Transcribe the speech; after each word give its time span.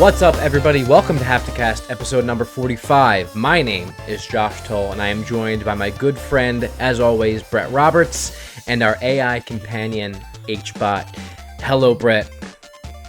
What's 0.00 0.22
up, 0.22 0.34
everybody? 0.36 0.82
Welcome 0.82 1.18
to 1.18 1.24
Hapticast, 1.24 1.90
episode 1.90 2.24
number 2.24 2.46
45. 2.46 3.36
My 3.36 3.60
name 3.60 3.92
is 4.08 4.26
Josh 4.26 4.62
Toll, 4.62 4.92
and 4.92 5.02
I 5.02 5.08
am 5.08 5.26
joined 5.26 5.62
by 5.62 5.74
my 5.74 5.90
good 5.90 6.16
friend, 6.16 6.70
as 6.78 7.00
always, 7.00 7.42
Bret 7.42 7.70
Roberts, 7.70 8.34
and 8.66 8.82
our 8.82 8.96
AI 9.02 9.40
companion, 9.40 10.14
HBot. 10.48 11.04
Hello, 11.60 11.94
Bret. 11.94 12.30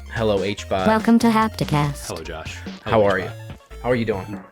Hello, 0.10 0.40
HBot. 0.40 0.86
Welcome 0.86 1.18
to 1.20 1.28
Hapticast. 1.28 2.08
Hello, 2.08 2.24
Josh. 2.24 2.58
How 2.84 2.92
Hello, 2.92 3.06
are 3.06 3.20
you? 3.20 3.30
How 3.82 3.90
are 3.90 3.96
you 3.96 4.04
doing? 4.04 4.44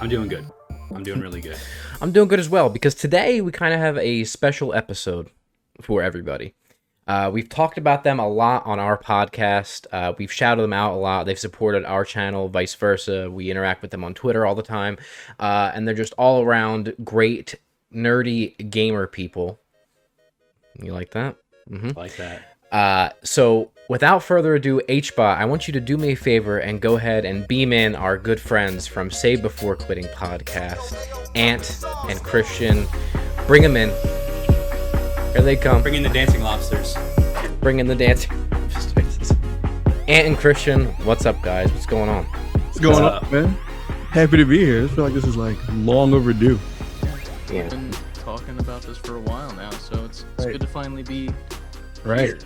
I'm 0.00 0.08
doing 0.08 0.28
good. 0.28 0.46
I'm 0.94 1.02
doing 1.02 1.20
really 1.20 1.40
good. 1.40 1.56
I'm 2.00 2.12
doing 2.12 2.28
good 2.28 2.38
as 2.38 2.48
well 2.48 2.68
because 2.68 2.94
today 2.94 3.40
we 3.40 3.50
kind 3.50 3.74
of 3.74 3.80
have 3.80 3.98
a 3.98 4.22
special 4.22 4.72
episode 4.72 5.30
for 5.80 6.00
everybody. 6.00 6.54
Uh, 7.06 7.30
we've 7.32 7.48
talked 7.48 7.78
about 7.78 8.04
them 8.04 8.20
a 8.20 8.28
lot 8.28 8.64
on 8.64 8.78
our 8.78 8.96
podcast. 8.96 9.86
Uh, 9.92 10.12
we've 10.18 10.32
shouted 10.32 10.62
them 10.62 10.72
out 10.72 10.92
a 10.92 10.96
lot. 10.96 11.24
They've 11.24 11.38
supported 11.38 11.84
our 11.84 12.04
channel, 12.04 12.48
vice 12.48 12.74
versa. 12.74 13.30
We 13.30 13.50
interact 13.50 13.82
with 13.82 13.90
them 13.90 14.04
on 14.04 14.14
Twitter 14.14 14.46
all 14.46 14.54
the 14.54 14.62
time. 14.62 14.98
Uh, 15.40 15.72
and 15.74 15.86
they're 15.86 15.94
just 15.94 16.14
all 16.16 16.42
around 16.42 16.94
great, 17.02 17.56
nerdy 17.94 18.70
gamer 18.70 19.06
people. 19.06 19.58
You 20.80 20.92
like 20.92 21.10
that? 21.10 21.36
Mm-hmm. 21.68 21.98
Like 21.98 22.16
that. 22.16 22.42
Uh, 22.70 23.10
so 23.22 23.70
without 23.88 24.22
further 24.22 24.54
ado, 24.54 24.80
HBot, 24.88 25.36
I 25.36 25.44
want 25.44 25.68
you 25.68 25.72
to 25.72 25.80
do 25.80 25.98
me 25.98 26.12
a 26.12 26.16
favor 26.16 26.58
and 26.58 26.80
go 26.80 26.96
ahead 26.96 27.24
and 27.24 27.46
beam 27.46 27.72
in 27.72 27.94
our 27.94 28.16
good 28.16 28.40
friends 28.40 28.86
from 28.86 29.10
Save 29.10 29.42
Before 29.42 29.76
Quitting 29.76 30.06
podcast, 30.06 30.96
Ant 31.34 31.82
and 32.08 32.22
Christian. 32.22 32.86
Bring 33.46 33.62
them 33.62 33.76
in. 33.76 33.90
Here 35.32 35.40
they 35.42 35.56
come. 35.56 35.82
Bring 35.82 35.94
in 35.94 36.02
the 36.02 36.08
dancing 36.10 36.42
lobsters. 36.42 36.94
Bring 37.60 37.78
in 37.80 37.86
the 37.86 37.94
dancing. 37.94 38.30
Ant 40.08 40.26
and 40.26 40.36
Christian, 40.36 40.86
what's 41.04 41.24
up, 41.26 41.40
guys? 41.42 41.72
What's 41.72 41.86
going 41.86 42.08
on? 42.10 42.24
What's 42.24 42.80
going 42.80 43.02
What's 43.02 43.24
on, 43.26 43.32
man? 43.32 43.48
Happy 44.10 44.36
to 44.36 44.44
be 44.44 44.58
here. 44.58 44.84
I 44.84 44.88
feel 44.88 45.04
like 45.04 45.14
this 45.14 45.24
is 45.24 45.36
like 45.36 45.56
long 45.72 46.12
overdue. 46.12 46.58
Yeah. 47.50 47.62
We've 47.62 47.70
been 47.70 47.90
talking 48.14 48.58
about 48.58 48.82
this 48.82 48.98
for 48.98 49.16
a 49.16 49.20
while 49.20 49.52
now, 49.54 49.70
so 49.70 50.04
it's, 50.04 50.24
it's 50.36 50.44
Right. 50.44 50.52
good 50.52 50.60
to 50.60 50.66
finally 50.66 51.02
be 51.02 51.30
Right. 52.04 52.20
here 52.28 52.38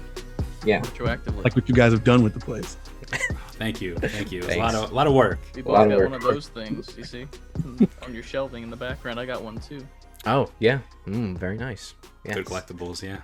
Yeah. 0.65 0.81
retroactively. 0.83 1.43
Like 1.43 1.57
what 1.57 1.69
you 1.69 1.75
guys 1.75 1.91
have 1.93 2.05
done 2.05 2.23
with 2.23 2.35
the 2.35 2.41
place. 2.41 2.77
Thank 3.53 3.81
you. 3.81 3.97
Thank 3.97 4.31
you. 4.31 4.43
It 4.43 4.57
a 4.57 4.59
lot 4.59 4.75
of 4.75 4.91
a 4.91 4.95
lot 4.95 5.07
of 5.07 5.13
work. 5.15 5.39
we 5.55 5.63
a 5.63 5.65
both 5.65 5.73
lot 5.75 5.83
of 5.87 5.91
got 5.91 5.99
work. 5.99 6.11
one 6.11 6.17
of 6.19 6.23
those 6.23 6.49
things, 6.49 6.95
you 6.97 7.05
see, 7.05 7.27
on 8.05 8.15
your 8.15 8.23
shelving 8.23 8.63
in 8.63 8.71
the 8.71 8.77
background. 8.77 9.19
I 9.19 9.27
got 9.27 9.43
one 9.43 9.59
too. 9.59 9.85
Oh, 10.27 10.51
yeah. 10.59 10.81
Mm, 11.07 11.39
very 11.39 11.57
nice. 11.57 11.95
Yes. 12.25 12.35
Good 12.35 12.47
collectibles, 12.47 13.03
yeah. 13.03 13.21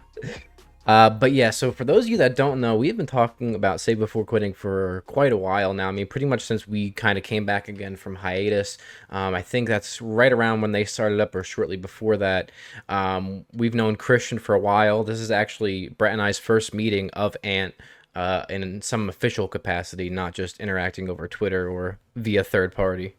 Uh, 0.87 1.09
but 1.09 1.32
yeah, 1.32 1.50
so 1.50 1.71
for 1.71 1.84
those 1.84 2.04
of 2.04 2.10
you 2.10 2.16
that 2.16 2.34
don't 2.34 2.60
know, 2.60 2.75
we've 2.75 2.97
been 2.97 3.06
talking 3.06 3.54
about 3.54 3.81
Save 3.81 4.00
Before 4.00 4.25
Quitting 4.25 4.53
for 4.53 5.03
quite 5.06 5.32
a 5.32 5.37
while 5.37 5.75
now. 5.75 5.88
I 5.88 5.93
mean, 5.93 6.06
pretty 6.06 6.26
much 6.26 6.43
since 6.43 6.66
we 6.66 6.91
kind 6.91 7.16
of 7.16 7.22
came 7.22 7.47
back 7.47 7.69
again 7.69 7.94
from 7.97 8.16
hiatus. 8.16 8.78
Um, 9.10 9.34
I 9.34 9.43
think 9.43 9.69
that's 9.69 10.03
right 10.03 10.32
around 10.32 10.60
when 10.60 10.72
they 10.72 10.84
started 10.84 11.21
up 11.21 11.34
or 11.34 11.44
shortly 11.44 11.76
before 11.76 12.16
that. 12.16 12.50
Um, 12.88 13.44
we've 13.53 13.75
known 13.75 13.94
Christian 13.97 14.38
for 14.38 14.55
a 14.55 14.59
while. 14.59 15.05
This 15.05 15.21
is 15.21 15.31
actually 15.31 15.88
Bret 15.88 16.12
and 16.12 16.22
I's 16.22 16.38
first 16.38 16.75
meeting 16.75 17.10
of 17.10 17.37
Ant 17.44 17.75
uh, 18.15 18.44
in 18.50 18.82
some 18.82 19.09
official 19.09 19.47
capacity, 19.47 20.10
not 20.10 20.34
just 20.34 20.59
interacting 20.60 21.09
over 21.09 21.28
Twitter 21.28 21.69
or 21.69 21.99
via 22.16 22.43
third 22.43 22.75
party. 22.75 23.15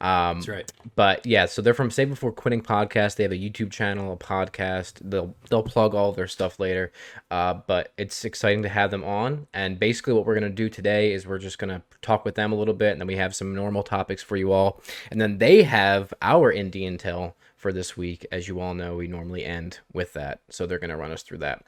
Um, 0.00 0.38
That's 0.38 0.48
right. 0.48 0.72
but 0.96 1.26
yeah, 1.26 1.44
so 1.46 1.60
they're 1.60 1.74
from 1.74 1.90
Save 1.90 2.08
Before 2.08 2.32
Quitting 2.32 2.62
podcast. 2.62 3.16
They 3.16 3.22
have 3.22 3.32
a 3.32 3.36
YouTube 3.36 3.70
channel, 3.70 4.12
a 4.12 4.16
podcast. 4.16 4.94
They'll 5.02 5.34
they'll 5.50 5.62
plug 5.62 5.94
all 5.94 6.12
their 6.12 6.26
stuff 6.26 6.58
later. 6.58 6.92
Uh, 7.30 7.54
but 7.66 7.92
it's 7.98 8.24
exciting 8.24 8.62
to 8.62 8.68
have 8.68 8.90
them 8.90 9.04
on. 9.04 9.46
And 9.52 9.78
basically, 9.78 10.14
what 10.14 10.24
we're 10.24 10.34
gonna 10.34 10.48
do 10.48 10.68
today 10.68 11.12
is 11.12 11.26
we're 11.26 11.38
just 11.38 11.58
gonna 11.58 11.82
talk 12.00 12.24
with 12.24 12.34
them 12.34 12.52
a 12.52 12.56
little 12.56 12.74
bit, 12.74 12.92
and 12.92 13.00
then 13.00 13.08
we 13.08 13.16
have 13.16 13.34
some 13.34 13.54
normal 13.54 13.82
topics 13.82 14.22
for 14.22 14.36
you 14.36 14.52
all, 14.52 14.80
and 15.10 15.20
then 15.20 15.38
they 15.38 15.62
have 15.64 16.14
our 16.22 16.52
indie 16.52 16.82
intel 16.82 17.34
for 17.56 17.72
this 17.72 17.94
week. 17.94 18.26
As 18.32 18.48
you 18.48 18.58
all 18.58 18.72
know, 18.72 18.96
we 18.96 19.06
normally 19.06 19.44
end 19.44 19.80
with 19.92 20.14
that, 20.14 20.40
so 20.48 20.66
they're 20.66 20.78
gonna 20.78 20.96
run 20.96 21.10
us 21.12 21.22
through 21.22 21.38
that. 21.38 21.64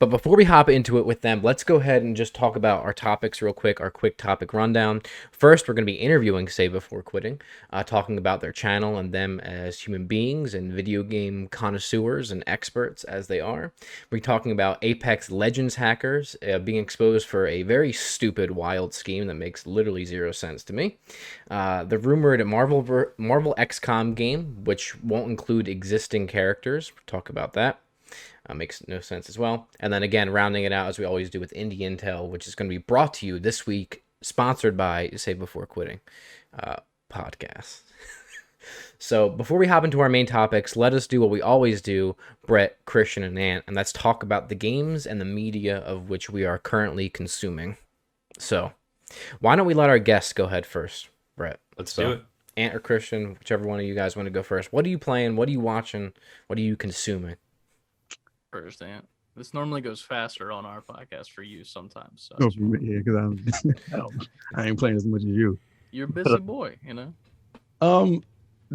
But 0.00 0.08
before 0.08 0.34
we 0.34 0.44
hop 0.44 0.70
into 0.70 0.96
it 0.96 1.04
with 1.04 1.20
them, 1.20 1.42
let's 1.42 1.62
go 1.62 1.76
ahead 1.76 2.02
and 2.02 2.16
just 2.16 2.34
talk 2.34 2.56
about 2.56 2.82
our 2.82 2.94
topics 2.94 3.42
real 3.42 3.52
quick, 3.52 3.82
our 3.82 3.90
quick 3.90 4.16
topic 4.16 4.54
rundown. 4.54 5.02
First, 5.30 5.68
we're 5.68 5.74
going 5.74 5.84
to 5.84 5.92
be 5.92 5.98
interviewing 5.98 6.48
Save 6.48 6.72
Before 6.72 7.02
Quitting, 7.02 7.38
uh, 7.70 7.82
talking 7.82 8.16
about 8.16 8.40
their 8.40 8.50
channel 8.50 8.96
and 8.96 9.12
them 9.12 9.40
as 9.40 9.80
human 9.80 10.06
beings 10.06 10.54
and 10.54 10.72
video 10.72 11.02
game 11.02 11.48
connoisseurs 11.48 12.30
and 12.30 12.42
experts 12.46 13.04
as 13.04 13.26
they 13.26 13.40
are. 13.40 13.74
We're 14.10 14.22
talking 14.22 14.52
about 14.52 14.78
Apex 14.80 15.30
Legends 15.30 15.74
hackers 15.74 16.34
uh, 16.50 16.60
being 16.60 16.82
exposed 16.82 17.28
for 17.28 17.46
a 17.46 17.62
very 17.62 17.92
stupid, 17.92 18.52
wild 18.52 18.94
scheme 18.94 19.26
that 19.26 19.34
makes 19.34 19.66
literally 19.66 20.06
zero 20.06 20.32
sense 20.32 20.64
to 20.64 20.72
me. 20.72 20.96
Uh, 21.50 21.84
the 21.84 21.98
rumored 21.98 22.42
Marvel 22.46 22.80
Marvel 23.18 23.54
XCOM 23.58 24.14
game, 24.14 24.64
which 24.64 24.98
won't 25.02 25.28
include 25.28 25.68
existing 25.68 26.26
characters. 26.26 26.90
We'll 26.94 27.02
talk 27.06 27.28
about 27.28 27.52
that. 27.52 27.80
Uh, 28.48 28.54
makes 28.54 28.86
no 28.88 29.00
sense 29.00 29.28
as 29.28 29.38
well. 29.38 29.68
And 29.80 29.92
then 29.92 30.02
again, 30.02 30.30
rounding 30.30 30.64
it 30.64 30.72
out 30.72 30.88
as 30.88 30.98
we 30.98 31.04
always 31.04 31.30
do 31.30 31.40
with 31.40 31.52
Indie 31.52 31.80
Intel, 31.80 32.28
which 32.28 32.46
is 32.46 32.54
going 32.54 32.68
to 32.68 32.74
be 32.74 32.78
brought 32.78 33.14
to 33.14 33.26
you 33.26 33.38
this 33.38 33.66
week, 33.66 34.02
sponsored 34.22 34.76
by 34.76 35.10
Save 35.16 35.38
Before 35.38 35.66
Quitting 35.66 36.00
uh, 36.58 36.76
podcast. 37.12 37.82
so 38.98 39.28
before 39.28 39.58
we 39.58 39.66
hop 39.66 39.84
into 39.84 40.00
our 40.00 40.08
main 40.08 40.26
topics, 40.26 40.76
let 40.76 40.94
us 40.94 41.06
do 41.06 41.20
what 41.20 41.30
we 41.30 41.42
always 41.42 41.80
do, 41.80 42.16
Bret, 42.46 42.78
Christian, 42.84 43.22
and 43.22 43.38
Ant, 43.38 43.64
and 43.66 43.76
that's 43.76 43.92
talk 43.92 44.22
about 44.22 44.48
the 44.48 44.54
games 44.54 45.06
and 45.06 45.20
the 45.20 45.24
media 45.24 45.78
of 45.78 46.08
which 46.08 46.30
we 46.30 46.44
are 46.44 46.58
currently 46.58 47.08
consuming. 47.08 47.76
So 48.38 48.72
why 49.40 49.56
don't 49.56 49.66
we 49.66 49.74
let 49.74 49.90
our 49.90 49.98
guests 49.98 50.32
go 50.32 50.44
ahead 50.44 50.66
first, 50.66 51.08
Bret? 51.36 51.60
Let's 51.78 51.92
So, 51.92 52.02
do 52.02 52.12
it. 52.12 52.22
Ant 52.56 52.74
or 52.74 52.80
Christian, 52.80 53.36
whichever 53.38 53.66
one 53.66 53.78
of 53.80 53.86
you 53.86 53.94
guys 53.94 54.16
want 54.16 54.26
to 54.26 54.30
go 54.30 54.42
first. 54.42 54.72
What 54.72 54.84
are 54.84 54.88
you 54.88 54.98
playing? 54.98 55.36
What 55.36 55.48
are 55.48 55.52
you 55.52 55.60
watching? 55.60 56.12
What 56.46 56.58
are 56.58 56.62
you 56.62 56.76
consuming? 56.76 57.36
First, 58.52 58.82
Ant. 58.82 59.06
This 59.36 59.54
normally 59.54 59.80
goes 59.80 60.00
faster 60.02 60.50
on 60.50 60.66
our 60.66 60.82
podcast 60.82 61.30
for 61.30 61.42
you 61.42 61.62
sometimes. 61.64 62.28
So 62.28 62.36
Oh, 62.44 62.50
for 62.50 62.62
me, 62.62 62.78
yeah, 62.82 62.98
because 62.98 63.14
I'm 63.14 63.44
I, 64.56 64.62
I 64.62 64.66
ain't 64.68 64.78
playing 64.78 64.96
as 64.96 65.06
much 65.06 65.20
as 65.22 65.28
you. 65.28 65.58
you're 65.92 66.06
a 66.08 66.12
busy 66.12 66.38
boy, 66.38 66.76
you 66.84 66.94
know. 66.94 67.14
Um, 67.80 68.22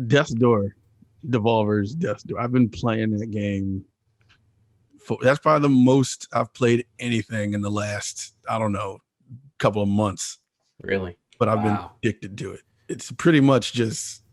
Death's 0.07 0.33
Door, 0.33 0.75
Devolver's 1.27 1.93
Death's 1.93 2.23
Door. 2.23 2.39
I've 2.39 2.51
been 2.53 2.69
playing 2.69 3.11
that 3.17 3.27
game. 3.31 3.83
For 5.03 5.17
that's 5.21 5.39
probably 5.39 5.67
the 5.67 5.75
most 5.75 6.27
I've 6.33 6.53
played 6.53 6.85
anything 6.99 7.53
in 7.53 7.61
the 7.61 7.69
last 7.69 8.33
I 8.49 8.57
don't 8.57 8.71
know 8.71 8.99
couple 9.59 9.81
of 9.81 9.87
months. 9.89 10.39
Really? 10.81 11.17
But 11.37 11.49
I've 11.49 11.57
Wow. 11.63 11.63
been 12.01 12.11
addicted 12.11 12.37
to 12.39 12.51
it. 12.53 12.61
It's 12.87 13.11
pretty 13.11 13.39
much 13.41 13.73
just 13.73 14.23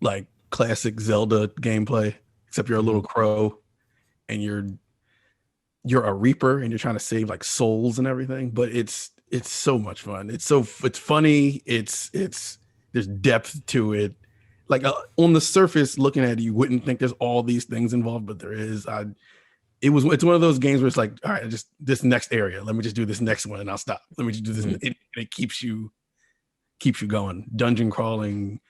like 0.00 0.26
classic 0.50 1.00
Zelda 1.00 1.48
gameplay, 1.48 2.14
except 2.46 2.68
you're 2.68 2.78
a 2.78 2.82
little 2.82 3.02
crow, 3.02 3.58
and 4.28 4.42
you're 4.42 4.66
you're 5.84 6.04
a 6.04 6.12
reaper 6.12 6.58
and 6.60 6.70
you're 6.70 6.78
trying 6.78 6.96
to 6.96 7.00
save 7.00 7.28
like 7.28 7.44
souls 7.44 7.98
and 7.98 8.06
everything 8.08 8.50
but 8.50 8.68
it's 8.70 9.10
it's 9.30 9.50
so 9.50 9.78
much 9.78 10.00
fun. 10.00 10.30
It's 10.30 10.44
so 10.46 10.66
it's 10.82 10.98
funny. 10.98 11.60
It's 11.66 12.10
it's 12.14 12.58
there's 12.92 13.06
depth 13.06 13.64
to 13.66 13.92
it. 13.92 14.14
Like 14.68 14.84
uh, 14.84 14.94
on 15.18 15.34
the 15.34 15.40
surface 15.40 15.98
looking 15.98 16.24
at 16.24 16.30
it 16.30 16.38
you 16.40 16.54
wouldn't 16.54 16.84
think 16.84 16.98
there's 16.98 17.12
all 17.12 17.42
these 17.42 17.64
things 17.64 17.92
involved 17.92 18.26
but 18.26 18.38
there 18.38 18.52
is. 18.52 18.86
I 18.86 19.04
it 19.80 19.90
was 19.90 20.04
it's 20.06 20.24
one 20.24 20.34
of 20.34 20.40
those 20.40 20.58
games 20.58 20.80
where 20.80 20.88
it's 20.88 20.96
like 20.96 21.12
all 21.24 21.32
right 21.32 21.48
just 21.48 21.68
this 21.78 22.02
next 22.02 22.32
area 22.32 22.64
let 22.64 22.74
me 22.74 22.82
just 22.82 22.96
do 22.96 23.04
this 23.06 23.20
next 23.20 23.46
one 23.46 23.60
and 23.60 23.70
i'll 23.70 23.78
stop. 23.78 24.02
Let 24.16 24.26
me 24.26 24.32
just 24.32 24.44
do 24.44 24.52
this 24.52 24.64
Mhm. 24.66 24.78
it, 24.82 24.96
it 25.16 25.30
keeps 25.30 25.62
you 25.62 25.92
keeps 26.80 27.00
you 27.02 27.08
going. 27.08 27.48
Dungeon 27.54 27.90
crawling 27.90 28.60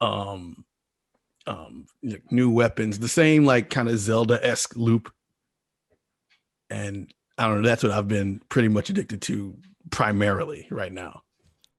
um 0.00 0.64
um 1.50 1.86
new 2.30 2.48
weapons 2.50 2.98
the 2.98 3.08
same 3.08 3.44
like 3.44 3.68
kind 3.70 3.88
of 3.88 3.98
zelda-esque 3.98 4.76
loop 4.76 5.12
and 6.70 7.12
I 7.38 7.46
don't 7.46 7.62
know. 7.62 7.68
That's 7.68 7.82
what 7.82 7.90
I've 7.92 8.06
been 8.08 8.40
pretty 8.50 8.68
much 8.68 8.90
addicted 8.90 9.22
to 9.22 9.56
primarily 9.90 10.68
right 10.70 10.92
now. 10.92 11.22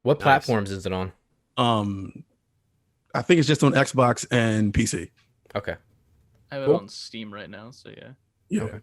What 0.02 0.18
Nice. 0.18 0.24
platforms 0.24 0.72
is 0.72 0.86
it 0.88 0.92
on? 0.92 1.12
Um, 1.56 2.24
I 3.14 3.22
think 3.22 3.38
it's 3.40 3.48
just 3.48 3.64
on 3.64 3.74
Xbox 3.74 4.26
and 4.32 4.74
PC. 4.74 5.12
Okay. 5.56 5.76
I 6.52 6.56
have 6.56 6.66
Cool. 6.66 6.76
it 6.76 6.80
on 6.80 6.90
Steam 6.90 7.32
right 7.34 7.50
now, 7.50 7.70
so 7.72 7.90
yeah. 7.90 8.12
Yeah, 8.50 8.64
Okay. 8.64 8.80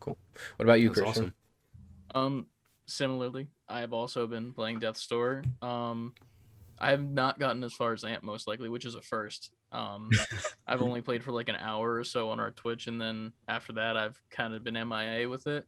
Cool. 0.00 0.18
What 0.56 0.64
about 0.64 0.80
you, 0.80 0.88
That's 0.88 1.00
Christian? 1.00 1.32
awesome. 2.14 2.24
Um, 2.34 2.46
similarly, 2.86 3.46
I 3.68 3.80
have 3.80 3.92
also 3.92 4.26
been 4.26 4.52
playing 4.52 4.80
Death 4.80 5.06
Door. 5.08 5.44
Um, 5.62 6.14
I 6.80 6.90
have 6.90 7.02
not 7.02 7.38
gotten 7.38 7.64
as 7.64 7.72
far 7.72 7.92
as 7.92 8.04
Ant 8.04 8.22
most 8.22 8.46
likely, 8.46 8.68
which 8.68 8.84
is 8.84 8.94
a 8.94 9.02
first. 9.02 9.50
Um, 9.72 10.10
I've 10.66 10.82
only 10.82 11.00
played 11.00 11.24
for 11.24 11.32
like 11.32 11.48
an 11.48 11.56
hour 11.56 11.94
or 11.94 12.04
so 12.04 12.30
on 12.30 12.40
our 12.40 12.50
Twitch, 12.50 12.86
and 12.86 13.00
then 13.00 13.32
after 13.48 13.72
that, 13.74 13.96
I've 13.96 14.20
kind 14.30 14.54
of 14.54 14.64
been 14.64 14.74
MIA 14.74 15.28
with 15.28 15.46
it. 15.46 15.66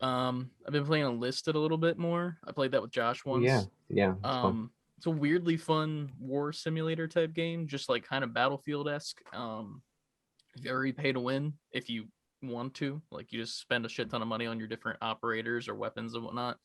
Um, 0.00 0.50
I've 0.66 0.72
been 0.72 0.86
playing 0.86 1.04
Enlisted 1.04 1.54
a 1.54 1.58
little 1.58 1.78
bit 1.78 1.98
more. 1.98 2.38
I 2.46 2.52
played 2.52 2.72
that 2.72 2.82
with 2.82 2.90
Josh 2.90 3.24
once. 3.24 3.44
Yeah, 3.44 3.62
yeah. 3.88 4.14
Um, 4.24 4.70
it's 4.96 5.06
a 5.06 5.10
weirdly 5.10 5.56
fun 5.56 6.10
war 6.18 6.52
simulator 6.52 7.06
type 7.06 7.34
game, 7.34 7.66
just 7.66 7.88
like 7.88 8.04
kind 8.04 8.24
of 8.24 8.34
Battlefield 8.34 8.88
esque. 8.88 9.20
Um, 9.34 9.82
very 10.58 10.92
pay 10.92 11.12
to 11.12 11.20
win 11.20 11.54
if 11.72 11.88
you 11.88 12.06
want 12.42 12.74
to. 12.74 13.00
Like 13.10 13.32
you 13.32 13.40
just 13.40 13.60
spend 13.60 13.84
a 13.86 13.88
shit 13.88 14.10
ton 14.10 14.22
of 14.22 14.28
money 14.28 14.46
on 14.46 14.58
your 14.58 14.68
different 14.68 14.98
operators 15.02 15.68
or 15.68 15.74
weapons 15.74 16.14
and 16.14 16.24
whatnot. 16.24 16.58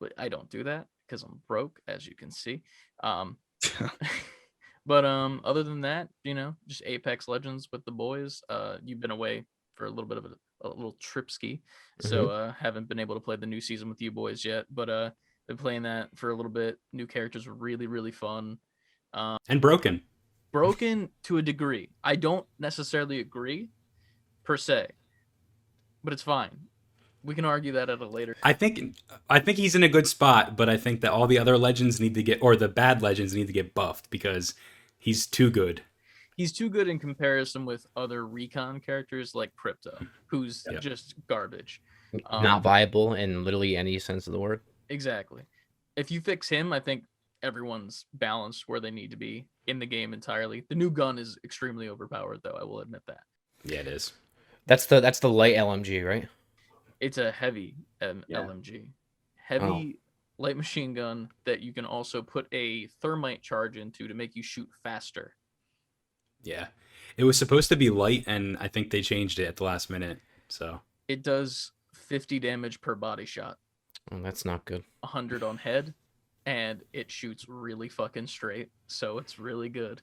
But 0.00 0.12
I 0.18 0.28
don't 0.28 0.50
do 0.50 0.64
that. 0.64 0.86
Because 1.06 1.22
I'm 1.22 1.40
broke, 1.48 1.80
as 1.88 2.06
you 2.06 2.14
can 2.14 2.30
see. 2.30 2.62
Um, 3.02 3.36
but 4.86 5.04
um, 5.04 5.40
other 5.44 5.62
than 5.62 5.82
that, 5.82 6.08
you 6.24 6.34
know, 6.34 6.54
just 6.66 6.82
Apex 6.84 7.28
Legends 7.28 7.68
with 7.72 7.84
the 7.84 7.92
boys. 7.92 8.42
Uh, 8.48 8.78
you've 8.84 9.00
been 9.00 9.10
away 9.10 9.44
for 9.74 9.86
a 9.86 9.90
little 9.90 10.08
bit 10.08 10.18
of 10.18 10.26
a, 10.26 10.66
a 10.66 10.68
little 10.68 10.96
trip 11.00 11.30
ski, 11.30 11.62
so 12.00 12.28
uh, 12.28 12.52
haven't 12.52 12.88
been 12.88 12.98
able 12.98 13.14
to 13.14 13.20
play 13.20 13.36
the 13.36 13.46
new 13.46 13.60
season 13.60 13.88
with 13.88 14.00
you 14.02 14.10
boys 14.10 14.44
yet. 14.44 14.66
But 14.70 14.88
uh, 14.88 15.10
been 15.48 15.56
playing 15.56 15.82
that 15.82 16.08
for 16.16 16.30
a 16.30 16.36
little 16.36 16.52
bit. 16.52 16.78
New 16.92 17.06
characters 17.06 17.46
were 17.46 17.54
really 17.54 17.86
really 17.86 18.12
fun. 18.12 18.58
Um, 19.14 19.38
And 19.48 19.60
broken. 19.60 20.02
broken 20.52 21.10
to 21.24 21.38
a 21.38 21.42
degree. 21.42 21.90
I 22.02 22.16
don't 22.16 22.46
necessarily 22.58 23.20
agree, 23.20 23.68
per 24.44 24.56
se, 24.56 24.88
but 26.02 26.12
it's 26.12 26.22
fine. 26.22 26.68
We 27.24 27.34
can 27.34 27.44
argue 27.44 27.72
that 27.72 27.88
at 27.90 28.00
a 28.00 28.06
later. 28.06 28.36
I 28.42 28.52
think 28.52 28.96
I 29.30 29.38
think 29.38 29.58
he's 29.58 29.74
in 29.74 29.82
a 29.82 29.88
good 29.88 30.06
spot, 30.06 30.56
but 30.56 30.68
I 30.68 30.76
think 30.76 31.00
that 31.02 31.12
all 31.12 31.26
the 31.26 31.38
other 31.38 31.56
legends 31.56 32.00
need 32.00 32.14
to 32.14 32.22
get 32.22 32.42
or 32.42 32.56
the 32.56 32.68
bad 32.68 33.02
legends 33.02 33.34
need 33.34 33.46
to 33.46 33.52
get 33.52 33.74
buffed 33.74 34.10
because 34.10 34.54
he's 34.98 35.26
too 35.26 35.50
good. 35.50 35.82
He's 36.36 36.52
too 36.52 36.68
good 36.70 36.88
in 36.88 36.98
comparison 36.98 37.64
with 37.66 37.86
other 37.94 38.26
recon 38.26 38.80
characters 38.80 39.34
like 39.34 39.54
Crypto, 39.54 39.98
who's 40.26 40.64
Yeah. 40.70 40.80
just 40.80 41.14
garbage. 41.28 41.82
Um, 42.26 42.42
Not 42.42 42.62
viable 42.62 43.14
in 43.14 43.44
literally 43.44 43.76
any 43.76 43.98
sense 43.98 44.26
of 44.26 44.32
the 44.32 44.40
word. 44.40 44.60
Exactly. 44.88 45.42
If 45.96 46.10
you 46.10 46.20
fix 46.20 46.48
him, 46.48 46.72
I 46.72 46.80
think 46.80 47.04
everyone's 47.42 48.06
balanced 48.14 48.68
where 48.68 48.80
they 48.80 48.90
need 48.90 49.10
to 49.10 49.16
be 49.16 49.46
in 49.66 49.78
the 49.78 49.86
game 49.86 50.12
entirely. 50.14 50.64
The 50.68 50.74
new 50.74 50.90
gun 50.90 51.18
is 51.18 51.38
extremely 51.44 51.88
overpowered, 51.88 52.40
though. 52.42 52.56
I 52.60 52.64
will 52.64 52.80
admit 52.80 53.02
that. 53.06 53.20
Yeah, 53.64 53.78
it 53.80 53.86
is. 53.88 54.12
That's 54.66 54.86
the 54.86 55.00
that's 55.00 55.20
the 55.20 55.28
light 55.28 55.56
LMG, 55.56 56.06
right? 56.06 56.28
It's 57.02 57.18
a 57.18 57.30
heavy 57.32 57.74
um, 58.00 58.24
Yeah. 58.28 58.38
LMG, 58.38 58.86
heavy 59.34 59.98
light 60.38 60.56
machine 60.56 60.94
gun 60.94 61.28
that 61.44 61.60
you 61.60 61.72
can 61.72 61.84
also 61.84 62.22
put 62.22 62.46
a 62.52 62.86
thermite 63.02 63.42
charge 63.42 63.76
into 63.76 64.08
to 64.08 64.14
make 64.14 64.34
you 64.34 64.42
shoot 64.42 64.68
faster. 64.82 65.34
Yeah. 66.42 66.68
It 67.16 67.24
was 67.24 67.36
supposed 67.36 67.68
to 67.68 67.76
be 67.76 67.90
light 67.90 68.24
and 68.26 68.56
I 68.58 68.68
think 68.68 68.90
they 68.90 69.02
changed 69.02 69.38
it 69.38 69.46
at 69.46 69.56
the 69.56 69.64
last 69.64 69.90
minute. 69.90 70.20
So 70.48 70.80
It 71.08 71.22
does 71.22 71.72
50 71.94 72.38
damage 72.38 72.80
per 72.80 72.94
body 72.94 73.26
shot, 73.26 73.58
Oh, 74.10 74.20
that's 74.22 74.44
not 74.44 74.64
good. 74.64 74.82
100 75.00 75.42
on 75.42 75.58
head, 75.58 75.94
and 76.46 76.82
it 76.92 77.10
shoots 77.10 77.48
really 77.48 77.88
fucking 77.88 78.26
straight. 78.26 78.70
So 78.86 79.18
it's 79.18 79.38
really 79.38 79.68
good. 79.68 80.02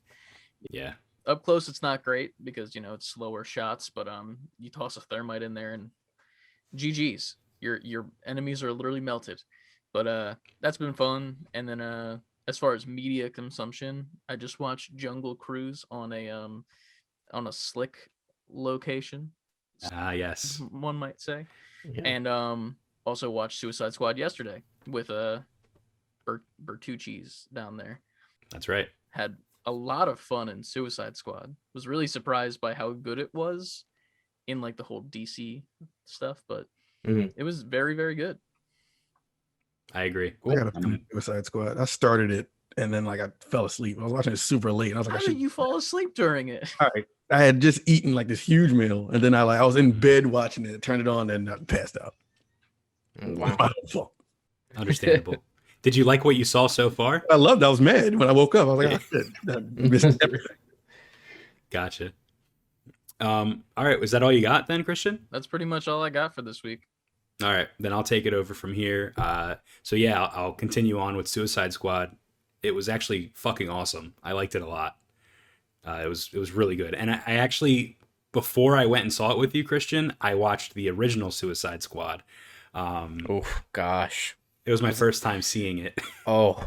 yeah. 0.69 0.93
up 1.25 1.43
close 1.43 1.67
it's 1.69 1.81
not 1.81 2.03
great 2.03 2.33
because 2.43 2.75
you 2.75 2.81
know 2.81 2.93
it's 2.93 3.07
slower 3.07 3.43
shots 3.43 3.89
but 3.89 4.07
um 4.07 4.37
you 4.57 4.69
toss 4.69 4.97
a 4.97 5.01
thermite 5.01 5.43
in 5.43 5.53
there 5.53 5.73
and 5.73 5.89
ggs 6.75 7.35
your 7.61 7.79
your 7.83 8.05
enemies 8.25 8.63
are 8.63 8.71
literally 8.71 8.99
melted 8.99 9.41
but 9.93 10.07
uh 10.07 10.35
that's 10.61 10.77
been 10.77 10.93
fun 10.93 11.35
and 11.53 11.67
then 11.67 11.81
uh 11.81 12.17
as 12.47 12.57
far 12.57 12.73
as 12.73 12.85
media 12.87 13.29
consumption 13.29 14.07
i 14.27 14.35
just 14.35 14.59
watched 14.59 14.95
jungle 14.95 15.35
cruise 15.35 15.83
on 15.91 16.11
a 16.13 16.29
um 16.29 16.63
on 17.33 17.47
a 17.47 17.51
slick 17.51 18.09
location 18.49 19.31
Ah, 19.93 20.11
yes. 20.11 20.61
one 20.71 20.95
might 20.97 21.21
say 21.21 21.45
Yeah. 21.85 22.01
and 22.05 22.27
um 22.27 22.75
also 23.05 23.29
watched 23.29 23.59
suicide 23.59 23.93
squad 23.93 24.17
yesterday 24.17 24.61
with 24.87 25.09
uh 25.09 25.39
Bert- 26.25 26.43
bertucci's 26.63 27.47
down 27.53 27.77
there 27.77 28.01
That's 28.51 28.67
right. 28.67 28.87
had 29.11 29.37
a 29.65 29.71
lot 29.71 30.07
of 30.07 30.19
fun 30.19 30.49
in 30.49 30.63
Suicide 30.63 31.15
Squad. 31.15 31.55
Was 31.73 31.87
really 31.87 32.07
surprised 32.07 32.59
by 32.61 32.73
how 32.73 32.91
good 32.91 33.19
it 33.19 33.31
was 33.33 33.85
in 34.49 34.61
like 34.61 34.75
the 34.77 34.83
whole 34.83 35.03
DC 35.03 35.63
stuff, 36.05 36.43
but 36.47 36.67
Mhm. 37.05 37.31
it 37.35 37.43
was 37.43 37.61
very 37.63 37.93
very 37.95 38.15
good. 38.15 38.37
I 39.93 40.03
agree. 40.03 40.33
I 40.47 40.55
got 40.55 40.67
a 40.67 40.71
finish 40.71 41.01
Suicide 41.11 41.45
Squad. 41.45 41.77
I 41.77 41.85
started 41.85 42.31
it 42.31 42.49
and 42.77 42.93
then 42.93 43.05
like 43.05 43.19
I 43.19 43.29
fell 43.49 43.65
asleep. 43.65 43.97
I 43.99 44.03
was 44.03 44.13
watching 44.13 44.33
it 44.33 44.37
super 44.37 44.71
late. 44.71 44.89
And 44.91 44.97
I 44.97 44.99
was 44.99 45.07
like, 45.07 45.13
How 45.15 45.21
I 45.21 45.25
should. 45.25 45.33
did 45.33 45.41
you 45.41 45.49
fall 45.49 45.77
asleep 45.77 46.13
during 46.13 46.49
it? 46.49 46.71
All 46.79 46.89
right. 46.95 47.05
I 47.31 47.43
had 47.43 47.59
just 47.61 47.81
eaten 47.87 48.13
like 48.13 48.27
this 48.27 48.41
huge 48.41 48.71
meal, 48.73 49.09
and 49.11 49.23
then 49.23 49.33
I 49.35 49.43
like 49.43 49.59
I 49.59 49.65
was 49.65 49.75
in 49.75 49.91
bed 49.91 50.25
watching 50.25 50.65
it, 50.65 50.81
turned 50.81 51.01
it 51.01 51.07
on, 51.07 51.29
and 51.29 51.49
I 51.49 51.57
passed 51.57 51.95
out. 52.01 52.15
Oh, 53.21 53.25
It 53.27 53.29
was 53.29 53.37
wow. 53.39 53.55
my 53.59 53.65
own 53.65 53.87
fault. 53.87 54.13
Understandable. 54.75 55.43
Did 55.83 55.95
you 55.95 56.03
like 56.03 56.25
what 56.25 56.35
you 56.35 56.43
saw 56.43 56.67
so 56.67 56.89
far? 56.89 57.23
I 57.31 57.35
loved. 57.35 57.63
I 57.63 57.69
was 57.69 57.79
mad 57.81 58.13
when 58.15 58.27
I 58.27 58.31
woke 58.33 58.53
up. 58.55 58.67
I 58.67 58.73
was 58.73 58.85
like, 58.85 58.99
oh, 58.99 59.17
shit, 59.17 59.27
I 59.47 59.59
missed 59.59 60.17
everything. 60.21 60.57
Gotcha. 61.69 62.11
Um, 63.19 63.63
all 63.75 63.85
right, 63.85 63.99
was 63.99 64.11
that 64.11 64.23
all 64.23 64.31
you 64.31 64.41
got 64.41 64.67
then, 64.67 64.83
Christian? 64.83 65.25
That's 65.31 65.47
pretty 65.47 65.65
much 65.65 65.87
all 65.87 66.03
I 66.03 66.09
got 66.09 66.33
for 66.35 66.41
this 66.41 66.63
week. 66.63 66.81
All 67.43 67.51
right, 67.51 67.67
then 67.79 67.93
I'll 67.93 68.03
take 68.03 68.25
it 68.25 68.33
over 68.33 68.53
from 68.53 68.73
here. 68.73 69.13
Uh, 69.17 69.55
so 69.83 69.95
yeah, 69.95 70.21
I'll, 70.23 70.45
I'll 70.45 70.53
continue 70.53 70.99
on 70.99 71.15
with 71.15 71.27
Suicide 71.27 71.71
Squad. 71.73 72.15
It 72.63 72.71
was 72.75 72.89
actually 72.89 73.31
fucking 73.33 73.69
awesome. 73.69 74.13
I 74.23 74.33
liked 74.33 74.55
it 74.55 74.61
a 74.61 74.67
lot. 74.67 74.97
Uh, 75.87 76.01
it 76.03 76.07
was 76.07 76.29
it 76.33 76.37
was 76.39 76.51
really 76.51 76.75
good, 76.75 76.93
and 76.93 77.09
I, 77.11 77.21
I 77.25 77.33
actually 77.35 77.97
before 78.33 78.77
I 78.77 78.85
went 78.85 79.03
and 79.03 79.13
saw 79.13 79.31
it 79.31 79.37
with 79.37 79.55
you, 79.55 79.63
Christian, 79.63 80.13
I 80.21 80.35
watched 80.35 80.73
the 80.73 80.89
original 80.89 81.31
Suicide 81.31 81.81
Squad. 81.81 82.21
Um, 82.73 83.21
Oh 83.27 83.41
gosh. 83.73 84.37
it 84.65 84.71
was 84.71 84.81
my 84.81 84.91
first 84.91 85.23
time 85.23 85.41
seeing 85.41 85.77
it. 85.79 85.99
Oh. 86.27 86.63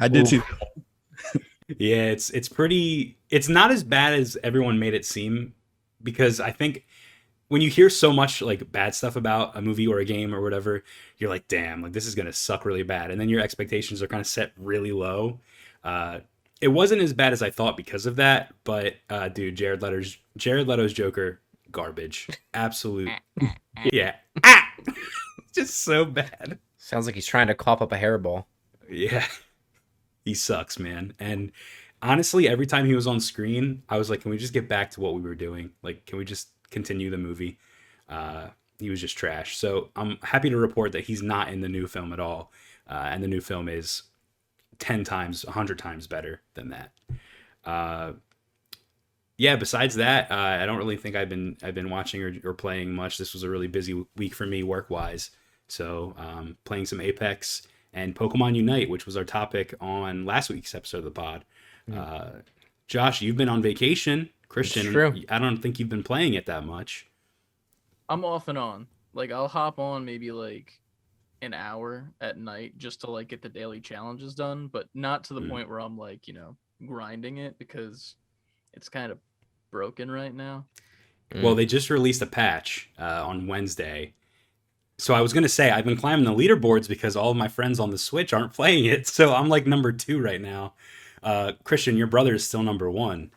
I 0.00 0.08
did 0.08 0.26
see. 0.28 0.40
Yeah, 1.78 2.04
it's 2.04 2.28
it's 2.30 2.48
pretty 2.48 3.16
it's 3.30 3.48
not 3.48 3.70
as 3.70 3.82
bad 3.84 4.12
as 4.12 4.36
everyone 4.44 4.78
made 4.78 4.92
it 4.92 5.04
seem 5.06 5.54
because 6.04 6.38
I 6.38 6.52
think 6.52 6.86
when 7.48 7.60
you 7.60 7.70
hear 7.70 7.90
so 7.90 8.12
much 8.12 8.40
like 8.40 8.70
bad 8.70 8.94
stuff 8.94 9.16
about 9.16 9.56
a 9.56 9.62
movie 9.62 9.86
or 9.86 9.98
a 9.98 10.04
game 10.04 10.34
or 10.34 10.40
whatever, 10.40 10.84
you're 11.18 11.30
like, 11.30 11.48
damn, 11.48 11.82
like 11.82 11.92
this 11.92 12.06
is 12.06 12.14
gonna 12.14 12.32
suck 12.32 12.64
really 12.64 12.82
bad. 12.82 13.10
And 13.10 13.20
then 13.20 13.28
your 13.28 13.40
expectations 13.40 14.02
are 14.02 14.06
kind 14.06 14.20
of 14.20 14.26
set 14.26 14.52
really 14.56 14.92
low. 14.92 15.40
Uh 15.82 16.20
it 16.60 16.68
wasn't 16.68 17.02
as 17.02 17.12
bad 17.12 17.32
as 17.32 17.42
I 17.42 17.50
thought 17.50 17.76
because 17.76 18.06
of 18.06 18.16
that, 18.16 18.54
but 18.64 18.94
uh 19.10 19.28
dude, 19.28 19.56
Jared 19.56 19.82
Leto's 19.82 20.16
Jared 20.36 20.68
Leto's 20.68 20.92
Joker, 20.92 21.40
garbage. 21.72 22.28
Absolute 22.54 23.10
Yeah. 23.92 24.14
Ah! 24.44 24.68
Just 25.54 25.80
so 25.84 26.04
bad. 26.04 26.58
Sounds 26.76 27.06
like 27.06 27.14
he's 27.14 27.26
trying 27.26 27.46
to 27.46 27.54
cough 27.54 27.80
up 27.82 27.92
a 27.92 27.96
hairball. 27.98 28.44
Yeah. 28.90 29.26
He 30.24 30.34
sucks, 30.34 30.78
man. 30.78 31.14
And 31.18 31.52
honestly, 32.04 32.46
every 32.46 32.66
time 32.66 32.86
he 32.86 32.94
was 32.94 33.06
on 33.06 33.18
screen, 33.18 33.82
I 33.88 33.96
was 33.96 34.10
like, 34.10 34.20
can 34.20 34.30
we 34.30 34.36
just 34.36 34.52
get 34.52 34.68
back 34.68 34.90
to 34.92 35.00
what 35.00 35.14
we 35.14 35.22
were 35.22 35.34
doing? 35.34 35.70
Like, 35.82 36.04
can 36.06 36.18
we 36.18 36.24
just 36.24 36.48
continue 36.70 37.10
the 37.10 37.18
movie? 37.18 37.58
Uh, 38.08 38.48
he 38.78 38.90
was 38.90 39.00
just 39.00 39.16
trash. 39.16 39.56
So 39.56 39.88
I'm 39.96 40.18
happy 40.22 40.50
to 40.50 40.56
report 40.56 40.92
that 40.92 41.04
he's 41.04 41.22
not 41.22 41.48
in 41.48 41.62
the 41.62 41.68
new 41.68 41.86
film 41.86 42.12
at 42.12 42.20
all. 42.20 42.52
Uh, 42.88 43.08
and 43.10 43.22
the 43.22 43.28
new 43.28 43.40
film 43.40 43.68
is 43.68 44.02
10 44.78 45.04
times, 45.04 45.44
100 45.46 45.78
times 45.78 46.06
better 46.06 46.42
than 46.52 46.68
that. 46.68 46.92
Uh, 47.64 48.12
yeah, 49.38 49.56
besides 49.56 49.96
that, 49.96 50.30
uh, 50.30 50.34
I 50.34 50.66
don't 50.66 50.76
really 50.76 50.98
think 50.98 51.16
I've 51.16 51.28
been 51.28 51.56
I've 51.62 51.74
been 51.74 51.90
watching 51.90 52.22
or, 52.22 52.32
or 52.44 52.54
playing 52.54 52.94
much. 52.94 53.18
This 53.18 53.32
was 53.32 53.42
a 53.42 53.50
really 53.50 53.66
busy 53.66 54.04
week 54.16 54.32
for 54.34 54.46
me 54.46 54.62
work 54.62 54.90
wise. 54.90 55.30
So 55.66 56.14
um, 56.18 56.56
playing 56.64 56.86
some 56.86 57.00
Apex 57.00 57.62
and 57.92 58.14
Pokemon 58.14 58.54
Unite, 58.54 58.90
which 58.90 59.06
was 59.06 59.16
our 59.16 59.24
topic 59.24 59.74
on 59.80 60.24
last 60.24 60.50
week's 60.50 60.74
episode 60.74 60.98
of 60.98 61.04
the 61.04 61.10
pod. 61.10 61.44
Uh, 61.92 62.30
Josh, 62.86 63.20
you've 63.22 63.36
been 63.36 63.48
on 63.48 63.62
vacation. 63.62 64.30
Christian, 64.48 64.86
true. 64.92 65.14
I 65.28 65.38
don't 65.38 65.58
think 65.58 65.78
you've 65.80 65.88
been 65.88 66.04
playing 66.04 66.34
it 66.34 66.46
that 66.46 66.64
much. 66.64 67.08
I'm 68.08 68.24
off 68.24 68.48
and 68.48 68.58
on. 68.58 68.86
Like 69.12 69.32
I'll 69.32 69.48
hop 69.48 69.78
on 69.78 70.04
maybe 70.04 70.30
like 70.30 70.80
an 71.42 71.54
hour 71.54 72.12
at 72.20 72.38
night 72.38 72.78
just 72.78 73.00
to 73.00 73.10
like 73.10 73.28
get 73.28 73.42
the 73.42 73.48
daily 73.48 73.80
challenges 73.80 74.34
done, 74.34 74.68
but 74.68 74.88
not 74.94 75.24
to 75.24 75.34
the 75.34 75.40
Mm. 75.40 75.50
point 75.50 75.68
where 75.68 75.80
I'm 75.80 75.98
like, 75.98 76.28
you 76.28 76.34
know, 76.34 76.56
grinding 76.86 77.38
it 77.38 77.58
because 77.58 78.14
it's 78.74 78.88
kind 78.88 79.10
of 79.10 79.18
broken 79.70 80.10
right 80.10 80.34
now. 80.34 80.66
Mm. 81.32 81.42
Well, 81.42 81.54
they 81.54 81.66
just 81.66 81.90
released 81.90 82.22
a 82.22 82.26
patch 82.26 82.90
uh, 82.98 83.24
on 83.26 83.46
Wednesday. 83.46 84.14
So 84.98 85.14
I 85.14 85.20
was 85.20 85.32
gonna 85.32 85.48
say 85.48 85.70
I've 85.70 85.84
been 85.84 85.96
climbing 85.96 86.24
the 86.24 86.30
leaderboards 86.32 86.88
because 86.88 87.16
all 87.16 87.30
of 87.32 87.36
my 87.36 87.48
friends 87.48 87.80
on 87.80 87.90
the 87.90 87.98
Switch 87.98 88.32
aren't 88.32 88.52
playing 88.54 88.84
it. 88.84 89.06
So 89.08 89.34
I'm 89.34 89.48
like 89.48 89.66
number 89.66 89.90
two 89.92 90.20
right 90.20 90.40
now. 90.40 90.74
Uh, 91.24 91.52
Christian, 91.64 91.96
your 91.96 92.06
brother 92.06 92.34
is 92.34 92.46
still 92.46 92.62
number 92.62 92.90
one, 92.90 93.30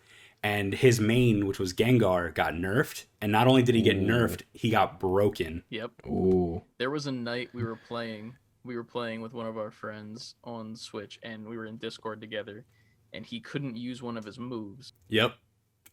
and 0.44 0.74
his 0.74 1.00
main, 1.00 1.48
which 1.48 1.58
was 1.60 1.74
Gengar, 1.74 2.34
got 2.34 2.54
nerfed. 2.54 3.06
And 3.22 3.32
not 3.32 3.48
only 3.48 3.64
did 3.64 3.76
he 3.76 3.82
get 3.82 3.96
Ooh. 3.96 4.02
nerfed, 4.06 4.42
he 4.54 4.70
got 4.70 5.00
broken. 5.00 5.64
Yep. 5.70 5.92
Ooh. 6.08 6.62
There 6.78 6.92
was 6.92 7.08
a 7.08 7.12
night 7.12 7.50
we 7.54 7.64
were 7.64 7.80
playing. 7.88 8.36
We 8.64 8.76
were 8.76 8.84
playing 8.84 9.22
with 9.22 9.34
one 9.34 9.46
of 9.48 9.58
our 9.58 9.72
friends 9.72 10.36
on 10.44 10.76
Switch, 10.76 11.18
and 11.24 11.48
we 11.48 11.56
were 11.58 11.66
in 11.66 11.78
Discord 11.78 12.20
together, 12.20 12.66
and 13.14 13.26
he 13.26 13.40
couldn't 13.40 13.78
use 13.78 14.02
one 14.04 14.18
of 14.18 14.26
his 14.26 14.38
moves, 14.38 14.92
Yep, 15.08 15.36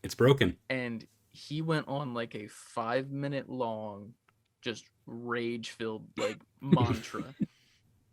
it's 0.02 0.16
broken. 0.16 0.56
and 0.68 1.06
he 1.30 1.62
went 1.62 1.86
on 1.88 2.14
like 2.14 2.34
a 2.34 2.48
five 2.48 3.10
minute 3.10 3.48
long, 3.48 4.14
just 4.62 4.84
rage 5.06 5.70
filled 5.70 6.06
like 6.16 6.38
mantra, 6.60 7.24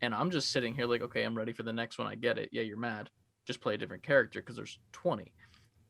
and 0.01 0.13
I'm 0.13 0.29
just 0.31 0.51
sitting 0.51 0.75
here 0.75 0.85
like, 0.85 1.01
okay, 1.01 1.23
I'm 1.23 1.35
ready 1.37 1.53
for 1.53 1.63
the 1.63 1.73
next 1.73 1.97
one. 1.97 2.07
I 2.07 2.13
get 2.15 2.37
it. 2.37 2.49
Yeah, 2.51 2.61
you're 2.63 2.77
mad. 2.77 3.09
Just 3.51 3.61
play 3.61 3.73
a 3.75 3.77
different 3.77 4.01
character 4.03 4.39
because 4.41 4.55
there's 4.55 4.79
20. 4.93 5.31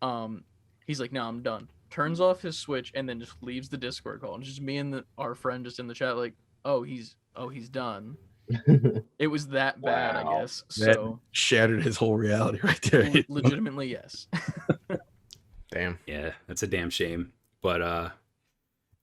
Um, 0.02 0.44
he's 0.88 1.00
like, 1.00 1.12
no, 1.12 1.24
I'm 1.24 1.42
done. 1.44 1.68
Turns 1.92 2.20
off 2.20 2.42
his 2.42 2.58
Switch 2.58 2.92
and 2.96 3.08
then 3.08 3.20
just 3.20 3.34
leaves 3.42 3.70
the 3.70 3.78
Discord 3.78 4.22
call, 4.22 4.34
and 4.36 4.44
just 4.44 4.62
me 4.62 4.78
and 4.78 4.92
the, 4.94 5.06
our 5.18 5.36
friend 5.36 5.64
just 5.64 5.80
in 5.80 5.86
the 5.88 5.94
chat 5.94 6.18
like, 6.18 6.34
oh, 6.66 6.82
he's 6.84 7.16
oh 7.36 7.50
he's 7.50 7.70
done. 7.70 8.18
It 9.20 9.28
was 9.28 9.50
that 9.50 9.80
bad, 9.82 10.16
I 10.16 10.40
guess. 10.40 10.64
That- 10.80 10.96
So 10.96 11.20
Shattered 11.32 11.84
his 11.84 11.96
whole 11.98 12.16
reality 12.18 12.60
right 12.64 12.82
there. 12.82 13.12
legitimately, 13.30 13.92
yes. 13.92 14.26
Damn. 15.72 16.00
Yeah, 16.08 16.32
that's 16.48 16.64
a 16.64 16.68
damn 16.68 16.90
shame. 16.90 17.32
But 17.62 17.82
uh 17.84 18.10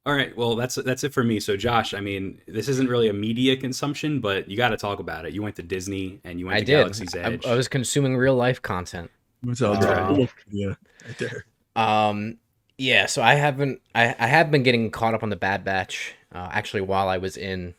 all 0.08 0.14
right, 0.14 0.34
well 0.38 0.56
that's 0.56 0.76
that's 0.76 1.04
it 1.04 1.12
for 1.12 1.22
me. 1.22 1.38
So 1.38 1.54
Josh, 1.54 1.92
I 1.92 2.00
mean, 2.00 2.40
this 2.48 2.66
isn't 2.66 2.88
really 2.88 3.10
a 3.10 3.12
media 3.12 3.58
consumption, 3.58 4.20
but 4.20 4.48
you 4.48 4.56
got 4.56 4.70
to 4.70 4.78
talk 4.78 5.00
about 5.00 5.26
it. 5.26 5.34
You 5.34 5.42
went 5.42 5.56
to 5.56 5.62
Disney 5.62 6.18
and 6.24 6.40
you 6.40 6.46
went 6.46 6.56
I 6.56 6.60
to 6.60 6.64
did. 6.64 6.72
Galaxy's 6.78 7.14
I, 7.14 7.18
Edge. 7.18 7.44
I 7.44 7.54
was 7.54 7.68
consuming 7.68 8.16
real 8.16 8.34
life 8.34 8.62
content. 8.62 9.10
What's 9.42 9.60
all 9.60 9.74
That's 9.74 9.84
that? 9.84 10.30
Yeah, 10.50 10.74
right 11.06 11.18
there. 11.18 11.44
Um, 11.76 12.38
yeah, 12.78 13.04
so 13.04 13.20
I 13.20 13.34
haven't. 13.34 13.82
I 13.94 14.16
I 14.18 14.28
have 14.28 14.50
been 14.50 14.62
getting 14.62 14.90
caught 14.90 15.12
up 15.12 15.22
on 15.22 15.28
the 15.28 15.36
Bad 15.36 15.62
Batch. 15.62 16.14
Uh, 16.34 16.48
actually, 16.52 16.80
while 16.80 17.10
I 17.10 17.18
was 17.18 17.36
in 17.36 17.74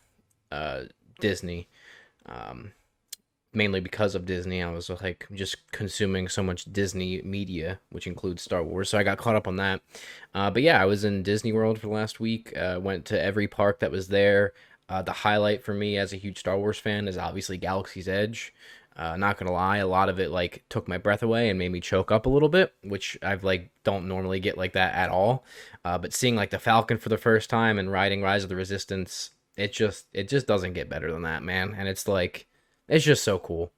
uh 0.52 0.82
Disney, 1.18 1.68
um, 2.26 2.70
mainly 3.52 3.80
because 3.80 4.14
of 4.14 4.26
Disney, 4.26 4.62
I 4.62 4.70
was 4.70 4.88
like 4.88 5.26
just 5.32 5.70
consuming 5.72 6.28
so 6.28 6.42
much 6.42 6.72
Disney 6.72 7.20
media, 7.22 7.80
which 7.90 8.06
includes 8.06 8.42
Star 8.42 8.62
Wars. 8.62 8.88
So 8.88 8.98
I 8.98 9.02
got 9.02 9.18
caught 9.18 9.36
up 9.36 9.48
on 9.48 9.56
that. 9.56 9.80
Uh, 10.34 10.50
but 10.50 10.62
yeah, 10.62 10.80
I 10.80 10.84
was 10.84 11.04
in 11.04 11.22
Disney 11.22 11.52
World 11.52 11.78
for 11.78 11.86
the 11.86 11.92
last 11.92 12.20
week. 12.20 12.56
Uh, 12.56 12.78
went 12.80 13.04
to 13.06 13.20
every 13.20 13.48
park 13.48 13.80
that 13.80 13.90
was 13.90 14.08
there. 14.08 14.52
Uh, 14.88 15.02
the 15.02 15.12
highlight 15.12 15.62
for 15.62 15.72
me 15.74 15.96
as 15.96 16.12
a 16.12 16.16
huge 16.16 16.38
Star 16.38 16.58
Wars 16.58 16.78
fan 16.78 17.08
is 17.08 17.18
obviously 17.18 17.56
Galaxy's 17.56 18.08
Edge. 18.08 18.52
Uh, 18.96 19.16
not 19.16 19.38
gonna 19.38 19.52
lie, 19.52 19.78
a 19.78 19.86
lot 19.86 20.08
of 20.08 20.18
it 20.18 20.30
like 20.30 20.64
took 20.68 20.88
my 20.88 20.98
breath 20.98 21.22
away 21.22 21.48
and 21.48 21.58
made 21.58 21.70
me 21.70 21.80
choke 21.80 22.10
up 22.10 22.26
a 22.26 22.28
little 22.28 22.48
bit, 22.48 22.74
which 22.82 23.16
I've 23.22 23.44
like 23.44 23.70
don't 23.84 24.08
normally 24.08 24.40
get 24.40 24.58
like 24.58 24.72
that 24.72 24.94
at 24.94 25.10
all. 25.10 25.44
Uh, 25.84 25.96
but 25.96 26.12
seeing 26.12 26.34
like 26.36 26.50
the 26.50 26.58
Falcon 26.58 26.98
for 26.98 27.08
the 27.08 27.16
first 27.16 27.48
time 27.48 27.78
and 27.78 27.90
riding 27.90 28.20
Rise 28.20 28.42
of 28.42 28.48
the 28.48 28.56
Resistance, 28.56 29.30
it 29.56 29.72
just 29.72 30.06
it 30.12 30.28
just 30.28 30.46
doesn't 30.46 30.74
get 30.74 30.90
better 30.90 31.10
than 31.12 31.22
that, 31.22 31.42
man. 31.42 31.74
And 31.78 31.88
it's 31.88 32.08
like 32.08 32.46
it's 32.90 33.06
just 33.06 33.24
so 33.24 33.40
cool. 33.40 33.72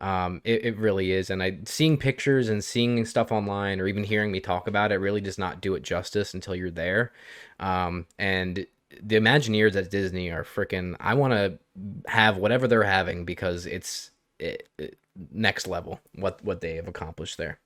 Um, 0.00 0.40
it, 0.44 0.64
it 0.66 0.78
really 0.78 1.12
is. 1.12 1.30
And 1.30 1.42
I 1.42 1.58
seeing 1.64 1.96
pictures 1.96 2.48
and 2.48 2.62
seeing 2.64 3.04
stuff 3.04 3.32
online 3.32 3.80
or 3.80 3.86
even 3.86 4.04
hearing 4.04 4.32
me 4.32 4.40
talk 4.40 4.66
about 4.68 4.92
it 4.92 4.96
really 4.96 5.20
does 5.20 5.38
not 5.38 5.60
do 5.60 5.74
it 5.74 5.82
justice 5.84 6.34
until 6.34 6.54
you're 6.56 6.70
there. 6.70 7.12
Um, 7.60 8.06
and 8.18 8.66
the 9.02 9.16
Imagineers 9.16 9.76
at 9.76 9.90
Disney 9.90 10.30
are 10.30 10.44
freaking. 10.44 10.96
I 11.00 11.14
want 11.14 11.32
to 11.34 11.58
have 12.06 12.36
whatever 12.38 12.68
they're 12.68 12.82
having 12.82 13.24
because 13.24 13.66
it's 13.66 14.10
it, 14.38 14.68
it- 14.78 14.98
next 15.30 15.66
level 15.68 16.00
what 16.14 16.42
what 16.42 16.62
they 16.62 16.76
have 16.76 16.88
accomplished 16.88 17.36
there. 17.36 17.58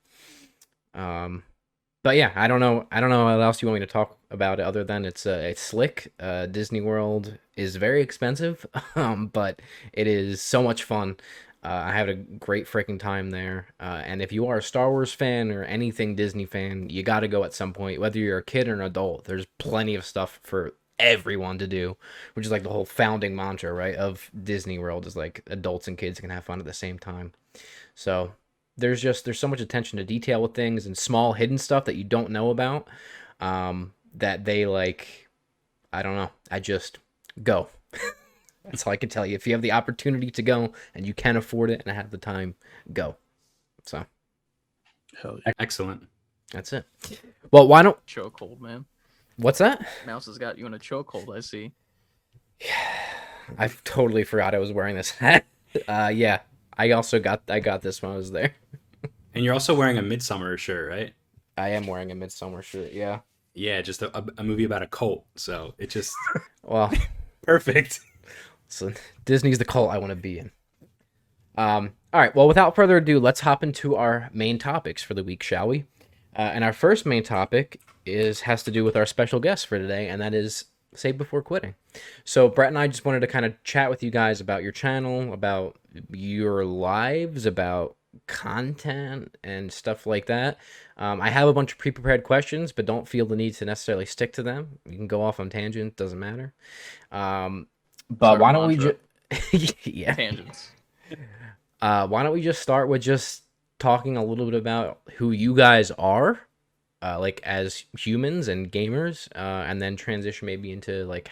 Um, 0.93 1.43
but 2.03 2.15
yeah, 2.17 2.31
I 2.35 2.47
don't 2.47 2.59
know. 2.59 2.87
I 2.91 3.01
don't 3.01 3.09
know 3.11 3.25
what 3.25 3.41
else 3.43 3.61
you 3.61 3.67
want 3.69 3.81
me 3.81 3.85
to 3.87 3.91
talk 3.91 4.16
about 4.29 4.59
other 4.59 4.83
than 4.83 5.05
it's 5.05 5.25
uh, 5.25 5.41
it's 5.43 5.61
slick. 5.61 6.13
Uh, 6.19 6.45
Disney 6.45 6.81
World 6.81 7.37
is 7.55 7.75
very 7.75 8.01
expensive, 8.01 8.65
um, 8.95 9.27
but 9.27 9.61
it 9.93 10.07
is 10.07 10.41
so 10.41 10.61
much 10.61 10.83
fun. 10.83 11.17
Uh, 11.63 11.85
I 11.87 11.91
had 11.91 12.07
a 12.07 12.15
great 12.15 12.65
freaking 12.65 12.99
time 12.99 13.31
there. 13.31 13.67
Uh, 13.79 14.01
and 14.05 14.21
if 14.21 14.31
you 14.31 14.47
are 14.47 14.57
a 14.57 14.63
Star 14.63 14.91
Wars 14.91 15.11
fan 15.11 15.51
or 15.51 15.63
anything 15.63 16.15
Disney 16.15 16.45
fan, 16.45 16.89
you 16.89 17.03
got 17.03 17.21
to 17.21 17.27
go 17.27 17.43
at 17.43 17.53
some 17.53 17.73
point, 17.73 17.99
whether 17.99 18.19
you're 18.19 18.37
a 18.37 18.43
kid 18.43 18.67
or 18.67 18.73
an 18.73 18.81
adult. 18.81 19.25
There's 19.25 19.47
plenty 19.57 19.95
of 19.95 20.05
stuff 20.05 20.39
for 20.43 20.75
everyone 20.99 21.57
to 21.57 21.67
do, 21.67 21.97
which 22.33 22.45
is 22.45 22.51
like 22.51 22.63
the 22.63 22.69
whole 22.69 22.85
founding 22.85 23.35
mantra, 23.35 23.73
right? 23.73 23.95
Of 23.95 24.31
Disney 24.43 24.77
World 24.79 25.05
is 25.07 25.15
like 25.15 25.41
adults 25.47 25.87
and 25.87 25.97
kids 25.97 26.19
can 26.19 26.29
have 26.29 26.45
fun 26.45 26.59
at 26.59 26.65
the 26.65 26.73
same 26.73 26.99
time. 26.99 27.33
So 27.95 28.33
there's 28.77 29.01
just 29.01 29.25
there's 29.25 29.39
so 29.39 29.47
much 29.47 29.61
attention 29.61 29.97
to 29.97 30.03
detail 30.03 30.41
with 30.41 30.53
things 30.53 30.85
and 30.85 30.97
small 30.97 31.33
hidden 31.33 31.57
stuff 31.57 31.85
that 31.85 31.95
you 31.95 32.03
don't 32.03 32.29
know 32.29 32.51
about 32.51 32.87
um, 33.39 33.93
that 34.17 34.45
they 34.45 34.65
like. 34.65 35.27
I 35.93 36.03
don't 36.03 36.15
know. 36.15 36.29
I 36.51 36.59
just 36.59 36.99
go. 37.41 37.69
That's 38.65 38.85
all 38.85 38.93
I 38.93 38.97
can 38.97 39.09
tell 39.09 39.25
you. 39.25 39.35
If 39.35 39.47
you 39.47 39.53
have 39.53 39.61
the 39.61 39.71
opportunity 39.71 40.29
to 40.31 40.41
go 40.41 40.73
and 40.93 41.05
you 41.05 41.13
can 41.13 41.37
afford 41.37 41.69
it 41.69 41.81
and 41.85 41.95
have 41.95 42.11
the 42.11 42.17
time, 42.17 42.55
go. 42.91 43.15
So 43.85 44.05
Hell 45.21 45.39
yeah. 45.45 45.53
Excellent. 45.57 46.07
that's 46.51 46.73
it. 46.73 46.85
Well, 47.51 47.67
why 47.67 47.81
don't? 47.81 47.97
chokehold, 48.05 48.59
man. 48.59 48.85
What's 49.37 49.59
that? 49.59 49.85
Mouse 50.05 50.25
has 50.25 50.37
got 50.37 50.57
you 50.57 50.65
in 50.65 50.73
a 50.73 50.79
chokehold. 50.79 51.35
I 51.35 51.39
see. 51.39 51.71
Yeah, 52.59 52.73
I 53.57 53.69
totally 53.85 54.25
forgot 54.25 54.53
I 54.53 54.59
was 54.59 54.71
wearing 54.71 54.95
this 54.95 55.11
hat. 55.11 55.45
Uh, 55.87 56.09
yeah, 56.11 56.39
I 56.75 56.91
also 56.91 57.19
got 57.19 57.43
I 57.49 57.59
got 57.59 57.81
this 57.83 58.01
when 58.01 58.11
I 58.11 58.15
was 58.15 58.31
there. 58.31 58.55
And 59.35 59.45
you're 59.45 59.53
also 59.53 59.75
wearing 59.75 59.99
a 59.99 60.01
Midsummer 60.01 60.57
shirt, 60.57 60.89
right? 60.89 61.13
I 61.57 61.69
am 61.69 61.85
wearing 61.85 62.09
a 62.09 62.15
midsummer 62.15 62.61
shirt. 62.61 62.93
Yeah. 62.93 63.19
Yeah, 63.57 63.81
just 63.81 64.03
a, 64.03 64.23
a, 64.37 64.43
movie 64.43 64.65
about 64.65 64.83
a 64.83 64.87
cult. 64.87 65.25
So 65.35 65.73
it 65.79 65.89
just 65.89 66.13
Well, 66.63 66.93
perfect. 67.41 68.01
so 68.67 68.93
Disney's 69.25 69.57
the 69.57 69.65
cult 69.65 69.91
I 69.91 69.97
want 69.97 70.11
to 70.11 70.15
be 70.15 70.37
in. 70.37 70.51
Um. 71.57 71.93
All 72.13 72.21
right. 72.21 72.35
Well, 72.35 72.47
without 72.47 72.75
further 72.75 72.97
ado, 72.97 73.19
let's 73.19 73.41
hop 73.41 73.63
into 73.63 73.95
our 73.95 74.29
main 74.31 74.59
topics 74.59 75.01
for 75.01 75.15
the 75.15 75.23
week, 75.23 75.41
shall 75.41 75.67
we? 75.67 75.85
Uh, 76.35 76.51
and 76.53 76.63
our 76.63 76.71
first 76.71 77.05
main 77.05 77.23
topic 77.23 77.81
is 78.05 78.41
has 78.41 78.61
to 78.63 78.71
do 78.71 78.83
with 78.83 78.95
our 78.95 79.07
special 79.07 79.39
guest 79.39 79.65
for 79.65 79.79
today, 79.79 80.07
and 80.07 80.21
that 80.21 80.35
is 80.35 80.65
save 80.93 81.17
before 81.17 81.41
quitting. 81.41 81.73
So 82.23 82.47
Brett 82.49 82.69
and 82.69 82.77
I 82.77 82.87
just 82.87 83.05
wanted 83.05 83.21
to 83.21 83.27
kind 83.27 83.45
of 83.45 83.61
chat 83.63 83.89
with 83.89 84.03
you 84.03 84.11
guys 84.11 84.39
about 84.39 84.61
your 84.61 84.71
channel, 84.71 85.33
about 85.33 85.77
your 86.11 86.63
lives, 86.63 87.47
about 87.47 87.96
content 88.27 89.37
and 89.43 89.71
stuff 89.71 90.05
like 90.05 90.25
that. 90.27 90.57
Um, 90.97 91.21
I 91.21 91.29
have 91.29 91.47
a 91.47 91.53
bunch 91.53 91.71
of 91.73 91.77
pre-prepared 91.77 92.23
questions, 92.23 92.71
but 92.71 92.85
don't 92.85 93.07
feel 93.07 93.25
the 93.25 93.35
need 93.35 93.53
to 93.55 93.65
necessarily 93.65 94.05
stick 94.05 94.33
to 94.33 94.43
them. 94.43 94.79
You 94.85 94.97
can 94.97 95.07
go 95.07 95.21
off 95.21 95.39
on 95.39 95.49
tangent; 95.49 95.95
doesn't 95.95 96.19
matter. 96.19 96.53
Um, 97.11 97.67
but 98.09 98.27
Sort 98.27 98.35
of 98.35 98.41
why 98.41 98.51
don't 98.53 98.67
we 98.67 98.77
just 98.77 99.75
yeah? 99.85 100.13
Tangents. 100.15 100.71
Uh, 101.81 102.07
why 102.07 102.23
don't 102.23 102.33
we 102.33 102.41
just 102.41 102.61
start 102.61 102.87
with 102.89 103.01
just 103.01 103.43
talking 103.79 104.17
a 104.17 104.23
little 104.23 104.45
bit 104.45 104.55
about 104.55 104.99
who 105.17 105.31
you 105.31 105.53
guys 105.55 105.91
are, 105.91 106.39
uh, 107.03 107.19
like 107.19 107.39
as 107.43 107.85
humans 107.97 108.47
and 108.47 108.71
gamers, 108.71 109.27
uh, 109.35 109.65
and 109.67 109.81
then 109.81 109.95
transition 109.95 110.45
maybe 110.45 110.71
into 110.71 111.05
like 111.05 111.29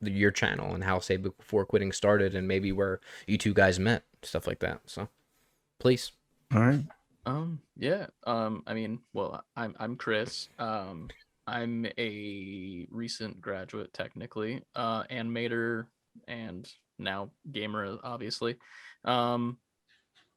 the- 0.00 0.10
your 0.12 0.30
channel 0.30 0.74
and 0.74 0.84
how 0.84 1.00
Save 1.00 1.22
Before 1.22 1.64
Quitting 1.66 1.92
started, 1.92 2.34
and 2.34 2.46
maybe 2.46 2.70
where 2.70 3.00
you 3.26 3.38
two 3.38 3.54
guys 3.54 3.78
met, 3.80 4.04
stuff 4.22 4.46
like 4.46 4.60
that. 4.60 4.80
So, 4.86 5.08
please. 5.80 6.12
All 6.54 6.60
right. 6.60 6.84
Um, 7.26 7.60
yeah. 7.76 8.06
Um, 8.26 8.62
I 8.66 8.74
mean, 8.74 9.00
well, 9.12 9.44
I'm 9.56 9.74
I'm 9.78 9.96
Chris. 9.96 10.48
Um, 10.58 11.08
I'm 11.46 11.86
a 11.98 12.86
recent 12.90 13.40
graduate, 13.40 13.92
technically, 13.92 14.62
uh, 14.74 15.04
animator 15.04 15.86
and 16.26 16.70
now 16.98 17.30
gamer, 17.50 17.98
obviously. 18.02 18.56
Um, 19.04 19.58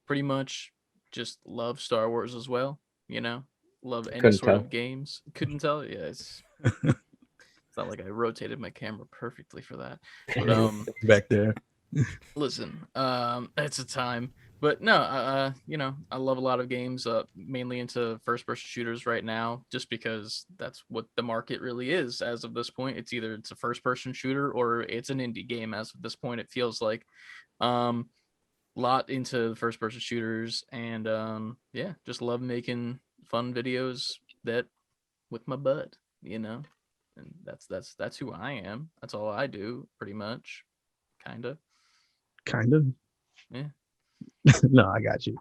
pretty 0.06 0.22
much 0.22 0.72
just 1.12 1.40
love 1.46 1.80
Star 1.80 2.10
Wars 2.10 2.36
as 2.36 2.48
well. 2.50 2.80
You 3.08 3.22
know, 3.22 3.44
love 3.84 4.08
any 4.08 4.22
Couldn't 4.22 4.38
sort 4.40 4.50
tell. 4.52 4.56
of 4.58 4.70
games. 4.70 5.22
Couldn't 5.34 5.60
tell. 5.60 5.86
Yeah, 5.86 6.00
it's, 6.00 6.42
it's 6.64 7.78
not 7.78 7.90
like 7.90 8.02
I 8.02 8.10
rotated 8.10 8.60
my 8.60 8.70
camera 8.70 9.06
perfectly 9.12 9.62
for 9.62 9.78
that. 9.78 10.00
But 10.36 10.50
um. 10.58 10.86
Back 11.04 11.30
there. 11.30 11.54
listen 12.38 12.88
um 12.96 13.52
it's 13.58 13.78
a 13.78 13.86
time 13.86 14.32
but 14.62 14.82
no 14.82 14.94
uh 14.94 15.52
you 15.68 15.76
know 15.76 15.96
i 16.12 16.18
love 16.18 16.38
a 16.38 16.42
lot 16.42 16.60
of 16.60 16.70
games 16.70 17.08
uh 17.08 17.24
mainly 17.36 17.80
into 17.80 18.18
first 18.24 18.46
person 18.46 18.64
shooters 18.66 19.06
right 19.06 19.26
now 19.26 19.66
just 19.72 19.90
because 19.90 20.46
that's 20.58 20.84
what 20.88 21.06
the 21.18 21.24
market 21.24 21.60
really 21.60 21.92
is 21.92 22.22
as 22.22 22.44
of 22.44 22.54
this 22.54 22.70
point. 22.70 22.98
It's 22.98 23.12
either 23.12 23.34
it's 23.34 23.52
a 23.52 23.56
first 23.56 23.84
person 23.84 24.14
shooter 24.14 24.52
or 24.52 24.84
it's 24.84 25.10
an 25.10 25.20
indie 25.20 25.48
game 25.48 25.74
as 25.74 25.94
of 25.94 26.02
this 26.02 26.16
point 26.16 26.40
it 26.40 26.50
feels 26.50 26.82
like. 26.82 27.06
Um 27.60 28.10
lot 28.76 29.10
into 29.10 29.54
first 29.56 29.82
person 29.82 30.00
shooters 30.00 30.64
and 30.72 31.06
um 31.06 31.58
yeah 31.74 31.92
just 32.06 32.22
love 32.22 32.42
making 32.42 33.00
fun 33.26 33.54
videos 33.54 34.14
that 34.46 34.66
with 35.30 35.46
my 35.48 35.58
butt 35.58 35.94
you 36.22 36.40
know? 36.40 36.62
And 37.18 37.34
that's 37.44 37.66
that's 37.66 37.96
that's 37.96 38.16
who 38.16 38.32
i 38.32 38.54
am. 38.54 38.90
That's 39.02 39.14
all 39.14 39.30
i 39.30 39.48
do 39.48 39.88
pretty 39.98 40.14
much 40.14 40.64
kind 41.26 41.46
of 41.46 41.58
Kind 42.46 42.74
of. 42.74 42.86
Yeah. 43.50 43.70
no, 44.64 44.88
I 44.90 45.02
got 45.02 45.26
you. 45.28 45.38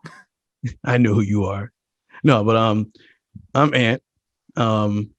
I 0.84 0.98
know 0.98 1.14
who 1.14 1.22
you 1.22 1.44
are. 1.44 1.72
No, 2.22 2.44
but 2.44 2.56
um, 2.56 2.92
I'm 3.54 3.74
Ant. 3.74 4.02
Um, 4.56 5.10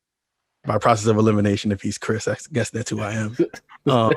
by 0.65 0.77
process 0.77 1.08
of 1.08 1.18
elimination, 1.18 1.72
if 1.72 1.82
he's 1.82 1.98
Chris, 1.98 2.27
I 2.27 2.38
guess 2.51 2.70
that's 2.70 2.89
who 2.89 3.01
I 3.01 3.13
am. 3.13 3.38
Um, 3.88 4.13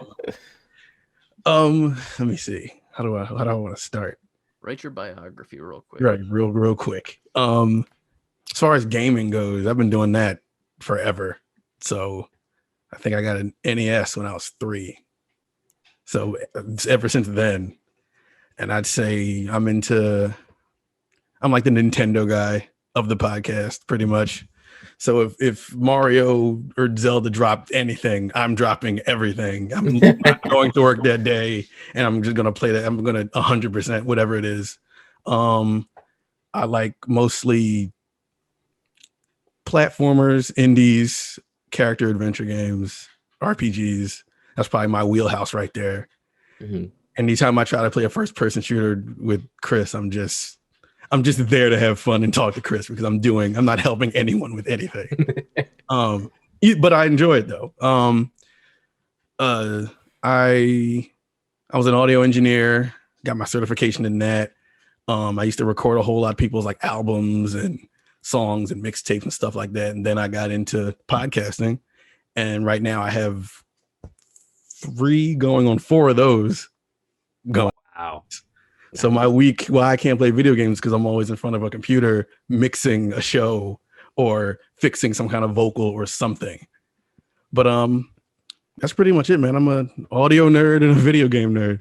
um, 1.47 1.97
let 2.19 2.29
me 2.29 2.37
see. 2.37 2.71
How 2.93 3.03
do 3.03 3.17
I 3.17 3.25
how 3.25 3.45
do 3.45 3.49
I 3.49 3.55
want 3.55 3.75
to 3.75 3.83
start? 3.83 4.19
Write 4.61 4.83
your 4.83 4.91
biography 4.91 5.59
real 5.59 5.87
quick. 5.89 6.03
Right, 6.03 6.21
real 6.29 6.51
real 6.51 6.75
quick. 6.75 7.19
Um, 7.35 7.87
as 8.53 8.59
far 8.59 8.75
as 8.75 8.85
gaming 8.85 9.31
goes, 9.31 9.67
I've 9.67 9.79
been 9.79 9.89
doing 9.89 10.13
that 10.13 10.41
forever. 10.81 11.39
So 11.81 12.29
I 12.93 12.99
think 12.99 13.15
I 13.15 13.23
got 13.23 13.39
an 13.39 13.55
NES 13.65 14.19
when 14.19 14.27
I 14.27 14.35
was 14.35 14.53
three. 14.61 14.99
So 16.05 16.37
ever 16.87 17.09
since 17.09 17.27
then, 17.27 17.79
and 18.59 18.73
I'd 18.73 18.87
say 18.87 19.47
I'm 19.51 19.69
into. 19.69 20.35
I'm 21.41 21.53
like 21.53 21.65
the 21.65 21.71
Nintendo 21.71 22.29
guy 22.29 22.69
of 22.95 23.09
the 23.09 23.17
podcast, 23.17 23.87
pretty 23.87 24.05
much. 24.05 24.47
So 24.99 25.21
if 25.21 25.35
if 25.41 25.75
Mario 25.75 26.63
or 26.77 26.95
Zelda 26.97 27.31
dropped 27.31 27.73
anything, 27.75 28.31
I'm 28.35 28.55
dropping 28.55 29.01
everything. 29.01 29.73
I'm 29.75 29.99
not 30.25 30.43
going 30.49 30.73
to 30.73 30.83
work 30.83 31.03
that 31.05 31.25
day, 31.25 31.67
and 31.95 32.07
I'm 32.07 32.23
just 32.23 32.37
gonna 32.37 32.53
play 32.53 32.71
that. 32.73 32.85
I'm 32.85 33.03
gonna 33.03 33.29
100 33.33 33.73
percent 33.73 34.07
whatever 34.07 34.37
it 34.37 34.45
is. 34.45 34.79
Um, 35.27 35.89
I 36.53 36.67
like 36.67 36.95
mostly 37.09 37.93
platformers, 39.67 40.53
indies, 40.57 41.39
character 41.71 42.09
adventure 42.09 42.45
games, 42.45 43.09
RPGs. 43.43 44.23
That's 44.57 44.69
probably 44.69 44.89
my 44.89 45.03
wheelhouse 45.03 45.53
right 45.53 45.73
there. 45.75 46.09
Mhm. 46.61 46.93
Anytime 47.17 47.59
I 47.59 47.65
try 47.65 47.83
to 47.83 47.91
play 47.91 48.05
a 48.05 48.11
first 48.11 48.35
person 48.35 48.61
shooter 48.61 49.05
with 49.19 49.47
Chris, 49.63 49.95
I'm 49.95 50.11
just 50.11 50.59
I'm 51.11 51.23
just 51.23 51.49
there 51.49 51.71
to 51.71 51.79
have 51.79 51.99
fun 51.99 52.25
and 52.25 52.35
talk 52.35 52.55
to 52.55 52.61
Chris 52.61 52.89
because 52.89 53.05
I'm 53.05 53.21
doing 53.21 53.57
I'm 53.57 53.65
not 53.65 53.79
helping 53.79 54.11
anyone 54.17 54.55
with 54.55 54.67
anything. 54.67 55.09
um 55.89 56.31
but 56.81 56.93
I 56.93 57.05
enjoy 57.05 57.39
it 57.39 57.49
though. 57.49 57.73
Um 57.81 58.33
uh 59.39 59.87
I 60.23 61.11
I 61.71 61.77
was 61.77 61.87
an 61.87 61.95
audio 61.95 62.23
engineer, 62.23 62.95
got 63.25 63.37
my 63.37 63.45
certification 63.45 64.05
in 64.05 64.19
that. 64.19 64.53
Um 65.07 65.39
I 65.39 65.45
used 65.45 65.59
to 65.59 65.65
record 65.65 65.99
a 65.99 66.03
whole 66.03 66.21
lot 66.21 66.33
of 66.33 66.37
people's 66.37 66.65
like 66.65 66.83
albums 66.83 67.55
and 67.55 67.79
songs 68.23 68.71
and 68.73 68.83
mixtapes 68.83 69.23
and 69.23 69.33
stuff 69.33 69.55
like 69.55 69.73
that. 69.73 69.95
And 69.95 70.05
then 70.05 70.19
I 70.19 70.29
got 70.29 70.51
into 70.51 70.97
podcasting. 71.09 71.79
And 72.35 72.67
right 72.67 72.83
now 72.83 73.03
I 73.03 73.11
have 73.11 73.53
three 74.83 75.35
going 75.35 75.69
on 75.69 75.79
four 75.79 76.09
of 76.09 76.17
those 76.17 76.69
going. 77.51 77.73
Wow. 77.97 78.25
So 78.95 79.11
my 79.11 79.27
week, 79.27 79.67
well, 79.69 79.85
I 79.85 79.97
can't 79.97 80.19
play 80.19 80.31
video 80.31 80.55
games 80.55 80.81
because 80.81 80.93
I'm 80.93 81.07
always 81.07 81.31
in 81.31 81.37
front 81.37 81.57
of 81.57 81.63
a 81.63 81.71
computer 81.71 82.29
mixing 82.49 83.13
a 83.13 83.21
show 83.21 83.81
or 84.17 84.61
fixing 84.77 85.13
some 85.15 85.29
kind 85.29 85.45
of 85.45 85.53
vocal 85.53 85.85
or 85.85 86.07
something. 86.07 86.65
But 87.53 87.67
um, 87.67 88.11
that's 88.79 88.93
pretty 88.93 89.13
much 89.13 89.31
it, 89.31 89.39
man. 89.39 89.57
I'm 89.57 89.69
an 89.69 90.07
audio 90.11 90.49
nerd 90.49 90.83
and 90.83 90.91
a 90.91 90.95
video 90.95 91.29
game 91.29 91.55
nerd. 91.55 91.81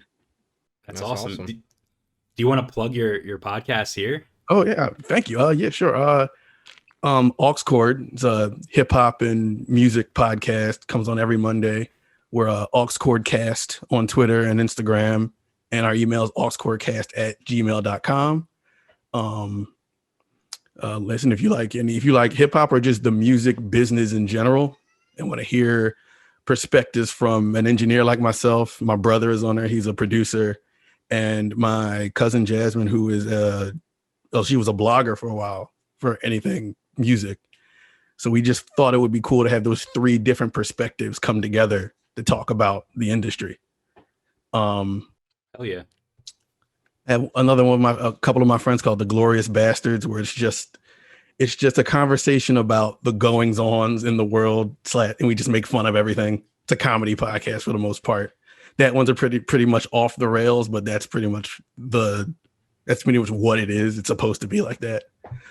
That's, 0.87 0.99
That's 0.99 1.11
awesome. 1.11 1.31
awesome. 1.33 1.45
Do, 1.45 1.53
do 1.53 1.61
you 2.37 2.47
want 2.47 2.65
to 2.67 2.73
plug 2.73 2.93
your 2.93 3.21
your 3.21 3.39
podcast 3.39 3.93
here? 3.93 4.25
Oh 4.49 4.65
yeah, 4.65 4.89
thank 5.03 5.29
you. 5.29 5.39
Uh, 5.39 5.49
yeah, 5.49 5.69
sure. 5.69 5.95
Uh, 5.95 6.27
um, 7.03 7.33
Auxcord, 7.39 8.11
it's 8.13 8.23
a 8.23 8.55
hip 8.69 8.91
hop 8.91 9.21
and 9.21 9.67
music 9.67 10.13
podcast. 10.13 10.87
Comes 10.87 11.07
on 11.07 11.19
every 11.19 11.37
Monday. 11.37 11.89
We're 12.31 12.49
uh, 12.49 12.65
Auxcord 12.73 13.25
Cast 13.25 13.81
on 13.91 14.07
Twitter 14.07 14.43
and 14.43 14.59
Instagram, 14.59 15.31
and 15.73 15.87
our 15.87 15.95
email 15.95 16.23
is 16.23 16.31
auxcordcast 16.37 17.07
at 17.17 17.43
gmail.com. 17.45 18.47
Um, 19.11 19.73
uh, 20.81 20.97
listen, 20.97 21.31
if 21.31 21.41
you 21.41 21.49
like 21.49 21.73
any, 21.73 21.97
if 21.97 22.05
you 22.05 22.13
like 22.13 22.31
hip 22.31 22.53
hop 22.53 22.71
or 22.71 22.79
just 22.79 23.01
the 23.01 23.11
music 23.11 23.57
business 23.71 24.13
in 24.13 24.27
general, 24.27 24.77
and 25.17 25.27
want 25.29 25.39
to 25.39 25.45
hear 25.45 25.95
perspectives 26.45 27.09
from 27.09 27.55
an 27.55 27.65
engineer 27.65 28.03
like 28.03 28.19
myself, 28.19 28.81
my 28.81 28.95
brother 28.95 29.31
is 29.31 29.43
on 29.43 29.55
there. 29.55 29.67
He's 29.67 29.87
a 29.87 29.93
producer, 29.95 30.57
and 31.09 31.57
my 31.57 32.11
cousin 32.13 32.45
Jasmine, 32.45 32.87
who 32.87 33.09
is 33.09 33.25
uh 33.25 33.71
well, 34.31 34.43
she 34.43 34.57
was 34.57 34.67
a 34.67 34.73
blogger 34.73 35.17
for 35.17 35.27
a 35.27 35.35
while 35.35 35.71
for 35.99 36.19
anything 36.21 36.75
music. 36.97 37.39
So 38.17 38.29
we 38.29 38.43
just 38.43 38.69
thought 38.75 38.93
it 38.93 38.99
would 38.99 39.11
be 39.11 39.21
cool 39.21 39.43
to 39.43 39.49
have 39.49 39.63
those 39.63 39.85
three 39.85 40.19
different 40.19 40.53
perspectives 40.53 41.17
come 41.17 41.41
together 41.41 41.95
to 42.15 42.21
talk 42.21 42.51
about 42.51 42.85
the 42.95 43.09
industry. 43.09 43.59
Um, 44.53 45.07
Hell 45.55 45.65
yeah. 45.65 45.83
Have 47.07 47.29
another 47.35 47.63
one 47.63 47.75
of 47.75 47.79
my 47.81 48.07
a 48.07 48.13
couple 48.13 48.41
of 48.41 48.47
my 48.47 48.57
friends 48.57 48.81
called 48.81 48.99
the 48.99 49.05
Glorious 49.05 49.47
Bastards, 49.47 50.07
where 50.07 50.19
it's 50.19 50.33
just 50.33 50.77
it's 51.37 51.55
just 51.55 51.77
a 51.77 51.83
conversation 51.83 52.57
about 52.57 53.03
the 53.03 53.11
goings 53.11 53.59
ons 53.59 54.03
in 54.03 54.17
the 54.17 54.25
world, 54.25 54.75
and 54.93 55.27
we 55.27 55.35
just 55.35 55.49
make 55.49 55.67
fun 55.67 55.85
of 55.85 55.95
everything. 55.95 56.43
It's 56.63 56.71
a 56.71 56.77
comedy 56.77 57.15
podcast 57.15 57.63
for 57.63 57.73
the 57.73 57.79
most 57.79 58.03
part. 58.03 58.33
That 58.77 58.95
one's 58.95 59.09
are 59.09 59.15
pretty 59.15 59.39
pretty 59.39 59.65
much 59.65 59.85
off 59.91 60.15
the 60.15 60.29
rails, 60.29 60.69
but 60.69 60.85
that's 60.85 61.05
pretty 61.05 61.27
much 61.27 61.59
the 61.77 62.33
that's 62.85 63.03
pretty 63.03 63.19
much 63.19 63.29
what 63.29 63.59
it 63.59 63.69
is. 63.69 63.97
It's 63.97 64.07
supposed 64.07 64.41
to 64.41 64.47
be 64.47 64.61
like 64.61 64.79
that. 64.79 65.03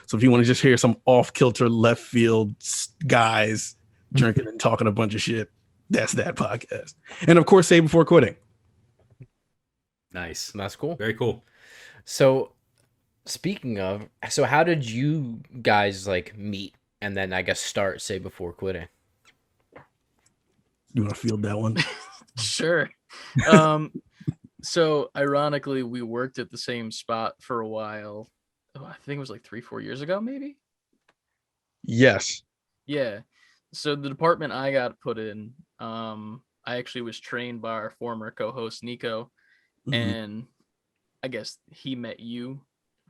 So 0.07 0.17
if 0.17 0.23
you 0.23 0.31
want 0.31 0.43
to 0.43 0.47
just 0.47 0.63
hear 0.63 0.77
some 0.77 0.97
off 1.05 1.33
kilter 1.33 1.69
left 1.69 2.03
field 2.03 2.55
guys 3.07 3.77
drinking 4.13 4.49
and 4.49 4.59
talking 4.59 4.87
a 4.87 4.93
bunch 4.93 5.15
of 5.15 5.23
shit, 5.23 5.51
that's 5.91 6.13
that 6.13 6.35
podcast. 6.37 6.95
And 7.27 7.39
of 7.39 7.47
course, 7.47 7.69
save 7.69 7.85
before 7.85 8.05
quitting. 8.05 8.37
Nice. 10.13 10.53
That's 10.55 10.77
cool. 10.77 10.97
Very 10.97 11.15
cool. 11.15 11.43
So, 12.05 12.53
speaking 13.25 13.79
of, 13.79 14.09
so 14.29 14.45
how 14.45 14.65
did 14.65 14.89
you 14.89 15.41
guys 15.63 16.07
like 16.07 16.37
meet 16.37 16.75
and 17.01 17.17
then 17.17 17.33
I 17.33 17.43
guess 17.43 17.61
start 17.61 18.03
save 18.03 18.23
before 18.23 18.53
quitting? 18.53 18.89
You 20.95 21.03
want 21.03 21.15
to 21.15 21.21
field 21.21 21.43
that 21.43 21.59
one? 21.59 21.77
Sure. 22.39 22.89
Um, 23.47 23.93
so 24.63 25.11
ironically, 25.15 25.83
we 25.83 26.01
worked 26.01 26.39
at 26.39 26.51
the 26.51 26.57
same 26.57 26.91
spot 26.91 27.35
for 27.41 27.61
a 27.61 27.69
while. 27.69 28.31
Oh, 28.75 28.87
I 28.87 28.95
think 29.03 29.19
it 29.19 29.21
was 29.21 29.29
like 29.29 29.45
three, 29.45 29.61
four 29.61 29.83
years 29.83 30.01
ago, 30.01 30.19
maybe. 30.19 30.57
yes. 31.85 32.43
Yeah. 32.87 33.21
So 33.75 33.95
the 33.95 34.09
department 34.09 34.53
I 34.55 34.73
got 34.73 34.99
put 35.01 35.19
in, 35.19 35.53
um, 35.79 36.43
I 36.65 36.77
actually 36.77 37.03
was 37.03 37.21
trained 37.21 37.61
by 37.61 37.73
our 37.73 37.91
former 37.91 38.31
co-host 38.31 38.83
Nico, 38.83 39.31
Mhm. 39.87 39.95
and 39.95 40.47
I 41.23 41.29
guess 41.29 41.59
he 41.71 41.95
met 41.95 42.21
you 42.21 42.61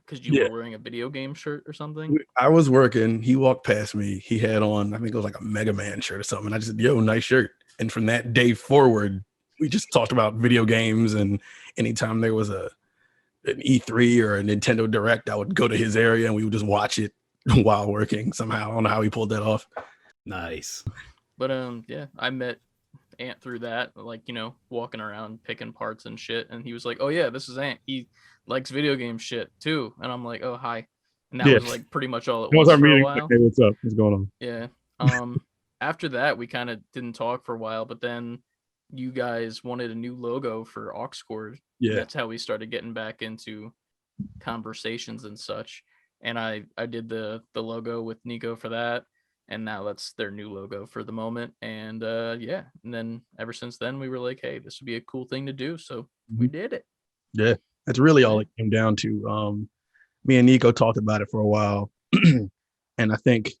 because 0.05 0.25
you 0.25 0.33
Yeah. 0.33 0.49
were 0.49 0.57
wearing 0.57 0.73
a 0.73 0.77
video 0.77 1.09
game 1.09 1.33
shirt 1.33 1.63
or 1.65 1.73
something. 1.73 2.17
I 2.37 2.49
was 2.49 2.69
working. 2.69 3.21
He 3.21 3.35
walked 3.35 3.65
past 3.65 3.95
me. 3.95 4.19
He 4.19 4.37
had 4.39 4.61
on, 4.61 4.93
I 4.93 4.97
think 4.97 5.09
it 5.09 5.15
was 5.15 5.23
like 5.25 5.39
a 5.39 5.43
Mega 5.43 5.73
Man 5.73 6.01
shirt 6.01 6.19
or 6.19 6.23
something. 6.23 6.47
And 6.47 6.55
I 6.55 6.57
just 6.57 6.71
said, 6.71 6.79
"Yo, 6.79 6.99
nice 6.99 7.23
shirt." 7.23 7.51
And 7.79 7.91
from 7.91 8.05
that 8.07 8.33
day 8.33 8.53
forward, 8.53 9.23
we 9.59 9.69
just 9.69 9.91
talked 9.93 10.11
about 10.11 10.35
video 10.35 10.65
games. 10.65 11.13
And 11.13 11.39
anytime 11.77 12.21
there 12.21 12.33
was 12.33 12.49
a 12.49 12.69
an 13.45 13.61
E3 13.61 14.21
or 14.21 14.37
a 14.37 14.41
Nintendo 14.43 14.89
Direct, 14.89 15.29
I 15.29 15.35
would 15.35 15.53
go 15.53 15.67
to 15.67 15.75
his 15.75 15.97
area 15.97 16.27
and 16.27 16.35
we 16.35 16.43
would 16.45 16.53
just 16.53 16.65
watch 16.65 16.97
it 16.99 17.13
while 17.63 17.91
working. 17.91 18.31
Somehow, 18.33 18.69
I 18.71 18.73
don't 18.73 18.83
know 18.83 18.89
how 18.89 19.01
he 19.01 19.09
pulled 19.09 19.29
that 19.29 19.41
off. 19.43 19.67
Nice. 20.25 20.83
But 21.37 21.51
um, 21.51 21.83
yeah, 21.87 22.05
I 22.17 22.29
met 22.29 22.59
Ant 23.19 23.41
through 23.41 23.59
that, 23.59 23.95
like 23.95 24.27
you 24.27 24.33
know, 24.33 24.55
walking 24.69 25.01
around 25.01 25.43
picking 25.43 25.73
parts 25.73 26.05
and 26.05 26.19
shit. 26.19 26.49
And 26.49 26.63
he 26.63 26.73
was 26.73 26.85
like, 26.85 26.97
"Oh 26.99 27.09
yeah, 27.09 27.29
this 27.29 27.49
is 27.49 27.57
Ant. 27.57 27.79
He 27.85 28.07
likes 28.47 28.69
video 28.69 28.95
game 28.95 29.17
shit 29.17 29.51
too." 29.59 29.93
And 30.01 30.11
I'm 30.11 30.23
like, 30.25 30.43
"Oh 30.43 30.57
hi," 30.57 30.87
and 31.31 31.39
that 31.41 31.47
Yeah. 31.47 31.55
was 31.55 31.69
like 31.69 31.89
pretty 31.89 32.07
much 32.07 32.27
all 32.27 32.45
it 32.45 32.51
was, 32.55 32.67
for 32.69 32.85
a 32.85 33.01
while. 33.03 33.27
what's 33.29 33.59
up? 33.59 33.73
What's 33.81 33.95
going 33.95 34.13
on? 34.13 34.31
Yeah. 34.39 34.67
Um, 34.99 35.41
after 35.81 36.09
that, 36.09 36.37
we 36.37 36.47
kind 36.47 36.69
of 36.69 36.79
didn't 36.93 37.13
talk 37.13 37.45
for 37.45 37.55
a 37.55 37.59
while, 37.59 37.85
but 37.85 38.01
then 38.01 38.39
you 38.91 39.11
guys 39.11 39.63
wanted 39.63 39.91
a 39.91 39.95
new 39.95 40.15
logo 40.15 40.63
for 40.63 40.93
Auxcord. 40.93 41.57
Yeah. 41.79 41.95
That's 41.95 42.13
how 42.13 42.27
we 42.27 42.37
started 42.37 42.69
getting 42.71 42.93
back 42.93 43.21
into 43.21 43.73
conversations 44.39 45.23
and 45.25 45.39
such. 45.39 45.83
And 46.21 46.39
I 46.39 46.63
I 46.77 46.85
did 46.85 47.09
the 47.09 47.41
the 47.53 47.63
logo 47.63 48.01
with 48.01 48.17
Nico 48.23 48.55
for 48.55 48.69
that, 48.69 49.03
and 49.53 49.63
now 49.63 49.83
that's 49.83 50.13
their 50.13 50.31
new 50.31 50.49
logo 50.49 50.85
for 50.85 51.03
the 51.03 51.11
moment. 51.11 51.53
And 51.61 52.03
uh, 52.03 52.35
yeah, 52.39 52.63
and 52.83 52.93
then 52.93 53.21
ever 53.39 53.53
since 53.53 53.77
then, 53.77 53.99
we 53.99 54.09
were 54.09 54.19
like, 54.19 54.39
hey, 54.41 54.59
this 54.59 54.79
would 54.79 54.85
be 54.85 54.95
a 54.95 55.01
cool 55.01 55.25
thing 55.25 55.45
to 55.45 55.53
do, 55.53 55.77
so 55.77 56.07
we 56.35 56.47
did 56.47 56.73
it. 56.73 56.85
Yeah, 57.33 57.55
that's 57.85 57.99
really 57.99 58.23
all 58.23 58.39
it 58.39 58.49
came 58.57 58.69
down 58.69 58.95
to. 58.97 59.29
Um, 59.29 59.69
me 60.25 60.37
and 60.37 60.45
Nico 60.45 60.71
talked 60.71 60.97
about 60.97 61.21
it 61.21 61.29
for 61.29 61.39
a 61.39 61.47
while, 61.47 61.91
and 62.13 62.49
I 62.99 63.15
think 63.17 63.51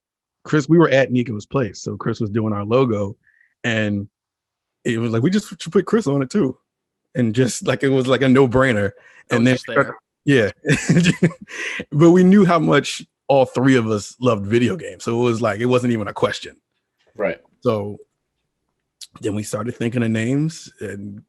Chris, 0.43 0.67
we 0.67 0.77
were 0.77 0.89
at 0.89 1.11
Nico's 1.11 1.45
place, 1.45 1.81
so 1.81 1.95
Chris 1.95 2.19
was 2.19 2.29
doing 2.29 2.53
our 2.53 2.65
logo, 2.65 3.15
and 3.63 4.09
it 4.83 4.97
was 4.97 5.11
like 5.11 5.23
we 5.23 5.29
just 5.29 5.61
should 5.61 5.71
put 5.71 5.85
Chris 5.85 6.07
on 6.07 6.21
it 6.21 6.29
too, 6.29 6.57
and 7.15 7.35
just 7.35 7.67
like 7.67 7.83
it 7.83 7.89
was 7.89 8.07
like 8.07 8.21
a 8.21 8.29
no 8.29 8.47
brainer. 8.47 8.91
And 9.29 9.45
then 9.45 9.57
yeah, 10.25 10.51
but 11.91 12.11
we 12.11 12.23
knew 12.23 12.45
how 12.45 12.59
much 12.59 13.05
all 13.27 13.45
three 13.45 13.75
of 13.75 13.87
us 13.87 14.15
loved 14.19 14.45
video 14.45 14.75
games, 14.75 15.03
so 15.03 15.19
it 15.19 15.23
was 15.23 15.41
like 15.41 15.59
it 15.59 15.65
wasn't 15.65 15.93
even 15.93 16.07
a 16.07 16.13
question. 16.13 16.57
Right. 17.15 17.39
So 17.61 17.97
then 19.21 19.35
we 19.35 19.43
started 19.43 19.75
thinking 19.75 20.03
of 20.03 20.11
names 20.11 20.71
and 20.79 21.23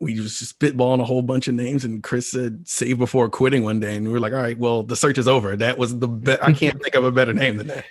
we 0.00 0.14
just 0.14 0.58
spitballing 0.58 1.00
a 1.00 1.04
whole 1.04 1.22
bunch 1.22 1.48
of 1.48 1.54
names. 1.54 1.84
And 1.84 2.02
Chris 2.02 2.30
said 2.30 2.66
save 2.66 2.98
before 2.98 3.28
quitting 3.28 3.62
one 3.62 3.80
day. 3.80 3.96
And 3.96 4.06
we 4.06 4.12
were 4.12 4.20
like, 4.20 4.32
all 4.32 4.42
right, 4.42 4.58
well, 4.58 4.82
the 4.82 4.96
search 4.96 5.18
is 5.18 5.28
over. 5.28 5.56
That 5.56 5.78
was 5.78 5.98
the 5.98 6.08
best. 6.08 6.42
I 6.42 6.52
can't 6.52 6.80
think 6.82 6.94
of 6.94 7.04
a 7.04 7.12
better 7.12 7.32
name 7.32 7.56
than 7.56 7.68
that. 7.68 7.84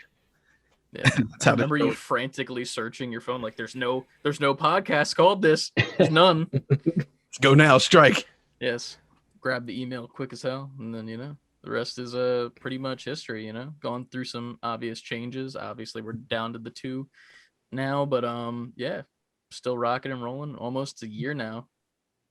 Yeah. 0.91 1.09
I 1.45 1.51
remember 1.51 1.77
you 1.77 1.93
frantically 1.93 2.65
searching 2.65 3.11
your 3.11 3.21
phone 3.21 3.41
like 3.41 3.55
there's 3.55 3.75
no 3.75 4.05
there's 4.23 4.39
no 4.39 4.55
podcast 4.55 5.15
called 5.15 5.41
this. 5.41 5.71
There's 5.97 6.11
none. 6.11 6.47
Let's 6.69 7.07
go 7.41 7.53
now. 7.53 7.77
Strike. 7.79 8.25
Yes. 8.59 8.97
Grab 9.41 9.65
the 9.65 9.79
email 9.79 10.07
quick 10.07 10.31
as 10.33 10.41
hell, 10.41 10.71
and 10.79 10.95
then 10.95 11.07
you 11.07 11.17
know 11.17 11.37
the 11.65 11.71
rest 11.71 11.99
is 11.99 12.15
uh 12.15 12.49
pretty 12.59 12.77
much 12.77 13.03
history. 13.05 13.45
You 13.45 13.53
know, 13.53 13.73
gone 13.81 14.05
through 14.11 14.25
some 14.25 14.57
obvious 14.63 15.01
changes. 15.01 15.55
Obviously, 15.55 16.01
we're 16.01 16.13
down 16.13 16.53
to 16.53 16.59
the 16.59 16.69
two 16.69 17.07
now, 17.71 18.05
but 18.05 18.23
um, 18.23 18.73
yeah, 18.75 19.01
still 19.51 19.77
rocking 19.77 20.11
and 20.11 20.23
rolling. 20.23 20.55
Almost 20.55 21.03
a 21.03 21.07
year 21.07 21.33
now, 21.33 21.67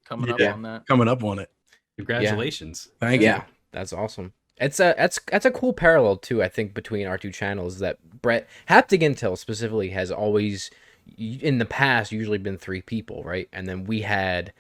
coming 0.07 0.29
Yeah. 0.29 0.47
up 0.47 0.55
on 0.55 0.63
that. 0.63 0.87
Coming 0.87 1.09
up 1.09 1.23
on 1.25 1.39
it. 1.39 1.51
Congratulations. 1.97 2.89
Thank 3.01 3.21
you. 3.21 3.29
yeah, 3.29 3.45
that's 3.73 3.93
awesome. 3.93 4.33
It's 4.57 4.79
a 4.79 4.95
that's 4.97 5.19
that's 5.31 5.47
a 5.47 5.51
cool 5.51 5.73
parallel 5.73 6.17
too. 6.17 6.43
I 6.43 6.49
think 6.49 6.75
between 6.75 7.07
our 7.07 7.19
two 7.19 7.33
channels 7.33 7.81
that 7.81 7.99
Bret 8.23 8.49
Haptic 8.69 9.01
Intel 9.01 9.37
specifically 9.37 9.91
has 9.91 10.11
always 10.11 10.71
in 11.19 11.59
the 11.59 11.65
past 11.67 12.13
usually 12.13 12.39
been 12.39 12.57
three 12.57 12.81
people, 12.81 13.23
right? 13.25 13.49
And 13.53 13.67
then 13.67 13.85
we 13.85 14.03
had 14.03 14.53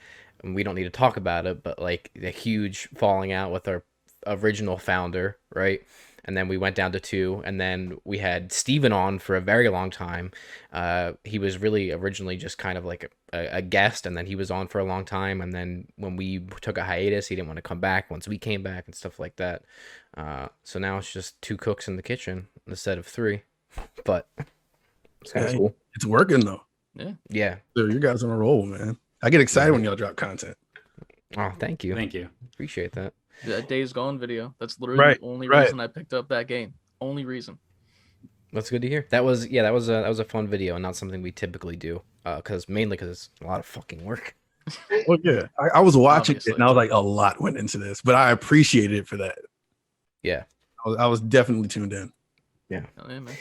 and 0.42 0.54
we 0.54 0.62
don't 0.62 0.74
need 0.74 0.84
to 0.84 0.90
talk 0.90 1.16
about 1.16 1.46
it, 1.46 1.62
but 1.62 1.78
like 1.78 2.10
the 2.14 2.30
huge 2.30 2.88
falling 2.96 3.32
out 3.32 3.50
with 3.52 3.66
our 3.68 3.82
original 4.26 4.78
founder, 4.78 5.38
right? 5.54 5.82
And 6.26 6.34
then 6.34 6.48
we 6.48 6.56
went 6.56 6.74
down 6.74 6.92
to 6.92 7.00
two, 7.00 7.42
and 7.44 7.60
then 7.60 7.98
we 8.04 8.16
had 8.16 8.50
Steven 8.50 8.92
on 8.92 9.18
for 9.18 9.36
a 9.36 9.42
very 9.42 9.68
long 9.68 9.90
time. 9.90 10.32
Uh, 10.72 11.12
he 11.22 11.38
was 11.38 11.58
really 11.58 11.92
originally 11.92 12.38
just 12.38 12.56
kind 12.56 12.78
of 12.78 12.84
like 12.86 13.12
a, 13.34 13.56
a 13.58 13.60
guest, 13.60 14.06
and 14.06 14.16
then 14.16 14.24
he 14.24 14.34
was 14.34 14.50
on 14.50 14.66
for 14.68 14.78
a 14.78 14.84
long 14.84 15.04
time. 15.04 15.42
And 15.42 15.52
then 15.52 15.86
when 15.96 16.16
we 16.16 16.38
took 16.62 16.78
a 16.78 16.84
hiatus, 16.84 17.28
he 17.28 17.36
didn't 17.36 17.48
want 17.48 17.58
to 17.58 17.62
come 17.62 17.78
back 17.78 18.10
once 18.10 18.26
we 18.26 18.38
came 18.38 18.62
back 18.62 18.86
and 18.86 18.94
stuff 18.94 19.18
like 19.20 19.36
that. 19.36 19.64
Uh, 20.16 20.48
so 20.62 20.78
now 20.78 20.96
it's 20.96 21.12
just 21.12 21.40
two 21.42 21.58
cooks 21.58 21.88
in 21.88 21.96
the 21.96 22.02
kitchen 22.02 22.46
instead 22.66 22.96
of 22.98 23.06
three. 23.06 23.42
But 24.04 24.28
it's 25.20 25.32
kind 25.32 25.44
of 25.46 25.52
Hey. 25.52 25.58
cool. 25.58 25.74
It's 25.94 26.06
working 26.06 26.40
though. 26.40 26.62
Yeah. 26.94 27.12
Yeah. 27.28 27.56
So 27.76 27.84
you 27.86 27.98
guys 27.98 28.22
on 28.22 28.30
a 28.30 28.36
roll, 28.36 28.64
man. 28.64 28.96
I 29.22 29.28
get 29.30 29.40
excited 29.40 29.72
when 29.72 29.82
y'all 29.84 29.96
drop 29.96 30.16
content. 30.16 30.56
Oh, 31.36 31.52
thank 31.58 31.82
you. 31.84 31.94
Thank 31.94 32.14
you. 32.14 32.28
Appreciate 32.52 32.92
that. 32.92 33.12
That 33.44 33.68
Days 33.68 33.92
Gone 33.92 34.18
video. 34.18 34.54
That's 34.58 34.78
literally 34.80 35.00
Right, 35.00 35.20
the 35.20 35.26
only 35.26 35.48
right. 35.48 35.62
reason 35.64 35.80
I 35.80 35.86
picked 35.86 36.14
up 36.14 36.28
that 36.28 36.46
game. 36.46 36.74
Only 37.00 37.24
reason. 37.24 37.58
That's 38.52 38.70
good 38.70 38.82
to 38.82 38.88
hear. 38.88 39.06
That 39.10 39.24
was 39.24 39.46
yeah, 39.48 39.62
that 39.62 39.72
was 39.72 39.88
a 39.88 39.92
that 39.92 40.08
was 40.08 40.20
a 40.20 40.24
fun 40.24 40.46
video 40.46 40.74
and 40.76 40.82
not 40.82 40.96
something 40.96 41.20
we 41.22 41.32
typically 41.32 41.76
do. 41.76 42.02
Uh, 42.24 42.40
cause 42.40 42.68
mainly 42.68 42.96
because 42.96 43.10
it's 43.10 43.30
a 43.42 43.46
lot 43.46 43.60
of 43.60 43.66
fucking 43.66 44.04
work. 44.04 44.36
Well, 45.06 45.18
yeah, 45.22 45.42
I, 45.60 45.78
I 45.78 45.80
was 45.80 45.94
watching 45.94 46.36
Obviously. 46.36 46.52
it 46.52 46.54
and 46.54 46.64
I 46.64 46.68
was 46.68 46.76
like, 46.76 46.90
a 46.90 46.96
lot 46.98 47.38
went 47.38 47.58
into 47.58 47.76
this, 47.76 48.00
but 48.00 48.14
I 48.14 48.30
appreciated 48.30 48.96
it 48.96 49.06
for 49.06 49.18
that. 49.18 49.38
Yeah. 50.22 50.44
I 50.84 50.88
was, 50.88 50.98
I 50.98 51.06
was 51.06 51.20
definitely 51.20 51.68
tuned 51.68 51.92
in. 51.92 52.10
Hell 52.70 52.82
yeah, 53.10 53.18
man. 53.20 53.36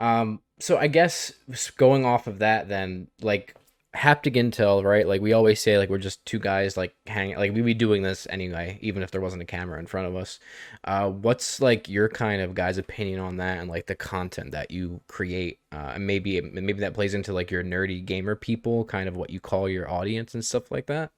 Um, 0.00 0.40
so 0.58 0.76
I 0.76 0.88
guess 0.88 1.32
going 1.76 2.04
off 2.04 2.26
of 2.26 2.40
that, 2.40 2.68
then 2.68 3.06
like 3.20 3.54
haptic 3.96 4.36
intel, 4.36 4.84
right? 4.84 5.06
Like 5.06 5.20
we 5.20 5.32
always 5.32 5.60
say, 5.60 5.76
like 5.76 5.90
we're 5.90 5.98
just 5.98 6.24
two 6.24 6.38
guys 6.38 6.76
like 6.76 6.94
hanging, 7.06 7.36
like 7.36 7.52
we'd 7.52 7.64
be 7.64 7.74
doing 7.74 8.02
this 8.02 8.26
anyway, 8.30 8.78
even 8.82 9.02
if 9.02 9.10
there 9.10 9.20
wasn't 9.20 9.42
a 9.42 9.46
camera 9.46 9.78
in 9.78 9.86
front 9.86 10.06
of 10.06 10.14
us. 10.16 10.38
Uh, 10.84 11.10
what's 11.10 11.60
like 11.60 11.88
your 11.88 12.08
kind 12.08 12.40
of 12.40 12.54
guys' 12.54 12.78
opinion 12.78 13.18
on 13.20 13.38
that 13.38 13.58
and 13.58 13.68
like 13.68 13.86
the 13.86 13.96
content 13.96 14.52
that 14.52 14.70
you 14.70 15.00
create? 15.08 15.58
Uh, 15.72 15.92
and 15.94 16.06
maybe 16.06 16.40
maybe 16.40 16.80
that 16.80 16.94
plays 16.94 17.14
into 17.14 17.32
like 17.32 17.50
your 17.50 17.64
nerdy 17.64 18.04
gamer 18.04 18.36
people, 18.36 18.84
kind 18.84 19.08
of 19.08 19.16
what 19.16 19.30
you 19.30 19.40
call 19.40 19.68
your 19.68 19.90
audience 19.90 20.34
and 20.34 20.44
stuff 20.44 20.70
like 20.70 20.86
that. 20.86 21.10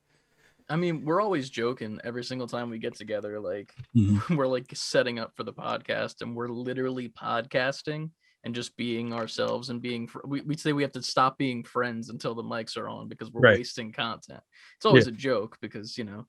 I 0.69 0.77
mean, 0.77 1.05
we're 1.05 1.21
always 1.21 1.51
joking 1.51 2.01
every 2.05 2.25
single 2.25 2.47
time 2.47 2.71
we 2.71 2.79
get 2.79 2.95
together. 2.95 3.39
Like, 3.41 3.75
Mhm. 3.95 4.37
we're 4.37 4.47
like 4.47 4.71
setting 4.75 5.19
up 5.19 5.37
for 5.37 5.43
the 5.45 5.53
podcast 5.53 6.23
and 6.23 6.35
we're 6.35 6.49
literally 6.49 7.11
podcasting 7.11 8.11
and 8.45 8.55
just 8.55 8.77
being 8.77 9.13
ourselves 9.13 9.71
and 9.71 9.81
being 9.81 10.07
fr- 10.09 10.27
we, 10.27 10.41
we 10.43 10.57
say 10.57 10.73
we 10.73 10.83
have 10.83 10.93
to 10.93 11.03
stop 11.03 11.39
being 11.39 11.63
friends 11.63 12.09
until 12.11 12.35
the 12.35 12.43
mics 12.43 12.77
are 12.77 12.89
on 12.89 13.09
because 13.09 13.31
we're 13.31 13.41
Right. 13.43 13.59
wasting 13.59 13.93
content 13.93 14.41
it's 14.77 14.85
always 14.87 15.07
a 15.07 15.13
joke 15.13 15.57
because 15.61 15.97
you 15.97 16.05
know 16.05 16.27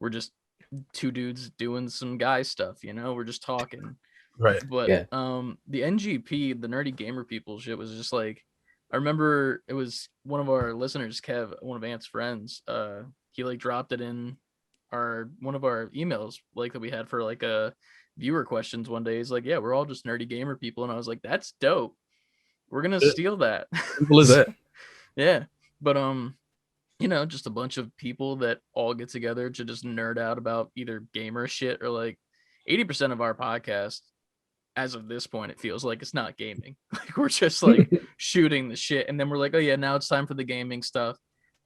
we're 0.00 0.10
just 0.10 0.32
two 0.92 1.10
dudes 1.10 1.50
doing 1.50 1.88
some 1.88 2.18
guy 2.18 2.42
stuff 2.42 2.82
you 2.84 2.92
know 2.92 3.14
we're 3.14 3.24
just 3.24 3.42
talking 3.42 3.96
Right. 4.38 4.62
but 4.68 4.88
Yeah. 4.90 5.04
um 5.12 5.58
the 5.68 5.82
ngp 5.82 6.60
the 6.60 6.68
nerdy 6.68 6.94
gamer 6.94 7.24
people 7.24 7.58
shit 7.60 7.78
was 7.78 7.92
just 7.92 8.12
like 8.12 8.42
i 8.92 8.96
remember 8.96 9.62
it 9.68 9.74
was 9.74 10.08
one 10.24 10.40
of 10.40 10.48
our 10.50 10.74
listeners 10.74 11.20
kev 11.20 11.54
one 11.62 11.76
of 11.76 11.84
ant's 11.84 12.06
friends 12.06 12.62
uh 12.68 13.02
he 13.32 13.44
like 13.44 13.58
dropped 13.58 13.92
it 13.92 14.00
in 14.00 14.36
our 14.92 15.30
one 15.40 15.54
of 15.54 15.64
our 15.64 15.88
emails 15.88 16.36
like 16.54 16.72
that 16.72 16.80
we 16.80 16.90
had 16.90 17.08
for 17.08 17.22
like 17.22 17.42
a 17.42 17.72
viewer 18.16 18.44
questions 18.44 18.88
one 18.88 19.02
day 19.04 19.16
he's 19.18 19.30
like 19.30 19.44
yeah 19.44 19.58
we're 19.58 19.74
all 19.74 19.84
just 19.84 20.04
nerdy 20.06 20.28
gamer 20.28 20.56
people 20.56 20.84
and 20.84 20.92
i 20.92 20.96
was 20.96 21.08
like 21.08 21.20
that's 21.22 21.54
dope 21.60 21.96
we're 22.70 22.82
gonna 22.82 22.98
Yeah. 23.02 23.10
steal 23.10 23.36
that 23.38 23.66
Simple 23.96 24.20
as 24.20 24.28
that. 24.28 24.48
yeah 25.16 25.44
but 25.80 25.96
um 25.96 26.36
you 27.00 27.08
know 27.08 27.26
just 27.26 27.46
a 27.46 27.50
bunch 27.50 27.76
of 27.76 27.94
people 27.96 28.36
that 28.36 28.60
all 28.72 28.94
get 28.94 29.08
together 29.08 29.50
to 29.50 29.64
just 29.64 29.84
nerd 29.84 30.16
out 30.18 30.38
about 30.38 30.70
either 30.76 31.02
gamer 31.12 31.46
shit 31.48 31.82
or 31.82 31.88
like 31.90 32.18
80% 32.70 33.12
of 33.12 33.20
our 33.20 33.34
podcast 33.34 34.00
as 34.76 34.94
of 34.94 35.06
this 35.08 35.26
point 35.26 35.50
it 35.52 35.60
feels 35.60 35.84
like 35.84 36.00
it's 36.02 36.14
not 36.14 36.36
gaming 36.36 36.76
like 36.92 37.16
we're 37.16 37.28
just 37.28 37.62
like 37.62 37.90
shooting 38.16 38.68
the 38.68 38.76
shit 38.76 39.08
and 39.08 39.18
then 39.20 39.28
we're 39.28 39.38
like 39.38 39.54
oh 39.54 39.58
yeah 39.58 39.76
now 39.76 39.96
it's 39.96 40.08
time 40.08 40.26
for 40.26 40.34
the 40.34 40.44
gaming 40.44 40.82
stuff 40.82 41.16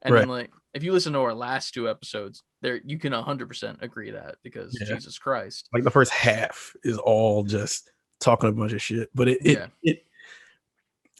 and 0.03 0.15
then 0.15 0.29
like 0.29 0.51
if 0.73 0.83
you 0.83 0.91
listen 0.91 1.13
to 1.13 1.19
our 1.19 1.33
last 1.33 1.73
two 1.73 1.89
episodes 1.89 2.43
there 2.61 2.79
you 2.85 2.97
can 2.99 3.11
100% 3.13 3.81
agree 3.81 4.11
that 4.11 4.35
because 4.43 4.77
Yeah. 4.79 4.95
jesus 4.95 5.17
christ 5.17 5.67
Like 5.73 5.83
the 5.83 5.91
first 5.91 6.11
half 6.11 6.73
is 6.83 6.97
all 6.97 7.43
just 7.43 7.91
talking 8.19 8.49
a 8.49 8.51
bunch 8.51 8.73
of 8.73 8.81
shit, 8.81 9.09
but 9.15 9.27
it 9.29 9.39
it, 9.45 9.57
Yeah. 9.57 9.67
it 9.83 10.05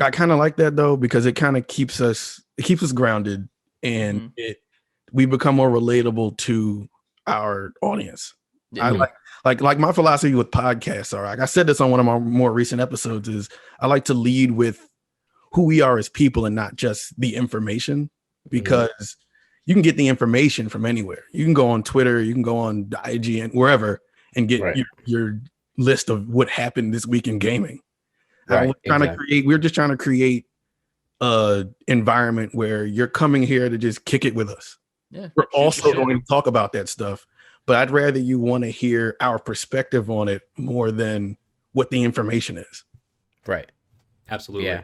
I 0.01 0.11
kind 0.11 0.31
of 0.31 0.37
like 0.39 0.55
that 0.57 0.75
though 0.75 0.95
because 0.97 1.25
it 1.25 1.33
kind 1.33 1.57
of 1.57 1.67
keeps 1.67 1.99
us 2.01 2.41
it 2.57 2.63
keeps 2.65 2.83
us 2.83 2.91
grounded 2.91 3.47
and 3.83 4.21
Mhm. 4.21 4.33
it 4.37 4.57
we 5.11 5.25
become 5.25 5.55
more 5.55 5.69
relatable 5.69 6.37
to 6.37 6.87
our 7.25 7.73
audience. 7.81 8.33
I 8.79 8.91
like 8.91 9.13
like 9.45 9.61
like 9.61 9.79
my 9.79 9.91
philosophy 9.91 10.35
with 10.35 10.51
podcasts 10.51 11.17
are 11.17 11.23
like 11.23 11.39
I 11.39 11.45
said 11.45 11.67
this 11.67 11.81
on 11.81 11.89
one 11.89 11.99
of 11.99 12.05
my 12.05 12.19
more 12.19 12.51
recent 12.53 12.79
episodes 12.81 13.27
is 13.27 13.49
I 13.79 13.87
like 13.87 14.05
to 14.05 14.13
lead 14.13 14.51
with 14.51 14.87
who 15.53 15.63
we 15.63 15.81
are 15.81 15.97
as 15.97 16.07
people 16.09 16.45
and 16.45 16.55
not 16.55 16.75
just 16.75 17.19
the 17.19 17.35
information 17.35 18.09
Mm-hmm. 18.47 18.49
because 18.51 19.17
you 19.65 19.75
can 19.75 19.81
get 19.81 19.97
the 19.97 20.07
information 20.07 20.69
from 20.69 20.85
anywhere. 20.85 21.23
You 21.31 21.45
can 21.45 21.53
go 21.53 21.69
on 21.69 21.83
Twitter, 21.83 22.21
you 22.21 22.33
can 22.33 22.41
go 22.41 22.57
on 22.57 22.91
IG 23.05 23.35
and 23.35 23.53
wherever 23.53 24.01
and 24.35 24.47
get 24.47 24.61
Right. 24.61 24.75
your, 24.77 24.85
your 25.05 25.41
list 25.77 26.09
of 26.09 26.27
what 26.29 26.49
happened 26.49 26.93
this 26.93 27.05
week 27.05 27.27
in 27.27 27.39
gaming. 27.39 27.81
Right, 28.47 28.67
we're 28.67 28.73
trying 28.85 29.01
exactly. 29.03 29.07
to 29.07 29.15
create 29.15 29.45
we're 29.45 29.57
just 29.59 29.75
trying 29.75 29.89
to 29.91 29.97
create 29.97 30.45
a 31.21 31.65
environment 31.87 32.55
where 32.55 32.85
you're 32.85 33.07
coming 33.07 33.43
here 33.43 33.69
to 33.69 33.77
just 33.77 34.05
kick 34.05 34.25
it 34.25 34.33
with 34.33 34.49
us 34.49 34.77
yeah 35.11 35.27
we're 35.35 35.45
also 35.53 35.83
shit. 35.89 35.95
going 35.95 36.19
to 36.19 36.25
talk 36.25 36.47
about 36.47 36.71
that 36.71 36.89
stuff 36.89 37.27
but 37.67 37.75
i'd 37.75 37.91
rather 37.91 38.17
you 38.17 38.39
want 38.39 38.63
to 38.63 38.69
hear 38.71 39.15
our 39.19 39.37
perspective 39.37 40.09
on 40.09 40.27
it 40.29 40.41
more 40.57 40.91
than 40.91 41.37
what 41.73 41.91
the 41.91 42.01
information 42.03 42.57
is 42.57 42.85
Right. 43.45 43.69
Absolutely. 44.31 44.67
Yeah. 44.67 44.81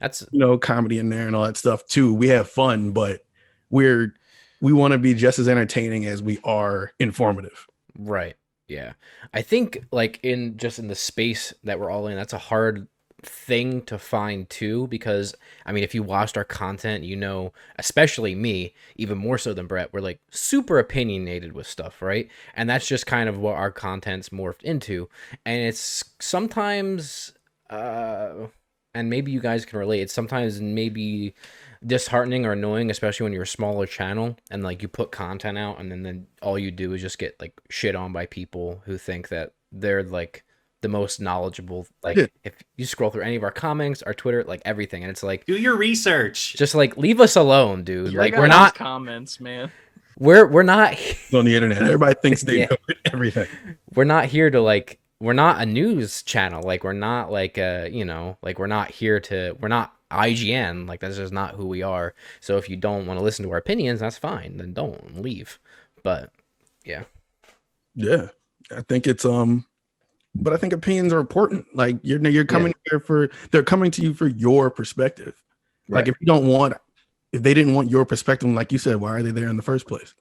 That's 0.00 0.26
you 0.30 0.38
know 0.38 0.58
comedy 0.58 0.98
in 0.98 1.08
there 1.10 1.26
and 1.26 1.36
all 1.36 1.44
that 1.44 1.56
stuff 1.56 1.86
too 1.86 2.14
we 2.14 2.28
have 2.28 2.48
fun 2.48 2.92
but 2.92 3.24
we're 3.70 4.14
we 4.60 4.72
want 4.72 4.92
to 4.92 4.98
be 4.98 5.14
just 5.14 5.38
as 5.38 5.48
entertaining 5.48 6.06
as 6.06 6.22
we 6.22 6.38
are 6.44 6.92
informative 6.98 7.66
Right. 7.98 8.36
Yeah. 8.68 8.94
I 9.32 9.42
think 9.42 9.84
like 9.92 10.20
in 10.22 10.56
just 10.56 10.78
in 10.78 10.88
the 10.88 10.94
space 10.94 11.54
that 11.64 11.78
we're 11.78 11.90
all 11.90 12.06
in, 12.08 12.16
that's 12.16 12.32
a 12.32 12.38
hard 12.38 12.88
thing 13.22 13.82
to 13.82 13.98
find 13.98 14.48
too 14.50 14.86
because 14.88 15.34
I 15.64 15.72
mean 15.72 15.82
if 15.82 15.94
you 15.94 16.02
watched 16.02 16.36
our 16.36 16.44
content, 16.44 17.04
you 17.04 17.16
know, 17.16 17.52
especially 17.76 18.34
me, 18.34 18.74
even 18.96 19.18
more 19.18 19.38
so 19.38 19.54
than 19.54 19.66
Bret, 19.66 19.92
we're 19.92 20.00
like 20.00 20.20
super 20.30 20.78
opinionated 20.78 21.52
with 21.52 21.66
stuff, 21.66 22.02
right? 22.02 22.28
And 22.54 22.68
that's 22.68 22.86
just 22.88 23.06
kind 23.06 23.28
of 23.28 23.38
what 23.38 23.54
our 23.56 23.70
content's 23.70 24.30
morphed 24.30 24.62
into. 24.62 25.08
And 25.44 25.62
it's 25.62 26.04
sometimes 26.20 27.32
uh 27.70 28.48
and 28.96 29.10
maybe 29.10 29.30
you 29.32 29.40
guys 29.40 29.64
can 29.64 29.78
relate. 29.78 30.00
It's 30.00 30.12
sometimes 30.14 30.60
maybe 30.60 31.34
disheartening 31.84 32.46
or 32.46 32.52
annoying, 32.52 32.90
especially 32.90 33.24
when 33.24 33.32
you're 33.32 33.42
a 33.42 33.46
smaller 33.46 33.86
channel 33.86 34.36
and 34.50 34.62
like 34.62 34.82
you 34.82 34.88
put 34.88 35.12
content 35.12 35.58
out 35.58 35.78
and 35.78 35.90
then, 35.90 36.02
then 36.02 36.26
all 36.42 36.58
you 36.58 36.70
do 36.70 36.92
is 36.94 37.00
just 37.02 37.18
get 37.18 37.38
like 37.40 37.52
shit 37.70 37.94
on 37.94 38.12
by 38.12 38.26
people 38.26 38.82
who 38.86 38.96
think 38.98 39.28
that 39.28 39.52
they're 39.72 40.02
like 40.02 40.42
the 40.82 40.88
most 40.88 41.20
knowledgeable. 41.20 41.86
Like 42.02 42.16
Yeah. 42.16 42.26
if 42.44 42.54
you 42.76 42.86
scroll 42.86 43.10
through 43.10 43.22
any 43.22 43.36
of 43.36 43.42
our 43.42 43.50
comments, 43.50 44.02
our 44.02 44.14
Twitter, 44.14 44.42
like 44.44 44.62
everything, 44.64 45.02
and 45.04 45.10
it's 45.10 45.22
like 45.22 45.44
Do 45.46 45.54
your 45.56 45.76
research. 45.76 46.54
just 46.56 46.74
like 46.74 46.96
leave 46.96 47.20
us 47.20 47.36
alone, 47.36 47.84
dude. 47.84 48.12
You 48.12 48.18
like 48.18 48.34
we're 48.34 48.46
not 48.46 48.74
comments 48.74 49.40
man 49.40 49.70
we're 50.18 50.46
we're 50.46 50.62
not 50.62 50.96
on 51.34 51.44
the 51.44 51.54
internet 51.54 51.82
everybody 51.82 52.14
thinks 52.22 52.40
they 52.40 52.58
Yeah. 52.60 52.68
know 52.70 52.76
everything 53.12 53.46
we're 53.94 54.04
not 54.04 54.24
here 54.24 54.48
to 54.48 54.62
like 54.62 54.98
we're 55.20 55.32
not 55.32 55.60
a 55.62 55.66
news 55.66 56.22
channel 56.22 56.62
like 56.62 56.84
we're 56.84 56.92
not 56.92 57.30
like 57.32 57.56
uh 57.58 57.88
you 57.90 58.04
know 58.04 58.36
like 58.42 58.58
we're 58.58 58.66
not 58.66 58.90
here 58.90 59.18
to 59.18 59.56
we're 59.60 59.68
not 59.68 59.94
ign 60.10 60.86
like 60.86 61.00
that's 61.00 61.16
just 61.16 61.32
not 61.32 61.54
who 61.54 61.66
we 61.66 61.82
are. 61.82 62.14
So 62.40 62.58
if 62.58 62.68
you 62.68 62.76
don't 62.76 63.06
want 63.06 63.18
to 63.18 63.24
listen 63.24 63.44
to 63.44 63.50
our 63.52 63.58
opinions 63.58 64.00
that's 64.00 64.18
fine 64.18 64.56
then 64.58 64.72
don't 64.72 65.20
leave. 65.22 65.58
But 66.02 66.30
yeah. 66.84 67.04
Yeah 67.94 68.28
i 68.76 68.82
think 68.82 69.06
it's 69.06 69.24
um 69.24 69.64
but 70.34 70.52
i 70.52 70.56
think 70.56 70.72
opinions 70.72 71.12
are 71.12 71.20
important. 71.20 71.66
Like 71.74 71.96
you're 72.02 72.20
you're 72.28 72.44
coming 72.44 72.74
here 72.90 73.00
for 73.00 73.30
they're 73.52 73.62
coming 73.62 73.90
to 73.92 74.02
you 74.02 74.12
for 74.14 74.26
your 74.28 74.70
perspective. 74.70 75.34
Like 75.88 76.00
Right. 76.06 76.08
if 76.08 76.16
you 76.20 76.26
don't 76.26 76.46
want 76.46 76.74
if 77.32 77.42
they 77.42 77.54
didn't 77.54 77.74
want 77.74 77.90
your 77.90 78.04
perspective 78.04 78.48
like 78.50 78.70
you 78.72 78.78
said 78.78 78.96
why 78.96 79.10
are 79.14 79.22
they 79.22 79.30
there 79.30 79.48
in 79.48 79.56
the 79.56 79.62
first 79.62 79.86
place 79.88 80.14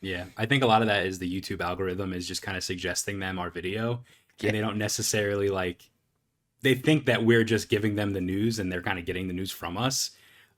Yeah, 0.00 0.26
I 0.36 0.46
think 0.46 0.62
a 0.62 0.66
lot 0.66 0.82
of 0.82 0.88
that 0.88 1.06
is 1.06 1.18
the 1.18 1.40
YouTube 1.40 1.60
algorithm 1.60 2.12
is 2.12 2.26
just 2.28 2.42
kind 2.42 2.56
of 2.56 2.62
suggesting 2.64 3.18
them 3.18 3.38
our 3.38 3.50
video, 3.50 4.04
Yeah. 4.40 4.48
and 4.48 4.56
they 4.56 4.60
don't 4.60 4.78
necessarily 4.78 5.48
like. 5.48 5.90
They 6.60 6.74
think 6.74 7.06
that 7.06 7.24
we're 7.24 7.44
just 7.44 7.68
giving 7.68 7.94
them 7.94 8.12
the 8.12 8.20
news, 8.20 8.58
and 8.58 8.70
they're 8.70 8.82
kind 8.82 8.98
of 8.98 9.04
getting 9.04 9.28
the 9.28 9.34
news 9.34 9.50
from 9.50 9.76
us. 9.76 10.10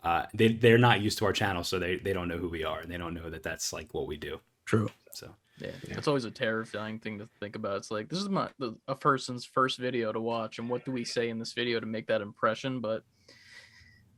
Uh, 0.03 0.24
they 0.35 0.48
they're 0.53 0.79
not 0.79 1.00
used 1.03 1.18
to 1.18 1.24
our 1.26 1.33
channel, 1.33 1.62
so 1.64 1.79
they 1.79 1.96
they 1.96 2.12
don't 2.12 2.29
know 2.29 2.38
who 2.38 2.48
we 2.48 2.64
are, 2.64 2.81
and 2.81 2.90
they 2.90 2.96
don't 2.96 3.14
know 3.14 3.29
that 3.31 3.42
that's 3.42 3.72
like 3.72 3.92
what 3.94 4.07
we 4.07 4.16
do. 4.16 4.40
true 4.64 4.88
So 5.12 5.35
Yeah, 5.59 5.72
Yeah. 5.87 5.98
it's 5.98 6.09
always 6.09 6.24
a 6.24 6.31
terrifying 6.31 6.98
thing 7.00 7.18
to 7.18 7.29
think 7.38 7.57
about. 7.57 7.76
It's 7.79 7.90
like 7.90 8.09
this 8.09 8.18
is 8.18 8.29
my 8.29 8.48
the, 8.59 8.76
a 8.88 8.94
person's 8.94 9.44
first 9.44 9.79
video 9.79 10.12
to 10.12 10.20
watch, 10.20 10.59
and 10.59 10.68
what 10.70 10.85
do 10.85 10.92
we 10.92 11.05
say 11.05 11.29
in 11.29 11.38
this 11.38 11.53
video 11.53 11.81
to 11.81 11.87
make 11.87 12.07
that 12.07 12.22
impression? 12.22 12.81
But 12.81 13.05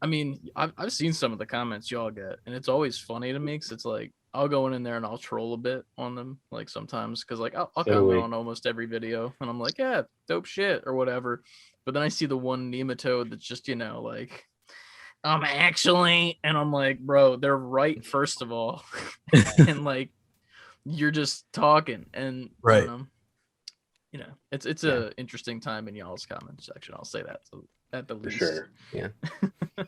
I 0.01 0.07
mean, 0.07 0.51
I've 0.55 0.73
I've 0.79 0.93
seen 0.93 1.13
some 1.13 1.33
of 1.33 1.39
the 1.39 1.47
comments 1.47 1.91
y'all 1.91 2.11
get, 2.11 2.39
and 2.47 2.55
it's 2.55 2.69
always 2.69 2.99
funny 2.99 3.33
to 3.33 3.39
me 3.41 3.55
because 3.55 3.73
it's 3.73 3.85
like 3.85 4.13
I'll 4.35 4.49
go 4.49 4.67
in 4.69 4.83
there 4.83 4.97
and 4.97 5.05
I'll 5.05 5.19
troll 5.19 5.55
a 5.55 5.59
bit 5.59 5.85
on 5.99 6.15
them, 6.15 6.39
like 6.51 6.69
sometimes 6.69 7.23
because 7.23 7.39
like 7.41 7.55
I'll, 7.55 7.71
I'll 7.77 7.85
comment 7.85 8.19
on 8.23 8.33
almost 8.35 8.67
every 8.67 8.87
video, 8.87 9.35
and 9.41 9.51
I'm 9.51 9.61
like, 9.61 9.79
yeah, 9.79 10.03
dope 10.29 10.47
shit 10.47 10.83
or 10.87 10.95
whatever. 10.95 11.43
But 11.85 11.95
then 11.95 12.03
I 12.03 12.09
see 12.09 12.27
the 12.27 12.37
one 12.37 12.73
nematode 12.73 13.31
that's 13.31 13.47
just 13.47 13.69
you 13.69 13.77
know 13.77 14.01
like. 14.03 14.47
I'm 15.25 15.39
um, 15.41 15.45
actually, 15.45 16.41
and 16.43 16.57
I'm 16.59 16.73
like, 16.73 16.99
bro, 16.99 17.37
they're 17.37 17.57
right. 17.57 18.05
First 18.05 18.43
of 18.43 18.51
all, 18.51 18.83
and 19.69 19.85
like 19.85 20.11
you're 20.85 21.13
just 21.13 21.45
talking 21.53 22.07
and 22.13 22.51
Right. 22.61 22.89
um, 22.89 23.09
you 24.11 24.19
know 24.19 24.33
it's 24.51 24.67
it's 24.67 24.83
Yeah. 24.83 24.95
a 24.95 25.13
interesting 25.17 25.61
time 25.61 25.87
in 25.87 25.95
y'all's 25.95 26.27
comment 26.27 26.61
section 26.61 26.95
i'll 26.95 27.05
say 27.05 27.23
that 27.23 27.39
so 27.49 27.65
at 27.93 28.09
the 28.09 28.17
For 28.17 28.21
least 28.21 28.39
sure. 28.39 28.69
Yeah. 28.93 29.09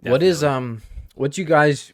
what 0.00 0.22
is 0.22 0.44
um 0.44 0.82
What 1.16 1.36
you 1.36 1.44
guys 1.44 1.92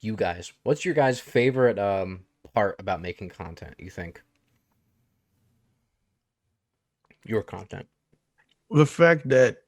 you 0.00 0.14
guys 0.14 0.52
what's 0.62 0.84
your 0.84 0.94
guys 0.94 1.20
favorite 1.20 1.78
um 1.78 2.20
part 2.54 2.76
about 2.78 3.00
making 3.00 3.28
content 3.28 3.74
you 3.78 3.90
think? 3.90 4.22
Your 7.24 7.42
content. 7.42 7.86
The 8.70 8.86
fact 8.86 9.28
that 9.28 9.58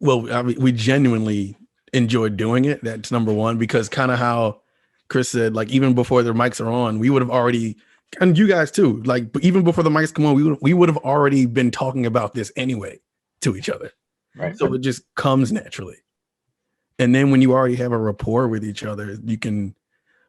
well 0.00 0.32
i 0.32 0.42
mean 0.42 0.60
we 0.60 0.72
genuinely 0.72 1.56
enjoy 1.92 2.28
doing 2.30 2.64
it. 2.64 2.82
That's 2.82 3.10
number 3.12 3.32
one 3.32 3.58
because 3.58 3.88
kind 3.88 4.10
of 4.10 4.18
how 4.18 4.62
chris 5.08 5.28
said 5.28 5.54
like 5.54 5.68
even 5.68 5.94
before 5.94 6.22
the 6.22 6.32
mics 6.32 6.58
are 6.64 6.70
on 6.70 6.98
we 6.98 7.10
would 7.10 7.20
have 7.20 7.30
already 7.30 7.76
and 8.20 8.38
you 8.38 8.48
guys 8.48 8.70
too 8.70 9.02
like 9.02 9.24
even 9.42 9.62
before 9.62 9.84
the 9.84 9.90
mics 9.90 10.12
come 10.14 10.24
on 10.24 10.34
we 10.34 10.42
would 10.42 10.58
we 10.62 10.72
would 10.72 10.88
have 10.88 10.96
already 10.98 11.44
been 11.44 11.70
talking 11.70 12.06
about 12.06 12.32
this 12.34 12.50
anyway 12.56 12.98
to 13.42 13.56
each 13.56 13.68
other. 13.68 13.92
Right. 14.34 14.56
so 14.56 14.72
it 14.72 14.80
just 14.80 15.02
comes 15.14 15.52
naturally 15.52 15.98
and 16.98 17.14
then 17.14 17.30
when 17.30 17.42
you 17.42 17.52
already 17.52 17.76
have 17.76 17.92
a 17.92 17.98
rapport 17.98 18.48
with 18.48 18.64
each 18.64 18.84
other 18.84 19.16
you 19.24 19.38
can 19.38 19.74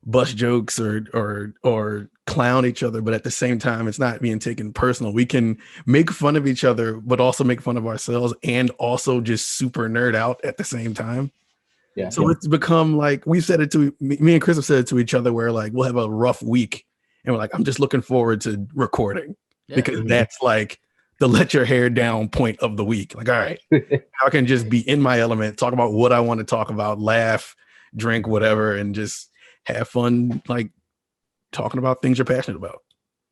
bust 0.06 0.36
jokes 0.36 0.80
or 0.80 1.06
or 1.14 1.54
or 1.64 2.10
clown 2.26 2.66
each 2.66 2.84
other 2.84 3.02
but 3.02 3.14
at 3.14 3.24
the 3.24 3.32
same 3.32 3.58
time 3.60 3.88
it's 3.88 4.00
not 4.00 4.22
being 4.22 4.40
taken 4.40 4.72
personal 4.74 5.14
we 5.14 5.26
can 5.26 5.58
make 5.86 6.10
fun 6.12 6.36
of 6.36 6.48
each 6.48 6.64
other 6.64 6.96
but 6.98 7.20
also 7.20 7.44
make 7.44 7.62
fun 7.62 7.78
of 7.78 7.86
ourselves 7.88 8.34
and 8.44 8.70
also 8.72 9.22
just 9.22 9.58
super 9.58 9.90
nerd 9.90 10.16
out 10.16 10.40
at 10.44 10.58
the 10.58 10.64
same 10.64 10.94
time 10.94 11.32
Yeah. 11.96 12.10
so 12.10 12.30
it's 12.30 12.48
become 12.48 12.98
like 12.98 13.26
we've 13.26 13.44
said 13.46 13.62
it 13.62 13.72
to 13.72 13.94
me, 14.00 14.18
and 14.34 14.42
chris 14.42 14.58
have 14.58 14.66
said 14.66 14.80
it 14.80 14.88
to 14.88 15.00
each 15.00 15.14
other 15.14 15.32
where 15.34 15.52
like 15.52 15.74
we'll 15.74 15.86
have 15.86 15.98
a 15.98 16.10
rough 16.10 16.42
week 16.42 16.86
and 17.26 17.34
we're 17.34 17.40
like 17.40 17.54
i'm 17.54 17.64
just 17.64 17.80
looking 17.80 18.02
forward 18.02 18.42
to 18.42 18.68
recording 18.74 19.36
yeah. 19.68 19.76
because 19.76 20.00
Mhm. 20.00 20.08
that's 20.10 20.38
like 20.42 20.80
the 21.20 21.28
let 21.28 21.54
your 21.54 21.66
hair 21.66 21.90
down 21.90 22.30
point 22.30 22.60
of 22.60 22.78
the 22.78 22.86
week. 22.86 23.16
Like, 23.16 23.30
all 23.30 23.40
right, 23.40 23.60
I 23.72 24.30
can 24.30 24.46
just 24.46 24.70
be 24.70 24.88
in 24.88 25.02
my 25.02 25.20
element, 25.20 25.58
talk 25.58 25.74
about 25.74 25.94
what 25.94 26.12
I 26.12 26.20
want 26.20 26.40
to 26.40 26.44
talk 26.46 26.70
about, 26.70 27.00
laugh, 27.00 27.56
drink, 27.96 28.28
whatever, 28.28 28.76
and 28.76 28.94
just 28.96 29.30
have 29.66 29.88
fun, 29.88 30.42
like 30.48 30.72
talking 31.52 31.78
about 31.78 32.02
things 32.02 32.18
you're 32.18 32.26
passionate 32.26 32.58
about. 32.58 32.80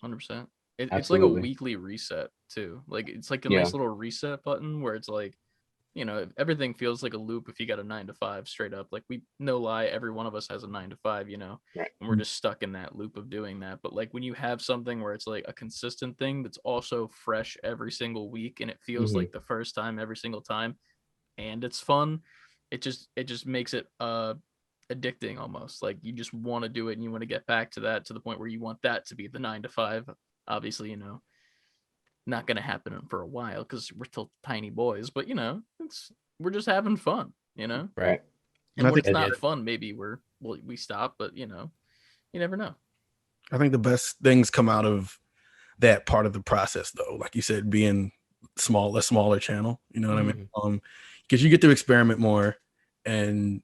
100% 0.03 0.47
it, 0.79 0.89
it's 0.93 1.09
like 1.11 1.21
a 1.21 1.27
weekly 1.27 1.75
reset 1.75 2.29
too 2.49 2.81
like 2.87 3.07
it's 3.07 3.29
like 3.29 3.45
a 3.45 3.49
Yeah. 3.49 3.59
nice 3.59 3.71
little 3.73 3.87
reset 3.87 4.43
button 4.43 4.81
where 4.81 4.95
it's 4.95 5.07
like 5.07 5.35
you 5.93 6.05
know 6.05 6.27
everything 6.37 6.73
feels 6.73 7.03
like 7.03 7.13
a 7.13 7.17
loop 7.17 7.49
if 7.49 7.59
you 7.59 7.65
got 7.65 7.79
a 7.79 7.83
nine 7.83 8.07
to 8.07 8.13
five 8.13 8.47
straight 8.47 8.73
up 8.73 8.87
like 8.91 9.03
we 9.09 9.23
no 9.39 9.57
lie 9.57 9.85
every 9.85 10.11
one 10.11 10.25
of 10.25 10.35
us 10.35 10.47
has 10.47 10.63
a 10.63 10.67
nine 10.67 10.89
to 10.89 10.97
five 10.97 11.29
you 11.29 11.37
know 11.37 11.59
Right. 11.75 11.91
and 11.99 12.07
we're 12.09 12.15
just 12.15 12.33
stuck 12.33 12.63
in 12.63 12.71
that 12.73 12.95
loop 12.95 13.17
of 13.17 13.29
doing 13.29 13.59
that 13.59 13.79
but 13.83 13.93
like 13.93 14.13
when 14.13 14.23
you 14.23 14.33
have 14.33 14.61
something 14.61 15.01
where 15.01 15.13
it's 15.13 15.27
like 15.27 15.45
a 15.47 15.53
consistent 15.53 16.17
thing 16.17 16.43
that's 16.43 16.57
also 16.59 17.07
fresh 17.09 17.57
every 17.63 17.91
single 17.91 18.31
week 18.31 18.59
and 18.61 18.71
it 18.71 18.79
feels 18.81 19.13
Mhm. 19.13 19.15
like 19.15 19.31
the 19.31 19.41
first 19.41 19.75
time 19.75 19.99
every 19.99 20.17
single 20.17 20.41
time 20.41 20.77
and 21.37 21.63
it's 21.63 21.79
fun 21.79 22.21
it 22.71 22.81
just 22.81 23.09
it 23.15 23.25
just 23.25 23.45
makes 23.45 23.73
it 23.73 23.87
uh 23.99 24.33
addicting 24.91 25.39
almost 25.39 25.81
like 25.81 25.97
you 26.01 26.11
just 26.11 26.33
want 26.33 26.63
to 26.63 26.69
do 26.69 26.89
it 26.89 26.93
and 26.93 27.03
you 27.03 27.11
want 27.11 27.21
to 27.21 27.27
get 27.27 27.45
back 27.45 27.71
to 27.71 27.79
that 27.81 28.05
to 28.05 28.13
the 28.13 28.19
point 28.19 28.39
where 28.39 28.47
you 28.47 28.59
want 28.59 28.81
that 28.81 29.05
to 29.05 29.15
be 29.15 29.27
the 29.27 29.39
nine 29.39 29.61
to 29.63 29.69
five 29.69 30.09
obviously 30.47 30.89
you 30.89 30.97
know 30.97 31.21
not 32.27 32.47
going 32.47 32.57
to 32.57 32.61
happen 32.61 32.99
for 33.09 33.21
a 33.21 33.27
while 33.27 33.63
because 33.63 33.91
we're 33.93 34.05
still 34.05 34.31
tiny 34.45 34.69
boys 34.69 35.09
but 35.09 35.27
you 35.27 35.35
know 35.35 35.61
it's 35.79 36.11
we're 36.39 36.51
just 36.51 36.67
having 36.67 36.97
fun 36.97 37.33
you 37.55 37.67
know 37.67 37.89
right 37.97 38.21
and 38.77 38.87
I 38.87 38.91
when 38.91 38.99
it's 38.99 39.07
that- 39.07 39.13
not 39.13 39.35
fun 39.37 39.65
maybe 39.65 39.93
we're 39.93 40.17
well 40.39 40.57
we 40.65 40.75
stop 40.77 41.15
but 41.17 41.35
you 41.35 41.47
know 41.47 41.71
you 42.33 42.39
never 42.39 42.57
know 42.57 42.75
I 43.51 43.57
think 43.57 43.71
the 43.71 43.79
best 43.79 44.17
things 44.23 44.49
come 44.49 44.69
out 44.69 44.85
of 44.85 45.19
that 45.79 46.05
part 46.05 46.25
of 46.25 46.33
the 46.33 46.41
process, 46.41 46.91
though. 46.91 47.17
Like 47.19 47.35
you 47.35 47.41
said, 47.41 47.69
being 47.69 48.11
small, 48.57 48.95
a 48.95 49.01
smaller 49.01 49.39
channel. 49.39 49.81
You 49.91 49.99
know 49.99 50.09
what 50.09 50.19
I 50.19 50.23
mean? 50.23 50.49
Um, 50.61 50.81
because 51.23 51.43
you 51.43 51.49
get 51.49 51.61
to 51.61 51.69
experiment 51.69 52.19
more, 52.19 52.57
and 53.05 53.61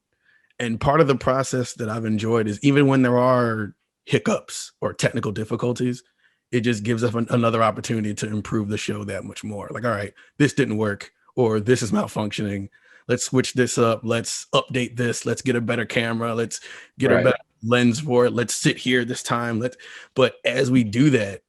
and 0.60 0.82
part 0.82 1.00
of 1.00 1.08
the 1.08 1.16
process 1.16 1.74
that 1.74 1.90
I've 1.90 2.06
enjoyed 2.06 2.48
is 2.48 2.60
even 2.64 2.88
when 2.88 3.02
there 3.02 3.18
are 3.18 3.76
hiccups 4.06 4.74
or 4.82 4.94
technical 4.94 5.32
difficulties, 5.32 6.04
it 6.52 6.62
just 6.62 6.84
gives 6.84 7.04
us 7.04 7.14
an, 7.14 7.28
another 7.30 7.62
opportunity 7.62 8.14
to 8.14 8.28
improve 8.28 8.70
the 8.70 8.78
show 8.78 9.04
that 9.04 9.26
much 9.26 9.44
more. 9.44 9.70
Like, 9.72 9.86
all 9.86 9.92
right, 9.92 10.14
this 10.38 10.54
didn't 10.54 10.78
work, 10.78 11.12
or 11.36 11.60
this 11.60 11.82
is 11.82 11.92
malfunctioning. 11.92 12.70
Let's 13.08 13.24
switch 13.24 13.54
this 13.54 13.78
up. 13.78 14.02
Let's 14.04 14.48
update 14.54 14.98
this. 14.98 15.26
Let's 15.26 15.42
get 15.42 15.56
a 15.56 15.62
better 15.62 15.86
camera. 15.86 16.36
Let's 16.36 16.60
get 17.00 17.12
a 17.12 17.24
better 17.24 17.38
lens 17.64 18.02
for 18.02 18.26
it. 18.26 18.34
Let's 18.34 18.54
sit 18.56 18.78
here 18.78 19.06
this 19.06 19.24
time. 19.24 19.60
Let's. 19.60 19.78
But 20.14 20.36
as 20.44 20.70
we 20.70 20.84
do 20.84 21.10
that, 21.12 21.42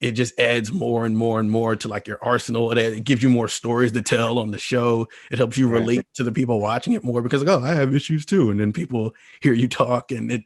it 0.00 0.12
just 0.12 0.38
adds 0.38 0.70
more 0.70 1.06
and 1.06 1.16
more 1.16 1.40
and 1.40 1.50
more 1.50 1.74
to 1.76 1.88
like 1.88 2.06
your 2.06 2.22
arsenal. 2.22 2.70
It, 2.72 2.78
it 2.78 3.04
gives 3.04 3.22
you 3.22 3.30
more 3.30 3.48
stories 3.48 3.90
to 3.92 4.02
tell 4.02 4.38
on 4.38 4.50
the 4.50 4.58
show. 4.58 5.08
It 5.30 5.38
helps 5.38 5.56
you 5.56 5.68
Right. 5.68 5.80
relate 5.80 6.06
to 6.14 6.24
the 6.24 6.30
people 6.32 6.60
watching 6.60 6.92
it 6.92 7.02
more 7.02 7.22
because 7.22 7.42
like, 7.42 7.56
oh, 7.56 7.64
I 7.64 7.74
have 7.74 7.94
issues 7.94 8.24
too. 8.26 8.50
And 8.50 8.60
then 8.60 8.72
people 8.72 9.14
hear 9.40 9.54
you 9.54 9.66
talk, 9.68 10.12
and 10.12 10.30
it. 10.30 10.44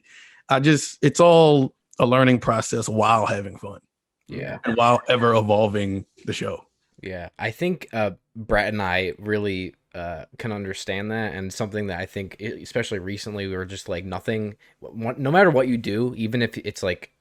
I 0.48 0.60
just 0.60 0.98
it's 1.02 1.20
all 1.20 1.74
a 1.98 2.06
learning 2.06 2.38
process 2.40 2.88
while 2.88 3.26
having 3.26 3.56
fun 3.56 3.80
Yeah. 4.28 4.58
while 4.74 5.02
ever 5.08 5.34
evolving 5.34 6.06
the 6.24 6.32
show. 6.32 6.66
Yeah, 7.02 7.30
I 7.38 7.50
think 7.50 7.88
uh, 7.92 8.12
Bret 8.36 8.68
and 8.68 8.80
I 8.80 9.12
really 9.18 9.74
uh, 9.94 10.26
can 10.38 10.52
understand 10.52 11.10
that, 11.10 11.34
and 11.34 11.52
something 11.52 11.88
that 11.88 12.00
I 12.00 12.06
think, 12.06 12.40
especially 12.40 13.00
recently, 13.00 13.46
we 13.46 13.56
were 13.56 13.64
just 13.64 13.88
like 13.88 14.04
nothing. 14.04 14.56
No 14.94 15.30
matter 15.30 15.50
what 15.50 15.68
you 15.68 15.76
do, 15.76 16.14
even 16.16 16.42
if 16.42 16.56
it's 16.58 16.82
like 16.82 17.12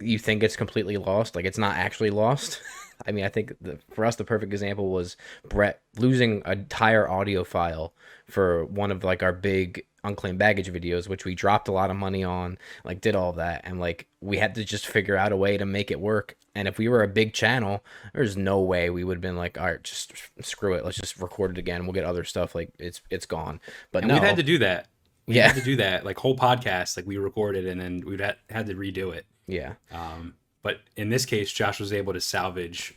you 0.00 0.18
think 0.18 0.42
it's 0.42 0.56
completely 0.56 0.96
lost, 0.96 1.36
like 1.36 1.44
it's 1.44 1.58
not 1.58 1.76
actually 1.76 2.10
lost. 2.10 2.60
I 3.06 3.12
mean, 3.12 3.24
I 3.24 3.28
think 3.28 3.54
the, 3.60 3.78
for 3.90 4.04
us, 4.04 4.16
the 4.16 4.24
perfect 4.24 4.52
example 4.52 4.90
was 4.90 5.16
Bret 5.48 5.80
losing 5.98 6.42
an 6.44 6.60
entire 6.60 7.08
audio 7.08 7.44
file 7.44 7.94
for 8.26 8.64
one 8.64 8.90
of 8.90 9.04
like 9.04 9.22
our 9.22 9.32
big 9.32 9.84
unclaimed 10.04 10.38
baggage 10.38 10.70
videos, 10.72 11.08
which 11.08 11.24
we 11.24 11.34
dropped 11.34 11.68
a 11.68 11.72
lot 11.72 11.90
of 11.90 11.96
money 11.96 12.24
on, 12.24 12.58
like 12.84 13.00
did 13.00 13.14
all 13.16 13.32
that, 13.34 13.62
and 13.64 13.80
like 13.80 14.06
we 14.20 14.38
had 14.38 14.54
to 14.56 14.64
just 14.64 14.86
figure 14.86 15.16
out 15.16 15.32
a 15.32 15.36
way 15.36 15.56
to 15.56 15.66
make 15.66 15.90
it 15.90 16.00
work. 16.00 16.36
And 16.54 16.66
if 16.66 16.76
we 16.78 16.88
were 16.88 17.02
a 17.02 17.08
big 17.08 17.34
channel, 17.34 17.84
there's 18.14 18.36
no 18.36 18.60
way 18.60 18.90
we 18.90 19.04
would 19.04 19.16
have 19.16 19.22
been 19.22 19.36
like, 19.36 19.58
all 19.58 19.66
right, 19.66 19.82
just 19.82 20.12
screw 20.40 20.74
it, 20.74 20.84
let's 20.84 20.98
just 20.98 21.20
record 21.20 21.52
it 21.52 21.58
again. 21.58 21.84
We'll 21.84 21.92
get 21.92 22.04
other 22.04 22.24
stuff. 22.24 22.54
Like 22.54 22.70
it's 22.78 23.00
it's 23.10 23.26
gone. 23.26 23.60
But 23.92 24.02
And 24.02 24.08
no, 24.08 24.14
we've 24.14 24.22
had 24.24 24.36
to 24.36 24.42
do 24.42 24.58
that. 24.58 24.88
We 25.26 25.36
yeah, 25.36 25.48
had 25.48 25.56
to 25.56 25.62
do 25.62 25.76
that. 25.76 26.04
Like 26.04 26.18
whole 26.18 26.36
podcast, 26.36 26.96
like 26.96 27.06
we 27.06 27.16
recorded 27.18 27.66
and 27.66 27.80
then 27.80 28.02
we've 28.04 28.18
had, 28.18 28.36
had 28.50 28.66
to 28.66 28.74
redo 28.74 29.14
it. 29.14 29.26
yeah, 29.46 29.74
Um, 29.92 30.34
but 30.62 30.80
in 30.96 31.08
this 31.08 31.24
case, 31.24 31.52
Josh 31.52 31.80
was 31.80 31.92
able 31.92 32.12
to 32.12 32.20
salvage 32.20 32.94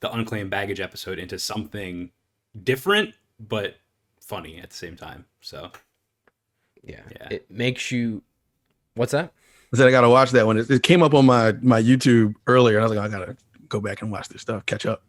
the 0.00 0.12
unclaimed 0.12 0.50
baggage 0.50 0.80
episode 0.80 1.18
into 1.18 1.38
something 1.38 2.10
different 2.62 3.14
but 3.38 3.76
funny 4.20 4.58
at 4.58 4.70
the 4.70 4.76
same 4.76 4.96
time. 4.96 5.24
So 5.40 5.70
yeah. 6.84 7.00
Yeah. 7.10 7.28
It 7.30 7.50
makes 7.50 7.90
you. 7.90 8.22
What's 8.94 9.12
that? 9.12 9.32
I 9.72 9.76
said 9.76 9.86
I 9.86 9.90
gotta 9.90 10.08
watch 10.08 10.30
that 10.32 10.46
one. 10.46 10.58
It, 10.58 10.70
it 10.70 10.82
came 10.82 11.02
up 11.02 11.14
on 11.14 11.26
my 11.26 11.52
my 11.62 11.80
YouTube 11.80 12.34
earlier, 12.46 12.76
and 12.76 12.84
I 12.84 12.88
was 12.88 12.96
like, 12.96 13.06
I 13.06 13.18
gotta 13.18 13.36
go 13.68 13.80
back 13.80 14.02
and 14.02 14.10
watch 14.10 14.28
this 14.28 14.42
stuff, 14.42 14.66
catch 14.66 14.84
up. 14.84 15.02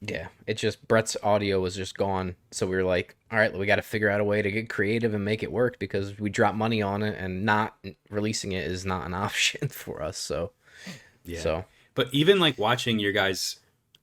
Yeah, 0.00 0.28
it's 0.46 0.60
just 0.60 0.86
Bret's 0.88 1.16
audio 1.22 1.60
was 1.60 1.76
just 1.76 1.96
gone, 1.96 2.34
so 2.50 2.66
we 2.66 2.74
were 2.74 2.84
like, 2.84 3.16
all 3.30 3.38
right, 3.38 3.56
we 3.56 3.66
got 3.66 3.76
to 3.76 3.82
figure 3.82 4.08
out 4.08 4.18
a 4.18 4.24
way 4.24 4.40
to 4.40 4.50
get 4.50 4.70
creative 4.70 5.12
and 5.12 5.22
make 5.22 5.42
it 5.42 5.52
work 5.52 5.78
because 5.78 6.18
we 6.18 6.30
drop 6.30 6.54
money 6.54 6.80
on 6.80 7.02
it, 7.02 7.16
and 7.18 7.44
not 7.44 7.76
releasing 8.08 8.52
it 8.52 8.66
is 8.66 8.86
not 8.86 9.06
an 9.06 9.14
option 9.26 9.68
for 9.68 10.02
us. 10.02 10.16
So, 10.16 10.52
yeah. 11.24 11.40
so 11.40 11.64
But 11.94 12.08
even 12.12 12.38
like 12.40 12.58
watching 12.58 12.98
your 12.98 13.12
guys' 13.12 13.56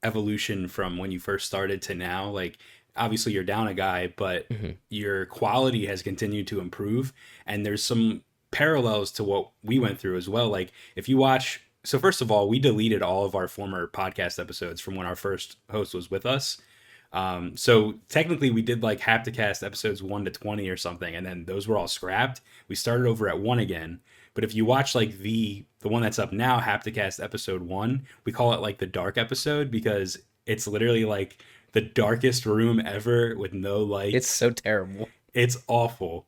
evolution 0.03 0.67
from 0.67 0.97
when 0.97 1.11
you 1.11 1.19
first 1.19 1.45
started 1.47 1.81
to 1.83 1.95
now, 1.95 2.29
like 2.29 2.57
obviously 2.95 3.31
you're 3.33 3.43
down 3.43 3.67
a 3.67 3.73
guy, 3.73 4.13
but 4.15 4.47
Mhm. 4.49 4.77
your 4.89 5.25
quality 5.25 5.85
has 5.87 6.01
continued 6.01 6.47
to 6.47 6.59
improve. 6.59 7.13
And 7.45 7.65
there's 7.65 7.83
some 7.83 8.23
parallels 8.51 9.11
to 9.13 9.23
what 9.23 9.51
we 9.63 9.77
went 9.79 9.99
through 9.99 10.17
as 10.17 10.27
well. 10.29 10.49
Like 10.49 10.71
if 10.95 11.07
you 11.09 11.17
watch, 11.17 11.61
so 11.83 11.99
first 11.99 12.21
of 12.21 12.31
all, 12.31 12.47
we 12.49 12.59
deleted 12.59 13.01
all 13.01 13.25
of 13.25 13.35
our 13.35 13.47
former 13.47 13.87
podcast 13.87 14.39
episodes 14.39 14.81
from 14.81 14.95
when 14.95 15.05
our 15.05 15.15
first 15.15 15.57
host 15.69 15.93
was 15.93 16.09
with 16.11 16.25
us. 16.25 16.57
Um, 17.13 17.55
so 17.55 17.95
technically 18.09 18.51
we 18.51 18.61
did 18.61 18.83
like 18.83 18.99
Hapticast 18.99 19.63
episodes 19.65 20.03
one 20.03 20.25
to 20.25 20.31
20 20.31 20.67
or 20.69 20.75
something, 20.77 21.15
and 21.15 21.25
then 21.25 21.45
those 21.45 21.67
were 21.67 21.77
all 21.77 21.87
scrapped. 21.87 22.41
We 22.67 22.75
started 22.75 23.07
over 23.07 23.29
at 23.29 23.39
one 23.39 23.59
again. 23.59 24.01
But 24.37 24.43
if 24.43 24.53
you 24.53 24.65
watch 24.65 24.93
like 24.93 25.17
the 25.17 25.65
the 25.79 25.87
one 25.89 26.03
that's 26.03 26.19
up 26.19 26.31
now, 26.31 26.59
Hapticast 26.59 27.23
episode 27.23 27.63
one, 27.63 28.05
we 28.23 28.31
call 28.31 28.53
it 28.53 28.61
like 28.61 28.77
the 28.77 28.85
dark 28.85 29.17
episode 29.17 29.71
because 29.71 30.19
it's 30.45 30.67
literally 30.67 31.05
like 31.05 31.43
the 31.71 31.81
darkest 31.81 32.45
room 32.45 32.79
ever 32.79 33.35
with 33.35 33.51
no 33.53 33.79
light. 33.79 34.13
It's 34.13 34.27
so 34.29 34.51
terrible. 34.51 35.09
it's 35.33 35.57
awful 35.67 36.27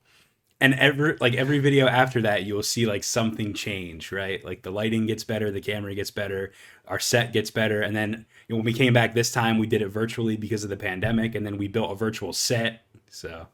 and 0.59 0.73
every 0.73 1.17
like 1.21 1.35
every 1.35 1.59
video 1.59 1.85
after 1.87 2.19
that 2.23 2.45
you'll 2.45 2.63
see 2.63 2.87
like 2.87 3.03
something 3.03 3.53
change 3.53 4.11
right 4.11 4.43
like 4.43 4.63
the 4.63 4.71
lighting 4.71 5.05
gets 5.05 5.23
better 5.23 5.51
the 5.51 5.61
camera 5.61 5.93
gets 5.93 6.09
better 6.11 6.51
our 6.87 6.99
set 6.99 7.31
gets 7.31 7.51
better 7.51 7.81
and 7.83 7.95
then 7.95 8.25
you 8.47 8.53
know, 8.53 8.57
when 8.57 8.65
we 8.65 8.73
came 8.73 8.91
back 8.91 9.13
this 9.13 9.31
time 9.31 9.59
we 9.59 9.67
did 9.67 9.81
it 9.83 9.87
virtually 9.89 10.35
because 10.35 10.63
of 10.63 10.69
the 10.71 10.75
pandemic 10.75 11.35
and 11.35 11.45
then 11.45 11.57
we 11.57 11.67
built 11.67 11.91
a 11.91 11.95
virtual 11.95 12.33
set 12.33 12.81
so 13.09 13.47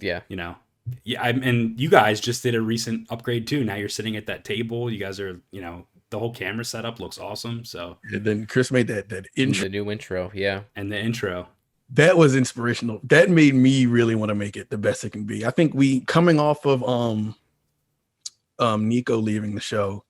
Yeah. 0.00 0.20
you 0.28 0.36
know 0.36 0.56
yeah 1.04 1.22
I'm, 1.22 1.42
and 1.42 1.78
you 1.78 1.88
guys 1.88 2.20
just 2.20 2.42
did 2.42 2.54
a 2.54 2.60
recent 2.60 3.06
upgrade 3.10 3.46
too 3.46 3.64
now 3.64 3.76
you're 3.76 3.88
sitting 3.88 4.16
at 4.16 4.26
that 4.26 4.44
table 4.44 4.90
you 4.90 4.98
guys 4.98 5.20
are 5.20 5.40
you 5.52 5.60
know 5.60 5.86
the 6.10 6.18
whole 6.18 6.32
camera 6.34 6.64
setup 6.64 6.98
looks 6.98 7.18
awesome 7.18 7.64
so 7.64 7.98
And 8.12 8.24
then 8.24 8.46
Chris 8.46 8.70
made 8.72 8.88
that 8.88 9.08
that 9.10 9.26
intro. 9.36 9.64
The 9.64 9.68
new 9.68 9.90
intro. 9.90 10.30
Yeah. 10.34 10.62
and 10.76 10.90
the 10.90 10.98
intro 10.98 11.46
that 11.92 12.16
was 12.16 12.36
inspirational. 12.36 13.00
That 13.04 13.30
made 13.30 13.54
me 13.54 13.86
really 13.86 14.14
want 14.14 14.28
to 14.30 14.34
make 14.36 14.56
it 14.56 14.70
the 14.70 14.78
best 14.78 15.02
it 15.04 15.10
can 15.10 15.24
be. 15.24 15.44
I 15.44 15.50
think 15.50 15.74
we 15.74 16.00
coming 16.02 16.38
off 16.38 16.64
of 16.64 16.82
um 16.88 17.34
um 18.58 18.88
Nico 18.88 19.16
leaving 19.18 19.54
the 19.54 19.60
show 19.60 20.04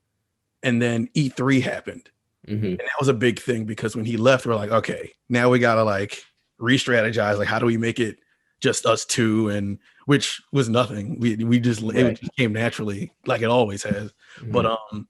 and 0.63 0.81
then 0.81 1.09
E3 1.15 1.63
happened. 1.63 2.11
hmm 2.47 2.53
And 2.53 2.79
that 2.79 2.99
was 2.99 3.09
a 3.09 3.15
big 3.15 3.39
thing 3.41 3.65
because 3.65 3.97
when 3.97 4.05
he 4.05 4.17
left, 4.17 4.45
we're 4.47 4.57
like, 4.57 4.71
okay, 4.71 5.11
now 5.29 5.49
we 5.49 5.59
gotta 5.59 5.85
like 5.85 6.23
re-strategize. 6.59 7.39
Like, 7.39 7.49
how 7.49 7.59
do 7.59 7.67
we 7.67 7.79
make 7.79 7.99
it 7.99 8.19
just 8.61 8.85
us 8.85 9.05
two? 9.07 9.49
And 9.49 9.79
which 10.11 10.43
was 10.51 10.69
nothing. 10.69 11.21
We 11.21 11.37
we 11.37 11.61
just 11.61 11.83
Right. 11.83 11.95
it 11.95 12.21
just 12.21 12.35
came 12.35 12.53
naturally, 12.53 13.13
like 13.27 13.43
it 13.43 13.45
always 13.45 13.85
has. 13.85 14.13
But 14.43 14.67
um, 14.67 15.07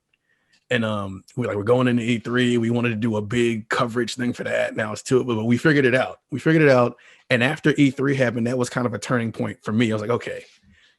and 0.68 0.84
um, 0.84 1.24
we're 1.36 1.46
like 1.46 1.56
we're 1.56 1.62
going 1.62 1.88
into 1.88 2.02
E3. 2.02 2.58
We 2.58 2.68
wanted 2.68 2.90
to 2.90 2.96
do 2.96 3.16
a 3.16 3.22
big 3.22 3.70
coverage 3.70 4.16
thing 4.16 4.34
for 4.34 4.44
that. 4.44 4.76
Now 4.76 4.92
it's 4.92 5.02
two, 5.02 5.24
but 5.24 5.42
we 5.44 5.56
figured 5.56 5.86
it 5.86 5.94
out. 5.94 6.20
We 6.30 6.38
figured 6.38 6.62
it 6.62 6.68
out. 6.68 6.98
And 7.30 7.42
after 7.42 7.72
E3 7.72 8.14
happened, 8.14 8.46
that 8.46 8.58
was 8.58 8.68
kind 8.68 8.86
of 8.86 8.92
a 8.92 8.98
turning 8.98 9.32
point 9.32 9.56
for 9.62 9.72
me. 9.72 9.90
I 9.90 9.94
was 9.94 10.02
like, 10.02 10.10
okay, 10.10 10.44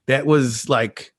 that 0.07 0.25
was 0.25 0.67
like, 0.67 1.13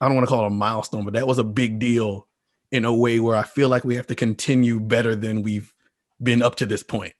I 0.00 0.06
don't 0.06 0.16
want 0.16 0.26
to 0.26 0.34
call 0.34 0.42
it 0.42 0.48
a 0.48 0.50
milestone, 0.50 1.04
but 1.04 1.14
that 1.14 1.28
was 1.28 1.38
a 1.38 1.44
big 1.44 1.78
deal 1.78 2.26
in 2.72 2.84
a 2.84 2.92
way 2.92 3.20
where 3.20 3.36
I 3.36 3.44
feel 3.44 3.68
like 3.68 3.84
we 3.84 3.94
have 3.94 4.08
to 4.08 4.16
continue 4.16 4.80
better 4.80 5.14
than 5.14 5.42
we've 5.42 5.72
been 6.20 6.42
up 6.42 6.56
to 6.56 6.66
this 6.66 6.82
point. 6.82 7.12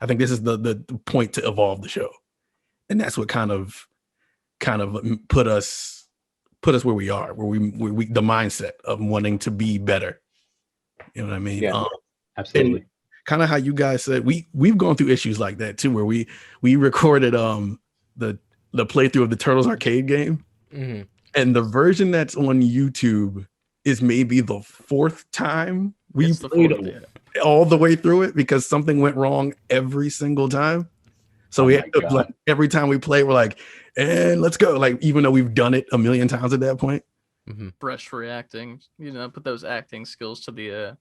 I 0.00 0.06
think 0.06 0.18
this 0.18 0.32
is 0.32 0.42
the 0.42 0.56
the, 0.56 0.74
the 0.88 0.98
point 0.98 1.34
to 1.34 1.46
evolve 1.46 1.82
the 1.82 1.88
show, 1.88 2.10
and 2.90 3.00
that's 3.00 3.16
what 3.16 3.28
kind 3.28 3.52
of 3.52 3.86
kind 4.60 4.82
of 4.82 4.96
put 5.28 5.46
us 5.46 6.06
put 6.62 6.74
us 6.74 6.84
where 6.84 6.94
we 6.94 7.10
are, 7.10 7.34
where 7.34 7.46
we 7.46 7.70
where 7.70 7.92
we 7.92 8.06
the 8.06 8.22
mindset 8.22 8.72
of 8.84 9.00
wanting 9.00 9.38
to 9.40 9.50
be 9.50 9.78
better. 9.78 10.20
You 11.14 11.22
know 11.22 11.28
what 11.28 11.36
I 11.36 11.40
mean? 11.40 11.62
Yeah. 11.62 11.72
Um, 11.72 11.88
absolutely 12.36 12.86
kind 13.26 13.42
of 13.42 13.48
how 13.48 13.56
you 13.56 13.74
guys 13.74 14.04
said 14.04 14.24
we 14.24 14.46
we've 14.54 14.78
gone 14.78 14.96
through 14.96 15.08
issues 15.08 15.38
like 15.38 15.58
that 15.58 15.78
too, 15.78 15.90
where 15.90 16.04
we 16.04 16.26
we 16.62 16.76
recorded 16.76 17.34
um 17.34 17.78
the 18.16 18.38
the 18.72 18.86
playthrough 18.86 19.22
of 19.22 19.30
the 19.30 19.36
Turtles 19.36 19.66
arcade 19.66 20.06
game, 20.06 20.44
hmm 20.70 21.02
and 21.34 21.54
the 21.54 21.62
version 21.62 22.10
that's 22.10 22.34
on 22.34 22.62
YouTube 22.62 23.46
is 23.84 24.00
maybe 24.00 24.40
the 24.40 24.60
fourth 24.62 25.30
time 25.32 25.94
we 26.14 26.26
It's 26.26 26.38
the 26.38 26.48
played 26.48 26.74
fourth, 26.74 27.04
all 27.44 27.66
the 27.66 27.76
way 27.76 27.94
through 27.94 28.22
it 28.22 28.34
because 28.34 28.66
something 28.66 29.00
went 29.00 29.16
wrong 29.16 29.54
every 29.68 30.08
single 30.08 30.48
time. 30.48 30.88
So 31.50 31.62
Oh 31.62 31.66
we 31.66 31.74
had 31.74 31.92
to, 31.92 32.00
like 32.08 32.28
every 32.46 32.68
time 32.68 32.88
we 32.88 32.98
play, 32.98 33.22
we're 33.22 33.34
like, 33.34 33.58
and 33.96 34.40
let's 34.40 34.56
go. 34.56 34.78
Like 34.78 35.02
even 35.02 35.22
though 35.22 35.30
we've 35.30 35.54
done 35.54 35.74
it 35.74 35.86
a 35.92 35.98
million 35.98 36.28
times 36.28 36.52
at 36.52 36.60
that 36.60 36.78
point. 36.78 37.02
fresh 37.80 38.08
for 38.08 38.24
acting. 38.24 38.80
You 38.98 39.12
know, 39.12 39.28
put 39.28 39.44
those 39.44 39.64
acting 39.64 40.04
skills 40.04 40.40
to 40.42 40.50
the 40.50 40.72
uh 40.72 40.94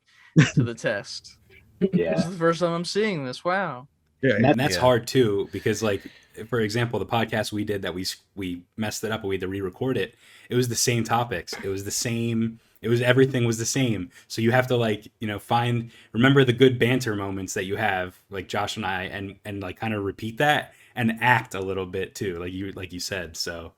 to 0.55 0.63
the 0.63 0.73
test. 0.87 1.37
Yeah, 1.79 1.87
This 1.91 1.99
Yeah. 1.99 2.17
is 2.25 2.31
the 2.31 2.37
first 2.37 2.59
time 2.59 2.73
I'm 2.73 2.85
seeing 2.85 3.25
this. 3.25 3.43
Wow. 3.43 3.87
Yeah, 4.21 4.35
And 4.35 4.45
and 4.45 4.59
that's 4.59 4.75
Yeah. 4.75 4.81
hard 4.81 5.07
too 5.07 5.49
because 5.51 5.83
like 5.83 6.03
for 6.47 6.59
example 6.59 6.99
the 6.99 7.05
podcast 7.05 7.51
we 7.51 7.63
did 7.63 7.81
that 7.83 7.93
we 7.93 8.05
we 8.35 8.63
messed 8.75 9.03
it 9.03 9.11
up 9.11 9.21
and 9.21 9.29
we 9.29 9.35
had 9.35 9.41
to 9.41 9.47
re-record 9.47 9.97
it 9.97 10.15
it 10.49 10.55
was 10.55 10.67
the 10.67 10.75
same 10.75 11.03
topics 11.03 11.53
it 11.63 11.69
was 11.69 11.85
the 11.85 11.91
same 11.91 12.59
it 12.81 12.89
was 12.89 13.01
everything 13.01 13.45
was 13.45 13.57
the 13.57 13.65
same 13.65 14.09
so 14.27 14.41
you 14.41 14.51
have 14.51 14.67
to 14.67 14.75
like 14.75 15.09
you 15.21 15.27
know 15.27 15.39
find 15.39 15.91
remember 16.11 16.43
the 16.43 16.51
good 16.51 16.77
banter 16.77 17.15
moments 17.15 17.53
that 17.53 17.63
you 17.65 17.77
have 17.77 18.19
like 18.29 18.49
josh 18.49 18.75
and 18.75 18.85
i 18.85 19.03
and 19.03 19.35
and 19.45 19.61
like 19.61 19.77
kind 19.79 19.93
of 19.93 20.03
repeat 20.03 20.37
that 20.37 20.73
and 20.95 21.17
act 21.21 21.55
a 21.55 21.59
little 21.59 21.85
bit 21.85 22.15
too 22.15 22.39
like 22.39 22.53
you 22.53 22.71
like 22.71 22.93
you 22.93 22.99
said 22.99 23.35
so 23.35 23.73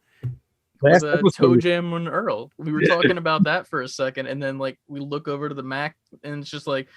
With, 0.81 0.93
Last 0.93 1.03
uh, 1.03 1.07
episode- 1.09 1.33
Toe 1.33 1.57
Jam 1.57 1.93
and 1.93 2.07
Earl. 2.07 2.51
We 2.57 2.71
were 2.71 2.81
talking 2.81 3.17
about 3.23 3.43
that 3.45 3.67
for 3.67 3.81
a 3.81 3.87
second, 3.87 4.27
and 4.27 4.41
then 4.41 4.57
like 4.59 4.77
we 4.87 4.99
look 4.99 5.27
over 5.27 5.49
to 5.49 5.55
the 5.55 5.63
Mac, 5.63 5.95
and 6.23 6.41
it's 6.41 6.51
just 6.51 6.67
like 6.67 6.87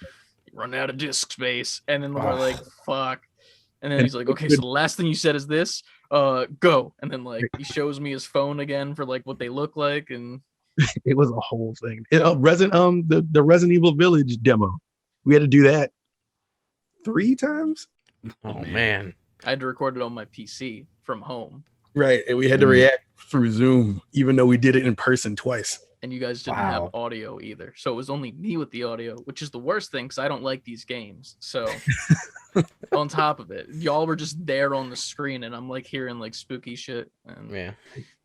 run 0.52 0.74
out 0.74 0.90
of 0.90 0.98
disk 0.98 1.32
space, 1.32 1.80
and 1.88 2.02
then 2.02 2.12
we're 2.12 2.20
Ah. 2.20 2.34
like, 2.38 2.56
"Fuck." 2.84 3.22
And 3.80 3.90
then 3.90 4.02
he's 4.02 4.14
like, 4.14 4.28
"Okay, 4.28 4.48
so 4.50 4.56
the 4.60 4.66
last 4.66 4.98
thing 4.98 5.06
you 5.06 5.14
said 5.14 5.34
is 5.34 5.46
this. 5.46 5.82
Uh, 6.10 6.44
go." 6.58 6.92
And 7.00 7.10
then 7.10 7.24
like 7.24 7.44
he 7.56 7.64
shows 7.76 7.98
me 8.00 8.10
his 8.10 8.26
phone 8.26 8.60
again 8.60 8.94
for 8.94 9.06
like 9.06 9.22
what 9.24 9.38
they 9.38 9.48
look 9.48 9.76
like, 9.78 10.10
and 10.10 10.42
it 11.06 11.16
was 11.16 11.30
a 11.30 11.40
whole 11.40 11.74
thing. 11.80 12.04
It, 12.10 12.20
uh, 12.20 12.36
Resident 12.36 12.74
um 12.74 13.04
the, 13.06 13.26
the 13.30 13.42
Resident 13.42 13.74
Evil 13.74 13.94
Village 13.94 14.36
demo. 14.42 14.78
We 15.24 15.32
had 15.32 15.40
to 15.40 15.48
do 15.48 15.62
that 15.62 15.92
three 17.04 17.34
times. 17.34 17.86
Oh 18.44 18.60
man. 18.66 19.14
I 19.44 19.50
had 19.50 19.60
to 19.60 19.66
record 19.66 19.96
it 19.96 20.02
on 20.02 20.12
my 20.12 20.24
PC 20.26 20.86
from 21.02 21.20
home, 21.22 21.64
Right. 21.94 22.22
And 22.28 22.38
we 22.38 22.48
had 22.48 22.60
to 22.60 22.66
Mm. 22.66 22.70
react 22.70 23.00
through 23.18 23.50
Zoom, 23.50 24.00
even 24.12 24.36
though 24.36 24.46
we 24.46 24.56
did 24.56 24.76
it 24.76 24.86
in 24.86 24.94
person 24.96 25.34
twice. 25.36 25.84
and 26.02 26.14
you 26.14 26.18
guys 26.20 26.42
didn't 26.42 26.56
Wow. 26.56 26.70
have 26.84 26.94
audio 26.94 27.38
either. 27.42 27.74
So 27.76 27.92
it 27.92 27.94
was 27.96 28.08
only 28.08 28.32
me 28.32 28.56
with 28.56 28.70
the 28.70 28.84
audio, 28.84 29.16
which 29.24 29.42
is 29.42 29.50
the 29.50 29.58
worst 29.58 29.90
thing 29.90 30.06
because 30.06 30.18
I 30.18 30.28
don't 30.28 30.42
like 30.42 30.64
these 30.64 30.86
games. 30.86 31.36
So 31.40 31.66
on 32.92 33.08
top 33.08 33.38
of 33.38 33.50
it, 33.50 33.68
y'all 33.70 34.06
were 34.06 34.16
just 34.16 34.44
there 34.46 34.74
on 34.74 34.88
the 34.88 34.96
screen, 34.96 35.44
and 35.44 35.54
I'm 35.54 35.68
like 35.68 35.86
hearing 35.86 36.18
like 36.18 36.34
spooky 36.34 36.74
shit, 36.74 37.10
and 37.26 37.50
Yeah. 37.50 37.72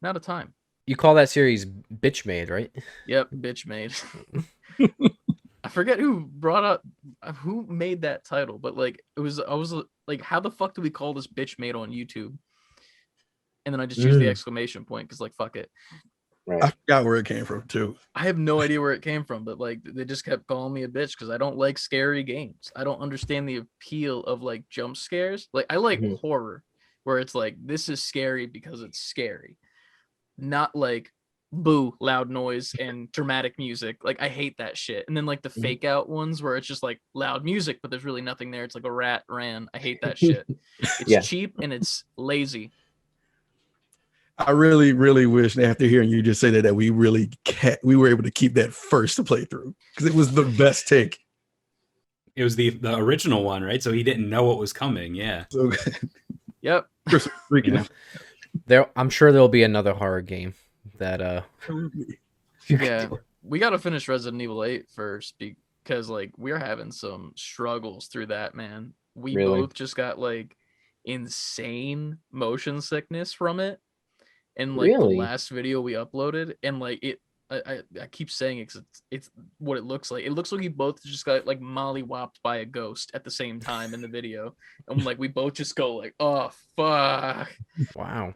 not 0.01 0.15
a 0.15 0.21
time. 0.21 0.54
You 0.88 0.95
call 0.95 1.15
that 1.15 1.30
series 1.30 1.65
Bitch 1.65 2.25
Made, 2.25 2.49
right? 2.49 2.71
Yep, 3.08 3.32
bitch 3.32 3.65
made. 3.65 3.93
I 5.65 5.67
forget 5.67 5.97
who 5.99 6.19
brought 6.28 6.63
up 6.63 6.84
who 7.38 7.65
made 7.65 8.04
that 8.04 8.23
title, 8.23 8.60
but 8.60 8.78
like 8.78 9.01
it 9.17 9.19
was 9.19 9.39
I 9.39 9.56
was 9.56 9.73
like, 10.08 10.21
how 10.21 10.39
the 10.39 10.51
fuck 10.51 10.75
do 10.75 10.82
we 10.82 10.91
call 10.91 11.15
this 11.15 11.25
bitch 11.25 11.58
made 11.58 11.75
on 11.75 11.89
YouTube? 11.89 12.38
And 13.65 13.73
then 13.73 13.82
I 13.82 13.88
just 13.88 13.99
used 13.99 14.19
the 14.19 14.25
Mm. 14.25 14.30
exclamation 14.30 14.86
point 14.86 15.08
because 15.08 15.19
like 15.19 15.34
fuck 15.34 15.56
it. 15.56 15.71
Right. 16.45 16.62
I 16.63 16.69
forgot 16.69 17.04
where 17.04 17.15
it 17.15 17.25
came 17.25 17.45
from 17.45 17.67
too. 17.67 17.95
I 18.13 18.25
have 18.25 18.38
no 18.38 18.62
idea 18.62 18.80
where 18.80 18.91
it 18.93 19.01
came 19.01 19.23
from, 19.25 19.43
but 19.43 19.60
like 19.60 19.80
they 19.84 20.06
just 20.06 20.23
kept 20.23 20.45
calling 20.45 20.71
me 20.71 20.84
a 20.84 20.88
bitch 20.88 21.13
because 21.17 21.32
I 21.32 21.39
don't 21.39 21.58
like 21.58 21.80
scary 21.80 22.21
games. 22.21 22.71
I 22.75 22.84
don't 22.84 23.01
understand 23.01 23.49
the 23.49 23.56
appeal 23.58 24.19
of 24.21 24.43
like 24.43 24.69
jump 24.69 24.97
scares. 24.97 25.49
Like 25.51 25.65
I 25.71 25.78
like 25.78 25.99
Mhm. 25.99 26.19
horror, 26.19 26.63
where 27.06 27.17
it's 27.17 27.34
like 27.34 27.56
this 27.60 27.89
is 27.89 28.04
scary 28.04 28.45
because 28.45 28.84
it's 28.84 28.99
scary, 28.99 29.57
not 30.38 30.76
like 30.76 31.11
boo 31.64 31.95
loud 31.99 32.30
noise 32.30 32.74
and 32.80 33.12
dramatic 33.12 33.58
music. 33.58 34.03
Like 34.03 34.22
I 34.22 34.28
hate 34.30 34.58
that 34.58 34.78
shit. 34.78 35.06
And 35.08 35.16
then 35.16 35.26
like 35.26 35.41
the 35.41 35.49
Mhm. 35.49 35.62
fake 35.62 35.86
out 35.86 36.10
ones 36.10 36.41
where 36.43 36.56
it's 36.56 36.68
just 36.68 36.84
like 36.84 36.99
loud 37.14 37.43
music, 37.43 37.80
but 37.82 37.89
there's 37.91 38.03
really 38.06 38.22
nothing 38.22 38.51
there. 38.51 38.64
It's 38.64 38.76
like 38.76 38.84
a 38.86 38.91
rat 38.91 39.24
ran. 39.30 39.68
I 39.74 39.78
hate 39.80 39.99
that 40.01 40.18
shit. 40.18 40.45
It's 40.80 41.08
Yeah. 41.08 41.22
cheap 41.22 41.56
and 41.62 41.72
it's 41.74 42.03
lazy. 42.18 42.72
I 44.38 44.51
really, 44.51 44.91
really 44.91 45.26
wish 45.26 45.58
after 45.58 45.86
hearing 45.86 46.10
you 46.10 46.22
just 46.22 46.41
say 46.41 46.49
that 46.49 46.64
that 46.64 46.76
we 46.76 46.89
really 46.89 47.30
ca- 47.47 47.78
we 47.84 47.95
were 47.95 48.10
able 48.10 48.24
to 48.24 48.32
keep 48.32 48.53
that 48.56 48.74
first 48.74 49.18
playthrough 49.24 49.74
because 49.93 50.08
it 50.08 50.14
was 50.14 50.34
the 50.34 50.43
best 50.43 50.88
take. 50.88 51.20
it 52.36 52.43
was 52.43 52.58
the 52.58 52.70
the 52.72 52.93
original 52.97 53.45
one 53.45 53.64
right 53.64 53.82
so 53.82 53.93
he 53.93 54.03
didn't 54.03 54.30
know 54.30 54.43
what 54.43 54.58
was 54.58 54.74
coming 54.74 55.16
yeah 55.16 55.45
So 55.49 55.70
good. 55.70 56.10
Yep. 56.62 56.88
Chris 57.08 57.26
was 57.26 57.34
freaking 57.49 57.78
out. 57.78 57.89
There 58.66 58.89
I'm 58.97 59.10
sure 59.10 59.32
there'll 59.32 59.47
be 59.47 59.64
another 59.64 59.93
horror 59.93 60.22
game 60.22 60.53
that 60.98 61.22
uh 61.22 61.41
yeah 62.70 63.10
we 63.43 63.60
got 63.60 63.72
to 63.72 63.80
finish 63.80 64.08
resident 64.08 64.41
evil 64.41 64.64
8 64.64 64.86
first 64.89 65.36
because 65.39 66.10
like 66.10 66.32
we're 66.38 66.58
having 66.60 66.91
some 66.91 67.32
struggles 67.36 68.08
through 68.08 68.28
that 68.28 68.56
man 68.56 68.93
we 69.14 69.36
Really? 69.36 69.62
both 69.62 69.74
just 69.74 69.96
got 69.96 70.20
like 70.20 70.56
insane 71.06 72.18
motion 72.32 72.82
sickness 72.82 73.32
from 73.34 73.60
it 73.60 73.80
and 74.58 74.76
like 74.76 74.89
Really? 74.89 75.16
the 75.16 75.20
last 75.22 75.50
video 75.50 75.82
we 75.82 75.93
uploaded 75.93 76.56
and 76.64 76.80
like 76.80 77.00
it 77.04 77.20
I, 77.52 77.62
I, 77.68 78.02
I 78.02 78.08
keep 78.08 78.32
saying 78.32 78.58
it 78.58 78.66
'cause 78.74 78.78
it's, 78.82 79.02
it's 79.12 79.32
what 79.60 79.78
it 79.78 79.84
looks 79.84 80.10
like. 80.10 80.26
It 80.26 80.32
looks 80.32 80.52
like 80.52 80.62
we 80.62 80.68
both 80.68 81.04
just 81.04 81.26
got 81.26 81.46
like 81.46 81.62
molly 81.62 82.02
whopped 82.02 82.41
by 82.41 82.58
a 82.58 82.66
ghost 82.66 83.12
at 83.14 83.24
the 83.24 83.30
same 83.30 83.60
time 83.60 83.93
in 83.93 84.02
the 84.02 84.08
video, 84.08 84.56
and 84.88 85.06
like 85.06 85.20
we 85.20 85.28
both 85.28 85.54
just 85.54 85.76
go 85.76 85.96
like, 85.96 86.16
"Oh 86.20 86.50
fuck!" 86.76 87.56
wow. 87.96 88.34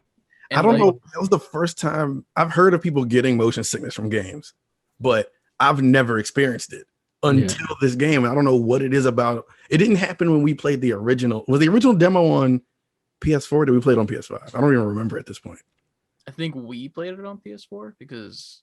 I 0.52 0.62
don't 0.62 0.74
like, 0.74 0.82
know. 0.82 1.00
That 1.14 1.20
was 1.20 1.30
the 1.30 1.40
first 1.40 1.78
time 1.78 2.26
I've 2.36 2.52
heard 2.52 2.74
of 2.74 2.82
people 2.82 3.06
getting 3.06 3.38
motion 3.38 3.64
sickness 3.64 3.94
from 3.94 4.10
games, 4.10 4.54
but 5.00 5.32
I've 5.60 5.82
never 5.82 6.18
experienced 6.18 6.74
it 6.74 6.88
until 7.22 7.68
this 7.82 7.96
game. 7.96 8.26
I 8.26 8.34
don't 8.34 8.46
know 8.46 8.56
what 8.56 8.82
it 8.82 8.94
is 8.94 9.06
about. 9.06 9.46
It 9.70 9.78
didn't 9.78 9.98
happen 9.98 10.32
when 10.32 10.42
we 10.42 10.54
played 10.54 10.82
the 10.82 10.94
original. 10.94 11.46
Was 11.48 11.60
the 11.60 11.68
original 11.68 11.94
demo 11.94 12.26
on 12.32 12.62
PS4? 13.22 13.52
Or 13.52 13.66
did 13.66 13.74
we 13.74 13.82
play 13.82 13.94
it 13.94 14.00
on 14.00 14.08
PS5? 14.08 14.56
I 14.56 14.62
don't 14.62 14.74
even 14.74 14.86
remember 14.86 15.18
at 15.20 15.26
this 15.26 15.40
point. 15.40 15.60
I 16.28 16.32
think 16.32 16.56
we 16.56 16.90
played 16.90 17.14
it 17.14 17.26
on 17.26 17.40
PS4 17.46 17.94
because 18.00 18.62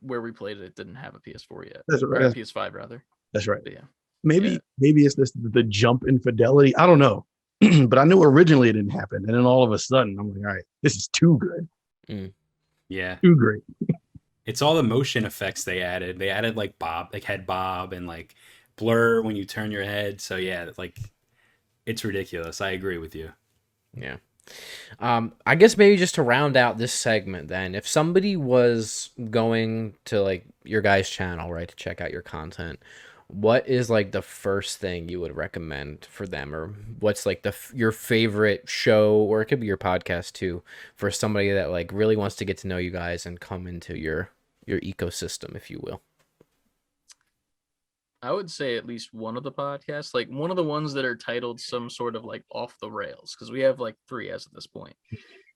where 0.00 0.20
we 0.20 0.32
played 0.32 0.58
it, 0.58 0.64
it 0.64 0.74
didn't 0.76 0.96
have 0.96 1.14
a 1.14 1.20
PS4 1.20 1.66
yet. 1.66 1.82
That's 1.88 2.02
right. 2.02 2.22
a 2.22 2.30
PS5 2.30 2.74
rather. 2.74 3.04
that's 3.32 3.46
right. 3.46 3.62
But 3.62 3.72
yeah. 3.72 3.80
Maybe 4.24 4.50
Yeah. 4.50 4.58
maybe 4.78 5.04
it's 5.04 5.14
this 5.14 5.32
the 5.34 5.62
jump 5.64 6.04
in 6.06 6.18
fidelity. 6.18 6.74
I 6.76 6.86
don't 6.86 6.98
know. 6.98 7.26
but 7.88 7.98
I 7.98 8.04
knew 8.04 8.22
originally 8.22 8.68
it 8.68 8.74
didn't 8.74 8.90
happen. 8.90 9.24
And 9.26 9.34
then 9.34 9.46
all 9.46 9.62
of 9.62 9.72
a 9.72 9.78
sudden 9.78 10.18
I'm 10.18 10.32
like, 10.34 10.38
all 10.38 10.54
right, 10.54 10.64
this 10.82 10.96
is 10.96 11.08
too 11.08 11.38
good. 11.38 11.68
Yeah. 12.88 13.16
Too 13.16 13.36
great. 13.36 13.62
It's 14.44 14.60
all 14.60 14.74
the 14.74 14.82
motion 14.82 15.24
effects 15.24 15.62
they 15.62 15.82
added. 15.82 16.18
They 16.18 16.28
added 16.28 16.56
like 16.56 16.76
bob, 16.76 17.10
like 17.12 17.22
head 17.22 17.46
bob 17.46 17.92
and 17.92 18.08
like 18.08 18.34
blur 18.74 19.22
when 19.22 19.36
you 19.36 19.44
turn 19.44 19.70
your 19.70 19.84
head. 19.84 20.20
So 20.20 20.34
yeah, 20.34 20.68
like 20.76 20.98
it's 21.86 22.04
ridiculous. 22.04 22.60
I 22.60 22.70
agree 22.70 22.98
with 22.98 23.14
you. 23.14 23.30
Yeah. 23.94 24.16
Um, 24.98 25.32
I 25.46 25.54
guess 25.54 25.76
maybe 25.76 25.96
just 25.96 26.16
to 26.16 26.22
round 26.22 26.56
out 26.56 26.78
this 26.78 26.92
segment, 26.92 27.46
then, 27.46 27.76
if 27.76 27.86
somebody 27.86 28.36
was 28.36 29.10
going 29.30 29.94
to 30.06 30.20
like 30.20 30.44
your 30.64 30.82
guys' 30.82 31.08
channel, 31.08 31.52
right, 31.52 31.68
to 31.68 31.76
check 31.76 32.00
out 32.00 32.10
your 32.10 32.22
content, 32.22 32.80
what 33.32 33.66
is 33.66 33.88
like 33.88 34.12
the 34.12 34.20
first 34.20 34.78
thing 34.78 35.08
you 35.08 35.18
would 35.18 35.34
recommend 35.34 36.04
for 36.04 36.26
them, 36.26 36.54
or 36.54 36.68
what's 37.00 37.24
like 37.24 37.42
the 37.42 37.54
your 37.74 37.90
favorite 37.90 38.68
show, 38.68 39.14
or 39.16 39.40
it 39.40 39.46
could 39.46 39.60
be 39.60 39.66
your 39.66 39.78
podcast 39.78 40.32
too, 40.34 40.62
for 40.94 41.10
somebody 41.10 41.50
that 41.50 41.70
like 41.70 41.90
really 41.92 42.14
wants 42.14 42.36
to 42.36 42.44
get 42.44 42.58
to 42.58 42.68
know 42.68 42.76
you 42.76 42.90
guys 42.90 43.24
and 43.24 43.40
come 43.40 43.66
into 43.66 43.98
your 43.98 44.30
your 44.66 44.80
ecosystem, 44.80 45.56
if 45.56 45.70
you 45.70 45.80
will. 45.82 46.02
I 48.22 48.30
would 48.32 48.50
say 48.50 48.76
at 48.76 48.86
least 48.86 49.12
one 49.12 49.36
of 49.36 49.42
the 49.42 49.50
podcasts, 49.50 50.14
like 50.14 50.28
one 50.28 50.50
of 50.50 50.56
the 50.56 50.62
ones 50.62 50.92
that 50.92 51.04
are 51.04 51.16
titled 51.16 51.58
some 51.58 51.90
sort 51.90 52.14
of 52.14 52.24
like 52.24 52.44
off 52.50 52.76
the 52.80 52.90
rails, 52.90 53.34
because 53.34 53.50
we 53.50 53.60
have 53.60 53.80
like 53.80 53.96
three 54.08 54.30
as 54.30 54.46
of 54.46 54.52
this 54.52 54.66
point. 54.66 54.94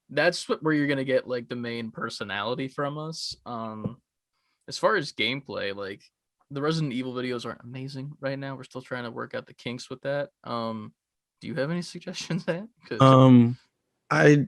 That's 0.08 0.48
where 0.48 0.72
you're 0.74 0.86
gonna 0.86 1.04
get 1.04 1.28
like 1.28 1.48
the 1.48 1.56
main 1.56 1.90
personality 1.90 2.68
from 2.68 2.96
us. 2.96 3.36
Um, 3.44 3.98
as 4.66 4.78
far 4.78 4.96
as 4.96 5.12
gameplay, 5.12 5.76
like 5.76 6.02
the 6.50 6.62
Resident 6.62 6.92
Evil 6.92 7.12
videos 7.12 7.44
aren't 7.44 7.62
amazing 7.62 8.12
right 8.20 8.38
now. 8.38 8.54
We're 8.54 8.64
still 8.64 8.82
trying 8.82 9.04
to 9.04 9.10
work 9.10 9.34
out 9.34 9.46
the 9.46 9.54
kinks 9.54 9.90
with 9.90 10.00
that. 10.02 10.30
Um, 10.44 10.92
do 11.40 11.48
you 11.48 11.54
have 11.56 11.70
any 11.70 11.82
suggestions, 11.82 12.44
Dan? 12.44 12.68
Um 13.00 13.56
I 14.10 14.46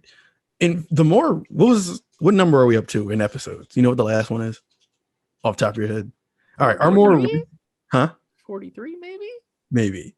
in 0.61 0.87
the 0.91 1.05
more 1.05 1.43
what 1.49 1.69
was 1.69 2.03
what 2.21 2.35
number 2.35 2.61
are 2.61 2.67
we 2.67 2.77
up 2.77 2.87
to 2.89 3.11
in 3.11 3.21
episodes? 3.21 3.77
You 3.77 3.83
know 3.83 3.91
what 3.91 3.99
the 3.99 4.05
last 4.05 4.31
one 4.31 4.43
is? 4.43 4.61
Off 5.45 5.57
the 5.57 5.65
top 5.67 5.75
of 5.75 5.79
your 5.79 5.89
head. 5.89 6.13
All 6.59 6.67
right, 6.67 6.79
our 6.81 6.91
more 6.91 7.21
huh? 7.93 8.11
43 8.47 8.97
maybe 8.97 9.29
Maybe. 9.71 10.17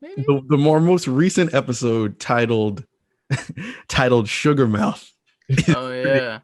maybe 0.00 0.22
The, 0.22 0.42
the 0.48 0.58
more 0.58 0.80
most 0.80 1.08
recent 1.08 1.54
episode 1.54 2.20
titled 2.20 2.84
titled 3.88 4.28
Sugar 4.28 4.66
Mouth. 4.68 5.12
oh 5.74 5.90
yeah 5.92 6.40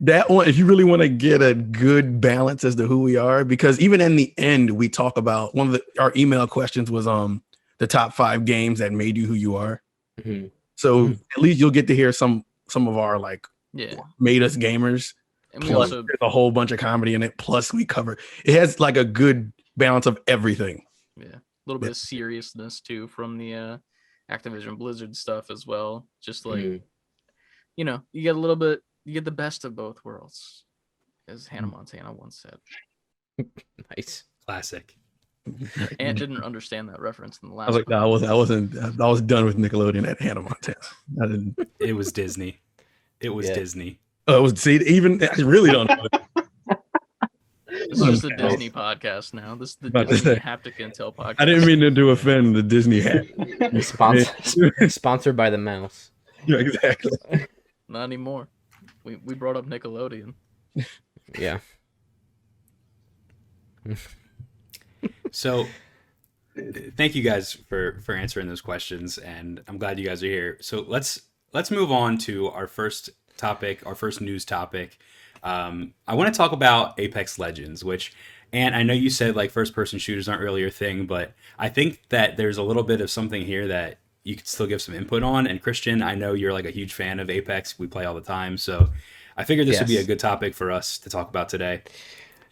that 0.00 0.28
one 0.30 0.48
if 0.48 0.56
you 0.58 0.66
really 0.66 0.84
want 0.84 1.02
to 1.02 1.08
get 1.08 1.42
a 1.42 1.54
good 1.54 2.20
balance 2.20 2.64
as 2.64 2.74
to 2.76 2.86
who 2.86 3.00
we 3.00 3.16
are 3.16 3.44
because 3.44 3.78
even 3.80 4.00
in 4.00 4.16
the 4.16 4.32
end 4.38 4.70
we 4.70 4.88
talk 4.88 5.16
about 5.16 5.54
one 5.54 5.66
of 5.68 5.72
the 5.72 5.82
our 5.98 6.12
email 6.16 6.46
questions 6.46 6.90
was 6.90 7.06
um 7.06 7.42
the 7.78 7.86
top 7.86 8.12
five 8.12 8.44
games 8.44 8.78
that 8.78 8.92
made 8.92 9.16
you 9.16 9.26
who 9.26 9.34
you 9.34 9.56
are 9.56 9.82
Mhm. 10.20 10.50
so 10.76 11.08
Mhm. 11.08 11.20
at 11.36 11.42
least 11.42 11.58
you'll 11.60 11.70
get 11.70 11.86
to 11.88 11.94
hear 11.96 12.12
some 12.12 12.44
some 12.68 12.88
of 12.88 12.96
our 12.96 13.18
like 13.18 13.46
yeah 13.72 13.96
made 14.18 14.42
us 14.42 14.56
gamers 14.56 15.14
and 15.52 15.62
we 15.64 15.70
plus 15.70 15.90
also 15.92 16.02
there's 16.02 16.18
a 16.22 16.28
whole 16.28 16.50
bunch 16.50 16.70
of 16.72 16.78
comedy 16.78 17.14
in 17.14 17.22
it 17.22 17.36
plus 17.38 17.72
we 17.72 17.84
cover 17.84 18.16
it 18.44 18.54
has 18.54 18.80
like 18.80 18.96
a 18.96 19.04
good 19.04 19.52
balance 19.76 20.06
of 20.06 20.18
everything 20.26 20.84
yeah 21.16 21.36
a 21.36 21.66
little 21.66 21.80
bit 21.80 21.90
of 21.90 21.96
seriousness 21.96 22.80
too 22.80 23.06
from 23.08 23.38
the 23.38 23.54
uh 23.54 23.78
activision 24.30 24.78
blizzard 24.78 25.14
stuff 25.14 25.50
as 25.50 25.66
well 25.66 26.06
just 26.22 26.46
like 26.46 26.64
Mhm. 26.64 26.82
you 27.76 27.84
know 27.84 28.00
you 28.12 28.22
get 28.22 28.36
a 28.36 28.38
little 28.38 28.56
bit 28.56 28.80
you 29.04 29.12
get 29.14 29.24
the 29.24 29.30
best 29.30 29.64
of 29.64 29.74
both 29.76 30.04
worlds 30.04 30.64
as 31.28 31.46
hannah 31.46 31.66
Mm. 31.66 31.72
montana 31.72 32.12
once 32.12 32.36
said 32.42 32.58
Nice. 33.96 34.24
Classic. 34.46 34.96
and 36.00 36.16
didn't 36.16 36.42
understand 36.42 36.88
that 36.88 37.00
reference 37.00 37.38
in 37.42 37.48
the 37.50 37.54
last 37.54 37.66
I 37.66 37.70
was 37.70 37.76
like, 37.76 37.88
no, 37.88 37.98
I 37.98 38.04
was, 38.06 38.22
I 38.22 38.32
wasn't, 38.32 38.76
I 39.00 39.06
was 39.08 39.20
done 39.20 39.44
with 39.44 39.58
Nickelodeon 39.58 40.06
at 40.08 40.18
Hannah 40.20 40.40
Montana. 40.42 40.76
I 41.22 41.26
didn't. 41.26 41.58
It 41.80 41.92
was 41.94 42.12
Disney. 42.12 42.60
It 43.20 43.28
was 43.28 43.46
Yeah. 43.48 43.54
Disney. 43.54 44.00
Oh, 44.26 44.38
it 44.38 44.40
was 44.42 44.58
see, 44.60 44.76
even 44.76 45.22
I 45.22 45.28
really 45.42 45.70
don't 45.70 45.88
know. 45.88 46.06
this 47.68 48.00
is 48.00 48.22
just 48.22 48.24
a 48.24 48.36
disney 48.36 48.70
podcast 48.70 49.34
now 49.34 49.54
this 49.54 49.70
is 49.70 49.76
the 49.76 49.88
About 49.88 50.08
disney 50.08 50.36
haptic 50.36 50.76
intel 50.76 51.14
podcast 51.14 51.36
I 51.40 51.44
didn't 51.44 51.66
mean 51.66 51.80
to 51.80 51.90
do 51.90 52.10
offend 52.10 52.54
the 52.54 52.62
Disney 52.62 53.00
hat. 53.00 53.26
Sponsor, 53.82 54.88
sponsored 54.88 55.36
by 55.36 55.50
the 55.50 55.58
mouse. 55.58 56.10
Yeah, 56.46 56.58
exactly. 56.58 57.10
not 57.88 58.04
anymore 58.04 58.48
we, 59.04 59.16
we 59.24 59.34
brought 59.34 59.56
up 59.56 59.66
nickelodeon 59.66 60.34
Yeah. 61.38 61.58
So 65.30 65.66
thank 66.96 67.14
you 67.14 67.22
guys 67.22 67.52
for 67.68 68.00
for 68.00 68.14
answering 68.14 68.48
those 68.48 68.60
questions 68.60 69.18
and 69.18 69.62
I'm 69.68 69.78
glad 69.78 69.98
you 69.98 70.06
guys 70.06 70.22
are 70.22 70.28
here. 70.28 70.58
So 70.60 70.84
let's 70.86 71.22
let's 71.52 71.70
move 71.70 71.90
on 71.90 72.18
to 72.18 72.48
our 72.48 72.66
first 72.66 73.10
topic, 73.36 73.84
our 73.86 73.94
first 73.94 74.20
news 74.20 74.44
topic. 74.44 74.98
Um, 75.42 75.94
I 76.06 76.14
want 76.14 76.32
to 76.32 76.36
talk 76.36 76.52
about 76.52 76.98
Apex 76.98 77.38
Legends, 77.38 77.84
which 77.84 78.12
and 78.52 78.74
I 78.74 78.82
know 78.82 78.94
you 78.94 79.10
said 79.10 79.34
like 79.36 79.50
first 79.50 79.74
person 79.74 79.98
shooters 79.98 80.28
aren't 80.28 80.40
really 80.40 80.60
your 80.60 80.70
thing, 80.70 81.06
but 81.06 81.34
I 81.58 81.68
think 81.68 82.08
that 82.10 82.36
there's 82.36 82.56
a 82.56 82.62
little 82.62 82.84
bit 82.84 83.00
of 83.00 83.10
something 83.10 83.44
here 83.44 83.66
that 83.68 83.98
you 84.24 84.34
could 84.34 84.48
still 84.48 84.66
give 84.66 84.82
some 84.82 84.94
input 84.94 85.22
on. 85.22 85.46
And 85.46 85.62
Christian, 85.62 86.02
I 86.02 86.14
know 86.14 86.32
you're 86.32 86.52
like 86.52 86.64
a 86.64 86.70
huge 86.70 86.94
fan 86.94 87.20
of 87.20 87.30
Apex. 87.30 87.78
We 87.78 87.86
play 87.86 88.06
all 88.06 88.14
the 88.14 88.20
time, 88.20 88.58
so 88.58 88.88
I 89.36 89.44
figured 89.44 89.68
this 89.68 89.78
would 89.78 89.88
be 89.88 89.98
a 89.98 90.04
good 90.04 90.18
topic 90.18 90.54
for 90.54 90.70
us 90.70 90.98
to 90.98 91.10
talk 91.10 91.28
about 91.28 91.48
today. 91.48 91.82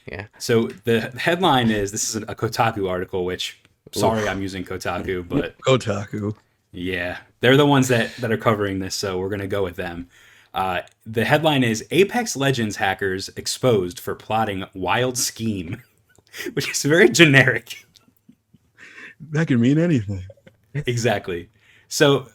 Yeah. 0.06 0.26
So 0.38 0.68
the 0.84 1.00
headline 1.18 1.70
is 1.70 1.90
this 1.90 2.14
is 2.14 2.16
a 2.16 2.34
Kotaku 2.34 2.88
article, 2.88 3.24
which 3.24 3.60
sorry 3.92 4.28
I'm 4.28 4.42
using 4.42 4.64
Kotaku, 4.64 5.26
but 5.28 5.58
Kotaku. 5.60 6.34
yeah, 6.72 7.18
they're 7.40 7.56
the 7.56 7.66
ones 7.66 7.88
that 7.88 8.14
that 8.16 8.30
are 8.30 8.36
covering 8.36 8.78
this, 8.78 8.94
so 8.94 9.18
we're 9.18 9.30
gonna 9.30 9.46
go 9.46 9.62
with 9.62 9.76
them. 9.76 10.08
Uh, 10.54 10.82
the 11.06 11.24
headline 11.24 11.64
is 11.64 11.86
Apex 11.90 12.36
Legends 12.36 12.76
hackers 12.76 13.30
exposed 13.36 13.98
for 13.98 14.14
plotting 14.14 14.64
wild 14.74 15.16
scheme, 15.16 15.82
which 16.52 16.70
is 16.70 16.82
very 16.82 17.08
generic. 17.08 17.86
That 19.30 19.46
could 19.46 19.60
mean 19.60 19.78
anything. 19.78 20.24
exactly. 20.74 21.48
So 21.92 22.26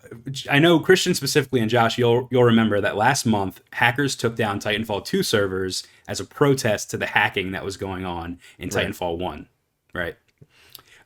I 0.51 0.59
know 0.59 0.79
Christian 0.79 1.15
specifically 1.15 1.61
and 1.61 1.69
Josh, 1.69 1.97
you'll 1.97 2.27
you'll 2.29 2.43
remember 2.43 2.79
that 2.79 2.95
last 2.95 3.25
month 3.25 3.59
hackers 3.73 4.15
took 4.15 4.35
down 4.35 4.59
Titanfall 4.59 5.03
2 5.03 5.23
servers 5.23 5.81
as 6.07 6.19
a 6.19 6.25
protest 6.25 6.91
to 6.91 6.97
the 6.97 7.07
hacking 7.07 7.53
that 7.53 7.65
was 7.65 7.75
going 7.75 8.05
on 8.05 8.37
in 8.59 8.69
Right. 8.69 8.85
Titanfall 8.87 9.17
1, 9.17 9.49
right? 9.95 10.15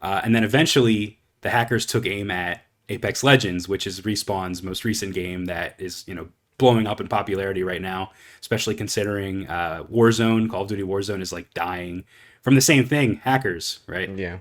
Uh, 0.02 0.20
and 0.26 0.36
then 0.36 0.44
eventually 0.44 1.18
the 1.40 1.50
hackers 1.50 1.86
took 1.86 2.06
aim 2.06 2.30
at 2.30 2.66
Apex 2.90 3.24
Legends, 3.24 3.70
which 3.70 3.88
is 3.88 4.02
Respawn's 4.02 4.62
most 4.62 4.84
recent 4.84 5.14
game 5.14 5.46
that 5.46 5.76
is, 5.78 6.04
you 6.06 6.14
know, 6.14 6.28
blowing 6.58 6.88
up 6.88 7.00
in 7.00 7.08
popularity 7.08 7.64
right 7.64 7.82
now, 7.82 8.12
especially 8.42 8.76
considering 8.76 9.48
uh, 9.48 9.86
Warzone, 9.90 10.50
Call 10.50 10.64
of 10.64 10.68
Duty 10.68 10.84
Warzone 10.84 11.22
is 11.22 11.32
like 11.32 11.54
dying 11.54 12.04
from 12.42 12.56
the 12.56 12.62
same 12.62 12.86
thing, 12.86 13.16
hackers, 13.24 13.80
right? 13.88 14.10
Yeah. 14.10 14.40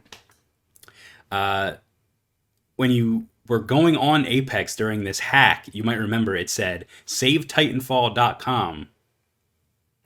uh, 1.31 1.75
when 2.75 2.91
you 2.91 3.27
were 3.51 3.59
going 3.59 3.97
on 3.97 4.25
Apex 4.27 4.77
during 4.77 5.03
this 5.03 5.19
hack, 5.19 5.69
you 5.73 5.83
might 5.83 5.99
remember 5.99 6.37
it 6.37 6.49
said 6.49 6.87
savetitanfall.com 7.05 8.89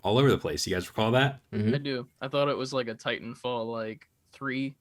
all 0.03 0.18
over 0.18 0.30
the 0.30 0.38
place. 0.38 0.66
You 0.66 0.74
guys 0.74 0.88
recall 0.88 1.11
that? 1.11 1.40
Mhm. 1.53 1.74
I 1.74 1.78
do. 1.78 2.09
I 2.22 2.28
thought 2.28 2.49
it 2.49 2.57
was 2.57 2.72
like 2.72 2.88
a 2.88 2.95
Titanfall 2.95 3.70
like 3.70 4.09
three 4.32 4.74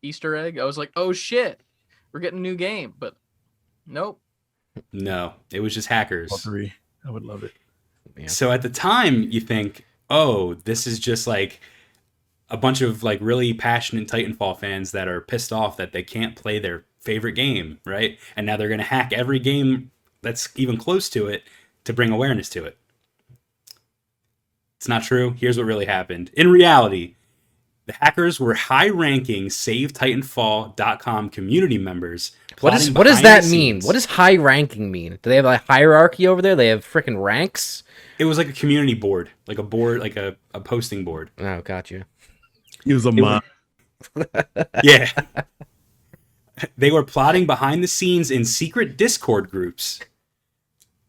Easter 0.00 0.36
egg. 0.36 0.60
I 0.60 0.64
was 0.64 0.78
like, 0.78 0.92
oh 0.94 1.12
shit, 1.12 1.60
we're 2.12 2.20
getting 2.20 2.38
a 2.38 2.42
new 2.42 2.54
game, 2.54 2.94
but 2.96 3.16
nope. 3.84 4.20
No, 4.92 5.34
it 5.52 5.58
was 5.58 5.74
just 5.74 5.88
hackers. 5.88 6.30
All 6.30 6.38
three. 6.38 6.72
I 7.04 7.10
would 7.10 7.24
love 7.24 7.42
it. 7.42 7.52
Yeah. 8.16 8.28
So 8.28 8.52
at 8.52 8.62
the 8.62 8.70
time, 8.70 9.22
you 9.24 9.40
think, 9.40 9.84
oh, 10.08 10.54
this 10.54 10.86
is 10.86 11.00
just 11.00 11.26
like 11.26 11.60
a 12.48 12.56
bunch 12.56 12.80
of 12.80 13.02
like 13.02 13.18
really 13.20 13.54
passionate 13.54 14.06
Titanfall 14.06 14.60
fans 14.60 14.92
that 14.92 15.08
are 15.08 15.20
pissed 15.20 15.52
off 15.52 15.76
that 15.78 15.90
they 15.90 16.04
can't 16.04 16.36
play 16.36 16.60
their 16.60 16.84
favorite 17.04 17.32
game, 17.32 17.78
right? 17.84 18.18
And 18.36 18.46
now 18.46 18.56
they're 18.56 18.68
going 18.68 18.78
to 18.78 18.84
hack 18.84 19.12
every 19.12 19.38
game 19.38 19.90
that's 20.22 20.48
even 20.56 20.76
close 20.76 21.08
to 21.10 21.26
it 21.26 21.42
to 21.84 21.92
bring 21.92 22.10
awareness 22.10 22.48
to 22.50 22.64
it. 22.64 22.78
It's 24.78 24.88
not 24.88 25.02
true. 25.02 25.34
Here's 25.38 25.56
what 25.56 25.66
really 25.66 25.86
happened. 25.86 26.30
In 26.34 26.50
reality, 26.50 27.14
the 27.86 27.92
hackers 27.92 28.40
were 28.40 28.54
high-ranking 28.54 29.46
SaveTitanfall.com 29.46 31.30
community 31.30 31.78
members. 31.78 32.32
What 32.60 32.74
is 32.74 32.90
what 32.90 33.04
does 33.04 33.22
that 33.22 33.44
mean? 33.46 33.80
What 33.82 33.92
does 33.92 34.06
high 34.06 34.36
ranking 34.36 34.90
mean? 34.90 35.18
Do 35.22 35.30
they 35.30 35.36
have 35.36 35.44
a 35.44 35.58
hierarchy 35.58 36.26
over 36.26 36.40
there? 36.40 36.56
They 36.56 36.68
have 36.68 36.84
freaking 36.84 37.22
ranks? 37.22 37.82
It 38.18 38.24
was 38.26 38.38
like 38.38 38.48
a 38.48 38.52
community 38.52 38.94
board, 38.94 39.30
like 39.46 39.58
a 39.58 39.62
board, 39.62 40.00
like 40.00 40.16
a, 40.16 40.36
a 40.54 40.60
posting 40.60 41.04
board. 41.04 41.30
Oh, 41.38 41.60
gotcha. 41.62 42.06
He 42.84 42.94
was 42.94 43.06
a 43.06 43.12
mom. 43.12 43.42
Yeah. 44.82 45.10
they 46.76 46.90
were 46.90 47.04
plotting 47.04 47.46
behind 47.46 47.82
the 47.82 47.88
scenes 47.88 48.30
in 48.30 48.44
secret 48.44 48.96
Discord 48.96 49.50
groups. 49.50 50.00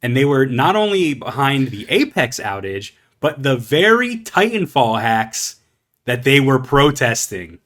And 0.01 0.15
they 0.15 0.25
were 0.25 0.45
not 0.45 0.75
only 0.75 1.13
behind 1.13 1.69
the 1.69 1.85
Apex 1.89 2.39
outage, 2.39 2.93
but 3.19 3.41
the 3.41 3.55
very 3.57 4.17
Titanfall 4.17 5.01
hacks 5.01 5.57
that 6.05 6.23
they 6.23 6.39
were 6.39 6.59
protesting. 6.59 7.59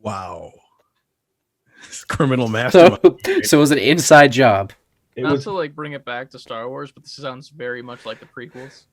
Wow. 0.00 0.52
It's 1.86 2.04
criminal 2.04 2.46
So, 2.46 2.52
mastermind. 2.52 3.00
so 3.44 3.56
it 3.56 3.60
was 3.60 3.70
an 3.70 3.78
inside 3.78 4.32
job. 4.32 4.72
It 5.14 5.22
Not 5.22 5.32
was, 5.32 5.44
to 5.44 5.50
like 5.52 5.74
bring 5.74 5.92
it 5.92 6.04
back 6.04 6.30
to 6.30 6.38
Star 6.38 6.68
Wars, 6.68 6.90
but 6.90 7.02
this 7.02 7.12
sounds 7.12 7.48
very 7.48 7.82
much 7.82 8.06
like 8.06 8.20
the 8.20 8.26
prequels. 8.26 8.84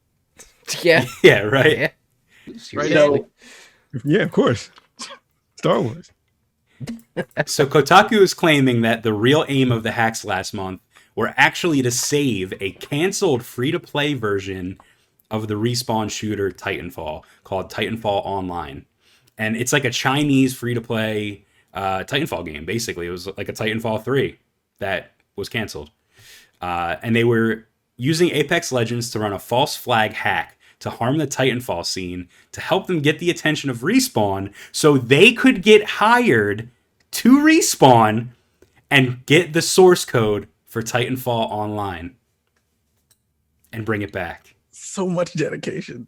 Yeah. 0.84 1.06
yeah, 1.24 1.42
right. 1.42 1.78
Yeah. 1.78 1.90
Right? 2.48 2.60
Seriously. 2.60 3.26
yeah, 4.06 4.22
of 4.22 4.32
course. 4.32 4.70
Star 5.58 5.82
Wars. 5.82 6.12
So 7.46 7.66
Kotaku 7.66 8.22
is 8.22 8.34
claiming 8.34 8.82
that 8.82 9.04
the 9.04 9.14
real 9.14 9.46
aim 9.48 9.72
of 9.72 9.84
the 9.84 9.92
hacks 9.92 10.24
last 10.24 10.54
month 10.54 10.82
were 11.16 11.34
actually 11.36 11.82
to 11.82 11.92
save 11.92 12.54
a 12.62 12.72
canceled 12.72 13.44
free-to-play 13.44 14.14
version 14.14 14.78
of 15.30 15.48
the 15.48 15.56
respawn 15.56 16.10
shooter 16.10 16.50
Titanfall 16.52 17.24
called 17.44 17.72
Titanfall 17.72 18.22
Online, 18.26 18.86
and 19.38 19.58
it's 19.58 19.74
like 19.74 19.86
a 19.86 19.90
Chinese 19.90 20.56
free-to-play 20.56 21.46
uh, 21.74 22.00
Titanfall 22.00 22.46
game. 22.46 22.66
Basically, 22.66 23.08
it 23.08 23.12
was 23.12 23.28
like 23.38 23.50
a 23.50 23.54
Titanfall 23.54 24.04
three 24.04 24.40
that 24.80 25.14
was 25.36 25.50
canceled, 25.50 25.92
uh, 26.62 26.96
and 27.04 27.16
they 27.16 27.24
were 27.24 27.68
using 27.98 28.30
Apex 28.32 28.72
Legends 28.72 29.10
to 29.12 29.20
run 29.20 29.34
a 29.34 29.40
false 29.40 29.76
flag 29.76 30.14
hack 30.14 30.58
to 30.80 30.90
harm 30.90 31.18
the 31.18 31.28
Titanfall 31.28 31.86
scene 31.86 32.30
to 32.52 32.62
help 32.62 32.88
them 32.88 33.02
get 33.02 33.20
the 33.20 33.30
attention 33.30 33.70
of 33.70 33.80
Respawn 33.80 34.54
so 34.72 34.98
they 34.98 35.34
could 35.34 35.62
get 35.62 35.84
hired 35.84 36.70
to 37.12 37.40
Respawn 37.40 38.30
and 38.90 39.26
get 39.26 39.54
the 39.54 39.62
source 39.62 40.06
code 40.06 40.48
for 40.66 40.82
Titanfall 40.82 41.50
Online 41.52 42.16
and 43.72 43.86
bring 43.86 44.02
it 44.02 44.12
back. 44.12 44.56
So 44.72 45.08
much 45.08 45.34
dedication. 45.34 46.08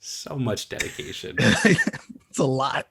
So 0.00 0.36
much 0.36 0.68
dedication. 0.68 1.36
it's 1.38 2.38
a 2.38 2.44
lot. 2.44 2.88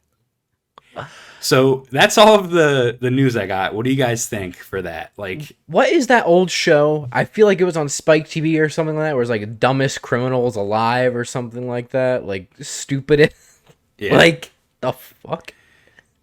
So 1.39 1.85
that's 1.91 2.17
all 2.17 2.35
of 2.39 2.49
the 2.51 2.97
the 2.99 3.11
news 3.11 3.35
I 3.37 3.45
got. 3.47 3.73
What 3.75 3.83
do 3.85 3.89
you 3.91 3.95
guys 3.97 4.27
think 4.27 4.55
for 4.57 4.81
that? 4.81 5.11
Like 5.17 5.55
What 5.67 5.89
is 5.89 6.07
that 6.07 6.25
old 6.25 6.49
show? 6.49 7.07
I 7.11 7.25
feel 7.25 7.45
like 7.47 7.59
it 7.61 7.65
was 7.65 7.77
on 7.77 7.89
Spike 7.89 8.25
TV 8.27 8.59
or 8.59 8.69
something 8.69 8.95
like 8.95 9.05
that, 9.09 9.13
where 9.13 9.21
it's 9.21 9.29
like 9.29 9.59
dumbest 9.59 10.01
criminals 10.01 10.55
alive 10.55 11.15
or 11.15 11.25
something 11.25 11.67
like 11.67 11.89
that. 11.89 12.25
Like 12.25 12.51
stupid. 12.61 13.33
yeah. 13.97 14.15
Like 14.17 14.51
the 14.81 14.93
fuck? 14.93 15.53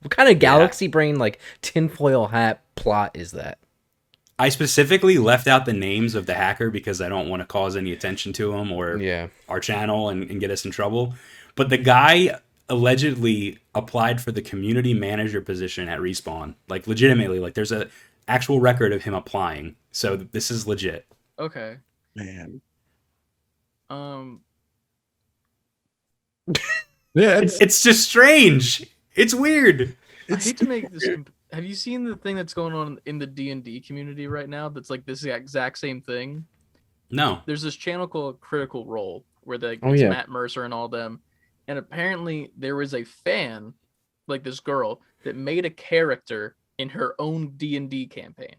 What 0.01 0.11
kind 0.11 0.29
of 0.29 0.39
galaxy 0.41 0.89
brain 0.89 1.19
like 1.19 1.39
tinfoil 1.61 2.27
hat 2.29 2.63
plot 2.75 3.13
is 3.15 3.33
that? 3.33 3.59
I 4.39 4.49
specifically 4.49 5.19
left 5.19 5.47
out 5.47 5.67
the 5.67 5.73
names 5.73 6.17
of 6.17 6.27
the 6.27 6.35
hacker 6.35 6.71
because 6.71 7.01
I 7.01 7.09
don't 7.09 7.29
want 7.29 7.41
to 7.43 7.47
cause 7.47 7.77
any 7.77 7.93
attention 7.93 8.33
to 8.33 8.53
him 8.55 8.73
or 8.73 8.97
Yeah. 8.97 9.29
our 9.49 9.61
channel 9.61 10.09
and, 10.09 10.29
and 10.29 10.41
get 10.41 10.51
us 10.51 10.65
in 10.65 10.73
trouble. 10.73 11.15
But 11.55 11.69
the 11.69 11.79
guy 11.79 12.41
allegedly 12.69 13.59
applied 13.75 14.21
for 14.21 14.33
the 14.33 14.43
community 14.43 14.95
manager 14.95 15.41
position 15.41 15.89
at 15.89 15.99
Respawn. 16.01 16.55
Like 16.69 16.87
legitimately, 16.87 17.39
like 17.41 17.55
there's 17.55 17.73
a 17.73 17.89
actual 18.29 18.61
record 18.61 18.93
of 18.93 19.03
him 19.03 19.15
applying. 19.15 19.77
So 19.91 20.17
this 20.17 20.51
is 20.51 20.67
legit. 20.67 21.07
Okay. 21.39 21.77
Man. 22.15 22.61
Um. 23.91 24.41
Yeah, 27.15 27.41
It's, 27.41 27.53
it's, 27.57 27.63
it's 27.63 27.83
just 27.83 28.09
strange. 28.09 28.87
It's 29.15 29.35
weird. 29.35 29.95
I 30.31 30.37
hate 30.37 30.57
to 30.57 30.67
make 30.67 30.91
this. 30.91 31.07
comp- 31.07 31.31
Have 31.53 31.63
you 31.67 31.75
seen 31.75 32.05
the 32.05 32.17
thing 32.17 32.37
that's 32.37 32.55
going 32.55 32.73
on 32.73 32.99
in 33.05 33.19
the 33.19 33.27
D 33.27 33.51
and 33.51 33.63
D 33.63 33.81
community 33.81 34.27
right 34.29 34.49
now? 34.49 34.71
That's 34.71 34.89
like 34.89 35.05
this 35.05 35.23
exact 35.25 35.77
same 35.77 36.01
thing. 36.01 36.47
No. 37.11 37.41
There's 37.45 37.61
this 37.61 37.77
channel 37.77 38.07
called 38.09 38.41
Critical 38.41 38.87
Role 38.87 39.27
where 39.43 39.59
they 39.59 39.79
Oh, 39.83 39.93
it's 39.93 40.01
yeah. 40.01 40.09
Matt 40.09 40.31
Mercer 40.31 40.65
and 40.65 40.73
all 40.73 40.89
them, 40.89 41.21
and 41.69 41.79
apparently 41.79 42.53
there 42.57 42.77
was 42.77 42.95
a 42.95 43.05
fan, 43.05 43.75
like 44.27 44.45
this 44.45 44.61
girl, 44.61 45.01
that 45.25 45.37
made 45.37 45.65
a 45.65 45.71
character 45.71 46.57
in 46.79 46.89
her 46.91 47.15
own 47.19 47.51
D 47.57 47.77
and 47.77 47.89
D 47.89 48.07
campaign. 48.07 48.57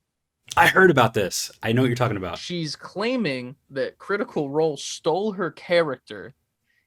I 0.56 0.68
heard 0.68 0.92
about 0.92 1.14
this. 1.14 1.52
I 1.64 1.72
know 1.72 1.82
what 1.82 1.88
you're 1.88 1.96
talking 1.96 2.18
about. 2.18 2.38
She's 2.38 2.76
claiming 2.76 3.56
that 3.72 3.98
Critical 3.98 4.50
Role 4.50 4.78
stole 4.78 5.32
her 5.34 5.52
character 5.52 6.34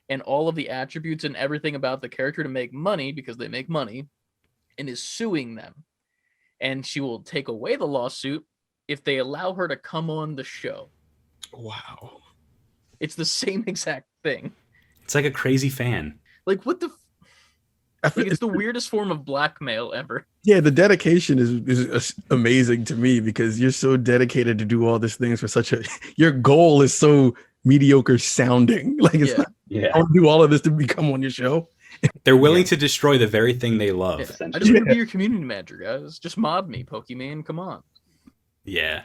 and 0.08 0.22
all 0.22 0.48
of 0.48 0.54
the 0.54 0.70
attributes 0.70 1.24
and 1.24 1.36
everything 1.36 1.74
about 1.74 2.00
the 2.00 2.08
character 2.08 2.42
to 2.42 2.48
make 2.48 2.72
money 2.72 3.12
because 3.12 3.36
they 3.36 3.48
make 3.48 3.68
money 3.68 4.06
and 4.78 4.88
is 4.88 5.02
suing 5.02 5.56
them. 5.56 5.84
And 6.60 6.86
she 6.86 7.00
will 7.00 7.20
take 7.20 7.48
away 7.48 7.76
the 7.76 7.86
lawsuit 7.86 8.44
if 8.88 9.02
they 9.02 9.18
allow 9.18 9.52
her 9.54 9.66
to 9.66 9.76
come 9.76 10.10
on 10.10 10.36
the 10.36 10.44
show. 10.44 10.90
wow. 11.52 12.20
It's 13.00 13.14
the 13.14 13.24
same 13.24 13.64
exact 13.66 14.06
thing. 14.22 14.52
It's 15.06 15.14
like 15.14 15.24
a 15.24 15.30
crazy 15.30 15.68
fan. 15.68 16.18
Like 16.46 16.66
what 16.66 16.80
the 16.80 16.86
f- 16.86 16.92
I 18.02 18.10
feel, 18.10 18.24
like 18.24 18.30
it's 18.32 18.40
the 18.40 18.48
weirdest 18.48 18.88
form 18.90 19.10
of 19.12 19.24
blackmail 19.24 19.92
ever. 19.94 20.26
yeah, 20.42 20.58
the 20.60 20.70
dedication 20.72 21.38
is, 21.38 21.50
is 21.50 22.12
amazing 22.30 22.84
to 22.86 22.96
me 22.96 23.20
because 23.20 23.60
you're 23.60 23.70
so 23.70 23.96
dedicated 23.96 24.58
to 24.58 24.64
do 24.64 24.84
all 24.86 24.98
these 24.98 25.14
things 25.16 25.38
for 25.40 25.46
such 25.48 25.72
a 25.72 25.82
your 26.16 26.32
goal 26.32 26.82
is 26.82 26.92
so 26.92 27.34
mediocre 27.64 28.18
sounding. 28.18 28.98
Like 29.00 29.14
it's 29.14 29.30
Yeah. 29.30 29.36
not 29.38 29.52
Yeah. 29.68 29.88
I 29.94 29.98
want 29.98 30.12
to 30.12 30.20
do 30.20 30.28
all 30.28 30.42
of 30.42 30.50
this 30.50 30.60
to 30.62 30.70
become 30.72 31.10
on 31.12 31.22
your 31.22 31.30
show. 31.30 31.68
They're 32.24 32.36
willing 32.36 32.64
to 32.64 32.76
destroy 32.76 33.16
the 33.16 33.26
very 33.28 33.54
thing 33.54 33.78
they 33.78 33.92
love. 33.92 34.18
Yeah. 34.20 34.26
I 34.54 34.58
just 34.58 34.72
want 34.72 34.84
to 34.86 34.90
be 34.90 34.96
your 34.96 35.06
community 35.06 35.44
manager, 35.44 35.76
guys. 35.78 36.18
Just 36.18 36.36
mob 36.36 36.68
me, 36.68 36.82
Pokemon. 36.84 37.46
Come 37.46 37.58
on. 37.60 37.82
Yeah. 38.64 39.02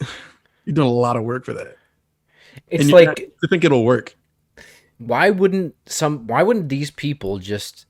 You're 0.64 0.74
doing 0.74 0.88
a 0.88 0.92
lot 0.92 1.16
of 1.16 1.24
work 1.24 1.44
for 1.44 1.52
that. 1.54 1.76
It's 2.68 2.84
And 2.84 2.92
like 2.92 3.30
I 3.44 3.46
think 3.48 3.64
it'll 3.64 3.84
work. 3.84 4.16
Why 4.98 5.30
wouldn't 5.30 5.74
some 5.86 6.26
why 6.26 6.42
wouldn't 6.42 6.68
these 6.68 6.90
people 6.90 7.38
just 7.38 7.86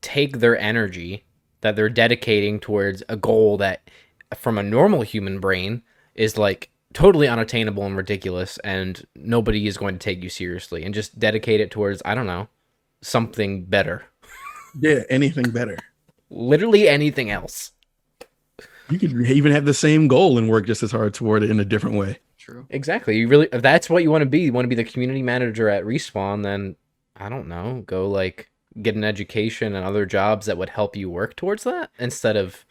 take 0.00 0.38
their 0.38 0.58
energy 0.58 1.24
that 1.60 1.74
they're 1.76 1.88
dedicating 1.88 2.60
towards 2.60 3.02
a 3.08 3.16
goal 3.16 3.56
that 3.58 3.88
from 4.36 4.58
a 4.58 4.62
normal 4.62 5.02
human 5.02 5.40
brain 5.40 5.82
is 6.14 6.36
like 6.38 6.70
totally 6.92 7.26
unattainable 7.28 7.84
and 7.84 7.96
ridiculous 7.96 8.58
and 8.58 9.06
nobody 9.16 9.66
is 9.66 9.76
going 9.76 9.94
to 9.94 9.98
take 9.98 10.22
you 10.22 10.28
seriously 10.28 10.84
and 10.84 10.94
just 10.94 11.18
dedicate 11.18 11.60
it 11.60 11.70
towards 11.70 12.00
I 12.04 12.14
don't 12.14 12.26
know 12.26 12.48
something 13.02 13.64
better 13.64 14.04
Yeah, 14.80 15.02
anything 15.10 15.50
better. 15.50 15.78
literally 16.30 16.88
anything 16.88 17.30
else 17.30 17.72
You 18.90 18.98
could 18.98 19.12
even 19.12 19.52
have 19.52 19.64
the 19.64 19.74
same 19.74 20.08
goal 20.08 20.38
and 20.38 20.48
work 20.48 20.66
just 20.66 20.82
as 20.82 20.92
hard 20.92 21.14
toward 21.14 21.42
it 21.42 21.50
in 21.50 21.60
a 21.60 21.64
different 21.64 21.96
way. 21.96 22.18
True. 22.48 22.66
exactly 22.70 23.18
you 23.18 23.28
really 23.28 23.48
if 23.52 23.60
that's 23.60 23.90
what 23.90 24.02
you 24.02 24.10
want 24.10 24.22
to 24.22 24.26
be 24.26 24.40
you 24.40 24.52
want 24.52 24.64
to 24.64 24.68
be 24.68 24.74
the 24.74 24.84
community 24.84 25.22
manager 25.22 25.68
at 25.68 25.84
respawn 25.84 26.42
then 26.42 26.76
I 27.14 27.28
don't 27.28 27.48
know 27.48 27.82
go 27.86 28.08
like 28.08 28.50
get 28.80 28.94
an 28.94 29.04
education 29.04 29.74
and 29.74 29.84
other 29.84 30.06
jobs 30.06 30.46
that 30.46 30.56
would 30.56 30.70
help 30.70 30.96
you 30.96 31.10
work 31.10 31.36
towards 31.36 31.64
that 31.64 31.90
instead 31.98 32.36
of 32.36 32.64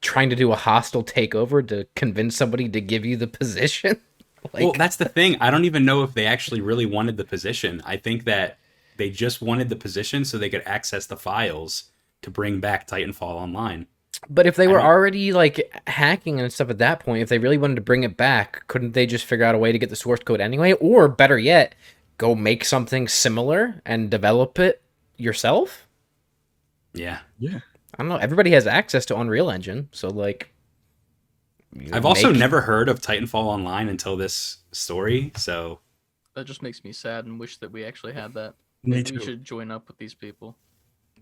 trying 0.00 0.28
to 0.30 0.36
do 0.36 0.52
a 0.52 0.56
hostile 0.56 1.04
takeover 1.04 1.66
to 1.68 1.86
convince 1.94 2.36
somebody 2.36 2.68
to 2.68 2.80
give 2.80 3.06
you 3.06 3.16
the 3.16 3.26
position 3.40 4.00
like 4.52 4.62
well, 4.62 4.72
that's 4.72 4.96
the 4.96 5.08
thing. 5.08 5.36
I 5.40 5.50
don't 5.50 5.64
even 5.64 5.84
know 5.84 6.02
if 6.02 6.14
they 6.14 6.26
actually 6.26 6.60
really 6.60 6.86
wanted 6.86 7.16
the 7.16 7.24
position. 7.24 7.82
I 7.84 7.96
think 7.96 8.24
that 8.24 8.58
they 8.96 9.10
just 9.10 9.42
wanted 9.42 9.68
the 9.68 9.76
position 9.76 10.24
so 10.24 10.38
they 10.38 10.50
could 10.50 10.62
access 10.66 11.06
the 11.06 11.16
files 11.16 11.84
to 12.22 12.30
bring 12.30 12.60
back 12.60 12.86
Titanfall 12.86 13.22
online. 13.22 13.86
But 14.30 14.46
if 14.46 14.56
they 14.56 14.66
were 14.66 14.74
don't- 14.78 14.86
already 14.86 15.32
like 15.32 15.82
hacking 15.86 16.40
and 16.40 16.52
stuff 16.52 16.70
at 16.70 16.78
that 16.78 17.00
point 17.00 17.22
if 17.22 17.28
they 17.28 17.38
really 17.38 17.58
wanted 17.58 17.74
to 17.76 17.80
bring 17.80 18.02
it 18.04 18.16
back 18.16 18.66
couldn't 18.68 18.92
they 18.92 19.06
just 19.06 19.24
figure 19.24 19.44
out 19.44 19.54
a 19.54 19.58
way 19.58 19.72
to 19.72 19.78
get 19.78 19.90
the 19.90 19.96
source 19.96 20.20
code 20.20 20.40
anyway 20.40 20.72
or 20.74 21.08
better 21.08 21.38
yet 21.38 21.74
go 22.18 22.34
make 22.34 22.64
something 22.64 23.06
similar 23.08 23.80
and 23.84 24.10
develop 24.10 24.58
it 24.58 24.82
yourself 25.16 25.86
Yeah. 26.94 27.20
Yeah. 27.38 27.60
I 27.98 28.02
don't 28.02 28.08
know. 28.08 28.16
Everybody 28.16 28.50
has 28.52 28.66
access 28.66 29.06
to 29.06 29.18
Unreal 29.18 29.50
Engine, 29.50 29.88
so 29.92 30.08
like. 30.08 30.52
I've 31.92 32.04
also 32.06 32.30
make- 32.30 32.38
never 32.38 32.60
heard 32.62 32.88
of 32.88 33.00
Titanfall 33.00 33.34
online 33.44 33.88
until 33.88 34.16
this 34.16 34.58
story, 34.72 35.32
so 35.36 35.80
That 36.34 36.44
just 36.44 36.62
makes 36.62 36.84
me 36.84 36.92
sad 36.92 37.24
and 37.24 37.38
wish 37.40 37.56
that 37.58 37.72
we 37.72 37.84
actually 37.84 38.12
had 38.12 38.34
that. 38.34 38.54
Me 38.82 38.96
Maybe 38.96 39.10
too. 39.10 39.18
we 39.18 39.24
should 39.24 39.44
join 39.44 39.70
up 39.70 39.88
with 39.88 39.96
these 39.98 40.12
people. 40.14 40.56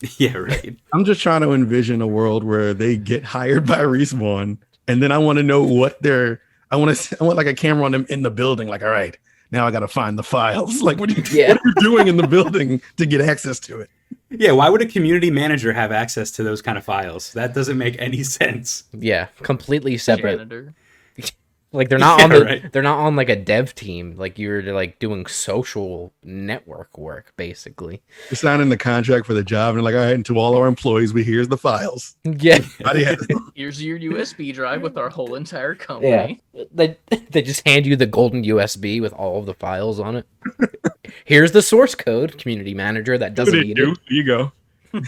yeah, 0.19 0.37
right. 0.37 0.77
I'm 0.93 1.05
just 1.05 1.21
trying 1.21 1.41
to 1.43 1.53
envision 1.53 2.03
a 2.03 2.07
world 2.07 2.45
where 2.45 2.75
they 2.75 2.97
get 2.97 3.25
hired 3.25 3.67
by 3.67 3.79
Respawn, 3.79 4.59
and 4.89 5.03
then 5.03 5.13
I 5.13 5.19
want 5.19 5.39
to 5.39 5.43
know 5.43 5.63
what 5.63 6.01
they're. 6.03 6.41
I 6.71 6.77
want 6.77 6.97
to. 6.97 7.17
I 7.21 7.25
want 7.25 7.37
like 7.37 7.47
a 7.47 7.55
camera 7.55 7.85
on 7.85 7.93
them 7.93 8.07
in 8.09 8.23
the 8.23 8.31
building. 8.31 8.69
Like, 8.69 8.83
all 8.83 8.91
right, 8.91 9.17
now 9.51 9.67
I 9.67 9.71
got 9.71 9.81
to 9.81 9.89
find 9.89 10.19
the 10.19 10.23
files. 10.25 10.83
Like, 10.83 10.99
what 10.99 11.11
are 11.11 11.13
you, 11.15 11.23
Yeah. 11.31 11.49
what 11.53 11.59
are 11.59 11.69
you 11.69 11.75
doing 11.81 12.09
in 12.09 12.17
the 12.17 12.27
building 12.27 12.83
to 12.97 13.07
get 13.07 13.21
access 13.21 13.59
to 13.61 13.81
it? 13.81 13.91
Yeah, 14.31 14.53
why 14.53 14.69
would 14.69 14.83
a 14.83 14.87
community 14.87 15.31
manager 15.31 15.73
have 15.73 15.93
access 15.93 16.31
to 16.33 16.43
those 16.43 16.61
kind 16.61 16.77
of 16.77 16.85
files? 16.85 17.33
That 17.35 17.55
doesn't 17.55 17.79
make 17.79 17.97
any 18.01 18.23
sense. 18.25 18.85
Yeah, 18.93 19.29
completely 19.43 19.97
separate. 19.99 20.39
Janitor. 20.39 20.75
Like 21.75 21.89
they're 21.89 21.99
not 21.99 22.19
Yeah, 22.21 22.25
on 22.25 22.31
the 22.31 22.45
right. 22.45 22.73
they're 22.73 22.83
not 22.83 22.99
on 22.99 23.17
like 23.17 23.29
a 23.29 23.37
dev 23.37 23.75
team. 23.75 24.15
Like 24.17 24.39
you're 24.39 24.63
like 24.73 24.99
doing 25.01 25.27
social 25.27 26.13
network 26.23 26.97
work 26.97 27.33
basically. 27.37 28.01
You're 28.31 28.37
signing 28.37 28.69
the 28.69 28.77
contract 28.77 29.27
for 29.27 29.35
the 29.35 29.43
job, 29.43 29.71
and 29.71 29.79
they're 29.79 29.93
like, 29.93 30.01
all 30.01 30.07
right, 30.07 30.15
and 30.15 30.25
to 30.27 30.39
all 30.39 30.57
our 30.57 30.67
employees, 30.69 31.13
we 31.13 31.25
here's 31.25 31.49
the 31.49 31.59
files. 31.59 32.17
Yeah. 32.25 32.61
How 32.85 32.93
do 32.93 33.01
you- 33.01 33.51
Here's 33.55 33.83
your 33.83 33.99
USB 33.99 34.53
drive 34.55 34.83
with 34.83 34.97
our 34.97 35.11
whole 35.11 35.35
entire 35.35 35.75
company. 35.75 36.41
Yeah. 36.53 36.65
They 36.73 36.97
they 37.31 37.43
just 37.43 37.67
hand 37.67 37.87
you 37.87 37.97
the 37.97 38.07
golden 38.07 38.45
USB 38.45 39.01
with 39.01 39.13
all 39.13 39.39
of 39.41 39.47
the 39.47 39.55
files 39.55 39.99
on 40.01 40.17
it. 40.17 40.27
Here's 41.25 41.53
the 41.53 41.63
source 41.63 41.95
code, 41.95 42.39
community 42.39 42.75
manager 42.75 43.19
that 43.19 43.35
doesn't 43.35 43.61
need 43.61 43.79
it 43.79 43.87
Here 43.87 43.95
you 44.09 44.25
go. 44.25 44.53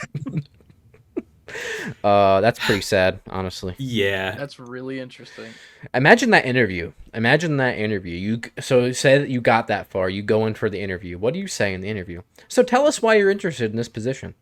it. 1.57 1.97
Uh 2.05 2.41
that's 2.41 2.59
pretty 2.59 2.81
sad, 2.83 3.21
honestly. 3.29 3.75
Yeah. 3.79 4.35
That's 4.37 4.59
really 4.59 5.01
interesting. 5.01 5.53
Imagine 5.95 6.31
that 6.31 6.45
interview. 6.45 6.93
Imagine 7.15 7.57
that 7.59 7.79
interview. 7.79 8.17
You 8.17 8.41
so 8.61 8.93
say 8.93 9.19
that 9.19 9.29
you 9.29 9.41
got 9.41 9.67
that 9.69 9.87
far. 9.89 10.09
You 10.11 10.23
go 10.23 10.47
in 10.47 10.55
for 10.55 10.69
the 10.71 10.81
interview. 10.81 11.19
What 11.19 11.35
do 11.35 11.41
you 11.41 11.47
say 11.47 11.73
in 11.75 11.81
the 11.81 11.89
interview? 11.89 12.23
So 12.49 12.63
tell 12.63 12.87
us 12.87 13.01
why 13.03 13.15
you're 13.15 13.31
interested 13.31 13.71
in 13.71 13.77
this 13.77 13.89
position. 13.89 14.35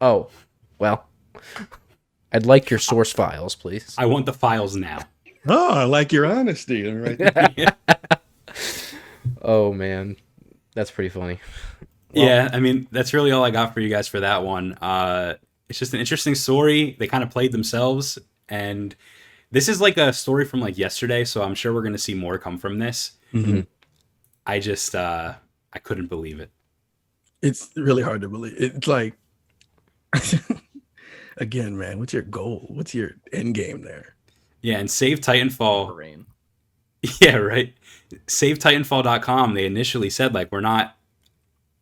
Oh, 0.00 0.30
well, 0.78 1.06
I'd 2.32 2.44
like 2.46 2.70
your 2.70 2.80
source 2.80 3.12
files, 3.12 3.54
please. 3.54 3.94
I 3.96 4.06
want 4.06 4.26
the 4.26 4.32
files 4.32 4.74
now. 4.74 5.00
Oh, 5.46 5.70
I 5.74 5.84
like 5.84 6.12
your 6.12 6.26
honesty. 6.26 6.82
Let 6.84 6.94
me 6.94 7.00
write 7.00 7.18
that- 7.18 8.20
Oh 9.40 9.72
man, 9.72 10.16
that's 10.74 10.90
pretty 10.90 11.08
funny. 11.08 11.38
yeah, 12.12 12.48
I 12.52 12.60
mean, 12.60 12.86
that's 12.90 13.12
really 13.12 13.32
all 13.32 13.44
I 13.44 13.50
got 13.50 13.74
for 13.74 13.80
you 13.80 13.88
guys 13.88 14.06
for 14.08 14.20
that 14.20 14.44
one. 14.44 14.74
Uh, 14.74 15.34
it's 15.72 15.78
just 15.78 15.94
an 15.94 16.00
interesting 16.00 16.34
story. 16.34 16.96
They 16.98 17.06
kind 17.06 17.24
of 17.24 17.30
played 17.30 17.50
themselves, 17.52 18.18
and 18.50 18.94
this 19.50 19.68
is 19.68 19.80
like 19.80 19.96
a 19.96 20.12
story 20.12 20.44
from 20.44 20.60
like 20.60 20.76
yesterday, 20.76 21.24
so 21.24 21.42
I'm 21.42 21.54
sure 21.54 21.72
we're 21.72 21.82
gonna 21.82 21.96
see 21.98 22.14
more 22.14 22.36
come 22.38 22.58
from 22.58 22.78
this. 22.78 23.12
Mhm. 23.32 23.66
I 24.46 24.58
just, 24.58 24.94
uh, 24.94 25.34
I 25.72 25.78
couldn't 25.78 26.08
believe 26.08 26.40
it. 26.40 26.50
It's 27.40 27.70
really 27.74 28.02
hard 28.02 28.20
to 28.20 28.28
believe. 28.28 28.54
It's 28.58 28.86
like, 28.86 29.14
again, 31.38 31.78
man, 31.78 31.98
what's 31.98 32.12
your 32.12 32.22
goal? 32.22 32.66
What's 32.68 32.94
your 32.94 33.12
end 33.32 33.54
game 33.54 33.80
there? 33.82 34.14
Yeah, 34.60 34.78
and 34.78 34.90
Save 34.90 35.20
Titanfall. 35.20 35.94
Brain. 35.94 36.26
Yeah, 37.20 37.36
right. 37.36 37.74
SaveTitanfall.com. 38.26 39.54
They 39.54 39.66
initially 39.66 40.08
said 40.10 40.34
like 40.34 40.52
we're 40.52 40.60
not, 40.60 40.96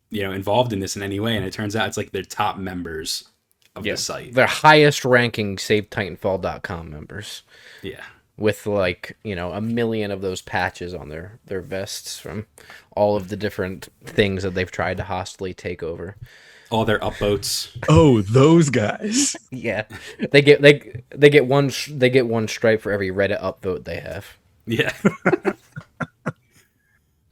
you 0.09 0.23
know, 0.23 0.31
involved 0.31 0.73
in 0.73 0.79
this 0.79 0.95
in 0.95 1.03
any 1.03 1.19
way, 1.19 1.35
and 1.37 1.45
it 1.45 1.53
turns 1.53 1.75
out 1.75 1.87
it's 1.87 1.97
like 1.97 2.11
their 2.11 2.23
top 2.23 2.57
members 2.57 3.27
of 3.75 3.85
Yeah. 3.85 3.93
the 3.93 3.97
site. 3.97 4.33
The 4.33 4.47
highest 4.47 5.05
ranking 5.05 5.57
SaveTitanfall.com 5.57 6.89
members 6.89 7.43
Yeah. 7.81 8.03
with 8.37 8.65
like 8.65 9.17
you 9.23 9.35
know 9.35 9.51
a 9.53 9.61
million 9.61 10.11
of 10.11 10.21
those 10.21 10.41
patches 10.41 10.93
on 10.93 11.09
their 11.09 11.39
their 11.45 11.61
vests 11.61 12.19
from 12.19 12.45
all 12.95 13.15
of 13.15 13.29
the 13.29 13.37
different 13.37 13.89
things 14.03 14.43
that 14.43 14.53
they've 14.55 14.71
tried 14.71 14.97
to 14.97 15.03
hostily 15.03 15.53
take 15.55 15.81
over. 15.83 16.15
All 16.69 16.85
their 16.85 16.99
upvotes. 16.99 17.69
Oh, 17.89 18.21
those 18.21 18.69
guys. 18.69 19.35
Yeah, 19.51 19.83
they 20.31 20.41
get 20.41 20.61
they 20.61 21.03
they 21.09 21.29
get 21.29 21.45
one 21.45 21.71
they 21.89 22.09
get 22.09 22.27
one 22.27 22.47
stripe 22.47 22.81
for 22.81 22.91
every 22.91 23.09
Reddit 23.11 23.41
upvote 23.41 23.83
they 23.83 23.99
have. 23.99 24.37
Yeah. 24.65 24.93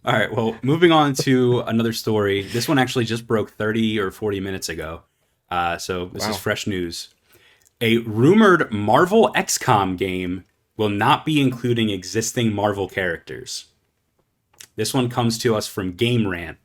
All 0.05 0.13
right. 0.13 0.31
Well, 0.33 0.57
moving 0.63 0.91
on 0.91 1.13
to 1.15 1.59
another 1.61 1.93
story. 1.93 2.41
This 2.43 2.67
one 2.67 2.79
actually 2.79 3.05
just 3.05 3.27
broke 3.27 3.51
30 3.51 3.99
or 3.99 4.11
40 4.11 4.39
minutes 4.39 4.69
ago. 4.69 5.03
Uh, 5.51 5.77
so 5.77 6.05
this 6.07 6.23
Wow. 6.23 6.29
is 6.31 6.37
fresh 6.37 6.67
news. 6.67 7.09
A 7.81 7.97
rumored 7.99 8.71
Marvel 8.71 9.31
XCOM 9.35 9.97
game 9.97 10.43
will 10.77 10.89
not 10.89 11.25
be 11.25 11.39
including 11.41 11.89
existing 11.89 12.53
Marvel 12.53 12.87
characters. 12.89 13.65
This 14.75 14.93
one 14.93 15.09
comes 15.09 15.37
to 15.39 15.55
us 15.55 15.67
from 15.67 15.93
Game 15.93 16.27
Rant. 16.27 16.57